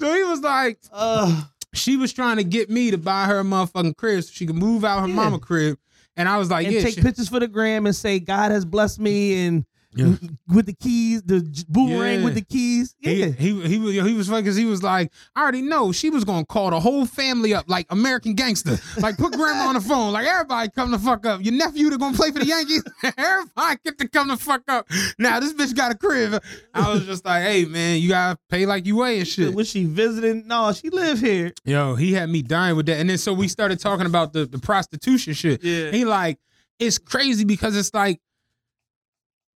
So 0.00 0.14
he 0.14 0.22
was 0.24 0.40
like, 0.40 0.78
Uh, 0.92 1.44
she 1.74 1.96
was 1.96 2.12
trying 2.12 2.36
to 2.36 2.44
get 2.44 2.70
me 2.70 2.90
to 2.92 2.98
buy 2.98 3.26
her 3.26 3.40
a 3.40 3.42
motherfucking 3.44 3.96
crib 3.96 4.22
so 4.24 4.30
she 4.32 4.46
could 4.46 4.56
move 4.56 4.84
out 4.84 5.00
her 5.00 5.08
Yeah. 5.08 5.14
mama 5.14 5.38
crib. 5.38 5.76
And 6.16 6.28
I 6.28 6.38
was 6.38 6.48
like, 6.50 6.66
and 6.66 6.74
yeah, 6.76 6.82
take 6.82 6.94
she- 6.94 7.02
pictures 7.02 7.28
for 7.28 7.40
the 7.40 7.48
gram 7.48 7.84
and 7.86 7.94
say 7.94 8.20
God 8.20 8.52
has 8.52 8.64
blessed 8.64 9.00
me 9.00 9.44
and 9.46 9.66
Yeah. 9.96 10.14
with 10.48 10.66
the 10.66 10.72
keys, 10.74 11.22
the 11.22 11.40
boomerang 11.68 12.18
Yeah. 12.20 12.24
with 12.24 12.34
the 12.34 12.42
keys. 12.42 12.94
Yeah. 13.00 13.26
He 13.26 13.60
he 13.60 13.68
he 13.68 13.78
was 13.78 13.94
he 13.94 14.12
was 14.14 14.28
funny 14.28 14.42
because 14.42 14.56
he 14.56 14.64
was 14.64 14.82
like, 14.82 15.12
I 15.36 15.42
already 15.42 15.62
know 15.62 15.92
she 15.92 16.10
was 16.10 16.24
gonna 16.24 16.44
call 16.44 16.70
the 16.70 16.80
whole 16.80 17.06
family 17.06 17.54
up 17.54 17.66
like 17.68 17.86
American 17.90 18.34
gangster, 18.34 18.78
like 18.98 19.16
put 19.16 19.32
grandma 19.34 19.68
on 19.68 19.74
the 19.74 19.80
phone, 19.80 20.12
like 20.12 20.26
everybody 20.26 20.70
come 20.70 20.90
the 20.90 20.98
fuck 20.98 21.24
up. 21.26 21.44
Your 21.44 21.54
nephew 21.54 21.90
that 21.90 21.98
gonna 22.00 22.16
play 22.16 22.30
for 22.30 22.38
the 22.40 22.46
Yankees, 22.46 22.82
everybody 23.16 23.78
get 23.84 23.98
to 23.98 24.08
come 24.08 24.28
the 24.28 24.36
fuck 24.36 24.62
up. 24.68 24.88
Now 25.18 25.40
this 25.40 25.52
bitch 25.52 25.74
got 25.76 25.92
a 25.92 25.94
crib. 25.96 26.42
I 26.72 26.92
was 26.92 27.04
just 27.06 27.24
like, 27.24 27.42
hey 27.42 27.64
man, 27.64 28.00
you 28.00 28.08
gotta 28.08 28.38
pay 28.50 28.66
like 28.66 28.86
you 28.86 28.96
weigh 28.96 29.18
and 29.18 29.28
shit. 29.28 29.54
Was 29.54 29.68
she 29.68 29.84
visiting? 29.84 30.46
No, 30.46 30.72
she 30.72 30.90
live 30.90 31.20
here. 31.20 31.52
Yo, 31.64 31.94
he 31.94 32.12
had 32.12 32.28
me 32.28 32.42
dying 32.42 32.76
with 32.76 32.86
that, 32.86 32.98
and 32.98 33.08
then 33.10 33.18
so 33.18 33.32
we 33.32 33.48
started 33.48 33.78
talking 33.80 34.06
about 34.06 34.32
the 34.32 34.44
the 34.46 34.58
prostitution 34.58 35.34
shit. 35.34 35.62
Yeah. 35.62 35.90
He 35.90 36.04
like, 36.04 36.38
it's 36.78 36.98
crazy 36.98 37.44
because 37.44 37.76
it's 37.76 37.92
like 37.94 38.20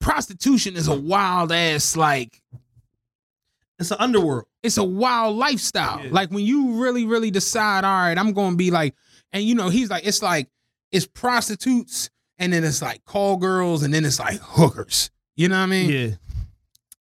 prostitution 0.01 0.76
is 0.76 0.88
a 0.88 0.94
wild 0.99 1.53
ass 1.53 1.96
like 1.96 2.40
It's 3.78 3.90
an 3.90 3.96
underworld. 4.01 4.44
it's 4.62 4.76
a 4.78 4.84
wild 4.84 5.36
lifestyle. 5.36 6.05
Yeah. 6.05 6.11
Like 6.12 6.30
when 6.30 6.44
you 6.44 6.82
really, 6.82 7.05
really 7.05 7.30
decide, 7.30 7.84
all 7.84 7.90
right, 8.03 8.16
I'm 8.18 8.32
gonna 8.32 8.57
be 8.57 8.70
like, 8.70 8.94
and 9.32 9.42
you 9.44 9.55
know, 9.55 9.68
he's 9.68 9.90
like, 9.90 10.07
it's 10.07 10.22
like 10.22 10.49
it's 10.90 11.07
prostitutes, 11.07 12.11
and 12.38 12.53
then 12.53 12.64
it's 12.64 12.80
like 12.82 13.05
call 13.05 13.36
girls, 13.36 13.82
and 13.82 13.92
then 13.92 14.05
it's 14.05 14.18
like 14.18 14.38
hookers. 14.40 15.11
You 15.36 15.49
know 15.49 15.57
what 15.57 15.64
I 15.64 15.66
mean? 15.66 15.90
Yeah. 15.90 16.14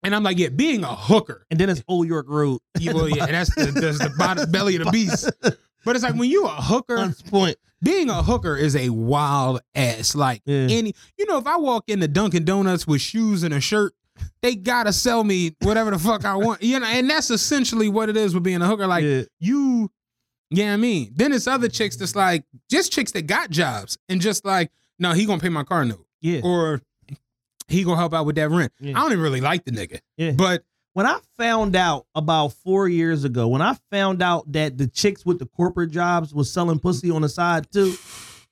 And 0.04 0.14
I'm 0.16 0.24
like, 0.24 0.38
yeah, 0.38 0.50
being 0.50 0.84
a 0.84 0.96
hooker, 0.96 1.46
And 1.50 1.60
then 1.60 1.70
it's 1.70 1.84
Old 1.88 2.08
York 2.08 2.28
Road. 2.30 2.60
yeah, 2.80 2.94
well, 2.94 3.10
yeah, 3.10 3.26
that's 3.26 3.54
the, 3.56 3.66
that's 3.72 3.98
the 4.00 4.14
bottom 4.18 4.50
belly 4.52 4.76
of 4.76 4.86
the 4.86 4.92
beast. 4.92 5.30
But 5.88 5.96
it's 5.96 6.04
like 6.04 6.16
when 6.16 6.30
you 6.30 6.46
a 6.46 6.50
hooker, 6.50 7.14
Point. 7.30 7.56
being 7.82 8.10
a 8.10 8.22
hooker 8.22 8.56
is 8.58 8.76
a 8.76 8.90
wild 8.90 9.62
ass. 9.74 10.16
Like 10.16 10.42
Yeah. 10.46 10.68
any, 10.70 10.94
you 11.18 11.26
know, 11.28 11.38
if 11.38 11.48
I 11.48 11.56
walk 11.58 11.86
into 11.88 12.08
Dunkin' 12.10 12.44
Donuts 12.46 12.86
with 12.86 13.00
shoes 13.02 13.42
and 13.44 13.54
a 13.54 13.62
shirt, 13.62 13.94
they 14.42 14.56
gotta 14.56 14.92
sell 14.92 15.24
me 15.24 15.56
whatever 15.62 15.92
the 15.92 15.98
fuck 16.00 16.26
I 16.26 16.36
want. 16.36 16.62
You 16.62 16.80
know, 16.80 16.86
and 16.88 17.10
that's 17.10 17.30
essentially 17.32 17.88
what 17.88 18.10
it 18.10 18.18
is 18.18 18.34
with 18.34 18.44
being 18.44 18.62
a 18.62 18.68
hooker. 18.68 18.86
Like 18.86 19.04
yeah. 19.06 19.22
you, 19.40 19.90
yeah, 20.50 20.74
I 20.74 20.78
mean, 20.78 21.14
then 21.16 21.32
it's 21.32 21.48
other 21.48 21.70
chicks 21.70 21.96
that's 21.96 22.16
like 22.16 22.44
just 22.70 22.92
chicks 22.92 23.12
that 23.14 23.24
got 23.28 23.50
jobs 23.50 23.98
and 24.10 24.20
just 24.20 24.44
like, 24.44 24.72
no, 25.00 25.14
he 25.14 25.26
gonna 25.26 25.40
pay 25.42 25.50
my 25.50 25.64
car 25.64 25.86
note 25.86 26.06
Yeah. 26.22 26.42
or 26.44 26.82
he 27.70 27.84
gonna 27.84 27.98
help 27.98 28.14
out 28.14 28.26
with 28.26 28.36
that 28.36 28.50
rent. 28.50 28.74
Yeah. 28.82 28.98
I 28.98 29.02
don't 29.04 29.12
even 29.14 29.24
really 29.24 29.42
like 29.42 29.64
the 29.66 29.72
nigga, 29.72 30.00
Yeah. 30.18 30.32
but 30.32 30.64
when 30.98 31.06
I 31.06 31.20
found 31.38 31.76
out 31.76 32.08
about 32.16 32.54
four 32.54 32.88
years 32.88 33.24
ago, 33.24 33.48
when 33.50 33.62
I 33.62 33.76
found 33.92 34.24
out 34.24 34.52
that 34.54 34.80
the 34.80 34.88
chicks 34.88 35.24
with 35.24 35.38
the 35.38 35.46
corporate 35.46 35.92
jobs 35.92 36.34
was 36.34 36.52
selling 36.52 36.80
pussy 36.80 37.12
on 37.12 37.22
the 37.22 37.30
side 37.30 37.72
too, 37.72 37.94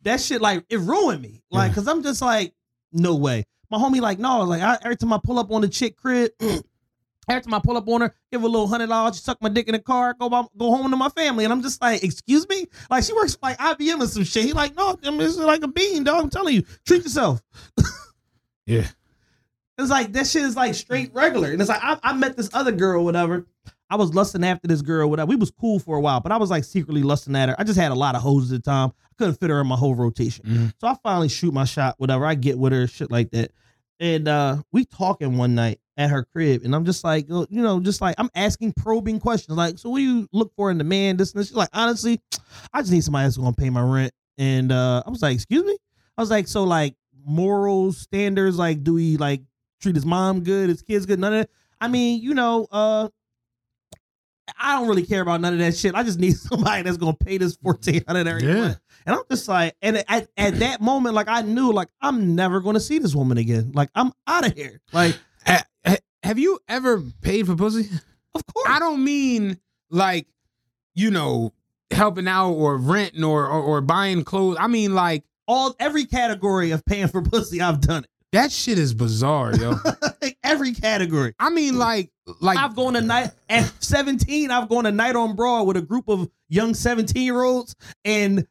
that 0.03 0.21
shit 0.21 0.41
like 0.41 0.63
it 0.69 0.77
ruined 0.77 1.23
me. 1.23 1.41
Like, 1.49 1.73
cause 1.73 1.87
I'm 1.87 2.03
just 2.03 2.21
like, 2.21 2.53
no 2.91 3.15
way. 3.15 3.47
My 3.71 3.79
homie 3.79 3.99
like, 3.99 4.19
no, 4.19 4.43
like 4.43 4.61
I, 4.61 4.77
every 4.83 4.95
time 4.95 5.11
I 5.11 5.19
pull 5.23 5.39
up 5.39 5.49
on 5.49 5.61
the 5.61 5.67
chick 5.67 5.97
crib, 5.97 6.33
every 6.39 7.41
time 7.41 7.55
I 7.55 7.59
pull 7.63 7.77
up 7.77 7.89
on 7.89 8.01
her, 8.01 8.15
give 8.31 8.41
her 8.41 8.47
a 8.47 8.49
little 8.51 8.67
hundred 8.67 8.89
dollars, 8.89 9.19
suck 9.19 9.41
my 9.41 9.49
dick 9.49 9.67
in 9.67 9.71
the 9.71 9.79
car, 9.79 10.13
go 10.13 10.29
by, 10.29 10.43
go 10.55 10.69
home 10.69 10.91
to 10.91 10.97
my 10.97 11.09
family, 11.09 11.45
and 11.45 11.51
I'm 11.51 11.63
just 11.63 11.81
like, 11.81 12.03
excuse 12.03 12.47
me, 12.47 12.67
like 12.91 13.05
she 13.05 13.13
works 13.13 13.39
like 13.41 13.57
IBM 13.57 14.01
or 14.01 14.05
some 14.05 14.23
shit. 14.23 14.45
He 14.45 14.53
like, 14.53 14.75
no, 14.75 14.95
I 15.03 15.09
mean, 15.09 15.21
it's 15.21 15.37
like 15.37 15.63
a 15.63 15.67
bean, 15.67 16.03
dog. 16.03 16.25
I'm 16.25 16.29
telling 16.29 16.53
you, 16.53 16.63
treat 16.85 17.01
yourself. 17.01 17.41
yeah, 18.67 18.85
It's 19.77 19.89
like 19.89 20.13
that 20.13 20.25
shit 20.27 20.43
is 20.43 20.55
like 20.55 20.73
straight 20.75 21.13
regular. 21.13 21.51
And 21.51 21.59
it's 21.61 21.69
like 21.69 21.83
I, 21.83 21.97
I 22.03 22.13
met 22.13 22.37
this 22.37 22.49
other 22.53 22.71
girl, 22.71 23.03
whatever. 23.03 23.45
I 23.89 23.97
was 23.97 24.13
lusting 24.15 24.43
after 24.43 24.67
this 24.67 24.81
girl, 24.81 25.09
whatever. 25.09 25.27
We 25.29 25.35
was 25.35 25.51
cool 25.51 25.77
for 25.79 25.97
a 25.97 26.01
while, 26.01 26.19
but 26.19 26.31
I 26.31 26.37
was 26.37 26.49
like 26.49 26.63
secretly 26.63 27.03
lusting 27.03 27.35
at 27.35 27.49
her. 27.49 27.55
I 27.59 27.63
just 27.63 27.79
had 27.79 27.91
a 27.91 27.95
lot 27.95 28.15
of 28.15 28.21
hoes 28.21 28.51
at 28.51 28.63
the 28.63 28.71
time. 28.71 28.91
I 29.03 29.13
couldn't 29.17 29.35
fit 29.35 29.49
her 29.49 29.61
in 29.61 29.67
my 29.67 29.75
whole 29.75 29.93
rotation. 29.95 30.45
Mhm. 30.45 30.73
So 30.79 30.87
I 30.87 30.95
finally 31.03 31.29
shoot 31.29 31.53
my 31.53 31.65
shot, 31.65 31.95
whatever. 31.99 32.25
I 32.25 32.35
get 32.35 32.57
with 32.57 32.73
her, 32.73 32.87
shit 32.87 33.11
like 33.11 33.31
that. 33.31 33.51
And 33.99 34.27
uh 34.27 34.57
we 34.71 34.85
talking 34.85 35.37
one 35.37 35.55
night 35.55 35.79
at 35.97 36.09
her 36.09 36.23
crib, 36.25 36.63
and 36.65 36.75
I'm 36.75 36.83
just 36.83 37.03
like, 37.05 37.27
uh, 37.31 37.45
you 37.49 37.61
know, 37.61 37.79
just 37.79 38.01
like 38.01 38.15
I'm 38.17 38.29
asking 38.35 38.73
probing 38.73 39.19
questions, 39.19 39.55
like, 39.57 39.77
so 39.77 39.89
what 39.89 39.99
do 39.99 40.03
you 40.03 40.27
look 40.33 40.51
for 40.55 40.69
in 40.71 40.77
the 40.77 40.83
man? 40.83 41.15
This 41.17 41.31
and 41.33 41.39
this. 41.39 41.47
She's 41.47 41.55
like, 41.55 41.69
honestly, 41.71 42.21
I 42.73 42.81
just 42.81 42.91
need 42.91 43.03
somebody 43.03 43.25
that's 43.25 43.37
gonna 43.37 43.53
pay 43.53 43.69
my 43.69 43.81
rent. 43.81 44.13
And 44.37 44.71
uh 44.71 45.03
I 45.05 45.09
was 45.09 45.21
like, 45.21 45.35
excuse 45.35 45.63
me? 45.63 45.77
I 46.17 46.21
was 46.21 46.31
like, 46.31 46.47
so 46.47 46.63
like 46.63 46.95
moral 47.25 47.93
standards, 47.93 48.57
like, 48.57 48.83
do 48.83 48.93
we 48.95 49.17
like 49.17 49.41
treat 49.85 49.95
his 49.95 50.05
mom 50.05 50.41
good, 50.43 50.69
his 50.69 50.81
kids 50.81 51.05
good, 51.05 51.19
none 51.19 51.33
of 51.33 51.39
that. 51.41 51.49
I 51.79 51.87
mean, 51.87 52.21
you 52.21 52.33
know, 52.33 52.67
uh 52.71 53.09
I 54.59 54.73
don't 54.77 54.87
really 54.87 55.05
care 55.05 55.21
about 55.21 55.41
none 55.41 55.53
of 55.53 55.59
that 55.59 55.75
shit. 55.75 55.95
I 55.95 56.03
just 56.03 56.19
need 56.19 56.31
somebody 56.37 56.83
that's 56.83 56.97
gonna 56.97 57.15
pay 57.17 57.37
this 57.37 57.55
fourteen 57.55 58.03
hundred 58.07 58.27
every 58.27 58.43
Yeah. 58.43 58.53
month. 58.55 58.79
And 59.05 59.15
I'm 59.15 59.21
just 59.29 59.47
like, 59.47 59.75
and 59.81 60.03
at, 60.07 60.27
at 60.37 60.59
that 60.59 60.81
moment, 60.81 61.13
like 61.15 61.27
I 61.27 61.41
knew, 61.41 61.71
like 61.71 61.89
I'm 62.01 62.35
never 62.35 62.59
gonna 62.61 62.79
see 62.79 62.99
this 62.99 63.15
woman 63.15 63.37
again. 63.37 63.71
Like 63.73 63.89
I'm 63.95 64.11
out 64.27 64.45
of 64.47 64.53
here. 64.53 64.81
Like, 64.91 65.17
Ha- 65.45 65.63
ha- 65.85 65.97
have 66.23 66.39
you 66.39 66.59
ever 66.67 67.01
paid 67.21 67.45
for 67.45 67.55
pussy? 67.55 67.89
of 68.33 68.45
course, 68.47 68.67
I 68.69 68.79
don't 68.79 69.03
mean 69.03 69.59
like, 69.91 70.27
you 70.95 71.11
know, 71.11 71.53
helping 71.91 72.27
out 72.27 72.51
or 72.53 72.77
renting 72.77 73.23
or, 73.23 73.45
or 73.47 73.61
or 73.61 73.81
buying 73.81 74.23
clothes. 74.23 74.57
I 74.59 74.67
mean 74.67 74.93
like 74.95 75.23
all 75.47 75.75
every 75.79 76.05
category 76.05 76.71
of 76.71 76.83
paying 76.85 77.07
for 77.07 77.21
pussy, 77.21 77.61
I've 77.61 77.81
done 77.81 78.05
that 78.35 78.51
shit 78.51 78.77
is 78.79 78.93
bizarre, 78.93 79.53
yo. 79.55 79.75
Like, 80.21 80.37
every 80.43 80.73
category. 80.73 81.33
I 81.39 81.49
mean 81.49 81.77
like 81.77 82.11
like 82.41 82.57
I've 82.57 82.75
gone 82.75 82.93
to 82.93 83.01
night 83.01 83.31
at 83.49 83.71
17. 83.83 84.51
I've 84.51 84.69
gone 84.69 84.83
to 84.85 84.91
night 84.91 85.15
on 85.15 85.35
broad 85.35 85.63
with 85.67 85.77
a 85.77 85.81
group 85.81 86.07
of 86.07 86.29
young 86.49 86.73
17 86.73 87.21
year 87.23 87.41
olds 87.41 87.75
and 88.03 88.47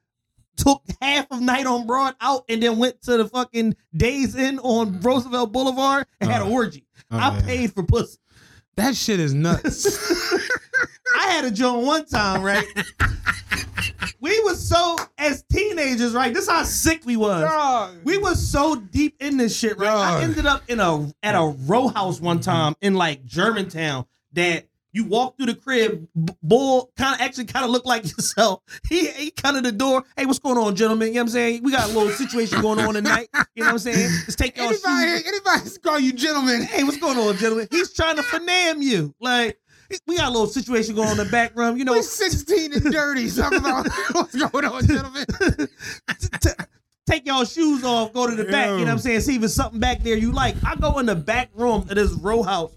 took 0.57 0.83
half 1.03 1.27
of 1.33 1.41
night 1.41 1.67
on 1.67 1.87
broad 1.87 2.15
out 2.21 2.45
and 2.49 2.63
then 2.63 2.79
went 2.79 3.03
to 3.03 3.17
the 3.17 3.29
fucking 3.29 3.75
Days 3.97 4.37
Inn 4.37 4.59
on 4.61 5.01
Roosevelt 5.01 5.53
Boulevard 5.53 6.07
and 6.21 6.31
had 6.31 6.43
an 6.43 6.49
Oh. 6.49 6.53
orgy. 6.53 6.87
Oh, 7.11 7.19
I 7.19 7.31
man. 7.33 7.45
paid 7.45 7.73
for 7.75 7.83
pussy. 7.83 8.19
that 8.77 8.95
shit 8.95 9.19
is 9.21 9.35
nuts. 9.35 9.87
I 11.17 11.27
had 11.29 11.45
a 11.45 11.51
joint 11.51 11.85
one 11.85 12.05
time, 12.07 12.43
right? 12.43 12.65
we 14.25 14.41
was 14.41 14.67
so 14.67 14.97
as 15.19 15.45
teenagers, 15.53 16.15
right? 16.15 16.33
This 16.33 16.45
is 16.45 16.51
how 16.51 16.63
sick 16.63 17.03
we 17.05 17.15
was. 17.15 17.43
We 18.05 18.17
was 18.17 18.41
so 18.41 18.75
deep 18.75 19.17
in 19.21 19.37
this 19.37 19.55
shit, 19.55 19.77
right? 19.77 19.95
I 19.95 20.23
ended 20.23 20.47
up 20.47 20.63
in 20.67 20.81
a 20.81 21.13
at 21.23 21.35
a 21.35 21.55
row 21.67 21.89
house 21.89 22.23
one 22.23 22.41
time 22.41 22.75
in 22.81 22.95
like 22.95 23.27
Germantown 23.27 24.07
that 24.33 24.67
you 24.95 25.05
walk 25.05 25.37
through 25.37 25.47
the 25.47 25.55
crib, 25.55 26.09
bull 26.15 26.91
kind 26.97 27.15
of 27.15 27.21
actually 27.21 27.45
kind 27.45 27.67
of 27.67 27.71
look 27.71 27.85
like 27.85 28.05
yourself. 28.17 28.63
He 28.89 29.09
he 29.09 29.31
kind 29.31 29.59
of 29.59 29.63
the 29.63 29.73
door. 29.73 30.05
Hey, 30.17 30.25
what's 30.25 30.39
going 30.39 30.57
on, 30.57 30.75
gentlemen? 30.75 31.09
You 31.09 31.15
know 31.15 31.21
what 31.21 31.25
I'm 31.25 31.29
saying? 31.33 31.63
We 31.63 31.73
got 31.73 31.91
a 31.91 31.93
little 31.93 32.09
situation 32.09 32.63
going 32.63 32.79
on 32.79 32.95
tonight. 32.95 33.29
You 33.55 33.63
know 33.63 33.67
what 33.67 33.73
I'm 33.73 33.79
saying? 33.79 34.11
Let's 34.23 34.37
take 34.37 34.57
y'all 34.57 34.69
anybody, 34.69 35.19
shoes. 35.19 35.25
anybody 35.27 35.79
call 35.83 35.99
you 36.01 36.15
gentlemen? 36.15 36.63
Hey, 36.63 36.83
what's 36.83 36.97
going 36.97 37.19
on, 37.19 37.37
gentlemen? 37.37 37.69
He's 37.71 37.93
trying 37.93 38.17
to 38.17 38.23
finam 38.23 38.81
you. 38.81 39.15
Like 39.21 39.59
we 40.07 40.17
got 40.17 40.29
a 40.29 40.31
little 40.31 40.47
situation 40.47 40.95
going 40.95 41.09
on 41.09 41.19
in 41.19 41.25
the 41.27 41.31
back 41.31 41.57
room. 41.57 41.77
You 41.77 41.85
know, 41.85 41.93
We 41.93 42.03
16 42.03 42.73
and 42.73 42.83
dirty. 42.93 43.31
Talking 43.31 43.59
about 43.59 43.87
what's 44.13 44.35
going 44.35 44.65
on, 44.65 44.87
gentlemen. 44.87 45.25
take 47.07 47.27
y'all 47.27 47.45
shoes 47.45 47.85
off, 47.85 48.13
go 48.13 48.27
to 48.29 48.35
the 48.35 48.45
back, 48.45 48.69
you 48.71 48.77
know 48.79 48.85
what 48.85 48.89
I'm 48.93 48.99
saying? 48.99 49.21
See 49.21 49.37
if 49.37 49.43
it's 49.43 49.55
something 49.55 49.81
back 49.81 50.03
there 50.03 50.17
you 50.17 50.33
like. 50.33 50.57
I 50.65 50.75
go 50.77 50.99
in 50.99 51.07
the 51.07 51.15
back 51.15 51.51
room 51.55 51.83
of 51.83 51.89
this 51.89 52.11
row 52.13 52.43
house. 52.43 52.73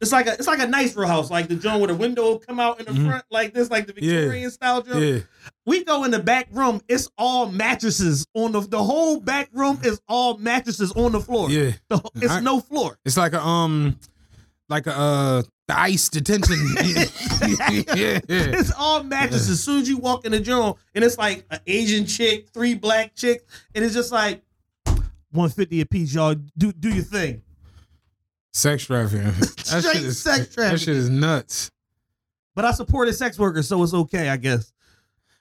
It's 0.00 0.10
like 0.10 0.26
a 0.26 0.32
it's 0.32 0.48
like 0.48 0.58
a 0.58 0.66
nice 0.66 0.96
row 0.96 1.06
house, 1.06 1.30
like 1.30 1.46
the 1.46 1.54
joint 1.54 1.78
where 1.78 1.86
the 1.86 1.94
window 1.94 2.36
come 2.38 2.58
out 2.58 2.80
in 2.80 2.86
the 2.86 2.90
Mhm. 2.92 3.06
front, 3.08 3.24
like 3.30 3.54
this, 3.54 3.70
like 3.70 3.86
the 3.86 3.94
Yeah. 4.04 4.12
Victorian 4.22 4.50
style 4.50 4.82
joint. 4.82 5.00
Yeah. 5.04 5.18
We 5.64 5.84
go 5.84 6.02
in 6.02 6.10
the 6.10 6.18
back 6.18 6.48
room, 6.50 6.80
it's 6.88 7.08
all 7.16 7.46
mattresses 7.48 8.26
on 8.34 8.50
the 8.50 8.62
the 8.62 8.82
whole 8.82 9.20
back 9.20 9.48
room 9.52 9.78
is 9.84 10.00
all 10.08 10.38
mattresses 10.38 10.90
on 10.92 11.12
the 11.12 11.20
floor. 11.20 11.50
Yeah. 11.50 11.72
The- 11.88 12.02
it's 12.16 12.32
I- 12.32 12.40
no 12.40 12.58
floor. 12.58 12.98
It's 13.04 13.16
like 13.16 13.32
a 13.32 13.40
um 13.46 13.96
like 14.68 14.88
a 14.88 14.96
uh 14.98 15.42
the 15.61 15.61
ice 15.78 16.08
detention. 16.08 16.56
yeah. 17.96 18.20
It's 18.28 18.72
all 18.76 19.02
matches. 19.02 19.48
As 19.48 19.62
soon 19.62 19.82
as 19.82 19.88
you 19.88 19.98
walk 19.98 20.24
in 20.24 20.32
the 20.32 20.40
joint, 20.40 20.76
and 20.94 21.04
it's 21.04 21.18
like 21.18 21.44
an 21.50 21.60
Asian 21.66 22.06
chick, 22.06 22.48
three 22.50 22.74
black 22.74 23.14
chicks, 23.14 23.44
and 23.74 23.84
it's 23.84 23.94
just 23.94 24.12
like 24.12 24.42
150 24.84 25.80
a 25.80 25.86
piece, 25.86 26.14
y'all. 26.14 26.34
Do 26.56 26.72
do 26.72 26.90
your 26.90 27.04
thing. 27.04 27.42
Sex 28.52 28.84
trafficking. 28.84 29.24
That 29.24 29.58
Straight 29.64 29.82
shit 29.82 30.02
is 30.04 30.22
sex 30.22 30.54
trafficking. 30.54 30.72
That 30.72 30.78
shit 30.78 30.96
is 30.96 31.08
nuts. 31.08 31.70
But 32.54 32.66
I 32.66 32.72
supported 32.72 33.14
sex 33.14 33.38
workers, 33.38 33.66
so 33.66 33.82
it's 33.82 33.94
okay, 33.94 34.28
I 34.28 34.36
guess. 34.36 34.72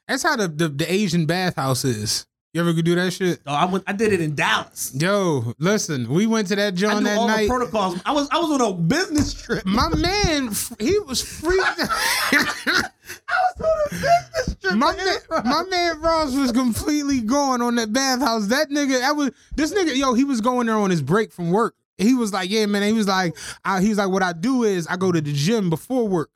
That's 0.07 0.23
how 0.23 0.35
the, 0.37 0.47
the, 0.47 0.69
the 0.69 0.91
Asian 0.91 1.25
bathhouse 1.25 1.83
is. 1.83 2.25
You 2.53 2.59
ever 2.59 2.73
could 2.73 2.83
do 2.83 2.95
that 2.95 3.13
shit? 3.13 3.39
So 3.45 3.51
I 3.51 3.63
went, 3.63 3.85
I 3.87 3.93
did 3.93 4.11
it 4.11 4.19
in 4.19 4.35
Dallas. 4.35 4.91
Yo, 4.93 5.53
listen, 5.57 6.09
we 6.09 6.27
went 6.27 6.49
to 6.49 6.57
that 6.57 6.75
joint 6.75 7.05
that 7.05 7.17
all 7.17 7.27
night. 7.27 7.43
the 7.43 7.47
protocols. 7.47 8.01
I 8.05 8.11
was 8.11 8.27
I 8.29 8.39
was 8.39 8.51
on 8.51 8.59
a 8.59 8.73
business 8.73 9.33
trip. 9.33 9.65
My 9.65 9.87
man, 9.95 10.51
he 10.77 10.99
was 10.99 11.21
freaked. 11.21 11.63
I 11.63 12.89
was 13.29 13.61
on 13.61 13.77
a 13.85 13.89
business 13.89 14.55
trip. 14.61 14.75
my 14.75 14.93
man. 14.93 15.17
my 15.45 15.63
man 15.69 16.01
Ross 16.01 16.35
was 16.35 16.51
completely 16.51 17.21
going 17.21 17.61
on 17.61 17.75
that 17.75 17.93
bathhouse. 17.93 18.47
That 18.47 18.69
nigga, 18.69 18.99
that 18.99 19.15
was 19.15 19.31
this 19.55 19.73
nigga. 19.73 19.95
Yo, 19.95 20.13
he 20.13 20.25
was 20.25 20.41
going 20.41 20.67
there 20.67 20.75
on 20.75 20.89
his 20.89 21.01
break 21.01 21.31
from 21.31 21.51
work. 21.51 21.73
He 21.97 22.15
was 22.15 22.33
like, 22.33 22.49
yeah, 22.49 22.65
man. 22.65 22.83
He 22.83 22.91
was 22.91 23.07
like, 23.07 23.37
I, 23.63 23.79
he 23.79 23.89
was 23.89 23.97
like, 23.97 24.09
what 24.09 24.23
I 24.23 24.33
do 24.33 24.63
is 24.63 24.87
I 24.87 24.97
go 24.97 25.13
to 25.13 25.21
the 25.21 25.31
gym 25.31 25.69
before 25.69 26.05
work, 26.05 26.31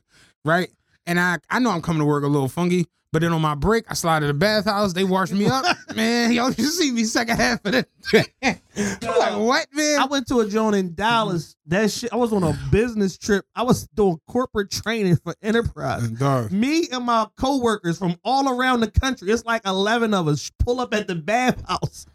right? 0.45 0.71
And 1.05 1.19
I, 1.19 1.39
I 1.49 1.59
know 1.59 1.71
I'm 1.71 1.81
coming 1.81 1.99
to 1.99 2.05
work 2.05 2.23
a 2.23 2.27
little 2.27 2.47
funky, 2.47 2.87
but 3.15 3.21
then 3.21 3.31
on 3.31 3.41
my 3.41 3.55
break, 3.55 3.85
I 3.89 3.93
slide 3.93 4.19
to 4.19 4.27
the 4.27 4.33
bathhouse. 4.33 4.91
They 4.91 5.05
wash 5.05 5.31
me 5.31 5.45
up, 5.45 5.63
man. 5.95 6.33
y'all 6.33 6.51
you 6.51 6.65
see 6.65 6.91
me 6.91 7.05
second 7.05 7.37
half 7.37 7.63
of 7.63 7.73
it. 7.77 7.89
I'm 8.13 8.25
like, 8.43 9.03
like, 9.03 9.37
what, 9.37 9.67
man? 9.71 10.01
I 10.01 10.05
went 10.05 10.27
to 10.27 10.41
a 10.41 10.49
joint 10.49 10.75
in 10.75 10.95
Dallas. 10.95 11.55
That 11.67 11.89
shit. 11.91 12.11
I 12.11 12.17
was 12.17 12.33
on 12.33 12.43
a 12.43 12.51
business 12.73 13.17
trip. 13.17 13.45
I 13.55 13.63
was 13.63 13.87
doing 13.95 14.19
corporate 14.27 14.69
training 14.69 15.15
for 15.15 15.33
Enterprise. 15.41 16.09
Dog. 16.09 16.51
Uh, 16.51 16.53
me 16.53 16.89
and 16.91 17.05
my 17.05 17.25
coworkers 17.37 17.99
from 17.99 18.17
all 18.25 18.49
around 18.49 18.81
the 18.81 18.91
country. 18.91 19.31
It's 19.31 19.45
like 19.45 19.65
eleven 19.65 20.13
of 20.13 20.27
us 20.27 20.51
pull 20.59 20.81
up 20.81 20.93
at 20.93 21.07
the 21.07 21.15
bathhouse. 21.15 22.05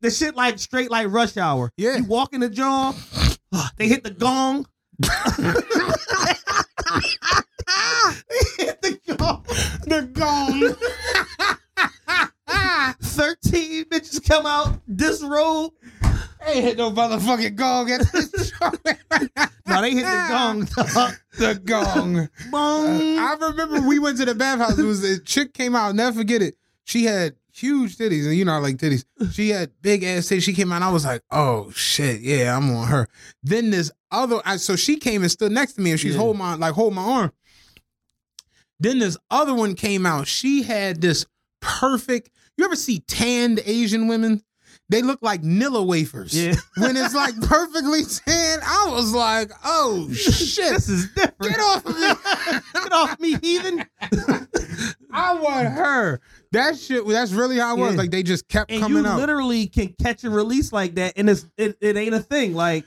The 0.00 0.10
shit 0.10 0.34
like 0.34 0.58
straight 0.58 0.90
like 0.90 1.12
rush 1.12 1.36
hour. 1.36 1.70
Yeah. 1.76 1.98
You 1.98 2.06
walk 2.06 2.34
in 2.34 2.40
the 2.40 2.50
joint. 2.50 2.96
They 3.76 3.86
hit 3.86 4.02
the 4.02 4.10
gong. 4.10 4.66
they 9.86 10.02
gong. 10.02 10.60
The 10.60 10.76
gong. 10.76 10.76
13 13.02 13.84
bitches 13.86 14.26
come 14.26 14.46
out 14.46 14.80
disrobe. 14.94 15.72
Ain't 16.46 16.64
hit 16.64 16.78
no 16.78 16.90
motherfucking 16.90 17.54
gong 17.54 17.90
at 17.90 18.00
this. 18.12 18.52
No, 19.66 19.80
they 19.82 19.92
hit 19.92 20.02
the 20.02 20.26
gong. 20.28 20.64
dog. 20.64 21.14
the 21.38 21.60
gong. 21.64 22.28
Bong. 22.50 23.18
I 23.18 23.36
remember 23.40 23.86
we 23.86 24.00
went 24.00 24.18
to 24.18 24.24
the 24.24 24.34
bathhouse. 24.34 24.76
It 24.78 24.82
was 24.84 25.04
a 25.04 25.20
chick 25.20 25.54
came 25.54 25.76
out. 25.76 25.94
Never 25.94 26.18
forget 26.18 26.42
it. 26.42 26.56
She 26.84 27.04
had 27.04 27.36
huge 27.52 27.96
titties, 27.96 28.26
and 28.26 28.34
you 28.34 28.44
know 28.44 28.52
I 28.54 28.56
like 28.58 28.78
titties. 28.78 29.04
She 29.32 29.50
had 29.50 29.70
big 29.80 30.02
ass 30.02 30.26
titties. 30.26 30.42
She 30.42 30.54
came 30.54 30.72
out. 30.72 30.76
and 30.76 30.84
I 30.84 30.90
was 30.90 31.04
like, 31.04 31.22
oh 31.30 31.70
shit, 31.70 32.20
yeah, 32.20 32.56
I'm 32.56 32.74
on 32.74 32.88
her. 32.88 33.06
Then 33.44 33.70
this 33.70 33.92
other, 34.10 34.40
I, 34.44 34.56
so 34.56 34.74
she 34.74 34.96
came 34.96 35.22
and 35.22 35.30
stood 35.30 35.52
next 35.52 35.74
to 35.74 35.82
me, 35.82 35.92
and 35.92 36.00
she's 36.00 36.14
Yeah. 36.14 36.20
holding 36.20 36.38
my 36.40 36.54
like 36.56 36.74
holding 36.74 36.96
my 36.96 37.02
arm. 37.02 37.32
Then 38.80 38.98
this 38.98 39.16
other 39.30 39.54
one 39.54 39.74
came 39.74 40.06
out. 40.06 40.26
She 40.26 40.62
had 40.62 41.00
this 41.00 41.26
perfect. 41.60 42.30
You 42.56 42.64
ever 42.64 42.76
see 42.76 43.00
tanned 43.00 43.60
Asian 43.64 44.08
women? 44.08 44.42
They 44.88 45.02
look 45.02 45.20
like 45.22 45.42
Nilla 45.42 45.86
wafers. 45.86 46.34
Yeah. 46.34 46.54
When 46.78 46.96
it's 46.96 47.14
like 47.14 47.38
perfectly 47.42 48.00
tan, 48.04 48.58
I 48.62 48.88
was 48.90 49.14
like, 49.14 49.52
oh 49.64 50.10
shit. 50.12 50.72
This 50.72 50.88
is 50.88 51.08
different. 51.14 51.38
Get 51.42 51.60
off 51.60 51.86
of 51.86 51.94
me. 51.94 52.60
Get 52.82 52.92
off 52.92 53.20
me, 53.20 53.36
heathen. 53.40 53.84
I 55.12 55.34
want 55.34 55.68
her. 55.68 56.20
That 56.52 56.76
shit. 56.78 57.06
That's 57.06 57.32
really 57.32 57.58
how 57.58 57.76
it 57.76 57.80
was. 57.80 57.92
Yeah. 57.92 57.98
Like 57.98 58.10
they 58.10 58.22
just 58.24 58.48
kept 58.48 58.70
And 58.70 58.80
coming 58.82 59.04
you 59.04 59.08
out. 59.10 59.18
literally 59.18 59.66
can 59.68 59.94
catch 60.02 60.24
and 60.24 60.34
release 60.34 60.72
like 60.72 60.94
that, 60.96 61.12
and 61.16 61.28
it's 61.30 61.46
it, 61.56 61.76
it 61.80 61.96
ain't 61.96 62.14
a 62.14 62.20
thing. 62.20 62.54
Like, 62.54 62.84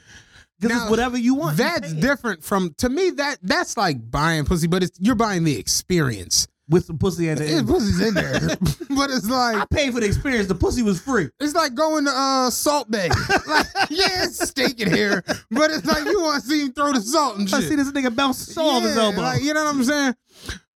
because 0.60 0.76
Now, 0.78 0.84
it's 0.84 0.92
whatever 0.92 1.18
you 1.18 1.36
want. 1.36 1.58
That's 1.58 1.94
different 1.94 2.44
from 2.44 2.74
to 2.78 2.90
me. 2.90 3.12
That 3.12 3.38
that's 3.42 3.76
like 3.78 4.10
buying 4.12 4.46
pussy, 4.46 4.68
but 4.68 4.84
it's 4.84 4.98
you're 5.00 5.16
buying 5.16 5.44
the 5.44 5.58
experience. 5.58 6.48
with 6.70 6.86
some 6.86 6.98
pussy 6.98 7.30
at 7.30 7.38
the 7.40 7.46
Yeah, 7.50 7.62
pussy's 7.64 8.00
in 8.00 8.14
there, 8.14 8.40
but 8.90 9.10
it's 9.12 9.30
like 9.30 9.58
I 9.58 9.66
paid 9.66 9.94
for 9.94 10.00
the 10.00 10.06
experience. 10.06 10.48
The 10.48 10.56
pussy 10.56 10.82
was 10.82 11.02
free. 11.02 11.30
it's 11.40 11.54
like 11.56 11.74
going 11.76 12.06
to 12.06 12.12
uh 12.12 12.50
Salt 12.50 12.90
Bae. 12.90 13.08
like 13.48 13.68
yeah, 13.90 14.24
it's 14.26 14.48
steak 14.48 14.80
in 14.80 14.90
here, 14.92 15.24
but 15.52 15.72
it's 15.72 15.86
like 15.86 16.06
you 16.06 16.22
want 16.22 16.42
to 16.42 16.48
see 16.50 16.62
him 16.62 16.72
throw 16.74 16.94
the 16.94 17.02
salt 17.02 17.38
and 17.38 17.48
I 17.54 17.60
shit. 17.60 17.70
see 17.70 17.76
this 17.76 17.92
nigga 17.92 18.16
bounce 18.16 18.38
saw 18.54 18.78
off 18.78 18.84
his 18.84 18.96
Yeah, 18.96 19.02
elbow. 19.04 19.22
like, 19.22 19.42
you 19.44 19.54
know 19.54 19.64
what 19.66 19.76
I'm 19.76 19.84
saying? 19.84 20.16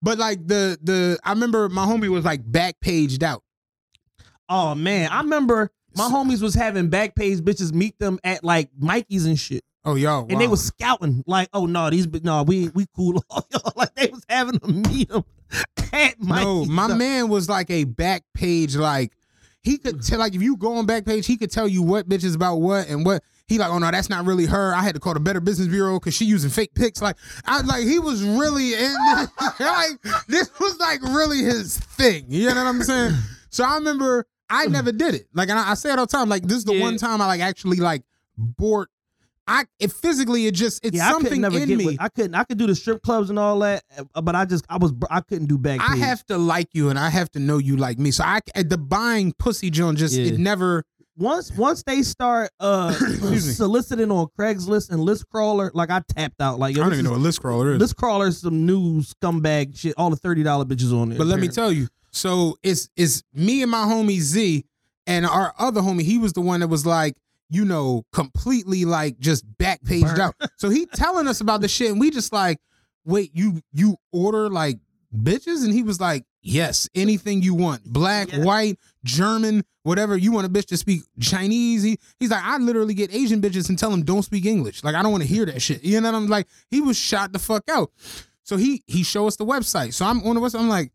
But 0.01 0.17
like 0.17 0.45
the 0.45 0.77
the 0.83 1.17
I 1.23 1.31
remember 1.31 1.69
my 1.69 1.85
homie 1.85 2.09
was 2.09 2.25
like 2.25 2.41
back 2.49 2.79
paged 2.81 3.23
out. 3.23 3.43
oh 4.49 4.75
man, 4.75 5.09
I 5.11 5.21
remember 5.21 5.71
my 5.95 6.09
homies 6.09 6.41
was 6.43 6.53
having 6.53 6.89
Backpage 6.91 7.39
bitches 7.39 7.73
meet 7.73 7.97
them 7.97 8.19
at 8.23 8.43
like 8.43 8.69
Mikey's 8.77 9.25
and 9.25 9.39
shit. 9.39 9.63
Oh 9.87 9.95
yo, 9.95 10.27
and 10.29 10.41
they 10.41 10.47
was 10.47 10.63
scouting 10.63 11.23
like, 11.25 11.47
oh 11.53 11.65
no, 11.65 11.89
these 11.89 12.07
no, 12.21 12.43
we 12.43 12.69
we 12.69 12.87
cool. 12.93 13.23
like 13.75 13.95
they 13.95 14.07
was 14.07 14.25
having 14.27 14.59
to 14.59 14.67
meet 14.67 15.07
them 15.07 15.23
at 15.93 16.19
Mikey's. 16.19 16.45
No, 16.45 16.65
my 16.65 16.85
stuff. 16.87 16.97
man 16.97 17.29
was 17.29 17.47
like 17.47 17.69
a 17.69 17.85
back 17.85 18.23
page, 18.33 18.75
like 18.75 19.13
he 19.67 19.77
could 19.77 19.97
mm. 19.97 20.07
tell 20.07 20.19
like 20.19 20.35
if 20.35 20.41
you 20.41 20.55
go 20.55 20.75
on 20.75 20.87
Backpage, 20.87 21.25
he 21.25 21.37
could 21.37 21.51
tell 21.51 21.67
you 21.67 21.83
what 21.83 22.07
bitches 22.07 22.35
about 22.35 22.57
what 22.57 22.87
and 22.87 23.05
what 23.05 23.23
he 23.47 23.57
like, 23.57 23.69
oh 23.69 23.79
no, 23.79 23.89
that's 23.91 24.09
not 24.09 24.25
really 24.25 24.45
her. 24.45 24.73
I 24.73 24.81
had 24.81 24.95
to 24.95 24.99
call 24.99 25.13
the 25.13 25.19
Better 25.19 25.39
Business 25.39 25.67
Bureau 25.67 25.99
because 25.99 26.13
she 26.13 26.25
using 26.25 26.49
fake 26.49 26.73
pics. 26.73 27.01
Like 27.01 27.17
I 27.45 27.61
like 27.61 27.83
he 27.83 27.99
was 27.99 28.23
really 28.23 28.73
in 28.73 28.93
this, 29.15 29.29
like 29.59 30.01
this 30.27 30.49
was 30.59 30.77
like 30.79 31.01
really 31.01 31.39
his 31.39 31.77
thing. 31.77 32.25
You 32.29 32.47
know 32.49 32.55
what 32.55 32.67
I'm 32.67 32.83
saying? 32.83 33.13
So 33.49 33.63
I 33.63 33.75
remember 33.75 34.27
I 34.49 34.67
never 34.67 34.91
did 34.91 35.15
it. 35.15 35.29
Like 35.33 35.49
and 35.49 35.57
I, 35.57 35.71
I 35.71 35.73
say 35.73 35.91
it 35.91 35.97
all 35.97 36.05
the 36.05 36.11
time. 36.11 36.27
Like 36.29 36.43
this 36.43 36.57
is 36.57 36.65
the 36.65 36.75
Yeah. 36.75 36.81
one 36.81 36.97
time 36.97 37.21
I 37.21 37.25
like 37.25 37.41
actually 37.41 37.77
like 37.77 38.03
bought 38.37 38.89
I 39.47 39.65
it 39.79 39.91
physically 39.91 40.45
it 40.47 40.53
just 40.53 40.85
it's 40.85 40.97
Yeah, 40.97 41.07
I 41.07 41.11
something 41.11 41.41
never 41.41 41.57
in 41.57 41.69
me. 41.77 41.85
With, 41.85 41.97
I 42.01 42.09
couldn't. 42.09 42.35
I 42.35 42.43
could 42.43 42.57
do 42.57 42.67
the 42.67 42.75
strip 42.75 43.01
clubs 43.01 43.29
and 43.29 43.39
all 43.39 43.57
that, 43.59 43.83
uh, 44.13 44.21
but 44.21 44.35
I 44.35 44.45
just 44.45 44.65
I 44.69 44.77
was 44.77 44.93
I 45.09 45.21
couldn't 45.21 45.47
do 45.47 45.57
back. 45.57 45.79
I 45.81 45.95
have 45.97 46.25
to 46.25 46.37
like 46.37 46.67
you 46.73 46.89
and 46.89 46.99
I 46.99 47.09
have 47.09 47.31
to 47.31 47.39
know 47.39 47.57
you 47.57 47.77
like 47.77 47.97
me. 47.97 48.11
So 48.11 48.23
I 48.23 48.39
the 48.55 48.77
buying 48.77 49.33
pussy 49.39 49.69
John 49.69 49.95
just 49.95 50.15
Yeah. 50.15 50.33
it 50.33 50.39
never 50.39 50.83
once 51.15 51.51
once 51.53 51.81
they 51.83 52.03
start 52.03 52.51
uh 52.59 52.91
soliciting 53.39 54.11
on 54.11 54.27
Craigslist 54.37 54.89
and 54.91 54.99
Listcrawler, 54.99 55.71
like 55.73 55.89
I 55.89 56.01
tapped 56.07 56.41
out. 56.41 56.59
Like 56.59 56.75
I 56.77 56.81
don't 56.81 56.93
even 56.93 57.05
is- 57.05 57.11
what 57.11 57.21
Listcrawler 57.21 57.73
is. 57.73 57.79
List 57.79 57.95
crawler 57.95 58.27
is 58.27 58.39
some 58.41 58.65
new 58.65 59.01
scumbag 59.01 59.77
shit. 59.77 59.93
All 59.97 60.09
the 60.09 60.15
thirty 60.15 60.43
dollar 60.43 60.65
bitches 60.65 60.93
on 60.93 61.09
there. 61.09 61.17
But 61.17 61.27
let 61.27 61.39
me 61.39 61.47
tell 61.47 61.71
you, 61.71 61.87
so 62.11 62.57
it's 62.63 62.89
it's 62.95 63.23
me 63.33 63.61
and 63.61 63.71
my 63.71 63.85
homie 63.85 64.19
Z 64.19 64.65
and 65.05 65.25
our 65.25 65.53
other 65.57 65.81
homie. 65.81 66.01
He 66.01 66.17
was 66.17 66.33
the 66.33 66.41
one 66.41 66.59
that 66.59 66.67
was 66.67 66.85
like, 66.85 67.15
you 67.49 67.65
know, 67.65 68.03
completely 68.13 68.85
like 68.85 69.19
just 69.19 69.45
back 69.57 69.83
paged 69.83 70.19
out. 70.19 70.35
So 70.57 70.69
he 70.69 70.85
telling 70.87 71.27
us 71.27 71.41
about 71.41 71.61
the 71.61 71.67
shit, 71.67 71.91
and 71.91 71.99
we 71.99 72.09
just 72.11 72.33
like, 72.33 72.59
wait, 73.05 73.31
you 73.33 73.61
you 73.73 73.97
order 74.11 74.49
like 74.49 74.79
bitches, 75.15 75.63
and 75.63 75.73
he 75.73 75.83
was 75.83 75.99
like, 76.01 76.25
yes, 76.41 76.89
anything 76.95 77.41
you 77.41 77.53
want, 77.53 77.83
black, 77.85 78.31
Yeah. 78.31 78.43
white, 78.43 78.77
German, 79.03 79.63
whatever 79.83 80.17
you 80.17 80.31
want 80.31 80.45
a 80.47 80.49
bitch 80.49 80.65
to 80.67 80.77
speak 80.77 81.01
Chinese. 81.19 81.83
He, 81.83 81.97
he's 82.19 82.31
like, 82.31 82.43
I 82.43 82.57
literally 82.57 82.93
get 82.93 83.13
Asian 83.13 83.41
bitches 83.41 83.69
and 83.69 83.77
tell 83.79 83.89
them 83.91 84.03
don't 84.03 84.23
speak 84.23 84.45
English. 84.45 84.83
Like 84.83 84.95
I 84.95 85.01
don't 85.01 85.11
want 85.11 85.23
to 85.23 85.29
hear 85.29 85.45
that 85.45 85.61
shit. 85.61 85.83
You 85.83 86.01
know 86.01 86.11
what 86.11 86.17
I'm 86.17 86.27
like? 86.27 86.47
He 86.69 86.81
was 86.81 86.97
shot 86.97 87.31
the 87.33 87.39
fuck 87.39 87.63
out. 87.69 87.91
So 88.43 88.57
he 88.57 88.83
he 88.87 89.03
show 89.03 89.27
us 89.27 89.35
the 89.35 89.45
website. 89.45 89.93
So 89.93 90.05
I'm 90.05 90.21
on 90.23 90.35
the 90.35 90.41
website. 90.41 90.59
I'm 90.59 90.69
like, 90.69 90.91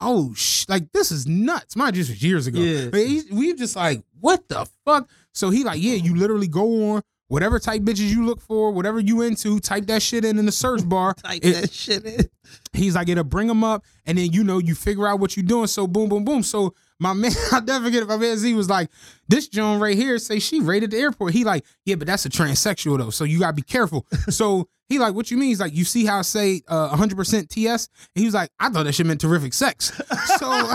oh, 0.00 0.32
sh- 0.34 0.66
like 0.68 0.92
this 0.92 1.10
is 1.10 1.26
nuts. 1.26 1.74
Mind 1.76 1.94
just 1.94 2.10
was 2.10 2.22
years 2.22 2.46
ago. 2.46 2.58
Yeah. 2.60 2.88
But 2.90 3.00
he, 3.00 3.22
we 3.32 3.54
just 3.54 3.74
like, 3.76 4.02
what 4.20 4.48
the 4.48 4.66
fuck? 4.84 5.08
So 5.32 5.50
he 5.50 5.64
like, 5.64 5.82
yeah, 5.82 5.94
you 5.94 6.16
literally 6.16 6.48
go 6.48 6.92
on 6.92 7.02
whatever 7.28 7.58
type 7.58 7.82
bitches 7.82 8.08
you 8.08 8.24
look 8.24 8.40
for, 8.40 8.70
whatever 8.72 8.98
you 8.98 9.20
into, 9.20 9.60
type 9.60 9.84
that 9.86 10.00
shit 10.02 10.24
in 10.24 10.38
in 10.38 10.46
the 10.46 10.52
search 10.52 10.88
bar. 10.88 11.12
Type 11.22 11.44
It- 11.44 11.52
that 11.60 11.72
shit 11.72 12.04
in. 12.04 12.28
He's 12.72 12.94
like, 12.94 13.10
it'll 13.10 13.24
bring 13.24 13.46
them 13.48 13.62
up, 13.62 13.84
and 14.06 14.16
then 14.16 14.32
you 14.32 14.42
know 14.42 14.56
you 14.58 14.74
figure 14.74 15.06
out 15.06 15.20
what 15.20 15.36
you're 15.36 15.44
doing. 15.44 15.66
So 15.66 15.86
boom, 15.86 16.08
boom, 16.08 16.24
boom. 16.24 16.42
So 16.42 16.74
my 16.98 17.12
man, 17.12 17.32
I'll 17.52 17.62
never 17.62 17.84
forget 17.84 18.02
it. 18.02 18.08
My 18.08 18.16
man 18.16 18.38
Z 18.38 18.54
was 18.54 18.70
like, 18.70 18.88
this 19.28 19.46
Joan 19.48 19.78
right 19.80 19.94
here 19.94 20.18
say 20.18 20.38
she 20.38 20.60
raided 20.60 20.92
the 20.92 20.96
airport. 20.98 21.34
He 21.34 21.44
like, 21.44 21.64
yeah, 21.84 21.96
but 21.96 22.06
that's 22.06 22.24
a 22.24 22.30
transsexual 22.30 22.96
though, 22.98 23.10
so 23.10 23.24
you 23.24 23.38
gotta 23.40 23.52
be 23.52 23.60
careful. 23.62 24.06
so 24.30 24.66
he 24.88 24.98
like, 24.98 25.12
what 25.14 25.30
you 25.30 25.36
mean? 25.36 25.50
He's 25.50 25.60
like, 25.60 25.74
you 25.74 25.84
see 25.84 26.06
how 26.06 26.20
I 26.20 26.22
say 26.22 26.62
uh, 26.66 26.96
100% 26.96 27.48
TS? 27.50 27.88
And 28.16 28.20
he 28.20 28.24
was 28.24 28.32
like, 28.32 28.48
I 28.58 28.70
thought 28.70 28.84
that 28.84 28.94
shit 28.94 29.04
meant 29.04 29.20
terrific 29.20 29.52
sex. 29.52 29.92
So 30.38 30.74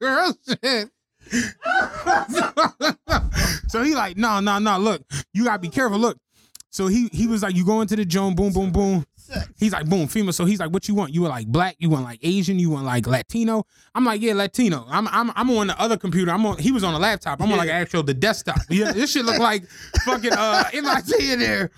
real 0.00 0.34
shit. 0.62 0.90
so 3.68 3.82
he 3.82 3.94
like, 3.94 4.16
no, 4.16 4.40
no, 4.40 4.58
no. 4.58 4.78
Look, 4.78 5.02
you 5.32 5.44
gotta 5.44 5.58
be 5.58 5.68
careful. 5.68 5.98
Look. 5.98 6.18
So 6.70 6.88
he 6.88 7.08
he 7.12 7.26
was 7.26 7.42
like, 7.42 7.56
you 7.56 7.64
go 7.64 7.80
into 7.80 7.96
the 7.96 8.04
Joan, 8.04 8.34
boom, 8.34 8.52
boom, 8.52 8.70
boom. 8.70 9.06
He's 9.56 9.72
like, 9.72 9.88
boom, 9.88 10.06
female. 10.06 10.32
So 10.32 10.44
he's 10.44 10.60
like, 10.60 10.70
what 10.70 10.86
you 10.86 10.94
want? 10.94 11.12
You 11.12 11.22
want 11.22 11.32
like 11.32 11.48
black? 11.48 11.74
You 11.80 11.90
want 11.90 12.04
like 12.04 12.20
Asian? 12.22 12.60
You 12.60 12.70
want 12.70 12.84
like 12.84 13.06
Latino? 13.08 13.64
I'm 13.94 14.04
like, 14.04 14.20
yeah, 14.20 14.34
Latino. 14.34 14.86
I'm 14.88 15.08
I'm 15.08 15.32
I'm 15.34 15.50
on 15.50 15.66
the 15.68 15.80
other 15.80 15.96
computer. 15.96 16.30
I'm 16.30 16.44
on. 16.46 16.58
He 16.58 16.70
was 16.70 16.84
on 16.84 16.92
the 16.92 17.00
laptop. 17.00 17.40
I'm 17.40 17.50
on 17.50 17.58
like 17.58 17.70
actual 17.70 18.02
the 18.04 18.14
desktop. 18.14 18.58
Yeah, 18.68 18.92
this 18.92 19.12
shit 19.12 19.24
look 19.24 19.38
like 19.38 19.66
fucking 20.04 20.32
uh 20.32 20.64
MIT 20.72 21.32
in 21.32 21.40
there. 21.40 21.70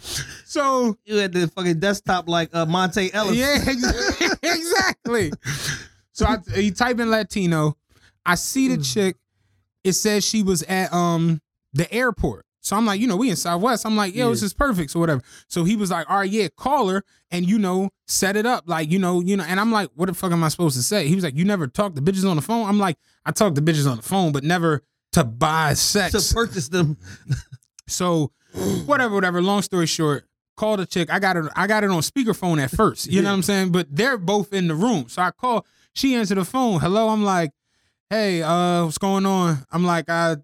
So 0.44 0.98
You 1.04 1.16
had 1.16 1.32
the 1.32 1.48
fucking 1.48 1.80
desktop 1.80 2.28
like 2.28 2.54
uh, 2.54 2.66
Monte 2.66 3.12
Ellis. 3.14 3.36
yeah, 3.36 3.64
ex- 3.66 4.38
exactly. 4.42 5.32
So 6.12 6.26
I 6.26 6.38
you 6.58 6.72
type 6.72 6.98
in 7.00 7.10
Latino. 7.10 7.76
I 8.26 8.34
see 8.34 8.68
the 8.68 8.82
chick. 8.82 9.16
It 9.88 9.94
says 9.94 10.24
she 10.24 10.42
was 10.42 10.62
at 10.64 10.92
um 10.92 11.40
the 11.72 11.92
airport. 11.92 12.44
So 12.60 12.76
I'm 12.76 12.84
like, 12.84 13.00
you 13.00 13.06
know, 13.06 13.16
we 13.16 13.30
in 13.30 13.36
Southwest. 13.36 13.86
I'm 13.86 13.96
like, 13.96 14.14
yo, 14.14 14.28
this 14.30 14.42
is 14.42 14.52
perfect. 14.52 14.90
So 14.90 15.00
whatever. 15.00 15.22
So 15.48 15.64
he 15.64 15.74
was 15.76 15.90
like, 15.90 16.10
all 16.10 16.18
right, 16.18 16.28
yeah, 16.30 16.48
call 16.56 16.88
her 16.88 17.02
and 17.30 17.48
you 17.48 17.58
know, 17.58 17.88
set 18.06 18.36
it 18.36 18.44
up. 18.44 18.64
Like, 18.66 18.90
you 18.90 18.98
know, 18.98 19.20
you 19.20 19.36
know, 19.36 19.44
and 19.44 19.58
I'm 19.58 19.72
like, 19.72 19.88
what 19.94 20.06
the 20.06 20.14
fuck 20.14 20.32
am 20.32 20.44
I 20.44 20.48
supposed 20.48 20.76
to 20.76 20.82
say? 20.82 21.08
He 21.08 21.14
was 21.14 21.24
like, 21.24 21.34
you 21.36 21.44
never 21.46 21.66
talk 21.66 21.94
to 21.94 22.02
bitches 22.02 22.28
on 22.28 22.36
the 22.36 22.42
phone. 22.42 22.68
I'm 22.68 22.78
like, 22.78 22.98
I 23.24 23.30
talk 23.30 23.54
to 23.54 23.62
bitches 23.62 23.88
on 23.90 23.96
the 23.96 24.02
phone, 24.02 24.32
but 24.32 24.44
never 24.44 24.82
to 25.12 25.24
buy 25.24 25.74
sex. 25.74 26.28
To 26.28 26.34
purchase 26.34 26.68
them. 26.68 26.98
So 27.86 28.32
whatever, 28.84 29.14
whatever. 29.14 29.40
Long 29.42 29.62
story 29.62 29.86
short, 29.86 30.24
called 30.56 30.80
a 30.80 30.86
chick. 30.86 31.10
I 31.10 31.18
got 31.18 31.36
it. 31.36 31.46
I 31.56 31.66
got 31.66 31.84
it 31.84 31.90
on 31.90 32.00
speakerphone 32.02 32.62
at 32.62 32.70
first. 32.70 33.06
You 33.06 33.22
know 33.22 33.30
what 33.30 33.34
I'm 33.36 33.42
saying? 33.42 33.72
But 33.72 33.86
they're 33.90 34.18
both 34.18 34.52
in 34.52 34.68
the 34.68 34.74
room. 34.74 35.08
So 35.08 35.22
I 35.22 35.30
call. 35.30 35.66
She 35.94 36.14
answered 36.14 36.36
the 36.36 36.44
phone. 36.44 36.80
Hello. 36.80 37.08
I'm 37.08 37.24
like, 37.24 37.50
hey, 38.10 38.42
uh, 38.42 38.84
what's 38.84 38.98
going 38.98 39.26
on? 39.26 39.58
I'm 39.70 39.84
like, 39.84 40.08
I, 40.08 40.36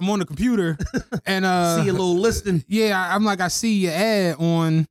I'm 0.00 0.10
on 0.10 0.18
the 0.18 0.24
computer, 0.26 0.76
and 1.26 1.44
uh, 1.44 1.82
See 1.82 1.88
a 1.88 1.92
little 1.92 2.16
listing. 2.16 2.64
yeah, 2.68 3.00
I- 3.00 3.14
I'm 3.14 3.24
like, 3.24 3.40
I 3.40 3.48
see 3.48 3.78
your 3.80 3.92
ad 3.92 4.36
on 4.38 4.86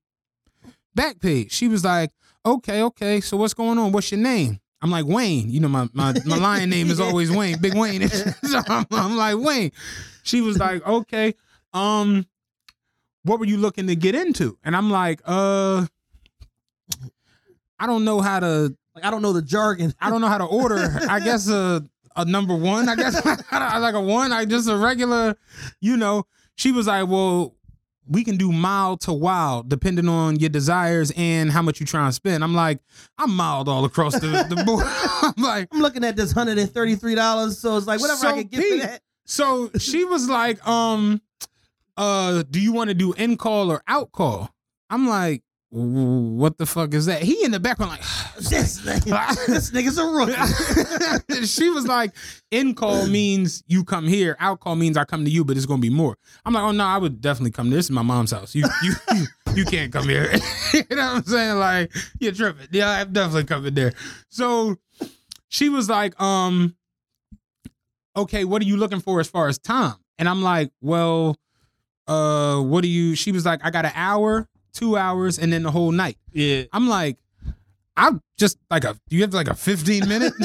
Backpage. 0.97 1.51
She 1.51 1.67
was 1.67 1.83
like, 1.83 2.11
okay, 2.45 2.81
okay. 2.83 3.21
So 3.21 3.37
what's 3.37 3.53
going 3.53 3.77
on? 3.77 3.91
What's 3.91 4.11
your 4.11 4.19
name? 4.21 4.59
I'm 4.81 4.89
like 4.89 5.05
Wayne. 5.05 5.49
You 5.49 5.59
know, 5.59 5.67
my 5.67 5.87
my, 5.93 6.13
my 6.25 6.37
lion 6.37 6.69
name 6.69 6.89
is 6.89 6.99
always 6.99 7.29
Wayne, 7.31 7.59
Big 7.59 7.75
Wayne. 7.75 8.07
so 8.43 8.61
I'm, 8.67 8.85
I'm 8.91 9.15
like 9.15 9.37
Wayne. 9.37 9.71
she 10.23 10.41
was 10.41 10.57
like, 10.57 10.85
okay, 10.87 11.35
um, 11.73 12.25
what 13.23 13.39
were 13.39 13.45
you 13.45 13.57
looking 13.57 13.85
to 13.87 13.95
get 13.95 14.15
into? 14.15 14.57
And 14.63 14.75
I'm 14.75 14.89
like, 14.89 15.21
uh, 15.25 15.85
I 17.79 17.87
don't 17.87 18.05
know 18.05 18.21
how 18.21 18.39
to 18.39 18.75
Like 18.95 19.05
I 19.05 19.11
don't 19.11 19.21
know 19.21 19.33
the 19.33 19.41
jargon. 19.41 19.93
I 19.99 20.09
don't 20.09 20.21
know 20.21 20.27
how 20.27 20.39
to 20.39 20.45
order. 20.45 20.77
I 21.09 21.19
guess 21.19 21.47
a 21.47 21.83
a 22.15 22.25
number 22.25 22.55
one. 22.55 22.89
I 22.89 22.95
guess 22.95 23.23
like 23.51 23.93
a 23.95 24.01
one. 24.01 24.31
I 24.31 24.45
just 24.45 24.69
a 24.69 24.77
regular. 24.77 25.35
You 25.79 25.97
know, 25.97 26.25
she 26.55 26.71
was 26.71 26.87
like, 26.87 27.07
well. 27.07 27.55
We 28.07 28.25
can 28.25 28.35
do 28.35 28.51
mild 28.51 28.99
to 29.01 29.13
wild 29.13 29.69
depending 29.69 30.09
on 30.09 30.37
your 30.37 30.49
desires 30.49 31.13
and 31.15 31.49
how 31.49 31.61
much 31.61 31.79
you 31.79 31.85
try 31.85 32.03
and 32.03 32.13
spend. 32.13 32.43
I'm 32.43 32.53
like, 32.53 32.79
I'm 33.17 33.33
mild 33.33 33.69
all 33.69 33.85
across 33.85 34.19
the, 34.19 34.27
the 34.49 34.63
board. 34.65 34.83
I'm 35.37 35.41
like, 35.41 35.69
I'm 35.71 35.79
looking 35.79 36.03
at 36.03 36.17
this 36.17 36.33
hundred 36.33 36.57
and 36.57 36.69
thirty 36.69 36.95
three 36.95 37.15
dollars, 37.15 37.59
so 37.59 37.77
it's 37.77 37.87
like 37.87 38.01
whatever 38.01 38.25
I 38.25 38.31
can 38.39 38.47
get 38.47 38.59
Pete, 38.59 38.81
for 38.81 38.87
that. 38.87 39.01
so 39.25 39.69
she 39.77 40.03
was 40.03 40.27
like, 40.27 40.67
um, 40.67 41.21
uh, 41.95 42.43
do 42.49 42.59
you 42.59 42.73
want 42.73 42.89
to 42.89 42.95
do 42.95 43.13
in 43.13 43.37
call 43.37 43.71
or 43.71 43.81
out 43.87 44.11
call? 44.11 44.49
I'm 44.89 45.07
like, 45.07 45.43
what 45.73 46.57
the 46.57 46.65
fuck 46.65 46.93
is 46.93 47.05
that? 47.05 47.21
He 47.21 47.45
in 47.45 47.51
the 47.51 47.59
background 47.59 47.93
like, 47.93 48.01
This 48.37 48.81
nigga, 48.81 49.45
this 49.47 49.71
nigga's 49.71 49.97
a 49.97 50.05
rookie. 50.05 51.45
she 51.45 51.69
was 51.69 51.87
like, 51.87 52.11
in 52.49 52.75
call 52.75 53.07
means 53.07 53.63
you 53.67 53.85
come 53.85 54.05
here, 54.05 54.35
out 54.39 54.59
call 54.59 54.75
means 54.75 54.97
I 54.97 55.05
come 55.05 55.23
to 55.23 55.31
you, 55.31 55.45
but 55.45 55.55
it's 55.55 55.65
gonna 55.65 55.81
be 55.81 55.89
more. 55.89 56.17
I'm 56.45 56.53
like, 56.53 56.63
oh 56.63 56.71
no, 56.71 56.83
I 56.83 56.97
would 56.97 57.21
definitely 57.21 57.51
come. 57.51 57.69
This 57.69 57.85
is 57.85 57.91
my 57.91 58.01
mom's 58.01 58.31
house. 58.31 58.53
You 58.53 58.65
you 58.83 58.93
you, 59.15 59.25
you 59.55 59.65
can't 59.65 59.93
come 59.93 60.09
here. 60.09 60.29
you 60.73 60.83
know 60.89 61.13
what 61.13 61.15
I'm 61.17 61.23
saying? 61.23 61.59
Like, 61.59 61.93
you're 62.19 62.33
tripping. 62.33 62.67
Yeah, 62.71 62.89
I'm 62.89 63.13
definitely 63.13 63.45
coming 63.45 63.73
there. 63.73 63.93
So 64.27 64.75
she 65.47 65.69
was 65.69 65.89
like, 65.89 66.19
um, 66.19 66.75
okay, 68.17 68.43
what 68.43 68.61
are 68.61 68.65
you 68.65 68.75
looking 68.75 68.99
for 68.99 69.21
as 69.21 69.27
far 69.27 69.47
as 69.47 69.57
time? 69.57 69.95
And 70.17 70.27
I'm 70.27 70.41
like, 70.41 70.71
well, 70.81 71.37
uh, 72.07 72.59
what 72.59 72.81
do 72.81 72.89
you? 72.89 73.15
She 73.15 73.31
was 73.31 73.45
like, 73.45 73.61
I 73.63 73.69
got 73.69 73.85
an 73.85 73.93
hour, 73.95 74.49
two 74.73 74.97
hours, 74.97 75.39
and 75.39 75.51
then 75.51 75.63
the 75.63 75.71
whole 75.71 75.91
night. 75.91 76.17
Yeah. 76.31 76.63
I'm 76.73 76.87
like, 76.87 77.17
I'm 77.95 78.21
just 78.37 78.57
like 78.69 78.83
a. 78.83 78.93
Do 79.09 79.15
you 79.15 79.21
have 79.23 79.33
like 79.33 79.47
a 79.47 79.55
15 79.55 80.07
minute? 80.07 80.33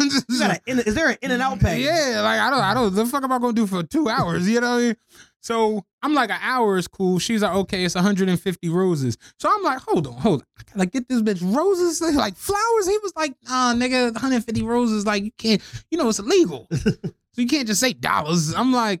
You 0.00 0.08
in- 0.66 0.78
is 0.78 0.94
there 0.94 1.10
an 1.10 1.16
in 1.20 1.30
and 1.32 1.42
out 1.42 1.58
package? 1.58 1.84
Yeah, 1.84 2.20
like 2.22 2.40
I 2.40 2.48
don't, 2.50 2.60
I 2.60 2.74
don't. 2.74 2.94
The 2.94 3.06
fuck 3.06 3.24
am 3.24 3.32
I 3.32 3.38
gonna 3.38 3.52
do 3.52 3.66
for 3.66 3.82
two 3.82 4.08
hours? 4.08 4.48
You 4.48 4.60
know. 4.60 4.76
I 4.76 4.80
mean? 4.80 4.96
So 5.40 5.84
I'm 6.02 6.14
like, 6.14 6.30
an 6.30 6.38
hour 6.40 6.76
is 6.76 6.86
cool. 6.86 7.18
She's 7.18 7.42
like, 7.42 7.54
okay, 7.54 7.84
it's 7.84 7.94
150 7.94 8.68
roses. 8.68 9.16
So 9.38 9.50
I'm 9.52 9.62
like, 9.62 9.78
hold 9.80 10.06
on, 10.06 10.12
hold 10.14 10.42
on. 10.42 10.46
I 10.58 10.62
gotta 10.72 10.86
get 10.90 11.08
this 11.08 11.22
bitch 11.22 11.42
roses, 11.54 12.00
like 12.14 12.36
flowers. 12.36 12.86
He 12.86 12.98
was 12.98 13.12
like, 13.16 13.34
nah, 13.48 13.74
nigga, 13.74 14.12
150 14.12 14.62
roses. 14.62 15.06
Like 15.06 15.24
you 15.24 15.32
can't, 15.36 15.62
you 15.90 15.98
know, 15.98 16.08
it's 16.08 16.18
illegal. 16.18 16.68
so 16.76 16.92
you 17.36 17.46
can't 17.46 17.66
just 17.66 17.80
say 17.80 17.92
dollars. 17.92 18.54
I'm 18.54 18.72
like. 18.72 19.00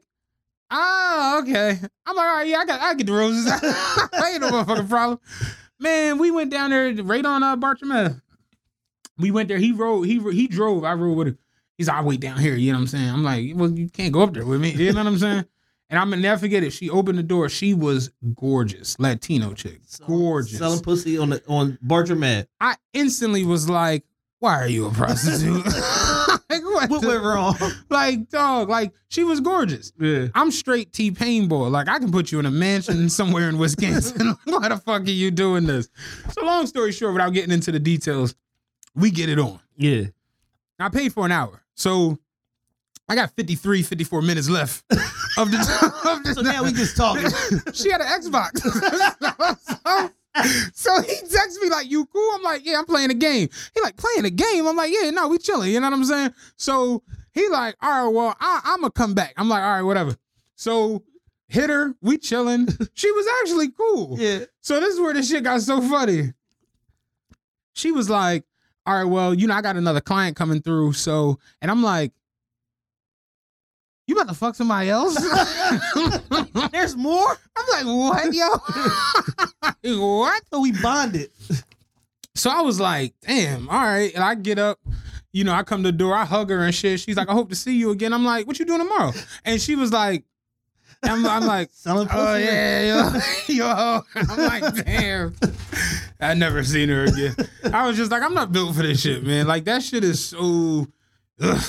Ah, 0.70 1.38
okay. 1.40 1.78
I'm 2.06 2.16
like, 2.16 2.26
all 2.26 2.34
right, 2.36 2.46
yeah, 2.46 2.58
I 2.58 2.64
got, 2.64 2.80
I 2.80 2.94
get 2.94 3.06
the 3.06 3.12
roses. 3.12 3.46
I 3.50 4.30
ain't 4.32 4.40
no 4.40 4.50
motherfucking 4.50 4.88
problem. 4.88 5.18
Man, 5.78 6.18
we 6.18 6.30
went 6.30 6.50
down 6.50 6.70
there 6.70 6.92
right 7.02 7.24
on 7.24 7.42
uh, 7.42 7.56
Bartram. 7.56 8.22
We 9.18 9.30
went 9.30 9.48
there. 9.48 9.58
He 9.58 9.72
rode. 9.72 10.02
He 10.02 10.18
he 10.32 10.46
drove. 10.46 10.84
I 10.84 10.92
rode 10.92 11.16
with 11.16 11.28
him. 11.28 11.38
He's 11.76 11.88
like, 11.88 11.96
I 11.96 12.02
wait 12.02 12.20
down 12.20 12.38
here. 12.38 12.54
You 12.54 12.72
know 12.72 12.78
what 12.78 12.82
I'm 12.82 12.86
saying? 12.88 13.08
I'm 13.08 13.24
like, 13.24 13.52
well, 13.54 13.70
you 13.70 13.88
can't 13.88 14.12
go 14.12 14.22
up 14.22 14.34
there 14.34 14.44
with 14.44 14.60
me. 14.60 14.70
You 14.72 14.92
know 14.92 15.00
what 15.00 15.06
I'm 15.06 15.18
saying? 15.18 15.44
And 15.88 15.98
I'm 15.98 16.10
gonna 16.10 16.22
never 16.22 16.38
forget 16.38 16.62
it. 16.62 16.72
She 16.72 16.88
opened 16.88 17.18
the 17.18 17.22
door. 17.22 17.48
She 17.48 17.74
was 17.74 18.10
gorgeous, 18.34 18.98
Latino 19.00 19.54
chick, 19.54 19.80
gorgeous. 20.06 20.58
Selling 20.58 20.80
pussy 20.80 21.18
on 21.18 21.30
the 21.30 21.42
on 21.48 21.78
Bartram. 21.82 22.22
I 22.60 22.76
instantly 22.92 23.44
was 23.44 23.68
like, 23.68 24.04
why 24.38 24.60
are 24.62 24.68
you 24.68 24.86
a 24.86 24.90
prostitute? 24.90 25.66
what 26.88 26.90
What 26.90 27.00
the- 27.02 27.08
went 27.08 27.22
wrong? 27.24 27.56
Like, 27.88 28.28
dog, 28.30 28.68
like 28.68 28.92
she 29.08 29.24
was 29.24 29.40
gorgeous. 29.40 29.92
Yeah. 29.98 30.28
I'm 30.34 30.50
straight 30.50 30.92
T-Pain 30.92 31.48
boy. 31.48 31.68
Like 31.68 31.88
I 31.88 31.98
can 31.98 32.10
put 32.12 32.30
you 32.32 32.38
in 32.38 32.46
a 32.46 32.50
mansion 32.50 33.08
somewhere 33.10 33.48
in 33.48 33.58
Wisconsin. 33.58 34.36
Why 34.44 34.68
the 34.68 34.76
fuck 34.76 35.02
are 35.02 35.10
you 35.10 35.30
doing 35.30 35.66
this? 35.66 35.88
So 36.32 36.44
long 36.44 36.66
story 36.66 36.92
short, 36.92 37.12
without 37.14 37.30
getting 37.30 37.52
into 37.52 37.72
the 37.72 37.80
details, 37.80 38.34
we 38.94 39.10
get 39.10 39.28
it 39.28 39.38
on. 39.38 39.60
Yeah. 39.76 40.04
I 40.78 40.88
paid 40.88 41.12
for 41.12 41.24
an 41.26 41.32
hour. 41.32 41.62
So 41.74 42.18
I 43.08 43.14
got 43.14 43.34
53, 43.36 43.82
54 43.82 44.22
minutes 44.22 44.48
left 44.48 44.84
of 45.36 45.50
the 45.50 45.58
of 46.06 46.22
the 46.24 46.32
So 46.34 46.42
now 46.42 46.62
we 46.64 46.72
just 46.72 46.96
talking. 46.96 47.28
she 47.72 47.90
had 47.90 48.00
an 48.00 48.06
Xbox. 48.06 48.60
so, 49.60 50.10
so 50.74 51.02
he 51.02 51.14
texts 51.16 51.58
me 51.60 51.68
like, 51.70 51.90
"You 51.90 52.06
cool?" 52.06 52.30
I'm 52.34 52.42
like, 52.42 52.64
"Yeah, 52.64 52.78
I'm 52.78 52.86
playing 52.86 53.10
a 53.10 53.14
game." 53.14 53.48
He 53.74 53.80
like 53.80 53.96
playing 53.96 54.24
a 54.24 54.30
game. 54.30 54.66
I'm 54.66 54.76
like, 54.76 54.92
"Yeah, 54.92 55.10
no, 55.10 55.28
we 55.28 55.38
chilling." 55.38 55.72
You 55.72 55.80
know 55.80 55.88
what 55.88 55.96
I'm 55.96 56.04
saying? 56.04 56.34
So 56.56 57.02
he 57.32 57.48
like, 57.48 57.76
"All 57.82 58.06
right, 58.06 58.14
well, 58.14 58.36
I, 58.40 58.60
I'm 58.64 58.80
gonna 58.80 58.92
come 58.92 59.14
back." 59.14 59.34
I'm 59.36 59.48
like, 59.48 59.62
"All 59.62 59.70
right, 59.72 59.82
whatever." 59.82 60.16
So 60.54 61.02
hit 61.48 61.68
her. 61.70 61.94
We 62.00 62.18
chilling. 62.18 62.68
She 62.94 63.10
was 63.10 63.26
actually 63.42 63.70
cool. 63.70 64.16
Yeah. 64.18 64.44
So 64.60 64.78
this 64.78 64.94
is 64.94 65.00
where 65.00 65.14
this 65.14 65.28
shit 65.28 65.42
got 65.42 65.62
so 65.62 65.80
funny. 65.80 66.32
She 67.72 67.90
was 67.90 68.08
like, 68.08 68.44
"All 68.86 68.94
right, 68.94 69.04
well, 69.10 69.34
you 69.34 69.46
know, 69.46 69.54
I 69.54 69.62
got 69.62 69.76
another 69.76 70.00
client 70.00 70.36
coming 70.36 70.62
through." 70.62 70.92
So, 70.92 71.38
and 71.60 71.70
I'm 71.70 71.82
like, 71.82 72.12
"You 74.10 74.16
about 74.16 74.28
to 74.28 74.34
fuck 74.34 74.56
somebody 74.56 74.90
else?" 74.90 75.14
There's 76.72 76.96
more. 76.96 77.38
I'm 77.56 77.86
like, 77.86 77.86
what, 77.86 78.34
yo? 78.34 79.98
what? 80.18 80.42
So 80.52 80.60
we 80.60 80.72
bonded. 80.72 81.30
So 82.34 82.50
I 82.50 82.60
was 82.62 82.80
like, 82.80 83.14
damn, 83.26 83.68
all 83.68 83.80
right. 83.80 84.12
And 84.14 84.24
I 84.24 84.34
get 84.34 84.58
up, 84.58 84.78
you 85.32 85.44
know, 85.44 85.52
I 85.52 85.62
come 85.62 85.82
to 85.82 85.92
the 85.92 85.96
door, 85.96 86.14
I 86.14 86.24
hug 86.24 86.50
her 86.50 86.64
and 86.64 86.74
shit. 86.74 87.00
She's 87.00 87.16
like, 87.16 87.28
I 87.28 87.32
hope 87.32 87.50
to 87.50 87.54
see 87.54 87.76
you 87.76 87.90
again. 87.90 88.12
I'm 88.12 88.24
like, 88.24 88.46
what 88.46 88.58
you 88.58 88.64
doing 88.64 88.80
tomorrow? 88.80 89.12
And 89.44 89.60
she 89.60 89.76
was 89.76 89.92
like, 89.92 90.24
I'm, 91.02 91.24
I'm 91.26 91.46
like, 91.46 91.70
Selling 91.72 92.08
oh, 92.10 92.14
pussy. 92.14 92.22
oh 92.22 92.36
yeah, 92.36 93.20
yo, 93.48 93.54
yo. 93.54 94.00
I'm 94.16 94.38
like, 94.38 94.84
damn. 94.84 95.34
I 96.20 96.34
never 96.34 96.62
seen 96.64 96.88
her 96.88 97.04
again. 97.04 97.34
I 97.72 97.86
was 97.86 97.96
just 97.96 98.10
like, 98.10 98.22
I'm 98.22 98.34
not 98.34 98.52
built 98.52 98.74
for 98.74 98.82
this 98.82 99.00
shit, 99.00 99.24
man. 99.24 99.46
Like 99.46 99.64
that 99.64 99.82
shit 99.82 100.04
is 100.04 100.24
so. 100.24 100.86
Ugh. 101.40 101.62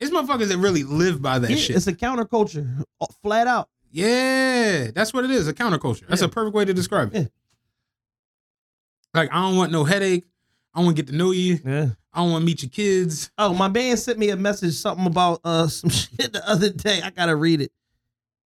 It's 0.00 0.10
motherfuckers 0.10 0.48
that 0.48 0.58
really 0.58 0.82
live 0.82 1.22
by 1.22 1.38
that 1.38 1.50
Yeah, 1.50 1.56
shit. 1.56 1.76
It's 1.76 1.86
a 1.86 1.92
counterculture, 1.92 2.84
uh, 3.00 3.06
flat 3.22 3.46
out. 3.46 3.68
Yeah, 3.90 4.90
that's 4.90 5.14
what 5.14 5.24
it 5.24 5.30
is. 5.30 5.46
A 5.48 5.54
counterculture. 5.54 6.06
That's 6.08 6.20
Yeah. 6.20 6.26
a 6.26 6.30
perfect 6.30 6.54
way 6.54 6.64
to 6.64 6.74
describe 6.74 7.14
it. 7.14 7.18
Yeah. 7.18 7.26
Like 9.14 9.30
I 9.32 9.36
don't 9.42 9.56
want 9.56 9.70
no 9.72 9.84
headache. 9.84 10.24
I 10.74 10.80
want 10.80 10.96
to 10.96 11.02
get 11.02 11.10
to 11.10 11.16
know 11.16 11.30
you. 11.30 11.60
Yeah. 11.64 11.90
I 12.12 12.18
don't 12.20 12.32
want 12.32 12.42
to 12.42 12.46
meet 12.46 12.62
your 12.62 12.70
kids. 12.70 13.30
Oh, 13.38 13.54
my 13.54 13.68
man 13.68 13.96
sent 13.96 14.18
me 14.18 14.30
a 14.30 14.36
message, 14.36 14.74
something 14.74 15.06
about 15.06 15.40
uh 15.44 15.66
some 15.68 15.90
shit 15.90 16.32
the 16.32 16.42
other 16.48 16.70
day. 16.70 17.00
I 17.02 17.10
gotta 17.10 17.36
read 17.36 17.60
it. 17.60 17.70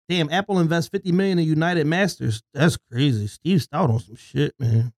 Damn, 0.10 0.30
Apple 0.32 0.60
invests 0.60 0.90
50 0.90 1.12
million 1.12 1.40
in 1.40 1.48
UnitedMasters. 1.56 2.42
That's 2.54 2.78
crazy. 2.92 3.26
Steve 3.28 3.60
Stoute 3.62 3.90
on 3.90 4.00
some 4.00 4.16
shit, 4.16 4.54
man. 4.60 4.94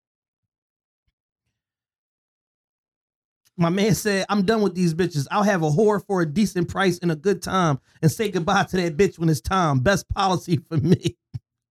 My 3.57 3.69
man 3.69 3.95
said, 3.95 4.25
I'm 4.29 4.43
done 4.43 4.61
with 4.61 4.75
these 4.75 4.93
bitches. 4.93 5.27
I'll 5.31 5.43
have 5.43 5.63
a 5.63 5.69
whore 5.69 6.05
for 6.05 6.21
a 6.21 6.25
decent 6.25 6.69
price 6.69 6.99
and 6.99 7.11
a 7.11 7.15
good 7.15 7.41
time 7.41 7.79
and 8.01 8.11
say 8.11 8.29
goodbye 8.29 8.63
to 8.65 8.77
that 8.77 8.97
bitch 8.97 9.17
when 9.17 9.29
it's 9.29 9.41
time. 9.41 9.79
Best 9.79 10.07
policy 10.09 10.57
for 10.69 10.77
me. 10.77 11.17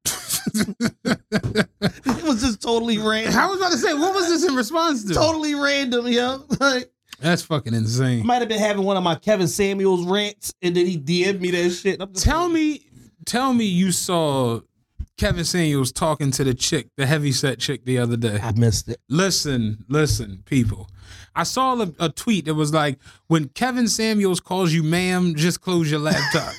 it 0.55 2.23
was 2.25 2.43
just 2.43 2.61
totally 2.63 2.99
random. 2.99 3.39
I 3.39 3.47
was 3.47 3.59
about 3.59 3.73
to 3.73 3.79
say, 3.79 3.95
what 3.95 4.15
was 4.15 4.29
this 4.29 4.45
in 4.49 4.55
response 4.55 5.05
to? 5.05 5.15
Totally 5.15 5.55
random, 5.55 6.07
yo. 6.09 6.45
Like, 6.61 6.91
That's 7.21 7.43
fucking 7.43 7.75
insane. 7.75 8.27
might 8.27 8.41
have 8.41 8.49
been 8.49 8.59
having 8.59 8.85
one 8.85 8.97
of 8.97 9.03
my 9.03 9.15
Kevin 9.15 9.49
Samuels 9.49 10.05
rants, 10.05 10.53
and 10.63 10.77
then 10.77 10.87
he 10.87 10.99
DM'd 10.99 11.41
me 11.41 11.51
that 11.53 11.71
shit. 11.71 12.01
Tell 12.15 12.45
like, 12.45 12.53
me, 12.53 12.87
tell 13.25 13.53
me 13.53 13.65
you 13.65 13.93
saw 13.93 14.61
Kevin 15.19 15.45
Samuels 15.45 15.93
talking 15.93 16.31
to 16.33 16.45
the 16.45 16.53
chick, 16.55 16.89
the 16.97 17.07
heavy 17.07 17.33
set 17.33 17.59
chick, 17.59 17.85
the 17.85 17.99
other 17.99 18.17
day. 18.17 18.39
I 18.43 18.53
missed 18.53 18.89
it. 18.89 19.01
Listen, 19.09 19.85
listen, 19.89 20.43
people. 20.45 20.91
I 21.35 21.45
saw 21.45 21.81
a, 21.81 21.93
a 21.99 22.09
tweet 22.11 22.45
that 22.47 22.55
was 22.55 22.73
like, 22.75 22.99
when 23.27 23.49
Kevin 23.49 23.89
Samuels 23.89 24.41
calls 24.41 24.73
you 24.73 24.83
ma'am, 24.83 25.35
just 25.35 25.61
close 25.61 25.91
your 25.91 26.01
laptop. 26.01 26.53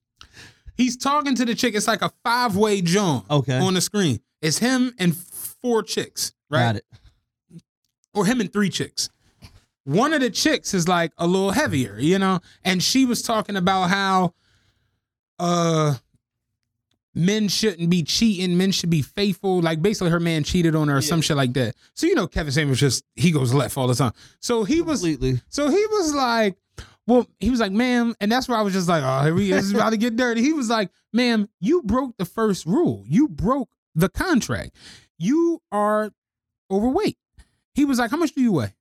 He's 0.76 0.96
talking 0.96 1.34
to 1.36 1.44
the 1.46 1.54
chick. 1.54 1.74
It's 1.74 1.86
like 1.88 2.02
a 2.02 2.10
five 2.22 2.54
way 2.54 2.82
John 2.82 3.24
Okay. 3.30 3.58
on 3.58 3.74
the 3.74 3.80
screen. 3.80 4.20
It's 4.42 4.58
him 4.58 4.94
and 4.98 5.16
four 5.16 5.82
chicks, 5.82 6.32
right? 6.50 6.60
Got 6.60 6.76
it. 6.76 6.84
Or 8.12 8.26
him 8.26 8.40
and 8.42 8.52
three 8.52 8.68
chicks. 8.68 9.08
One 9.84 10.12
of 10.12 10.20
the 10.20 10.30
chicks 10.30 10.74
is 10.74 10.86
like 10.88 11.12
a 11.16 11.26
little 11.26 11.52
heavier, 11.52 11.96
you 11.98 12.18
know? 12.18 12.40
And 12.62 12.82
she 12.82 13.06
was 13.06 13.22
talking 13.22 13.56
about 13.56 13.88
how 13.88 14.34
uh 15.38 15.94
men 17.16 17.48
shouldn't 17.48 17.88
be 17.88 18.02
cheating, 18.02 18.56
men 18.56 18.70
should 18.70 18.90
be 18.90 19.02
faithful. 19.02 19.60
Like 19.60 19.80
basically 19.80 20.10
her 20.10 20.20
man 20.20 20.44
cheated 20.44 20.76
on 20.76 20.88
her 20.88 20.98
or 20.98 21.02
some 21.02 21.22
shit 21.22 21.36
like 21.36 21.54
that. 21.54 21.74
So 21.94 22.06
you 22.06 22.14
know 22.14 22.28
Kevin 22.28 22.52
Samuels 22.52 22.78
just 22.78 23.04
he 23.16 23.32
goes 23.32 23.52
left 23.52 23.76
all 23.76 23.88
the 23.88 23.94
time. 23.94 24.12
So 24.38 24.62
he 24.62 24.82
was 24.82 25.00
so 25.48 25.68
he 25.68 25.86
was 25.86 26.14
like, 26.14 26.56
well, 27.06 27.26
he 27.40 27.50
was 27.50 27.58
like, 27.58 27.72
ma'am, 27.72 28.14
and 28.20 28.30
that's 28.30 28.48
where 28.48 28.58
I 28.58 28.62
was 28.62 28.74
just 28.74 28.88
like, 28.88 29.02
oh, 29.02 29.24
here 29.24 29.34
we 29.34 29.52
is 29.52 29.72
about 29.72 29.90
to 29.90 29.96
get 29.96 30.16
dirty. 30.16 30.42
He 30.42 30.52
was 30.52 30.68
like, 30.68 30.90
ma'am, 31.12 31.48
you 31.58 31.82
broke 31.82 32.16
the 32.18 32.24
first 32.24 32.66
rule. 32.66 33.02
You 33.06 33.28
broke 33.28 33.70
the 33.94 34.08
contract. 34.08 34.76
You 35.18 35.62
are 35.72 36.10
overweight. 36.70 37.16
He 37.74 37.84
was 37.84 37.98
like, 37.98 38.10
how 38.10 38.16
much 38.18 38.32
do 38.32 38.42
you 38.42 38.52
weigh? 38.52 38.74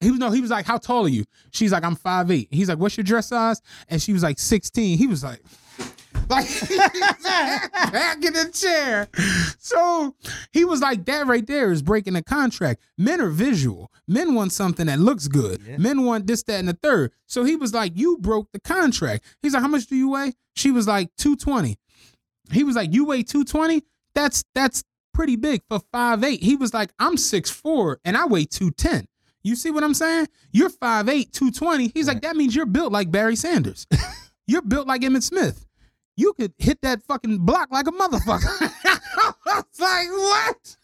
He 0.00 0.10
was 0.10 0.20
no, 0.20 0.30
he 0.30 0.40
was 0.40 0.50
like, 0.50 0.64
How 0.64 0.78
tall 0.78 1.06
are 1.06 1.08
you? 1.08 1.24
She's 1.50 1.72
like, 1.72 1.82
I'm 1.82 1.96
5'8. 1.96 2.48
He's 2.52 2.68
like, 2.68 2.78
What's 2.78 2.96
your 2.96 3.04
dress 3.04 3.26
size? 3.26 3.60
And 3.88 4.00
she 4.00 4.12
was 4.12 4.22
like 4.22 4.38
16. 4.38 4.96
He 4.96 5.08
was 5.08 5.24
like, 5.24 5.42
like 6.30 6.46
back 7.92 8.24
in 8.24 8.32
the 8.32 8.50
chair. 8.52 9.08
So 9.58 10.14
he 10.52 10.64
was 10.64 10.80
like, 10.80 11.04
that 11.06 11.26
right 11.26 11.46
there 11.46 11.72
is 11.72 11.82
breaking 11.82 12.14
the 12.14 12.22
contract. 12.22 12.82
Men 12.96 13.20
are 13.20 13.30
visual. 13.30 13.92
Men 14.06 14.34
want 14.34 14.52
something 14.52 14.86
that 14.86 14.98
looks 14.98 15.28
good. 15.28 15.78
Men 15.78 16.04
want 16.04 16.26
this, 16.26 16.42
that, 16.44 16.58
and 16.60 16.68
the 16.68 16.74
third. 16.74 17.12
So 17.26 17.44
he 17.44 17.56
was 17.56 17.74
like, 17.74 17.92
you 17.96 18.18
broke 18.18 18.52
the 18.52 18.60
contract. 18.60 19.24
He's 19.42 19.54
like, 19.54 19.62
how 19.62 19.68
much 19.68 19.86
do 19.86 19.96
you 19.96 20.10
weigh? 20.10 20.34
She 20.54 20.70
was 20.70 20.86
like, 20.86 21.10
220. 21.16 21.78
He 22.52 22.64
was 22.64 22.76
like, 22.76 22.92
you 22.92 23.04
weigh 23.04 23.22
220? 23.22 23.82
That's 24.14 24.44
that's 24.54 24.84
pretty 25.14 25.36
big 25.36 25.62
for 25.68 25.80
5'8. 25.92 26.40
He 26.40 26.56
was 26.56 26.72
like, 26.72 26.90
I'm 26.98 27.16
6'4 27.16 27.96
and 28.04 28.16
I 28.16 28.26
weigh 28.26 28.44
210. 28.44 29.06
You 29.42 29.56
see 29.56 29.70
what 29.70 29.84
I'm 29.84 29.94
saying? 29.94 30.28
You're 30.52 30.70
5'8, 30.70 31.32
220. 31.32 31.88
He's 31.94 32.08
like, 32.08 32.22
that 32.22 32.36
means 32.36 32.54
you're 32.54 32.66
built 32.66 32.92
like 32.92 33.10
Barry 33.10 33.36
Sanders. 33.36 33.86
you're 34.46 34.62
built 34.62 34.86
like 34.86 35.02
Emmitt 35.02 35.22
Smith. 35.22 35.67
You 36.18 36.32
could 36.32 36.52
hit 36.58 36.82
that 36.82 37.00
fucking 37.04 37.46
block 37.46 37.70
like 37.70 37.86
a 37.86 37.92
motherfucker. 37.92 38.50
I 38.84 39.32
was 39.46 39.64
like, 39.78 40.08
what? 40.10 40.76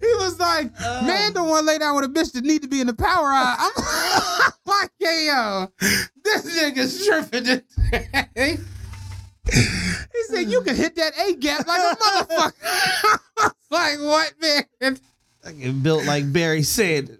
He 0.00 0.14
was 0.14 0.40
like, 0.40 0.72
uh. 0.82 1.02
man, 1.04 1.34
don't 1.34 1.50
want 1.50 1.60
to 1.60 1.66
lay 1.66 1.76
down 1.76 1.96
with 1.96 2.06
a 2.06 2.08
bitch 2.08 2.32
that 2.32 2.44
need 2.44 2.62
to 2.62 2.68
be 2.68 2.80
in 2.80 2.86
the 2.86 2.94
power 2.94 3.26
I. 3.26 3.70
I'm 4.42 4.52
like, 4.64 4.90
yo, 4.98 5.68
this 6.24 6.58
nigga's 6.58 7.04
tripping 7.04 7.44
today. 7.44 8.56
He 9.52 10.22
said, 10.30 10.50
you 10.50 10.62
can 10.62 10.74
hit 10.74 10.96
that 10.96 11.12
A 11.18 11.34
gap 11.34 11.66
like 11.66 11.78
a 11.78 11.96
motherfucker. 11.96 12.52
I 12.64 13.20
was 13.36 13.52
like, 13.70 13.98
what, 13.98 14.32
man? 14.80 14.98
Fucking 15.42 15.80
built 15.80 16.06
like 16.06 16.32
Barry 16.32 16.62
Sanders. 16.62 17.19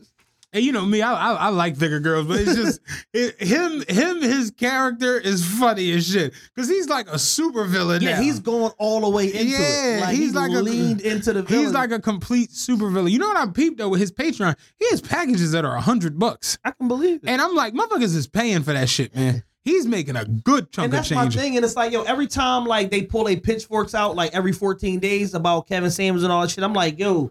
And 0.52 0.64
you 0.64 0.72
know 0.72 0.84
me, 0.84 1.00
I, 1.00 1.12
I 1.12 1.34
I 1.34 1.48
like 1.50 1.76
thicker 1.76 2.00
girls, 2.00 2.26
but 2.26 2.40
it's 2.40 2.56
just 2.56 2.80
it, 3.14 3.40
him 3.40 3.82
him 3.88 4.20
his 4.20 4.50
character 4.50 5.16
is 5.18 5.44
funny 5.44 5.92
as 5.92 6.08
shit 6.10 6.32
because 6.54 6.68
he's 6.68 6.88
like 6.88 7.06
a 7.08 7.20
super 7.20 7.64
villain. 7.66 8.02
Yeah, 8.02 8.16
now. 8.16 8.22
he's 8.22 8.40
going 8.40 8.72
all 8.78 9.02
the 9.02 9.10
way 9.10 9.26
into 9.26 9.44
Yeah, 9.46 9.98
it. 9.98 10.00
Like, 10.00 10.08
he's 10.10 10.18
he's 10.18 10.34
like 10.34 10.50
a- 10.50 10.54
leaned 10.60 11.02
into 11.02 11.32
the 11.32 11.42
villain. 11.44 11.64
he's 11.64 11.72
like 11.72 11.92
a 11.92 12.00
complete 12.00 12.50
super 12.50 12.90
villain. 12.90 13.12
You 13.12 13.20
know 13.20 13.28
what 13.28 13.36
I 13.36 13.46
peeped 13.46 13.78
though 13.78 13.90
with 13.90 14.00
his 14.00 14.10
Patreon? 14.10 14.56
He 14.78 14.86
has 14.90 15.00
packages 15.00 15.52
that 15.52 15.64
are 15.64 15.76
a 15.76 15.80
hundred 15.80 16.18
bucks, 16.18 16.58
I 16.64 16.72
can 16.72 16.88
believe 16.88 17.20
it. 17.22 17.28
and 17.28 17.40
I'm 17.40 17.54
like, 17.54 17.72
motherfuckers 17.74 18.16
is 18.16 18.26
paying 18.26 18.62
for 18.64 18.72
that 18.72 18.88
shit, 18.88 19.14
man. 19.14 19.44
He's 19.62 19.86
making 19.86 20.16
a 20.16 20.24
good 20.24 20.72
chunk 20.72 20.86
and 20.86 20.94
of 20.94 20.98
that's 20.98 21.10
my 21.10 21.28
thing. 21.28 21.54
And 21.56 21.64
it's 21.64 21.76
like, 21.76 21.92
yo, 21.92 22.02
every 22.04 22.26
time 22.26 22.64
like 22.64 22.90
they 22.90 23.02
pull 23.02 23.28
a 23.28 23.36
pitchforks 23.36 23.94
out 23.94 24.16
like 24.16 24.34
every 24.34 24.52
14 24.52 24.98
days 24.98 25.34
about 25.34 25.68
Kevin 25.68 25.90
Samuels 25.90 26.24
and 26.24 26.32
all 26.32 26.40
that 26.40 26.50
shit, 26.50 26.64
I'm 26.64 26.72
like, 26.72 26.98
yo, 26.98 27.30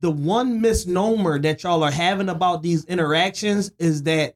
the 0.00 0.10
one 0.10 0.60
misnomer 0.60 1.38
that 1.40 1.62
y'all 1.62 1.82
are 1.82 1.90
having 1.90 2.28
about 2.28 2.62
these 2.62 2.84
interactions 2.84 3.72
is 3.78 4.04
that 4.04 4.34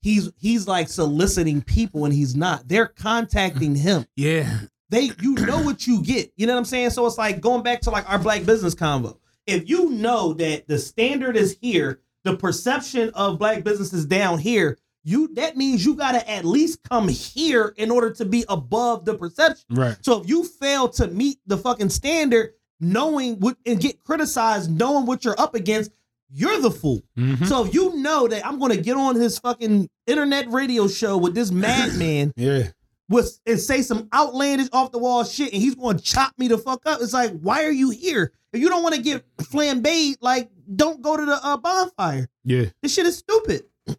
he's 0.00 0.30
he's 0.38 0.66
like 0.66 0.88
soliciting 0.88 1.62
people 1.62 2.04
and 2.04 2.14
he's 2.14 2.34
not. 2.34 2.66
They're 2.68 2.86
contacting 2.88 3.74
him. 3.74 4.06
Yeah, 4.16 4.60
They 4.90 5.10
you 5.20 5.34
know 5.34 5.62
what 5.62 5.86
you 5.86 6.02
get. 6.02 6.32
You 6.36 6.46
know 6.46 6.54
what 6.54 6.60
I'm 6.60 6.64
saying? 6.64 6.90
So 6.90 7.06
it's 7.06 7.18
like 7.18 7.40
going 7.40 7.62
back 7.62 7.80
to 7.82 7.90
like 7.90 8.08
our 8.10 8.18
black 8.18 8.44
business 8.44 8.74
convo. 8.74 9.16
If 9.46 9.68
you 9.68 9.90
know 9.90 10.32
that 10.34 10.68
the 10.68 10.78
standard 10.78 11.36
is 11.36 11.58
here, 11.60 12.00
the 12.24 12.36
perception 12.36 13.10
of 13.14 13.38
black 13.38 13.64
business 13.64 13.92
is 13.92 14.06
down 14.06 14.38
here, 14.38 14.78
you 15.04 15.28
that 15.34 15.56
means 15.56 15.84
you 15.84 15.94
gotta 15.94 16.28
at 16.30 16.44
least 16.44 16.82
come 16.88 17.08
here 17.08 17.74
in 17.76 17.90
order 17.90 18.10
to 18.12 18.24
be 18.24 18.44
above 18.48 19.04
the 19.04 19.14
perception. 19.14 19.64
right. 19.70 19.96
So 20.02 20.20
if 20.22 20.28
you 20.28 20.44
fail 20.44 20.88
to 20.90 21.08
meet 21.08 21.38
the 21.46 21.56
fucking 21.56 21.88
standard, 21.90 22.52
knowing 22.82 23.36
what 23.40 23.56
and 23.64 23.80
get 23.80 24.02
criticized, 24.04 24.70
knowing 24.70 25.06
what 25.06 25.24
you're 25.24 25.40
up 25.40 25.54
against, 25.54 25.90
you're 26.30 26.60
the 26.60 26.70
fool. 26.70 27.00
Mhm. 27.18 27.46
So 27.46 27.64
if 27.64 27.72
you 27.72 27.96
know 27.96 28.26
that 28.28 28.44
I'm 28.46 28.58
gonna 28.58 28.76
get 28.76 28.96
on 28.96 29.14
his 29.16 29.38
fucking 29.38 29.88
internet 30.06 30.50
radio 30.50 30.88
show 30.88 31.16
with 31.16 31.34
this 31.34 31.50
madman 31.50 32.32
Yeah, 32.36 32.68
with 33.08 33.38
and 33.46 33.60
say 33.60 33.82
some 33.82 34.08
outlandish 34.12 34.68
off 34.72 34.92
the 34.92 34.98
wall 34.98 35.24
shit 35.24 35.52
and 35.52 35.62
he's 35.62 35.74
gonna 35.76 35.98
chop 35.98 36.32
me 36.38 36.48
the 36.48 36.58
fuck 36.58 36.82
up, 36.86 37.00
it's 37.00 37.12
like, 37.14 37.38
why 37.40 37.64
are 37.64 37.70
you 37.72 37.90
here? 37.90 38.32
If 38.52 38.60
you 38.60 38.68
don't 38.68 38.82
want 38.82 38.94
to 38.96 39.00
get 39.00 39.24
flambéed, 39.38 40.16
like 40.20 40.50
don't 40.74 41.00
go 41.02 41.16
to 41.16 41.24
the 41.24 41.38
uh, 41.42 41.56
bonfire. 41.56 42.28
yeah. 42.44 42.64
This 42.82 42.92
shit 42.94 43.06
is 43.06 43.16
stupid. 43.18 43.62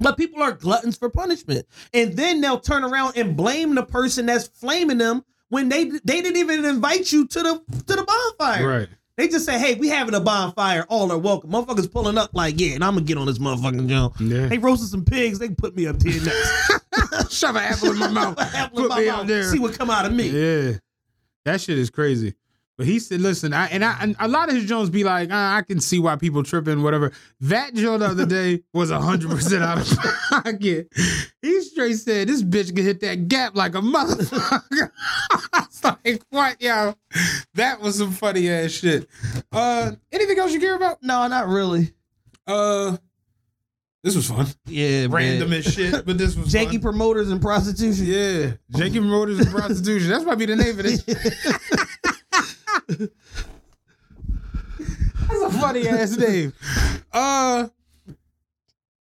But 0.00 0.16
people 0.16 0.42
are 0.42 0.52
gluttons 0.52 0.96
for 0.96 1.10
punishment, 1.10 1.66
and 1.92 2.14
then 2.16 2.40
they'll 2.40 2.58
turn 2.58 2.82
around 2.82 3.16
and 3.16 3.36
blame 3.36 3.74
the 3.74 3.84
person 3.84 4.26
that's 4.26 4.48
flaming 4.48 4.98
them 4.98 5.22
when 5.52 5.68
they 5.68 5.84
they 5.84 6.22
didn't 6.22 6.38
even 6.38 6.64
invite 6.64 7.12
you 7.12 7.26
to 7.26 7.42
the 7.42 7.62
to 7.86 7.94
the 7.96 8.02
bonfire. 8.38 8.66
Right. 8.66 8.88
They 9.18 9.28
just 9.28 9.44
say, 9.44 9.58
"Hey, 9.58 9.74
we 9.74 9.88
having 9.88 10.14
a 10.14 10.20
bonfire. 10.20 10.86
All 10.88 11.12
are 11.12 11.18
welcome." 11.18 11.50
Motherfuckers 11.50 11.92
pulling 11.92 12.16
up 12.16 12.30
like, 12.32 12.58
"Yeah," 12.58 12.74
and 12.74 12.82
I'm 12.82 12.94
gonna 12.94 13.04
get 13.04 13.18
on 13.18 13.26
this 13.26 13.38
motherfucking 13.38 13.86
jump. 13.86 14.14
Yeah. 14.18 14.46
They 14.48 14.56
roasted 14.56 14.88
some 14.88 15.04
pigs. 15.04 15.38
They 15.38 15.50
put 15.50 15.76
me 15.76 15.86
up 15.86 15.98
to 15.98 16.10
your 16.10 16.24
next. 16.24 17.34
Shove 17.38 17.56
an 17.56 17.62
apple 17.64 17.90
in 17.92 17.98
my 17.98 18.08
mouth. 18.08 18.38
Apple 18.54 18.78
in 18.78 18.84
Put 18.84 18.88
my 18.88 19.00
me 19.00 19.06
mouth. 19.08 19.20
up 19.20 19.26
there. 19.26 19.44
See 19.44 19.58
what 19.58 19.78
come 19.78 19.90
out 19.90 20.06
of 20.06 20.14
me. 20.14 20.28
Yeah, 20.30 20.78
that 21.44 21.60
shit 21.60 21.76
is 21.78 21.90
crazy. 21.90 22.34
But 22.82 22.88
he 22.88 22.98
said, 22.98 23.20
"Listen, 23.20 23.54
I, 23.54 23.68
and 23.68 23.84
I 23.84 23.96
and 24.00 24.16
a 24.18 24.26
lot 24.26 24.48
of 24.48 24.56
his 24.56 24.64
Jones 24.64 24.90
be 24.90 25.04
like, 25.04 25.28
ah, 25.30 25.54
I 25.54 25.62
can 25.62 25.78
see 25.78 26.00
why 26.00 26.16
people 26.16 26.42
tripping, 26.42 26.82
whatever." 26.82 27.12
That 27.42 27.74
Joe 27.74 27.96
the 27.96 28.06
other 28.06 28.26
day 28.26 28.64
was 28.74 28.90
hundred 28.90 29.30
percent 29.30 29.62
out 29.62 29.78
of 29.78 29.98
pocket. 30.30 30.88
He 31.40 31.60
straight 31.60 31.94
said, 31.94 32.26
"This 32.26 32.42
bitch 32.42 32.74
can 32.74 32.84
hit 32.84 32.98
that 33.02 33.28
gap 33.28 33.54
like 33.54 33.76
a 33.76 33.80
motherfucker." 33.80 34.90
I 35.52 35.64
was 35.64 35.84
like, 35.84 36.22
"What, 36.30 36.60
yo?" 36.60 36.96
That 37.54 37.80
was 37.80 37.98
some 37.98 38.10
funny 38.10 38.50
ass 38.50 38.72
shit. 38.72 39.08
Uh, 39.52 39.92
anything 40.10 40.40
else 40.40 40.52
you 40.52 40.58
care 40.58 40.74
about? 40.74 41.00
No, 41.04 41.28
not 41.28 41.46
really. 41.46 41.92
Uh, 42.48 42.96
this 44.02 44.16
was 44.16 44.28
fun. 44.28 44.48
Yeah, 44.66 45.06
Random 45.08 45.50
man. 45.50 45.60
as 45.60 45.72
shit, 45.72 46.04
but 46.04 46.18
this 46.18 46.34
was 46.34 46.48
Janky 46.52 46.70
fun. 46.72 46.80
promoters 46.80 47.30
and 47.30 47.40
prostitution. 47.40 48.06
Yeah, 48.06 48.52
Janky 48.72 48.94
Promoters 48.94 49.38
and 49.38 49.50
Prostitution. 49.50 50.08
That's 50.08 50.24
be 50.34 50.46
the 50.46 50.56
name 50.56 50.76
of 50.76 50.82
this. 50.84 51.04
That's 52.88 53.10
a 55.42 55.50
funny 55.60 55.86
ass 55.88 56.16
name. 56.16 56.52
Uh, 57.12 57.68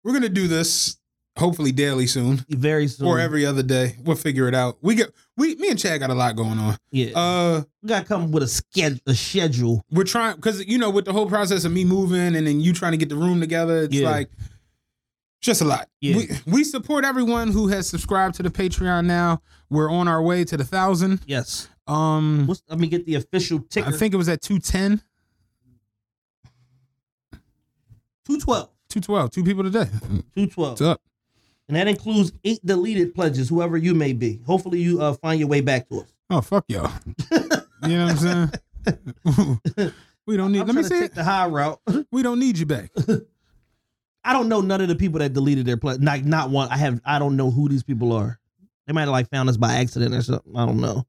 we're 0.04 0.14
gonna 0.14 0.30
do 0.30 0.48
this 0.48 0.98
hopefully 1.38 1.72
daily 1.74 2.08
soon 2.08 2.38
Very 2.50 2.88
soon. 2.88 3.08
or 3.08 3.20
every 3.20 3.46
other 3.46 3.64
day. 3.64 3.98
We'll 4.04 4.16
figure 4.16 4.48
it 4.48 4.56
out. 4.56 4.78
We 4.82 4.96
get 4.96 5.12
we 5.36 5.56
me 5.56 5.70
and 5.70 5.78
Chad 5.80 6.00
got 6.00 6.10
a 6.10 6.14
lot 6.14 6.36
going 6.36 6.58
on. 6.60 6.78
Yeah. 6.92 7.18
Uh, 7.18 7.64
we 7.82 7.90
gotta 7.90 8.06
come 8.06 8.32
with 8.32 8.44
a 8.44 8.48
schedule. 8.48 9.00
A 9.08 9.14
schedule. 9.16 9.84
we're 9.92 10.04
trying 10.06 10.36
because 10.38 10.66
you 10.66 10.78
know 10.78 10.90
with 10.90 11.06
the 11.06 11.14
whole 11.14 11.28
process 11.28 11.66
of 11.66 11.72
me 11.72 11.84
moving 11.84 12.36
and 12.36 12.48
then 12.48 12.62
you 12.62 12.72
trying 12.74 12.94
to 12.94 12.98
get 12.98 13.10
the 13.10 13.16
room 13.18 13.40
together, 13.42 13.84
it's 13.84 13.94
Yeah. 13.96 14.10
like 14.10 14.30
just 15.42 15.62
a 15.62 15.66
lot. 15.66 15.90
Yeah. 16.00 16.16
We 16.18 16.30
we 16.46 16.64
support 16.64 17.04
everyone 17.04 17.50
who 17.52 17.68
has 17.68 17.88
subscribed 17.90 18.36
to 18.36 18.44
the 18.44 18.50
Patreon. 18.50 19.06
Now 19.06 19.42
we're 19.70 19.92
on 19.92 20.08
our 20.08 20.22
way 20.22 20.46
to 20.46 20.56
the 20.56 20.64
thousand. 20.66 21.22
Yes. 21.26 21.68
Um, 21.88 22.48
What's, 22.48 22.64
let 22.68 22.80
me 22.80 22.88
get 22.88 23.06
the 23.06 23.16
official 23.16 23.60
ticker. 23.60 23.88
I 23.90 23.92
think 23.92 24.14
it 24.14 24.18
was 24.18 24.30
at 24.30 24.42
210, 24.42 25.02
two 28.26 28.40
twelve. 28.40 28.70
212, 28.90 29.32
two 29.32 29.44
people 29.44 29.64
today. 29.64 29.86
Two 30.36 30.48
twelve. 30.48 30.72
What's 30.72 30.82
up? 30.82 31.02
And 31.68 31.76
that 31.78 31.88
includes 31.88 32.32
eight 32.44 32.64
deleted 32.66 33.14
pledges, 33.16 33.50
whoever 33.50 33.76
you 33.78 33.94
may 33.96 34.14
be. 34.14 34.40
Hopefully 34.46 34.80
you 34.82 35.02
uh, 35.02 35.14
find 35.14 35.40
your 35.40 35.50
way 35.50 35.62
back 35.62 35.90
to 35.90 36.02
us. 36.02 36.14
Oh, 36.30 36.42
fuck 36.42 36.66
y'all. 36.68 36.92
you 37.32 37.98
know 37.98 38.06
what 38.06 38.24
I'm 38.24 38.52
saying? 39.26 39.92
we 40.28 40.38
don't 40.38 40.52
need, 40.52 40.62
I'm 40.62 40.68
let 40.68 40.76
me 40.76 40.84
see 40.84 40.90
take 40.90 41.04
it. 41.06 41.16
the 41.16 41.24
high 41.24 41.48
route. 41.48 41.80
We 42.12 42.24
don't 42.24 42.40
need 42.40 42.58
you 42.58 42.66
back. 42.66 42.92
I 44.24 44.34
don't 44.34 44.48
know 44.48 44.62
none 44.62 44.80
of 44.82 44.88
the 44.88 44.96
people 44.96 45.20
that 45.20 45.34
deleted 45.34 45.66
their 45.66 45.78
pledge. 45.78 46.00
Like 46.02 46.24
not 46.24 46.50
one. 46.50 46.70
I 46.70 46.78
have. 46.78 47.02
I 47.06 47.20
don't 47.20 47.36
know 47.36 47.52
who 47.52 47.68
these 47.68 47.84
people 47.84 48.14
are. 48.14 48.40
They 48.88 48.94
might 48.94 49.02
have 49.02 49.10
like 49.10 49.30
found 49.30 49.50
us 49.50 49.58
by 49.58 49.76
accident 49.76 50.14
or 50.16 50.22
something. 50.22 50.56
I 50.56 50.66
don't 50.66 50.80
know. 50.80 51.06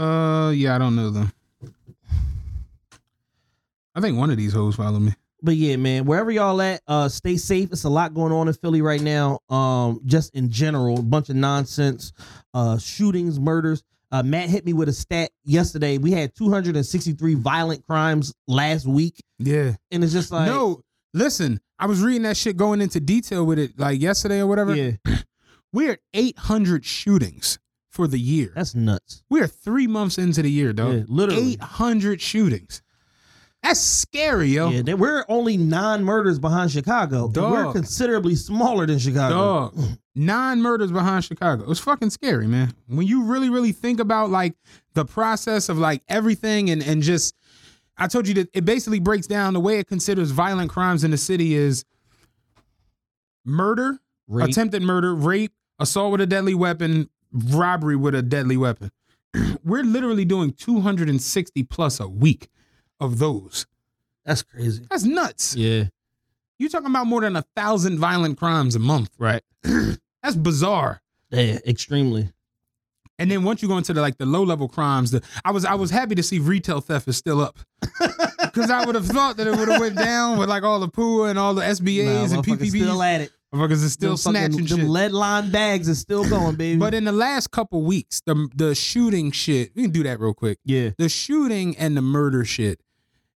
Uh, 0.00 0.50
yeah, 0.50 0.74
I 0.74 0.78
don't 0.78 0.96
know 0.96 1.10
them. 1.10 1.32
I 3.94 4.00
think 4.00 4.16
one 4.16 4.30
of 4.30 4.36
these 4.36 4.52
hoes 4.52 4.76
follow 4.76 4.98
me. 4.98 5.12
But 5.42 5.56
yeah, 5.56 5.76
man, 5.76 6.04
wherever 6.04 6.30
y'all 6.30 6.60
at, 6.62 6.80
uh, 6.86 7.08
stay 7.08 7.36
safe. 7.36 7.70
It's 7.72 7.84
a 7.84 7.88
lot 7.88 8.14
going 8.14 8.32
on 8.32 8.46
in 8.48 8.54
Philly 8.54 8.82
right 8.82 9.00
now. 9.00 9.40
Um, 9.48 10.00
just 10.04 10.34
in 10.34 10.50
general, 10.50 10.98
a 10.98 11.02
bunch 11.02 11.28
of 11.28 11.36
nonsense, 11.36 12.12
uh, 12.54 12.78
shootings, 12.78 13.40
murders. 13.40 13.82
Uh, 14.12 14.22
Matt 14.22 14.48
hit 14.48 14.64
me 14.66 14.72
with 14.72 14.88
a 14.88 14.92
stat 14.92 15.30
yesterday. 15.44 15.96
We 15.98 16.12
had 16.12 16.34
263 16.34 17.34
violent 17.34 17.86
crimes 17.86 18.34
last 18.48 18.86
week, 18.86 19.22
Yeah. 19.38 19.76
and 19.90 20.02
it's 20.02 20.12
just 20.12 20.30
like, 20.32 20.46
no, 20.46 20.82
listen, 21.14 21.60
I 21.78 21.86
was 21.86 22.02
reading 22.02 22.22
that 22.22 22.36
shit 22.36 22.56
going 22.56 22.80
into 22.80 23.00
detail 23.00 23.46
with 23.46 23.58
it 23.58 23.78
like 23.78 24.00
yesterday 24.00 24.40
or 24.40 24.46
whatever. 24.46 24.74
yeah, 24.74 24.92
We're 25.72 25.92
at 25.92 26.00
800 26.12 26.84
shootings 26.84 27.58
for 27.90 28.06
the 28.06 28.18
year. 28.18 28.52
that's 28.54 28.74
nuts. 28.74 29.22
We 29.28 29.40
are 29.40 29.46
three 29.46 29.86
months 29.86 30.16
into 30.16 30.42
the 30.42 30.50
year, 30.50 30.72
dog. 30.72 30.94
Yeah, 30.94 31.02
literally. 31.08 31.52
800 31.54 32.20
shootings. 32.20 32.82
That's 33.62 33.80
scary, 33.80 34.48
yo. 34.48 34.70
Yeah, 34.70 34.82
they, 34.82 34.94
we're 34.94 35.24
only 35.28 35.58
nine 35.58 36.02
murders 36.02 36.38
behind 36.38 36.70
Chicago. 36.70 37.26
and 37.26 37.36
We're 37.36 37.72
considerably 37.72 38.34
smaller 38.34 38.86
than 38.86 38.98
Chicago. 38.98 39.34
Dog. 39.74 39.98
Nine 40.16 40.60
murders 40.60 40.90
behind 40.90 41.24
Chicago. 41.24 41.70
It's 41.70 41.78
fucking 41.80 42.10
scary, 42.10 42.46
man. 42.48 42.74
When 42.88 43.06
you 43.06 43.22
really, 43.22 43.48
really 43.48 43.70
think 43.72 44.00
about 44.00 44.28
like 44.28 44.54
the 44.94 45.04
process 45.04 45.68
of 45.68 45.78
like 45.78 46.02
everything 46.08 46.68
and 46.68 46.82
and 46.82 47.00
just 47.00 47.34
I 47.96 48.08
told 48.08 48.26
you 48.26 48.34
that 48.34 48.48
it 48.52 48.64
basically 48.64 48.98
breaks 48.98 49.26
down 49.28 49.54
the 49.54 49.60
way 49.60 49.78
it 49.78 49.86
considers 49.86 50.30
violent 50.32 50.68
crimes 50.70 51.04
in 51.04 51.10
the 51.12 51.16
city 51.16 51.54
is 51.54 51.84
murder, 53.44 53.98
Rape. 54.26 54.48
attempted 54.48 54.82
murder, 54.82 55.14
rape, 55.14 55.52
assault 55.78 56.12
with 56.12 56.20
a 56.20 56.26
deadly 56.26 56.54
weapon, 56.54 57.08
robbery 57.32 57.96
with 57.96 58.14
a 58.14 58.22
deadly 58.22 58.56
weapon. 58.56 58.90
We're 59.64 59.84
literally 59.84 60.24
doing 60.24 60.52
260 60.52 61.62
plus 61.64 62.00
a 62.00 62.08
week 62.08 62.48
of 62.98 63.18
those. 63.18 63.66
That's 64.24 64.42
crazy. 64.42 64.84
That's 64.90 65.04
nuts. 65.04 65.56
Yeah. 65.56 65.84
You 66.58 66.68
talking 66.68 66.88
about 66.90 67.06
more 67.06 67.22
than 67.22 67.36
a 67.36 67.44
thousand 67.56 67.98
violent 67.98 68.38
crimes 68.38 68.74
a 68.74 68.78
month. 68.78 69.10
Right. 69.18 69.42
That's 69.62 70.36
bizarre. 70.36 71.00
Yeah. 71.30 71.58
Extremely. 71.66 72.30
And 73.18 73.30
then 73.30 73.44
once 73.44 73.60
you 73.62 73.68
go 73.68 73.76
into 73.78 73.92
the 73.92 74.00
like 74.00 74.16
the 74.18 74.26
low 74.26 74.42
level 74.42 74.68
crimes, 74.68 75.10
the 75.10 75.22
I 75.44 75.50
was 75.52 75.64
I 75.64 75.74
was 75.74 75.90
happy 75.90 76.14
to 76.14 76.22
see 76.22 76.38
retail 76.38 76.80
theft 76.80 77.06
is 77.08 77.16
still 77.16 77.40
up. 77.40 77.58
Cause 78.52 78.70
I 78.70 78.84
would 78.84 78.94
have 78.94 79.06
thought 79.06 79.36
that 79.36 79.46
it 79.46 79.54
would 79.54 79.68
have 79.68 79.80
went 79.80 79.96
down 79.96 80.38
with 80.38 80.48
like 80.48 80.62
all 80.64 80.80
the 80.80 80.88
PUA 80.88 81.30
and 81.30 81.38
all 81.38 81.54
the 81.54 81.62
SBAs 81.62 82.04
Nah, 82.04 82.20
and 82.22 82.44
motherfuckers 82.44 82.58
PPPs. 82.58 82.68
still 82.82 83.02
at 83.02 83.20
it. 83.20 83.30
Motherfuckers 83.54 83.82
is 83.84 83.92
still 83.92 84.10
Them 84.10 84.18
fucking- 84.18 84.32
snatching 84.52 84.66
them 84.66 84.78
shit. 84.80 84.88
lead 84.88 85.12
line 85.12 85.50
bags 85.50 85.88
is 85.88 85.98
still 85.98 86.28
going, 86.28 86.54
baby. 86.56 86.78
But 86.78 86.94
in 86.94 87.04
the 87.04 87.12
last 87.12 87.50
couple 87.50 87.82
weeks, 87.82 88.20
the 88.24 88.48
the 88.54 88.74
shooting 88.74 89.32
shit, 89.32 89.72
we 89.74 89.82
can 89.82 89.90
do 89.90 90.02
that 90.04 90.20
real 90.20 90.34
quick. 90.34 90.58
yeah. 90.64 90.90
The 90.98 91.08
shooting 91.08 91.76
and 91.76 91.96
the 91.96 92.02
murder 92.02 92.44
shit 92.44 92.80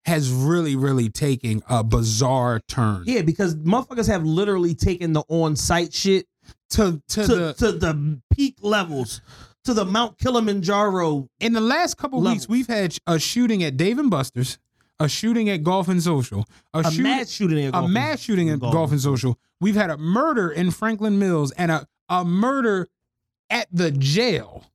has 0.06 0.32
really, 0.32 0.76
really 0.76 1.10
taken 1.10 1.62
a 1.70 1.84
bizarre 1.84 2.60
turn. 2.68 3.04
Yeah, 3.06 3.22
because 3.22 3.56
motherfuckers 3.56 4.08
have 4.08 4.26
literally 4.26 4.74
taken 4.76 5.14
the 5.14 5.22
on 5.30 5.56
site 5.56 5.94
shit 5.94 6.26
To 6.72 7.02
to, 7.10 7.22
to, 7.28 7.36
the 7.36 7.54
to 7.60 7.72
the 7.72 8.22
peak 8.34 8.58
levels, 8.62 9.22
to 9.64 9.74
the 9.76 9.86
Mount 9.86 10.18
Kilimanjaro. 10.18 11.28
in 11.40 11.54
the 11.54 11.62
last 11.62 11.98
couple 11.98 12.20
weeks, 12.22 12.50
we've 12.50 12.68
had 12.68 12.98
a 13.08 13.20
shooting 13.20 13.64
at 13.64 13.78
Dave 13.78 14.00
and 14.00 14.10
Buster's, 14.10 14.58
a 15.04 15.10
shooting 15.10 15.50
at 15.50 15.64
Golf 15.64 15.88
and 15.88 16.02
Social, 16.02 16.46
a, 16.74 16.80
A 16.80 16.92
shoot- 16.92 17.04
mass 17.04 17.30
shooting 17.30 17.66
at 17.66 17.70
a 17.70 17.72
Golf 17.72 17.86
and- 17.86 17.94
mass 17.94 18.20
shooting 18.22 18.50
at 18.50 18.60
Golf 18.60 18.74
Golf 18.74 18.92
and 18.92 19.02
Social. 19.02 19.38
We've 19.60 19.76
had 19.76 19.90
a 19.90 19.98
murder 19.98 20.50
in 20.50 20.72
Franklin 20.72 21.20
Mills 21.20 21.52
and 21.52 21.72
a, 21.72 21.88
a 22.10 22.26
murder 22.26 22.90
at 23.50 23.68
the 23.72 23.92
jail. 23.92 24.66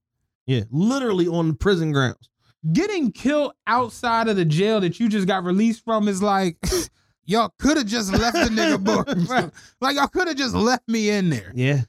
Yeah, 0.47 0.63
literally 0.71 1.27
on 1.27 1.49
the 1.49 1.55
prison 1.55 1.91
grounds. 1.93 2.29
Getting 2.73 3.11
killed 3.13 3.53
outside 3.67 4.29
of 4.29 4.37
the 4.37 4.45
jail 4.45 4.81
that 4.81 4.99
you 5.01 5.09
just 5.09 5.27
got 5.27 5.45
released 5.45 5.85
from 5.85 6.07
is 6.09 6.23
like, 6.23 6.57
y'all 7.25 7.53
could 7.59 7.77
have 7.77 7.87
just 7.87 8.13
left 8.13 8.35
the 8.37 8.49
nigga 8.55 8.83
book. 8.83 9.09
like 9.81 9.97
y'all 9.97 10.07
could 10.07 10.29
have 10.29 10.37
just 10.37 10.55
left 10.55 10.89
me 10.89 11.11
in 11.11 11.31
there. 11.31 11.53
Yeah. 11.55 11.83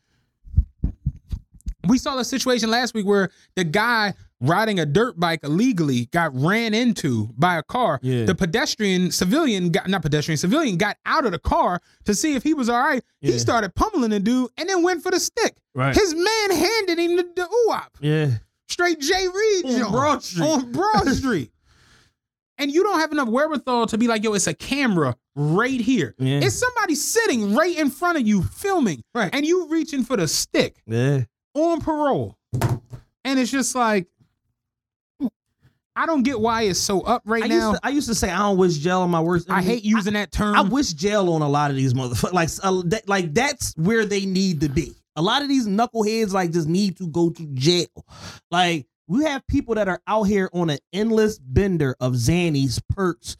We 1.87 1.97
saw 1.97 2.17
a 2.17 2.25
situation 2.25 2.69
last 2.69 2.93
week 2.93 3.05
where 3.05 3.29
the 3.55 3.63
guy 3.63 4.13
riding 4.39 4.79
a 4.79 4.85
dirt 4.85 5.19
bike 5.19 5.39
illegally 5.43 6.05
got 6.07 6.31
ran 6.35 6.73
into 6.73 7.29
by 7.37 7.57
a 7.57 7.63
car. 7.63 7.99
Yeah. 8.03 8.25
The 8.25 8.35
pedestrian 8.35 9.11
civilian 9.11 9.71
got 9.71 9.89
not 9.89 10.01
pedestrian 10.03 10.37
civilian 10.37 10.77
got 10.77 10.97
out 11.05 11.25
of 11.25 11.31
the 11.31 11.39
car 11.39 11.81
to 12.05 12.13
see 12.13 12.35
if 12.35 12.43
he 12.43 12.53
was 12.53 12.69
all 12.69 12.79
right. 12.79 13.03
Yeah. 13.21 13.33
He 13.33 13.39
started 13.39 13.73
pummeling 13.75 14.11
the 14.11 14.19
dude 14.19 14.49
and 14.57 14.69
then 14.69 14.83
went 14.83 15.01
for 15.03 15.11
the 15.11 15.19
stick. 15.19 15.55
Right. 15.73 15.95
His 15.95 16.13
man 16.13 16.51
handed 16.51 16.99
him 16.99 17.15
the, 17.17 17.23
the 17.35 17.47
UAP. 17.69 17.87
Yeah. 18.01 18.29
Straight 18.69 18.99
J. 18.99 19.13
Reed 19.27 19.65
On. 19.83 19.91
Broad 19.91 20.23
Street. 20.23 20.45
On 20.45 20.71
Broad 20.71 21.07
Street. 21.15 21.51
And 22.59 22.71
you 22.71 22.83
don't 22.83 22.99
have 22.99 23.11
enough 23.11 23.27
wherewithal 23.29 23.85
to 23.87 23.97
be 23.99 24.07
like, 24.07 24.23
yo, 24.23 24.33
it's 24.33 24.47
a 24.47 24.53
camera 24.53 25.15
right 25.35 25.79
here. 25.79 26.15
Yeah. 26.17 26.39
It's 26.41 26.55
somebody 26.57 26.95
sitting 26.95 27.53
right 27.55 27.77
in 27.77 27.89
front 27.91 28.17
of 28.17 28.27
you 28.27 28.41
filming. 28.43 29.03
Right. 29.13 29.29
And 29.33 29.45
you 29.45 29.67
reaching 29.69 30.03
for 30.03 30.17
the 30.17 30.27
stick 30.27 30.75
Yeah. 30.87 31.23
on 31.53 31.81
parole. 31.81 32.35
And 33.23 33.39
it's 33.39 33.51
just 33.51 33.75
like, 33.75 34.07
I 35.97 36.05
don't 36.05 36.23
get 36.23 36.39
why 36.39 36.63
it's 36.63 36.79
so 36.79 37.01
up 37.01 37.23
right 37.25 37.43
I 37.43 37.47
now. 37.47 37.71
used, 37.71 37.81
to, 37.81 37.87
I 37.87 37.89
used 37.89 38.07
to 38.07 38.15
say 38.15 38.29
I 38.29 38.37
don't 38.39 38.57
wish 38.57 38.77
jail 38.77 39.01
on 39.01 39.09
my 39.09 39.19
worst. 39.19 39.49
I 39.49 39.61
hate 39.61 39.83
using 39.83 40.13
that 40.13 40.31
term. 40.31 40.55
I 40.55 40.61
wish 40.61 40.93
jail 40.93 41.29
on 41.33 41.41
a 41.41 41.49
lot 41.49 41.71
of 41.71 41.77
these 41.77 41.93
motherfuckers. 41.93 42.33
Like, 42.37 42.49
uh, 42.61 42.83
that, 42.85 43.09
like 43.09 43.33
that's 43.33 43.73
where 43.77 44.05
they 44.05 44.25
need 44.25 44.61
to 44.61 44.69
be. 44.69 44.93
A 45.15 45.21
lot 45.21 45.41
of 45.41 45.47
these 45.47 45.67
knuckleheads 45.67 46.31
like 46.31 46.51
just 46.51 46.67
need 46.67 46.97
to 46.97 47.07
go 47.07 47.31
to 47.31 47.45
jail. 47.53 47.87
Like 48.51 48.85
we 49.07 49.23
have 49.23 49.45
people 49.47 49.75
that 49.75 49.87
are 49.87 50.01
out 50.07 50.23
here 50.23 50.49
on 50.53 50.69
an 50.69 50.77
endless 50.93 51.39
bender 51.39 51.95
of 51.99 52.13
Xannies, 52.13 52.79
perks, 52.89 53.35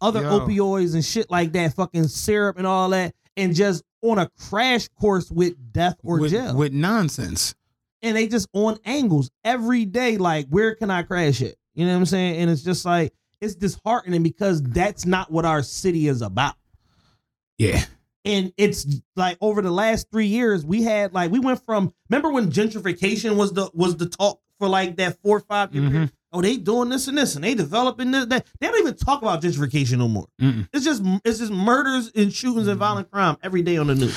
other 0.00 0.22
Yo. 0.22 0.40
opioids 0.40 0.94
and 0.94 1.04
shit 1.04 1.30
like 1.30 1.52
that, 1.52 1.74
fucking 1.74 2.08
syrup 2.08 2.56
and 2.56 2.66
all 2.66 2.88
that, 2.90 3.14
and 3.36 3.54
just 3.54 3.82
on 4.00 4.18
a 4.18 4.30
crash 4.48 4.88
course 4.98 5.30
with 5.30 5.54
death 5.72 5.96
or 6.02 6.20
with, 6.20 6.30
jail. 6.30 6.56
with 6.56 6.72
nonsense. 6.72 7.54
and 8.00 8.16
they 8.16 8.28
just 8.28 8.48
on 8.54 8.78
angles 8.84 9.28
every 9.44 9.84
day. 9.84 10.16
Like, 10.16 10.46
where 10.48 10.74
can 10.76 10.90
I 10.90 11.02
crash 11.02 11.42
it? 11.42 11.56
You 11.78 11.86
know 11.86 11.92
what 11.92 11.98
I'm 12.00 12.06
saying? 12.06 12.40
And 12.40 12.50
it's 12.50 12.62
just 12.62 12.84
like 12.84 13.12
it's 13.40 13.54
disheartening 13.54 14.24
because 14.24 14.60
that's 14.62 15.06
not 15.06 15.30
what 15.30 15.44
our 15.44 15.62
city 15.62 16.08
is 16.08 16.22
about. 16.22 16.56
Yeah. 17.56 17.84
And 18.24 18.52
it's 18.56 18.84
like 19.16 19.38
over 19.40 19.62
the 19.62 19.70
last 19.70 20.08
three 20.10 20.26
years, 20.26 20.66
we 20.66 20.82
had 20.82 21.14
like 21.14 21.30
we 21.30 21.38
went 21.38 21.64
from 21.64 21.94
remember 22.10 22.30
when 22.32 22.50
gentrification 22.50 23.36
was 23.36 23.52
the 23.52 23.70
was 23.72 23.96
the 23.96 24.06
talk 24.08 24.40
for 24.58 24.68
like 24.68 24.96
that 24.96 25.18
four 25.22 25.36
or 25.36 25.40
five 25.40 25.72
year 25.72 25.84
Mhm. 25.84 25.90
period? 25.90 26.12
Oh, 26.32 26.42
they 26.42 26.56
doing 26.56 26.88
this 26.90 27.08
and 27.08 27.16
this, 27.16 27.36
and 27.36 27.44
they 27.44 27.54
developing 27.54 28.10
this. 28.10 28.26
That 28.26 28.44
they 28.60 28.66
don't 28.66 28.80
even 28.80 28.96
talk 28.96 29.22
about 29.22 29.40
gentrification 29.40 29.98
no 29.98 30.08
more. 30.08 30.26
Mm-mm. 30.40 30.68
It's 30.72 30.84
just 30.84 31.00
it's 31.24 31.38
just 31.38 31.52
murders 31.52 32.10
and 32.14 32.32
shootings 32.32 32.66
and 32.66 32.76
violent 32.78 33.10
crime 33.10 33.36
every 33.42 33.62
day 33.62 33.76
on 33.78 33.86
the 33.86 33.94
news. 33.94 34.16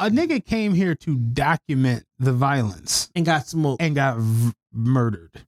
A 0.00 0.10
nigga 0.10 0.44
came 0.44 0.74
here 0.74 0.96
to 0.96 1.14
document 1.16 2.04
the 2.18 2.32
violence 2.32 3.08
And 3.14 3.24
got 3.24 3.46
smoked 3.46 3.80
and 3.80 3.94
got 3.94 4.18
v- 4.18 4.52
murdered. 4.72 5.46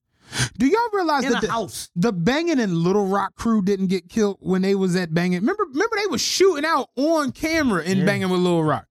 Do 0.59 0.67
y'all 0.67 0.89
realize 0.93 1.25
in 1.25 1.33
that 1.33 1.43
the, 1.43 1.51
house. 1.51 1.91
the 1.97 2.13
Banging 2.13 2.59
and 2.61 2.75
Little 2.77 3.07
Rock 3.07 3.35
crew 3.37 3.63
didn't 3.63 3.87
get 3.89 4.09
killed 4.09 4.39
when 4.41 4.63
they 4.63 4.75
was 4.75 4.97
at 4.97 5.13
Banging? 5.15 5.41
Remember, 5.41 5.65
remember 5.65 5.97
they 5.97 6.07
was 6.07 6.21
shooting 6.21 6.65
out 6.65 6.89
on 6.97 7.33
camera 7.33 7.83
in 7.83 7.99
Yeah. 7.99 8.05
Banging 8.05 8.31
with 8.31 8.41
Little 8.41 8.65
Rock. 8.65 8.87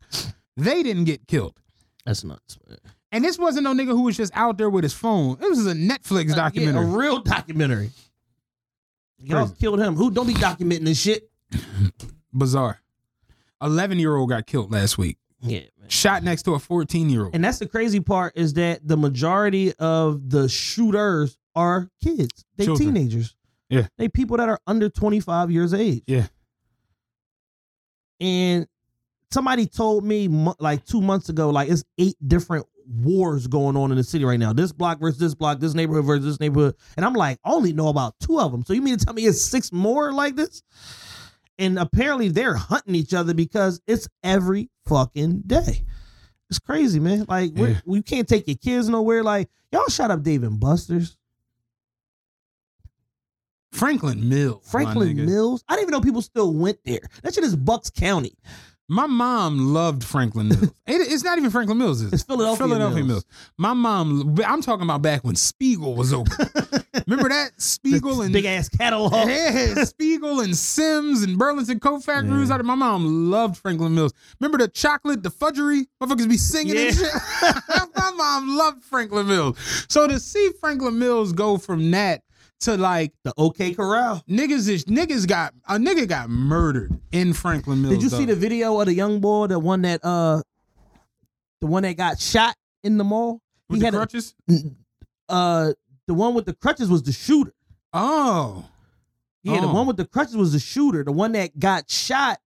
They 0.57 0.83
didn't 0.83 1.05
get 1.05 1.27
killed. 1.27 1.55
That's 2.05 2.23
nuts. 2.23 2.57
man. 2.67 2.77
And 3.11 3.23
this 3.23 3.37
wasn't 3.37 3.63
no 3.65 3.73
nigga 3.73 3.87
who 3.89 4.01
was 4.03 4.17
just 4.17 4.31
out 4.35 4.57
there 4.57 4.69
with 4.69 4.83
his 4.83 4.93
phone. 4.93 5.37
This 5.39 5.49
was 5.57 5.67
a 5.67 5.73
Netflix 5.73 6.31
Uh, 6.31 6.35
documentary. 6.35 6.83
Yeah, 6.85 6.91
a 6.93 6.97
real 6.97 7.19
documentary. 7.19 7.91
Y'all 9.19 9.49
killed 9.49 9.79
him. 9.79 9.95
Who 9.95 10.11
don't 10.11 10.27
be 10.27 10.33
documenting 10.33 10.85
this 10.85 10.99
shit? 10.99 11.29
Bizarre. 12.33 12.81
11 13.61 13.99
year 13.99 14.15
old 14.15 14.29
got 14.29 14.45
killed 14.47 14.71
last 14.71 14.97
week. 14.97 15.17
Yeah. 15.41 15.61
Shot 15.87 16.23
next 16.23 16.43
to 16.43 16.53
a 16.53 16.59
14 16.59 17.09
year 17.09 17.25
old. 17.25 17.35
And 17.35 17.43
that's 17.43 17.59
the 17.59 17.67
crazy 17.67 17.99
part 17.99 18.33
is 18.35 18.53
that 18.53 18.87
the 18.87 18.97
majority 18.97 19.73
of 19.75 20.29
the 20.29 20.47
shooters 20.49 21.37
are 21.55 21.89
kids. 22.03 22.45
They 22.57 22.65
Children. 22.65 22.93
teenagers. 22.93 23.35
Yeah. 23.69 23.87
They 23.97 24.07
people 24.07 24.37
that 24.37 24.49
are 24.49 24.59
under 24.67 24.89
25 24.89 25.51
years 25.51 25.73
of 25.73 25.79
age. 25.79 26.03
Yeah. 26.07 26.27
And 28.19 28.67
somebody 29.31 29.65
told 29.65 30.03
me 30.03 30.27
like 30.59 30.85
2 30.85 31.01
months 31.01 31.29
ago 31.29 31.49
like 31.49 31.69
it's 31.69 31.83
eight 31.97 32.15
different 32.25 32.65
wars 32.87 33.47
going 33.47 33.77
on 33.77 33.91
in 33.91 33.97
the 33.97 34.03
city 34.03 34.25
right 34.25 34.39
now. 34.39 34.53
This 34.53 34.71
block 34.71 34.99
versus 34.99 35.19
this 35.19 35.35
block, 35.35 35.59
this 35.59 35.73
neighborhood 35.73 36.05
versus 36.05 36.25
this 36.25 36.39
neighborhood. 36.39 36.75
And 36.97 37.05
I'm 37.05 37.13
like, 37.13 37.39
I 37.43 37.51
only 37.51 37.73
know 37.73 37.87
about 37.87 38.15
two 38.19 38.39
of 38.39 38.51
them. 38.51 38.63
So 38.65 38.73
you 38.73 38.81
mean 38.81 38.97
to 38.97 39.05
tell 39.05 39.13
me 39.13 39.25
it's 39.25 39.41
six 39.41 39.71
more 39.71 40.11
like 40.11 40.35
this? 40.35 40.63
And 41.57 41.77
apparently 41.77 42.29
they're 42.29 42.55
hunting 42.55 42.95
each 42.95 43.13
other 43.13 43.33
because 43.33 43.79
it's 43.87 44.07
every 44.23 44.69
fucking 44.85 45.43
day. 45.47 45.83
It's 46.49 46.59
crazy, 46.59 46.99
man. 46.99 47.25
Like 47.27 47.51
Yeah. 47.57 47.79
we 47.85 48.01
can't 48.01 48.27
take 48.27 48.47
your 48.47 48.57
kids 48.57 48.89
nowhere. 48.89 49.23
Like 49.23 49.49
y'all 49.71 49.87
shut 49.87 50.11
up, 50.11 50.21
Dave 50.23 50.43
and 50.43 50.59
Buster's, 50.59 51.17
Franklin 53.71 54.29
Mills. 54.29 54.69
Franklin. 54.69 55.25
Mills. 55.25 55.63
I 55.67 55.73
didn't 55.75 55.85
even 55.89 55.91
know 55.93 56.01
people 56.01 56.21
still 56.21 56.53
went 56.53 56.77
there. 56.85 56.99
That 57.23 57.33
shit 57.33 57.43
is 57.43 57.55
Bucks 57.55 57.89
County. 57.89 58.37
My 58.89 59.07
mom 59.07 59.73
loved 59.73 60.03
Franklin 60.03 60.49
Mills. 60.49 60.63
It- 60.85 61.11
it's 61.13 61.23
not 61.23 61.37
even 61.37 61.49
Franklin 61.49 61.77
Mills. 61.77 62.01
Is 62.01 62.07
it? 62.11 62.13
It's 62.15 62.23
Philadelphia 62.23 62.67
Philadelphia 62.67 63.03
Mills. 63.03 63.07
Mills. 63.07 63.25
My 63.57 63.73
mom. 63.73 64.35
I'm 64.45 64.61
talking 64.61 64.83
about 64.83 65.01
back 65.01 65.23
when 65.23 65.35
Spiegel 65.35 65.95
was 65.95 66.11
open. 66.13 66.33
Remember 67.07 67.29
that 67.29 67.51
Spiegel 67.57 68.21
and 68.21 68.33
big 68.33 68.45
ass 68.45 68.67
catalog. 68.69 69.13
Yeah, 69.27 69.83
Spiegel 69.85 70.41
and 70.41 70.55
Syms 70.55 71.23
and 71.23 71.37
Burlington 71.37 71.79
Coat 71.79 72.03
Factories. 72.03 72.49
Yeah. 72.49 72.55
Out 72.55 72.65
My 72.65 72.75
mom 72.75 73.31
loved 73.31 73.57
Franklin 73.57 73.95
Mills. 73.95 74.13
Remember 74.39 74.57
the 74.57 74.67
chocolate, 74.67 75.23
the 75.23 75.29
fudgery? 75.31 75.87
Motherfuckers 76.01 76.29
be 76.29 76.37
singing 76.37 76.77
and 76.77 76.95
shit. 76.95 77.13
My 77.95 78.11
mom 78.15 78.57
loved 78.57 78.83
Franklin 78.83 79.27
Mills. 79.27 79.57
So 79.89 80.07
to 80.07 80.19
see 80.19 80.51
Franklin 80.59 80.99
Mills 80.99 81.31
go 81.33 81.57
from 81.57 81.89
that 81.91 82.21
to 82.63 82.77
like 82.77 83.13
The 83.23 83.33
OK 83.37 83.73
Corral. 83.73 84.23
niggas 84.29 84.67
is 84.69 84.85
niggas 84.85 85.27
got 85.27 85.53
a 85.67 85.75
nigga 85.77 86.07
got 86.07 86.29
murdered 86.29 86.99
in 87.11 87.33
Franklin 87.33 87.81
Mills. 87.81 87.93
Did 87.95 88.03
you 88.03 88.09
see 88.09 88.25
the 88.25 88.35
video 88.35 88.79
of 88.79 88.85
the 88.87 88.93
young 88.93 89.19
boy, 89.19 89.47
the 89.47 89.59
one 89.59 89.81
that 89.83 90.03
uh, 90.03 90.41
the 91.61 91.67
one 91.67 91.83
that 91.83 91.97
got 91.97 92.19
shot 92.19 92.55
in 92.83 92.97
the 92.97 93.03
mall? 93.03 93.41
with 93.69 93.77
he 93.77 93.79
the 93.79 93.85
had 93.87 93.93
a- 93.93 93.97
crutches? 93.97 94.35
uh, 95.29 95.73
the 96.07 96.13
one 96.13 96.33
with 96.33 96.45
the 96.45 96.53
crutches 96.53 96.89
was 96.89 97.03
the 97.03 97.11
shooter. 97.13 97.53
oh, 97.93 98.65
Yeah, 99.43 99.61
the 99.61 99.67
Oh. 99.67 99.73
one 99.73 99.87
with 99.87 99.97
the 99.97 100.05
crutches 100.05 100.35
was 100.37 100.51
the 100.53 100.59
shooter. 100.59 101.03
The 101.03 101.11
one 101.11 101.31
that 101.33 101.57
got 101.59 101.89
shot, 101.89 102.39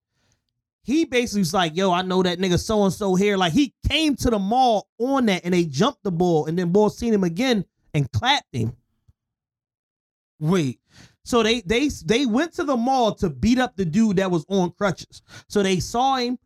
he 0.83 1.05
basically 1.05 1.41
was 1.41 1.53
like, 1.53 1.75
"Yo, 1.75 1.91
I 1.91 2.01
know 2.01 2.23
that 2.23 2.39
nigga 2.39 2.59
so 2.59 2.83
and 2.83 2.93
so 2.93 3.15
here." 3.15 3.37
Like 3.37 3.53
he 3.53 3.73
came 3.89 4.15
to 4.17 4.29
the 4.29 4.39
mall 4.39 4.87
on 4.99 5.25
that, 5.27 5.43
and 5.45 5.53
they 5.53 5.65
jumped 5.65 6.03
the 6.03 6.11
ball, 6.11 6.45
and 6.45 6.57
then 6.57 6.71
ball 6.71 6.89
seen 6.89 7.13
him 7.13 7.23
again 7.23 7.65
and 7.93 8.11
clapped 8.11 8.53
him. 8.53 8.75
Wait. 10.39 10.79
So 11.23 11.43
they 11.43 11.61
they 11.61 11.89
they 12.05 12.25
went 12.25 12.53
to 12.53 12.63
the 12.63 12.77
mall 12.77 13.13
to 13.15 13.29
beat 13.29 13.59
up 13.59 13.75
the 13.75 13.85
dude 13.85 14.17
that 14.17 14.31
was 14.31 14.45
on 14.47 14.71
crutches. 14.71 15.21
So 15.49 15.61
they 15.61 15.79
saw 15.79 16.15
him. 16.15 16.39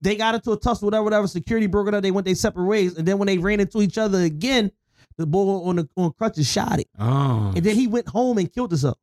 They 0.00 0.16
got 0.16 0.34
into 0.34 0.50
a 0.52 0.58
tussle, 0.58 0.86
whatever, 0.86 1.04
whatever. 1.04 1.26
Security 1.26 1.66
broke 1.66 1.88
it 1.88 1.94
up. 1.94 2.02
They 2.02 2.10
went 2.10 2.24
their 2.24 2.34
separate 2.34 2.64
ways, 2.64 2.96
and 2.96 3.06
then 3.06 3.18
when 3.18 3.26
they 3.26 3.38
ran 3.38 3.60
into 3.60 3.82
each 3.82 3.98
other 3.98 4.22
again, 4.22 4.72
the 5.18 5.26
boy 5.26 5.68
on 5.68 5.76
the 5.76 5.88
on 5.96 6.12
crutches 6.12 6.50
shot 6.50 6.80
it. 6.80 6.88
Oh. 6.98 7.52
and 7.54 7.64
then 7.64 7.76
he 7.76 7.86
went 7.86 8.08
home 8.08 8.38
and 8.38 8.52
killed 8.52 8.70
himself. 8.70 8.98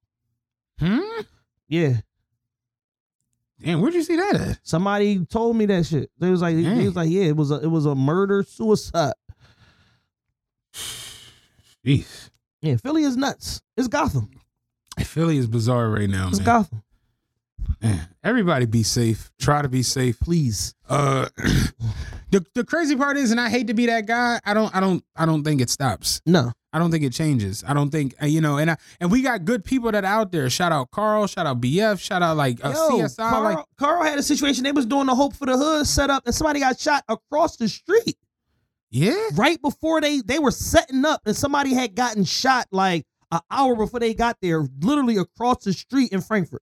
Hmm? 0.80 1.00
Yeah, 1.68 1.98
Damn, 3.64 3.80
where'd 3.80 3.94
you 3.94 4.02
see 4.04 4.16
that 4.16 4.36
at? 4.36 4.60
somebody 4.64 5.24
told 5.26 5.56
me 5.56 5.68
that 5.68 5.86
shit. 5.86 6.10
They 6.18 6.32
was 6.32 6.42
like, 6.42 6.56
he 6.56 6.86
was 6.86 6.96
like, 6.96 7.10
yeah, 7.12 7.26
it 7.26 7.36
was 7.36 7.52
a 7.52 7.62
it 7.62 7.68
was 7.68 7.86
a 7.86 7.94
murder 7.94 8.44
suicide. 8.44 9.14
Jeez. 11.86 12.31
Yeah, 12.62 12.76
Philly 12.78 13.04
is 13.04 13.18
nuts. 13.18 13.62
It's 13.78 13.88
Gotham. 13.88 14.30
Philly 15.00 15.38
is 15.38 15.48
bizarre 15.48 15.90
right 15.90 16.10
now, 16.10 16.28
It's 16.30 16.38
man. 16.40 16.46
Gotham. 16.46 16.84
Man, 17.82 18.08
Everybody 18.24 18.66
be 18.66 18.84
safe. 18.84 19.32
Try 19.40 19.62
to 19.62 19.70
be 19.70 19.82
safe. 19.84 20.20
Please. 20.20 20.76
Uh 20.88 21.28
the 22.32 22.46
the 22.54 22.64
crazy 22.64 22.96
part 22.96 23.18
is, 23.18 23.32
and 23.32 23.40
I 23.40 23.50
hate 23.50 23.68
to 23.68 23.74
be 23.74 23.88
that 23.88 24.06
guy, 24.06 24.40
I 24.46 24.54
don't 24.54 24.76
I 24.76 24.80
don't 24.80 25.04
I 25.16 25.26
don't 25.26 25.44
think 25.44 25.62
it 25.62 25.70
stops. 25.70 26.22
No. 26.26 26.52
I 26.74 26.80
don't 26.80 26.92
think 26.92 27.04
it 27.04 27.12
changes. 27.14 27.64
I 27.68 27.74
don't 27.74 27.90
think 27.90 28.14
you 28.22 28.42
know, 28.42 28.58
and 28.58 28.72
I 28.72 28.78
and 29.00 29.12
we 29.12 29.22
got 29.22 29.44
good 29.46 29.64
people 29.64 29.92
that 29.92 30.04
are 30.06 30.08
out 30.08 30.32
there. 30.32 30.50
Shout 30.50 30.72
out 30.72 30.92
Carl, 30.92 31.28
shout 31.28 31.46
out 31.48 31.60
BF, 31.62 32.00
shout 32.00 32.22
out 32.22 32.38
like 32.38 32.64
uh, 32.64 32.70
Yo, 32.70 33.00
CSI. 33.00 33.18
Carl, 33.30 33.44
like 33.56 33.66
Carl 33.78 34.04
had 34.04 34.20
a 34.20 34.24
situation. 34.24 34.64
They 34.64 34.72
was 34.72 34.86
doing 34.86 35.08
the 35.08 35.16
Hope 35.16 35.34
for 35.36 35.46
the 35.46 35.58
Hood 35.58 35.88
setup, 35.88 36.26
and 36.26 36.36
somebody 36.36 36.60
got 36.60 36.80
shot 36.80 37.04
across 37.10 37.58
the 37.58 37.68
street 37.68 38.18
yeah, 38.92 39.16
right 39.36 39.62
before 39.62 40.02
they 40.02 40.22
they 40.22 40.38
were 40.40 40.52
setting 40.52 41.04
up, 41.06 41.22
and 41.26 41.36
somebody 41.36 41.74
had 41.74 41.96
gotten 41.96 42.24
shot 42.24 42.68
like 42.72 43.06
an 43.32 43.40
hour 43.50 43.76
before 43.76 44.00
they 44.00 44.14
got 44.14 44.38
there, 44.42 44.68
literally 44.82 45.18
across 45.18 45.64
the 45.64 45.72
street 45.74 46.12
in 46.12 46.22
Frankford, 46.22 46.62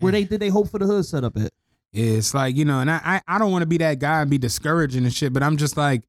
where 0.00 0.12
they 0.12 0.24
did 0.24 0.40
they 0.40 0.48
Hope 0.48 0.68
for 0.70 0.78
the 0.78 0.86
Hood 0.86 1.06
setup 1.06 1.36
at. 1.36 1.52
it's 1.92 2.34
like 2.34 2.56
you 2.56 2.64
know, 2.64 2.80
and 2.80 2.90
I 2.90 3.00
I, 3.26 3.36
I 3.36 3.38
don't 3.38 3.52
want 3.52 3.62
to 3.62 3.66
be 3.66 3.78
that 3.78 3.98
guy 4.00 4.20
and 4.20 4.30
be 4.30 4.38
discouraging 4.38 5.04
and 5.04 5.14
shit, 5.14 5.32
but 5.32 5.42
I'm 5.42 5.56
just 5.56 5.76
like, 5.76 6.02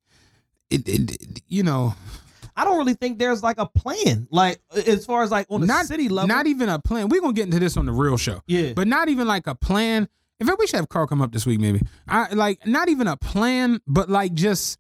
it, 0.69 0.88
it, 0.89 1.11
it- 1.11 1.41
you 1.47 1.61
know, 1.64 1.93
I 2.55 2.65
don't 2.65 2.77
really 2.80 2.95
think 2.95 3.19
there's 3.19 3.43
like 3.43 3.59
a 3.59 3.68
plan, 3.68 4.27
like 4.31 4.59
as 4.76 5.05
far 5.05 5.22
as 5.22 5.30
like 5.30 5.45
on 5.51 5.61
the 5.61 5.68
not 5.68 5.85
city 5.85 6.09
level. 6.09 6.27
not 6.27 6.47
even 6.47 6.68
a 6.69 6.80
plan. 6.80 7.07
We're 7.09 7.22
gonna 7.22 7.34
get 7.34 7.45
into 7.45 7.59
this 7.59 7.77
on 7.77 7.85
the 7.85 7.91
real 7.93 8.18
show. 8.18 8.41
yeah, 8.47 8.73
but 8.73 8.88
not 8.88 9.07
even 9.09 9.27
like 9.27 9.45
a 9.45 9.53
plan. 9.55 10.09
In 10.39 10.45
fact, 10.47 10.59
we 10.59 10.65
should 10.68 10.77
have 10.77 10.89
Carl 10.89 11.05
come 11.07 11.22
up 11.22 11.31
this 11.31 11.45
week, 11.45 11.59
maybe. 11.59 11.81
I 12.07 12.34
like 12.34 12.65
not 12.65 12.89
even 12.89 13.07
a 13.07 13.15
plan, 13.18 13.80
but 13.88 14.09
like 14.09 14.34
just 14.34 14.80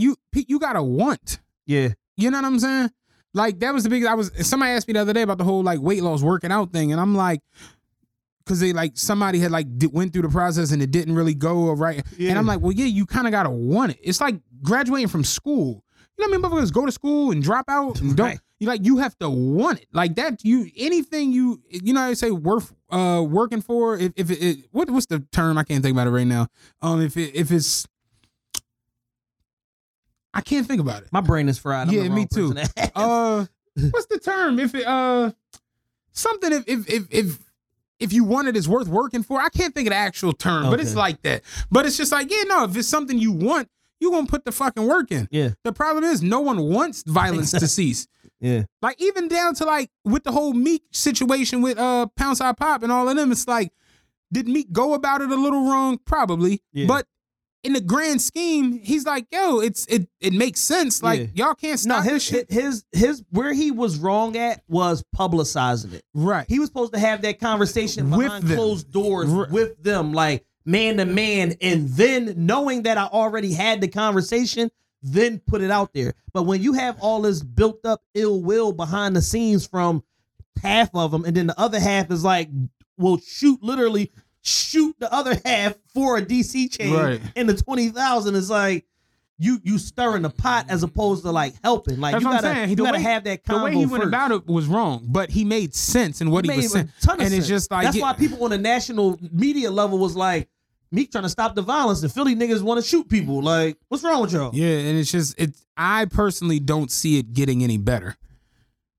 you 0.00 0.16
you 0.32 0.58
gotta 0.58 0.82
want. 0.82 1.40
yeah, 1.66 1.88
You 2.16 2.30
know 2.30 2.38
what 2.38 2.44
I'm 2.46 2.58
saying? 2.58 2.90
Like 3.34 3.60
that 3.60 3.72
was 3.74 3.84
the 3.84 3.90
big. 3.90 4.04
I 4.04 4.14
was 4.14 4.30
somebody 4.46 4.72
asked 4.72 4.88
me 4.88 4.94
the 4.94 5.00
other 5.00 5.12
day 5.12 5.22
about 5.22 5.38
the 5.38 5.44
whole 5.44 5.62
like 5.62 5.80
weight 5.80 6.02
loss 6.02 6.22
working 6.22 6.50
out 6.50 6.72
thing, 6.72 6.90
and 6.92 7.00
I'm 7.00 7.14
like, 7.14 7.40
because 8.44 8.60
they 8.60 8.72
like 8.72 8.92
somebody 8.94 9.38
had 9.38 9.50
like 9.52 9.66
went 9.92 10.12
through 10.12 10.22
the 10.22 10.28
process 10.28 10.72
and 10.72 10.82
it 10.82 10.90
didn't 10.90 11.14
really 11.14 11.34
go 11.34 11.70
right, 11.72 12.04
Yeah. 12.18 12.30
and 12.30 12.38
I'm 12.38 12.46
like, 12.46 12.60
well, 12.60 12.72
yeah, 12.72 12.86
you 12.86 13.06
kind 13.06 13.26
of 13.26 13.30
gotta 13.30 13.50
want 13.50 13.92
it. 13.92 13.98
It's 14.02 14.20
like 14.20 14.36
graduating 14.62 15.08
from 15.08 15.22
school. 15.24 15.84
You 16.18 16.26
know 16.26 16.30
what 16.38 16.46
I 16.46 16.50
mean? 16.50 16.60
Motherfuckers 16.64 16.72
go 16.72 16.84
to 16.86 16.92
school 16.92 17.30
and 17.30 17.42
drop 17.42 17.66
out 17.68 18.00
and 18.00 18.16
don't. 18.16 18.26
Right. 18.26 18.40
You 18.58 18.66
like 18.66 18.84
you 18.84 18.98
have 18.98 19.16
to 19.20 19.30
want 19.30 19.78
it 19.80 19.86
like 19.92 20.16
that. 20.16 20.44
You 20.44 20.68
anything 20.76 21.32
you 21.32 21.62
you 21.70 21.94
know 21.94 22.00
I 22.02 22.12
say 22.14 22.30
worth 22.30 22.74
uh 22.90 23.24
working 23.26 23.62
for. 23.62 23.96
If 23.96 24.12
if 24.16 24.30
it, 24.30 24.42
it 24.42 24.56
what 24.72 24.90
what's 24.90 25.06
the 25.06 25.20
term? 25.32 25.56
I 25.56 25.62
can't 25.64 25.82
think 25.82 25.94
about 25.94 26.08
it 26.08 26.10
right 26.10 26.26
now. 26.26 26.48
Um, 26.82 27.00
if 27.00 27.16
it 27.16 27.34
if 27.34 27.50
it's 27.52 27.86
I 30.32 30.40
can't 30.40 30.66
think 30.66 30.80
about 30.80 31.02
it. 31.02 31.08
my 31.12 31.20
brain 31.20 31.48
is 31.48 31.58
fried. 31.58 31.88
I'm 31.88 31.94
Yeah, 31.94 32.08
me 32.08 32.26
too. 32.32 32.54
to. 32.54 32.90
Uh, 32.94 33.46
what's 33.90 34.06
the 34.06 34.18
term? 34.18 34.58
If 34.58 34.74
it 34.74 34.86
uh 34.86 35.32
something 36.12 36.52
if 36.52 36.64
if 36.66 36.88
if 36.90 37.06
if 37.10 37.38
if 37.98 38.12
you 38.12 38.24
want 38.24 38.48
it 38.48 38.56
is 38.56 38.68
worth 38.68 38.88
working 38.88 39.22
for. 39.22 39.40
I 39.40 39.48
can't 39.48 39.74
think 39.74 39.86
of 39.88 39.92
the 39.92 39.96
actual 39.96 40.32
term, 40.32 40.70
but 40.70 40.80
it's 40.80 40.94
like 40.94 41.20
that. 41.22 41.42
But 41.70 41.86
it's 41.86 41.96
just 41.96 42.12
like 42.12 42.30
yeah, 42.30 42.42
no. 42.46 42.64
If 42.64 42.76
it's 42.76 42.88
something 42.88 43.18
you 43.18 43.32
want, 43.32 43.68
you 44.00 44.10
gonna 44.10 44.26
put 44.26 44.44
the 44.44 44.52
fucking 44.52 44.86
work 44.86 45.10
in. 45.12 45.28
yeah, 45.30 45.50
The 45.64 45.72
problem 45.72 46.04
is 46.04 46.22
no 46.22 46.40
one 46.40 46.62
wants 46.62 47.02
violence 47.06 47.50
to 47.58 47.66
cease. 47.68 48.06
yeah, 48.40 48.62
Like 48.82 49.00
even 49.02 49.28
down 49.28 49.54
to 49.56 49.64
like 49.64 49.90
with 50.04 50.24
the 50.24 50.32
whole 50.32 50.52
Meek 50.54 50.82
situation 50.92 51.60
with 51.62 51.78
uh 51.78 52.06
Poundside 52.18 52.56
Pop 52.56 52.82
and 52.82 52.90
all 52.90 53.08
of 53.08 53.16
them, 53.16 53.30
it's 53.32 53.46
like, 53.46 53.72
did 54.32 54.48
Meek 54.48 54.72
go 54.72 54.94
about 54.94 55.20
it 55.20 55.30
a 55.30 55.36
little 55.36 55.68
wrong? 55.68 55.98
Probably. 56.04 56.62
Yeah. 56.72 56.86
But 56.86 57.06
in 57.62 57.72
the 57.74 57.80
grand 57.80 58.22
scheme, 58.22 58.80
he's 58.82 59.04
like, 59.04 59.26
yo, 59.30 59.60
it's 59.60 59.84
it 59.86 60.08
it 60.20 60.32
makes 60.32 60.60
sense. 60.60 61.02
Like 61.02 61.20
Yeah. 61.20 61.46
y'all 61.46 61.54
can't 61.54 61.84
No, 61.86 62.00
stop 62.00 62.04
his 62.04 62.22
shit. 62.22 62.50
his 62.50 62.84
his 62.92 63.22
where 63.30 63.52
he 63.52 63.70
was 63.70 63.98
wrong 63.98 64.36
at 64.36 64.62
was 64.68 65.04
publicizing 65.16 65.92
it. 65.92 66.04
Right. 66.14 66.46
He 66.48 66.58
was 66.58 66.68
supposed 66.68 66.92
to 66.94 66.98
have 66.98 67.22
that 67.22 67.38
conversation 67.40 68.10
With 68.10 68.20
behind 68.20 68.44
them. 68.44 68.56
closed 68.56 68.90
doors 68.90 69.28
Right. 69.28 69.50
with 69.50 69.82
them, 69.82 70.12
like 70.12 70.44
man 70.64 70.96
to 70.98 71.04
man, 71.04 71.54
and 71.60 71.88
then 71.90 72.34
knowing 72.36 72.82
that 72.82 72.96
I 72.98 73.04
already 73.06 73.52
had 73.52 73.80
the 73.80 73.88
conversation, 73.88 74.70
then 75.02 75.38
put 75.40 75.62
it 75.62 75.70
out 75.70 75.92
there. 75.94 76.14
But 76.32 76.44
when 76.44 76.62
you 76.62 76.74
have 76.74 76.96
all 77.00 77.22
this 77.22 77.42
built 77.42 77.84
up 77.84 78.02
ill 78.14 78.40
will 78.42 78.72
behind 78.72 79.16
the 79.16 79.22
scenes 79.22 79.66
from 79.66 80.02
half 80.62 80.90
of 80.94 81.10
them, 81.10 81.24
and 81.24 81.34
then 81.36 81.46
the 81.46 81.58
other 81.58 81.80
half 81.80 82.10
is 82.10 82.22
like, 82.24 82.48
will 82.98 83.18
shoot 83.18 83.62
literally 83.62 84.12
shoot 84.42 84.94
the 84.98 85.12
other 85.12 85.38
half 85.44 85.74
for 85.94 86.16
a 86.18 86.22
DC 86.22 86.76
chain 86.78 86.94
Right. 86.94 87.20
in 87.36 87.46
the 87.46 87.54
twenty 87.56 87.88
thousand. 87.88 88.36
It's 88.36 88.50
like. 88.50 88.86
You 89.42 89.58
you 89.64 89.78
stirring 89.78 90.20
the 90.20 90.28
pot 90.28 90.66
as 90.68 90.82
opposed 90.82 91.22
to 91.22 91.30
like 91.32 91.54
helping. 91.64 91.98
Like 91.98 92.12
That's 92.12 92.22
you 92.24 92.28
what 92.28 92.36
I'm 92.36 92.42
gotta 92.42 92.54
saying. 92.56 92.68
you 92.68 92.76
The 92.76 92.82
gotta 92.82 92.98
have 93.00 93.24
that 93.24 93.42
the 93.42 93.50
combo 93.54 93.64
way 93.64 93.70
he 93.70 93.86
went 93.86 94.02
first. 94.02 94.08
about 94.08 94.32
it 94.32 94.46
was 94.46 94.66
wrong, 94.66 95.06
but 95.08 95.30
he 95.30 95.46
made 95.46 95.74
sense 95.74 96.20
in 96.20 96.30
what 96.30 96.44
he 96.44 96.50
made 96.50 96.56
was 96.58 96.66
a 96.66 96.68
saying. 96.68 96.92
ton 97.00 97.20
of 97.22 97.24
and 97.26 97.34
it's 97.34 97.48
just 97.48 97.70
like 97.70 97.84
that's 97.84 97.98
why 97.98 98.12
people 98.12 98.44
on 98.44 98.50
the 98.50 98.58
national 98.58 99.18
media 99.32 99.70
level 99.70 99.96
was 99.98 100.14
like, 100.14 100.50
Meek 100.92 101.10
trying 101.10 101.24
to 101.24 101.30
stop 101.30 101.54
the 101.54 101.62
violence. 101.62 102.02
The 102.02 102.10
Philly 102.10 102.36
niggas 102.36 102.60
want 102.60 102.82
to 102.82 102.86
shoot 102.86 103.08
people. 103.08 103.40
Like, 103.40 103.78
what's 103.88 104.04
wrong 104.04 104.20
with 104.20 104.34
y'all? 104.34 104.50
yeah, 104.52 104.76
and 104.76 104.98
it's 104.98 105.10
just 105.10 105.40
it. 105.40 105.56
I 105.74 106.04
personally 106.04 106.60
don't 106.60 106.90
see 106.90 107.18
it 107.18 107.32
getting 107.32 107.64
any 107.64 107.78
better. 107.78 108.18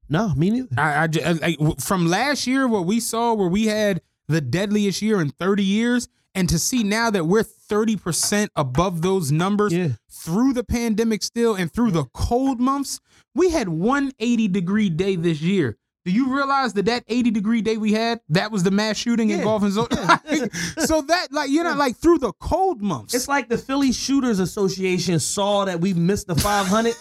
No, 0.09 0.33
me 0.33 0.49
neither. 0.49 0.69
I, 0.75 1.03
I, 1.23 1.35
I- 1.59 1.75
from 1.79 2.07
last 2.07 2.47
year, 2.47 2.67
what 2.67 2.87
we 2.87 2.99
saw, 2.99 3.35
where 3.35 3.47
we 3.47 3.67
had 3.67 4.01
the 4.31 4.41
deadliest 4.41 5.01
year 5.01 5.21
in 5.21 5.29
30 5.29 5.63
years, 5.63 6.07
and 6.33 6.47
to 6.49 6.57
see 6.57 6.83
now 6.83 7.09
that 7.11 7.25
we're 7.25 7.43
30 7.43 7.95
percent 7.97 8.51
above 8.55 9.01
those 9.01 9.31
numbers 9.31 9.73
Yeah. 9.73 9.89
through 10.09 10.53
the 10.53 10.63
pandemic 10.63 11.23
still, 11.23 11.55
and 11.55 11.71
through 11.71 11.91
the 11.91 12.05
cold 12.13 12.59
months, 12.59 12.99
we 13.35 13.49
had 13.51 13.69
one 13.69 14.11
80 14.19 14.47
degree 14.47 14.89
day 14.89 15.15
this 15.15 15.41
year. 15.41 15.77
Do 16.03 16.11
you 16.11 16.33
realize 16.33 16.73
that 16.73 16.85
that 16.85 17.03
80 17.07 17.29
degree 17.29 17.61
day 17.61 17.77
we 17.77 17.93
had, 17.93 18.21
that 18.29 18.51
was 18.51 18.63
the 18.63 18.71
mass 18.71 18.97
shooting 18.97 19.29
in 19.29 19.37
Yeah. 19.37 19.43
Golf 19.43 19.61
and 19.61 19.71
Zone? 19.71 19.87
so 20.79 21.01
that, 21.03 21.27
like, 21.31 21.51
you 21.51 21.63
know, 21.63 21.75
like 21.75 21.95
through 21.95 22.17
the 22.17 22.33
cold 22.39 22.81
months. 22.81 23.13
It's 23.13 23.27
like 23.27 23.49
the 23.49 23.57
Philly 23.57 23.91
Shooters 23.91 24.39
Association 24.39 25.19
saw 25.19 25.65
that 25.65 25.79
we 25.79 25.93
missed 25.93 26.25
the 26.25 26.35
500 26.35 26.95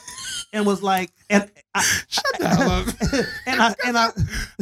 and 0.52 0.66
was 0.66 0.82
like, 0.82 1.10
and 1.28 1.50
I, 1.74 1.82
Shut 2.08 2.24
the 2.38 2.48
hell 2.48 2.70
up. 2.70 2.86
and 3.46 3.62
I, 3.62 3.74
and 3.86 3.96
I, 3.96 4.10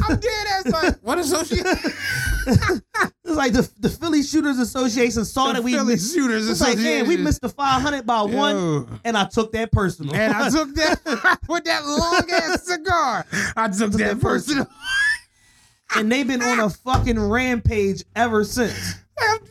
I'm 0.05 0.20
dead 0.20 0.47
ass 0.48 0.66
like, 0.66 0.97
what 1.02 1.19
association? 1.19 1.66
it's 2.47 3.36
like 3.36 3.52
the, 3.52 3.70
the 3.78 3.89
Philly 3.89 4.23
Shooters 4.23 4.59
Association 4.59 5.24
saw 5.24 5.48
The 5.48 5.55
that 5.55 5.65
we 5.65 5.73
Philly 5.73 5.94
missed. 5.94 6.15
Shooters 6.15 6.48
It's 6.48 6.60
like, 6.60 6.78
man, 6.78 7.09
we 7.09 7.16
missed 7.16 7.40
the 7.40 7.48
500 7.48 8.06
by 8.06 8.23
one, 8.23 9.01
and 9.05 9.16
I 9.16 9.27
took 9.27 9.52
that 9.52 9.73
personal. 9.73 10.15
And 10.15 10.35
I 10.35 10.51
took 10.51 10.74
that 10.74 11.39
with 11.48 11.65
that 11.65 11.85
long 11.85 12.31
ass 12.31 12.65
cigar. 12.65 13.27
I 13.56 13.69
took 13.69 13.93
that 13.93 13.98
that 13.98 14.20
personal. 14.20 14.66
and 15.97 16.12
they've 16.12 16.27
been 16.27 16.43
on 16.43 16.60
a 16.60 16.69
fucking 16.69 17.19
rampage 17.19 18.05
ever 18.15 18.44
since. 18.44 18.97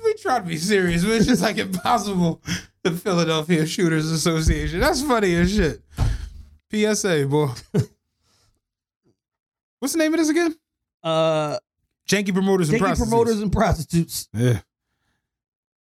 We 0.04 0.14
try 0.14 0.40
to 0.40 0.46
be 0.46 0.58
serious, 0.58 1.04
but 1.04 1.12
it's 1.14 1.26
just 1.26 1.42
like 1.42 1.58
impossible. 1.58 2.42
The 2.84 2.92
Philadelphia 2.92 3.66
Shooters 3.66 4.10
Association. 4.10 4.80
That's 4.80 5.02
funny 5.02 5.36
as 5.36 5.54
shit. 5.54 5.82
PSA, 6.72 7.28
boy. 7.30 7.50
What's 9.80 9.94
the 9.94 10.00
name 10.00 10.14
of 10.14 10.20
this 10.20 10.30
again? 10.30 10.56
Uh, 11.04 11.58
Janky 12.10 12.34
Promoters 12.34 12.70
and 12.70 12.78
Janky 12.78 12.82
Prostitutes. 12.82 13.10
promoters 13.10 13.42
and 13.42 13.52
prostitutes. 13.52 14.30
Yeah. 14.34 14.60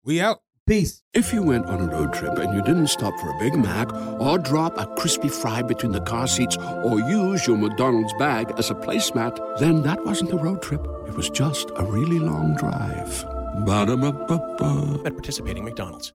We 0.05 0.21
out. 0.21 0.41
Peace. 0.67 1.03
If 1.13 1.33
you 1.35 1.43
went 1.43 1.67
on 1.67 1.81
a 1.83 1.87
road 1.93 2.15
trip 2.15 2.39
and 2.39 2.55
you 2.55 2.63
didn't 2.63 2.87
stop 2.87 3.19
for 3.21 3.29
a 3.29 3.39
Big 3.39 3.55
Mac 3.55 3.93
or 4.19 4.39
drop 4.39 4.79
a 4.79 4.87
crispy 4.97 5.29
fry 5.29 5.61
between 5.61 5.93
the 5.93 6.01
car 6.01 6.27
seats 6.27 6.57
or 6.57 7.01
use 7.01 7.47
your 7.47 7.59
McDonald's 7.59 8.15
bag 8.19 8.51
as 8.57 8.71
a 8.71 8.75
placemat, 8.75 9.59
then 9.59 9.83
that 9.83 10.03
wasn't 10.07 10.33
a 10.33 10.37
road 10.37 10.63
trip. 10.63 10.81
It 11.07 11.15
was 11.15 11.29
just 11.29 11.71
a 11.77 11.85
really 11.85 12.19
long 12.19 12.57
drive. 12.57 13.25
Ba-da-ba-ba-ba. 13.67 15.03
at 15.05 15.13
participating 15.13 15.65
McDonald's. 15.65 16.13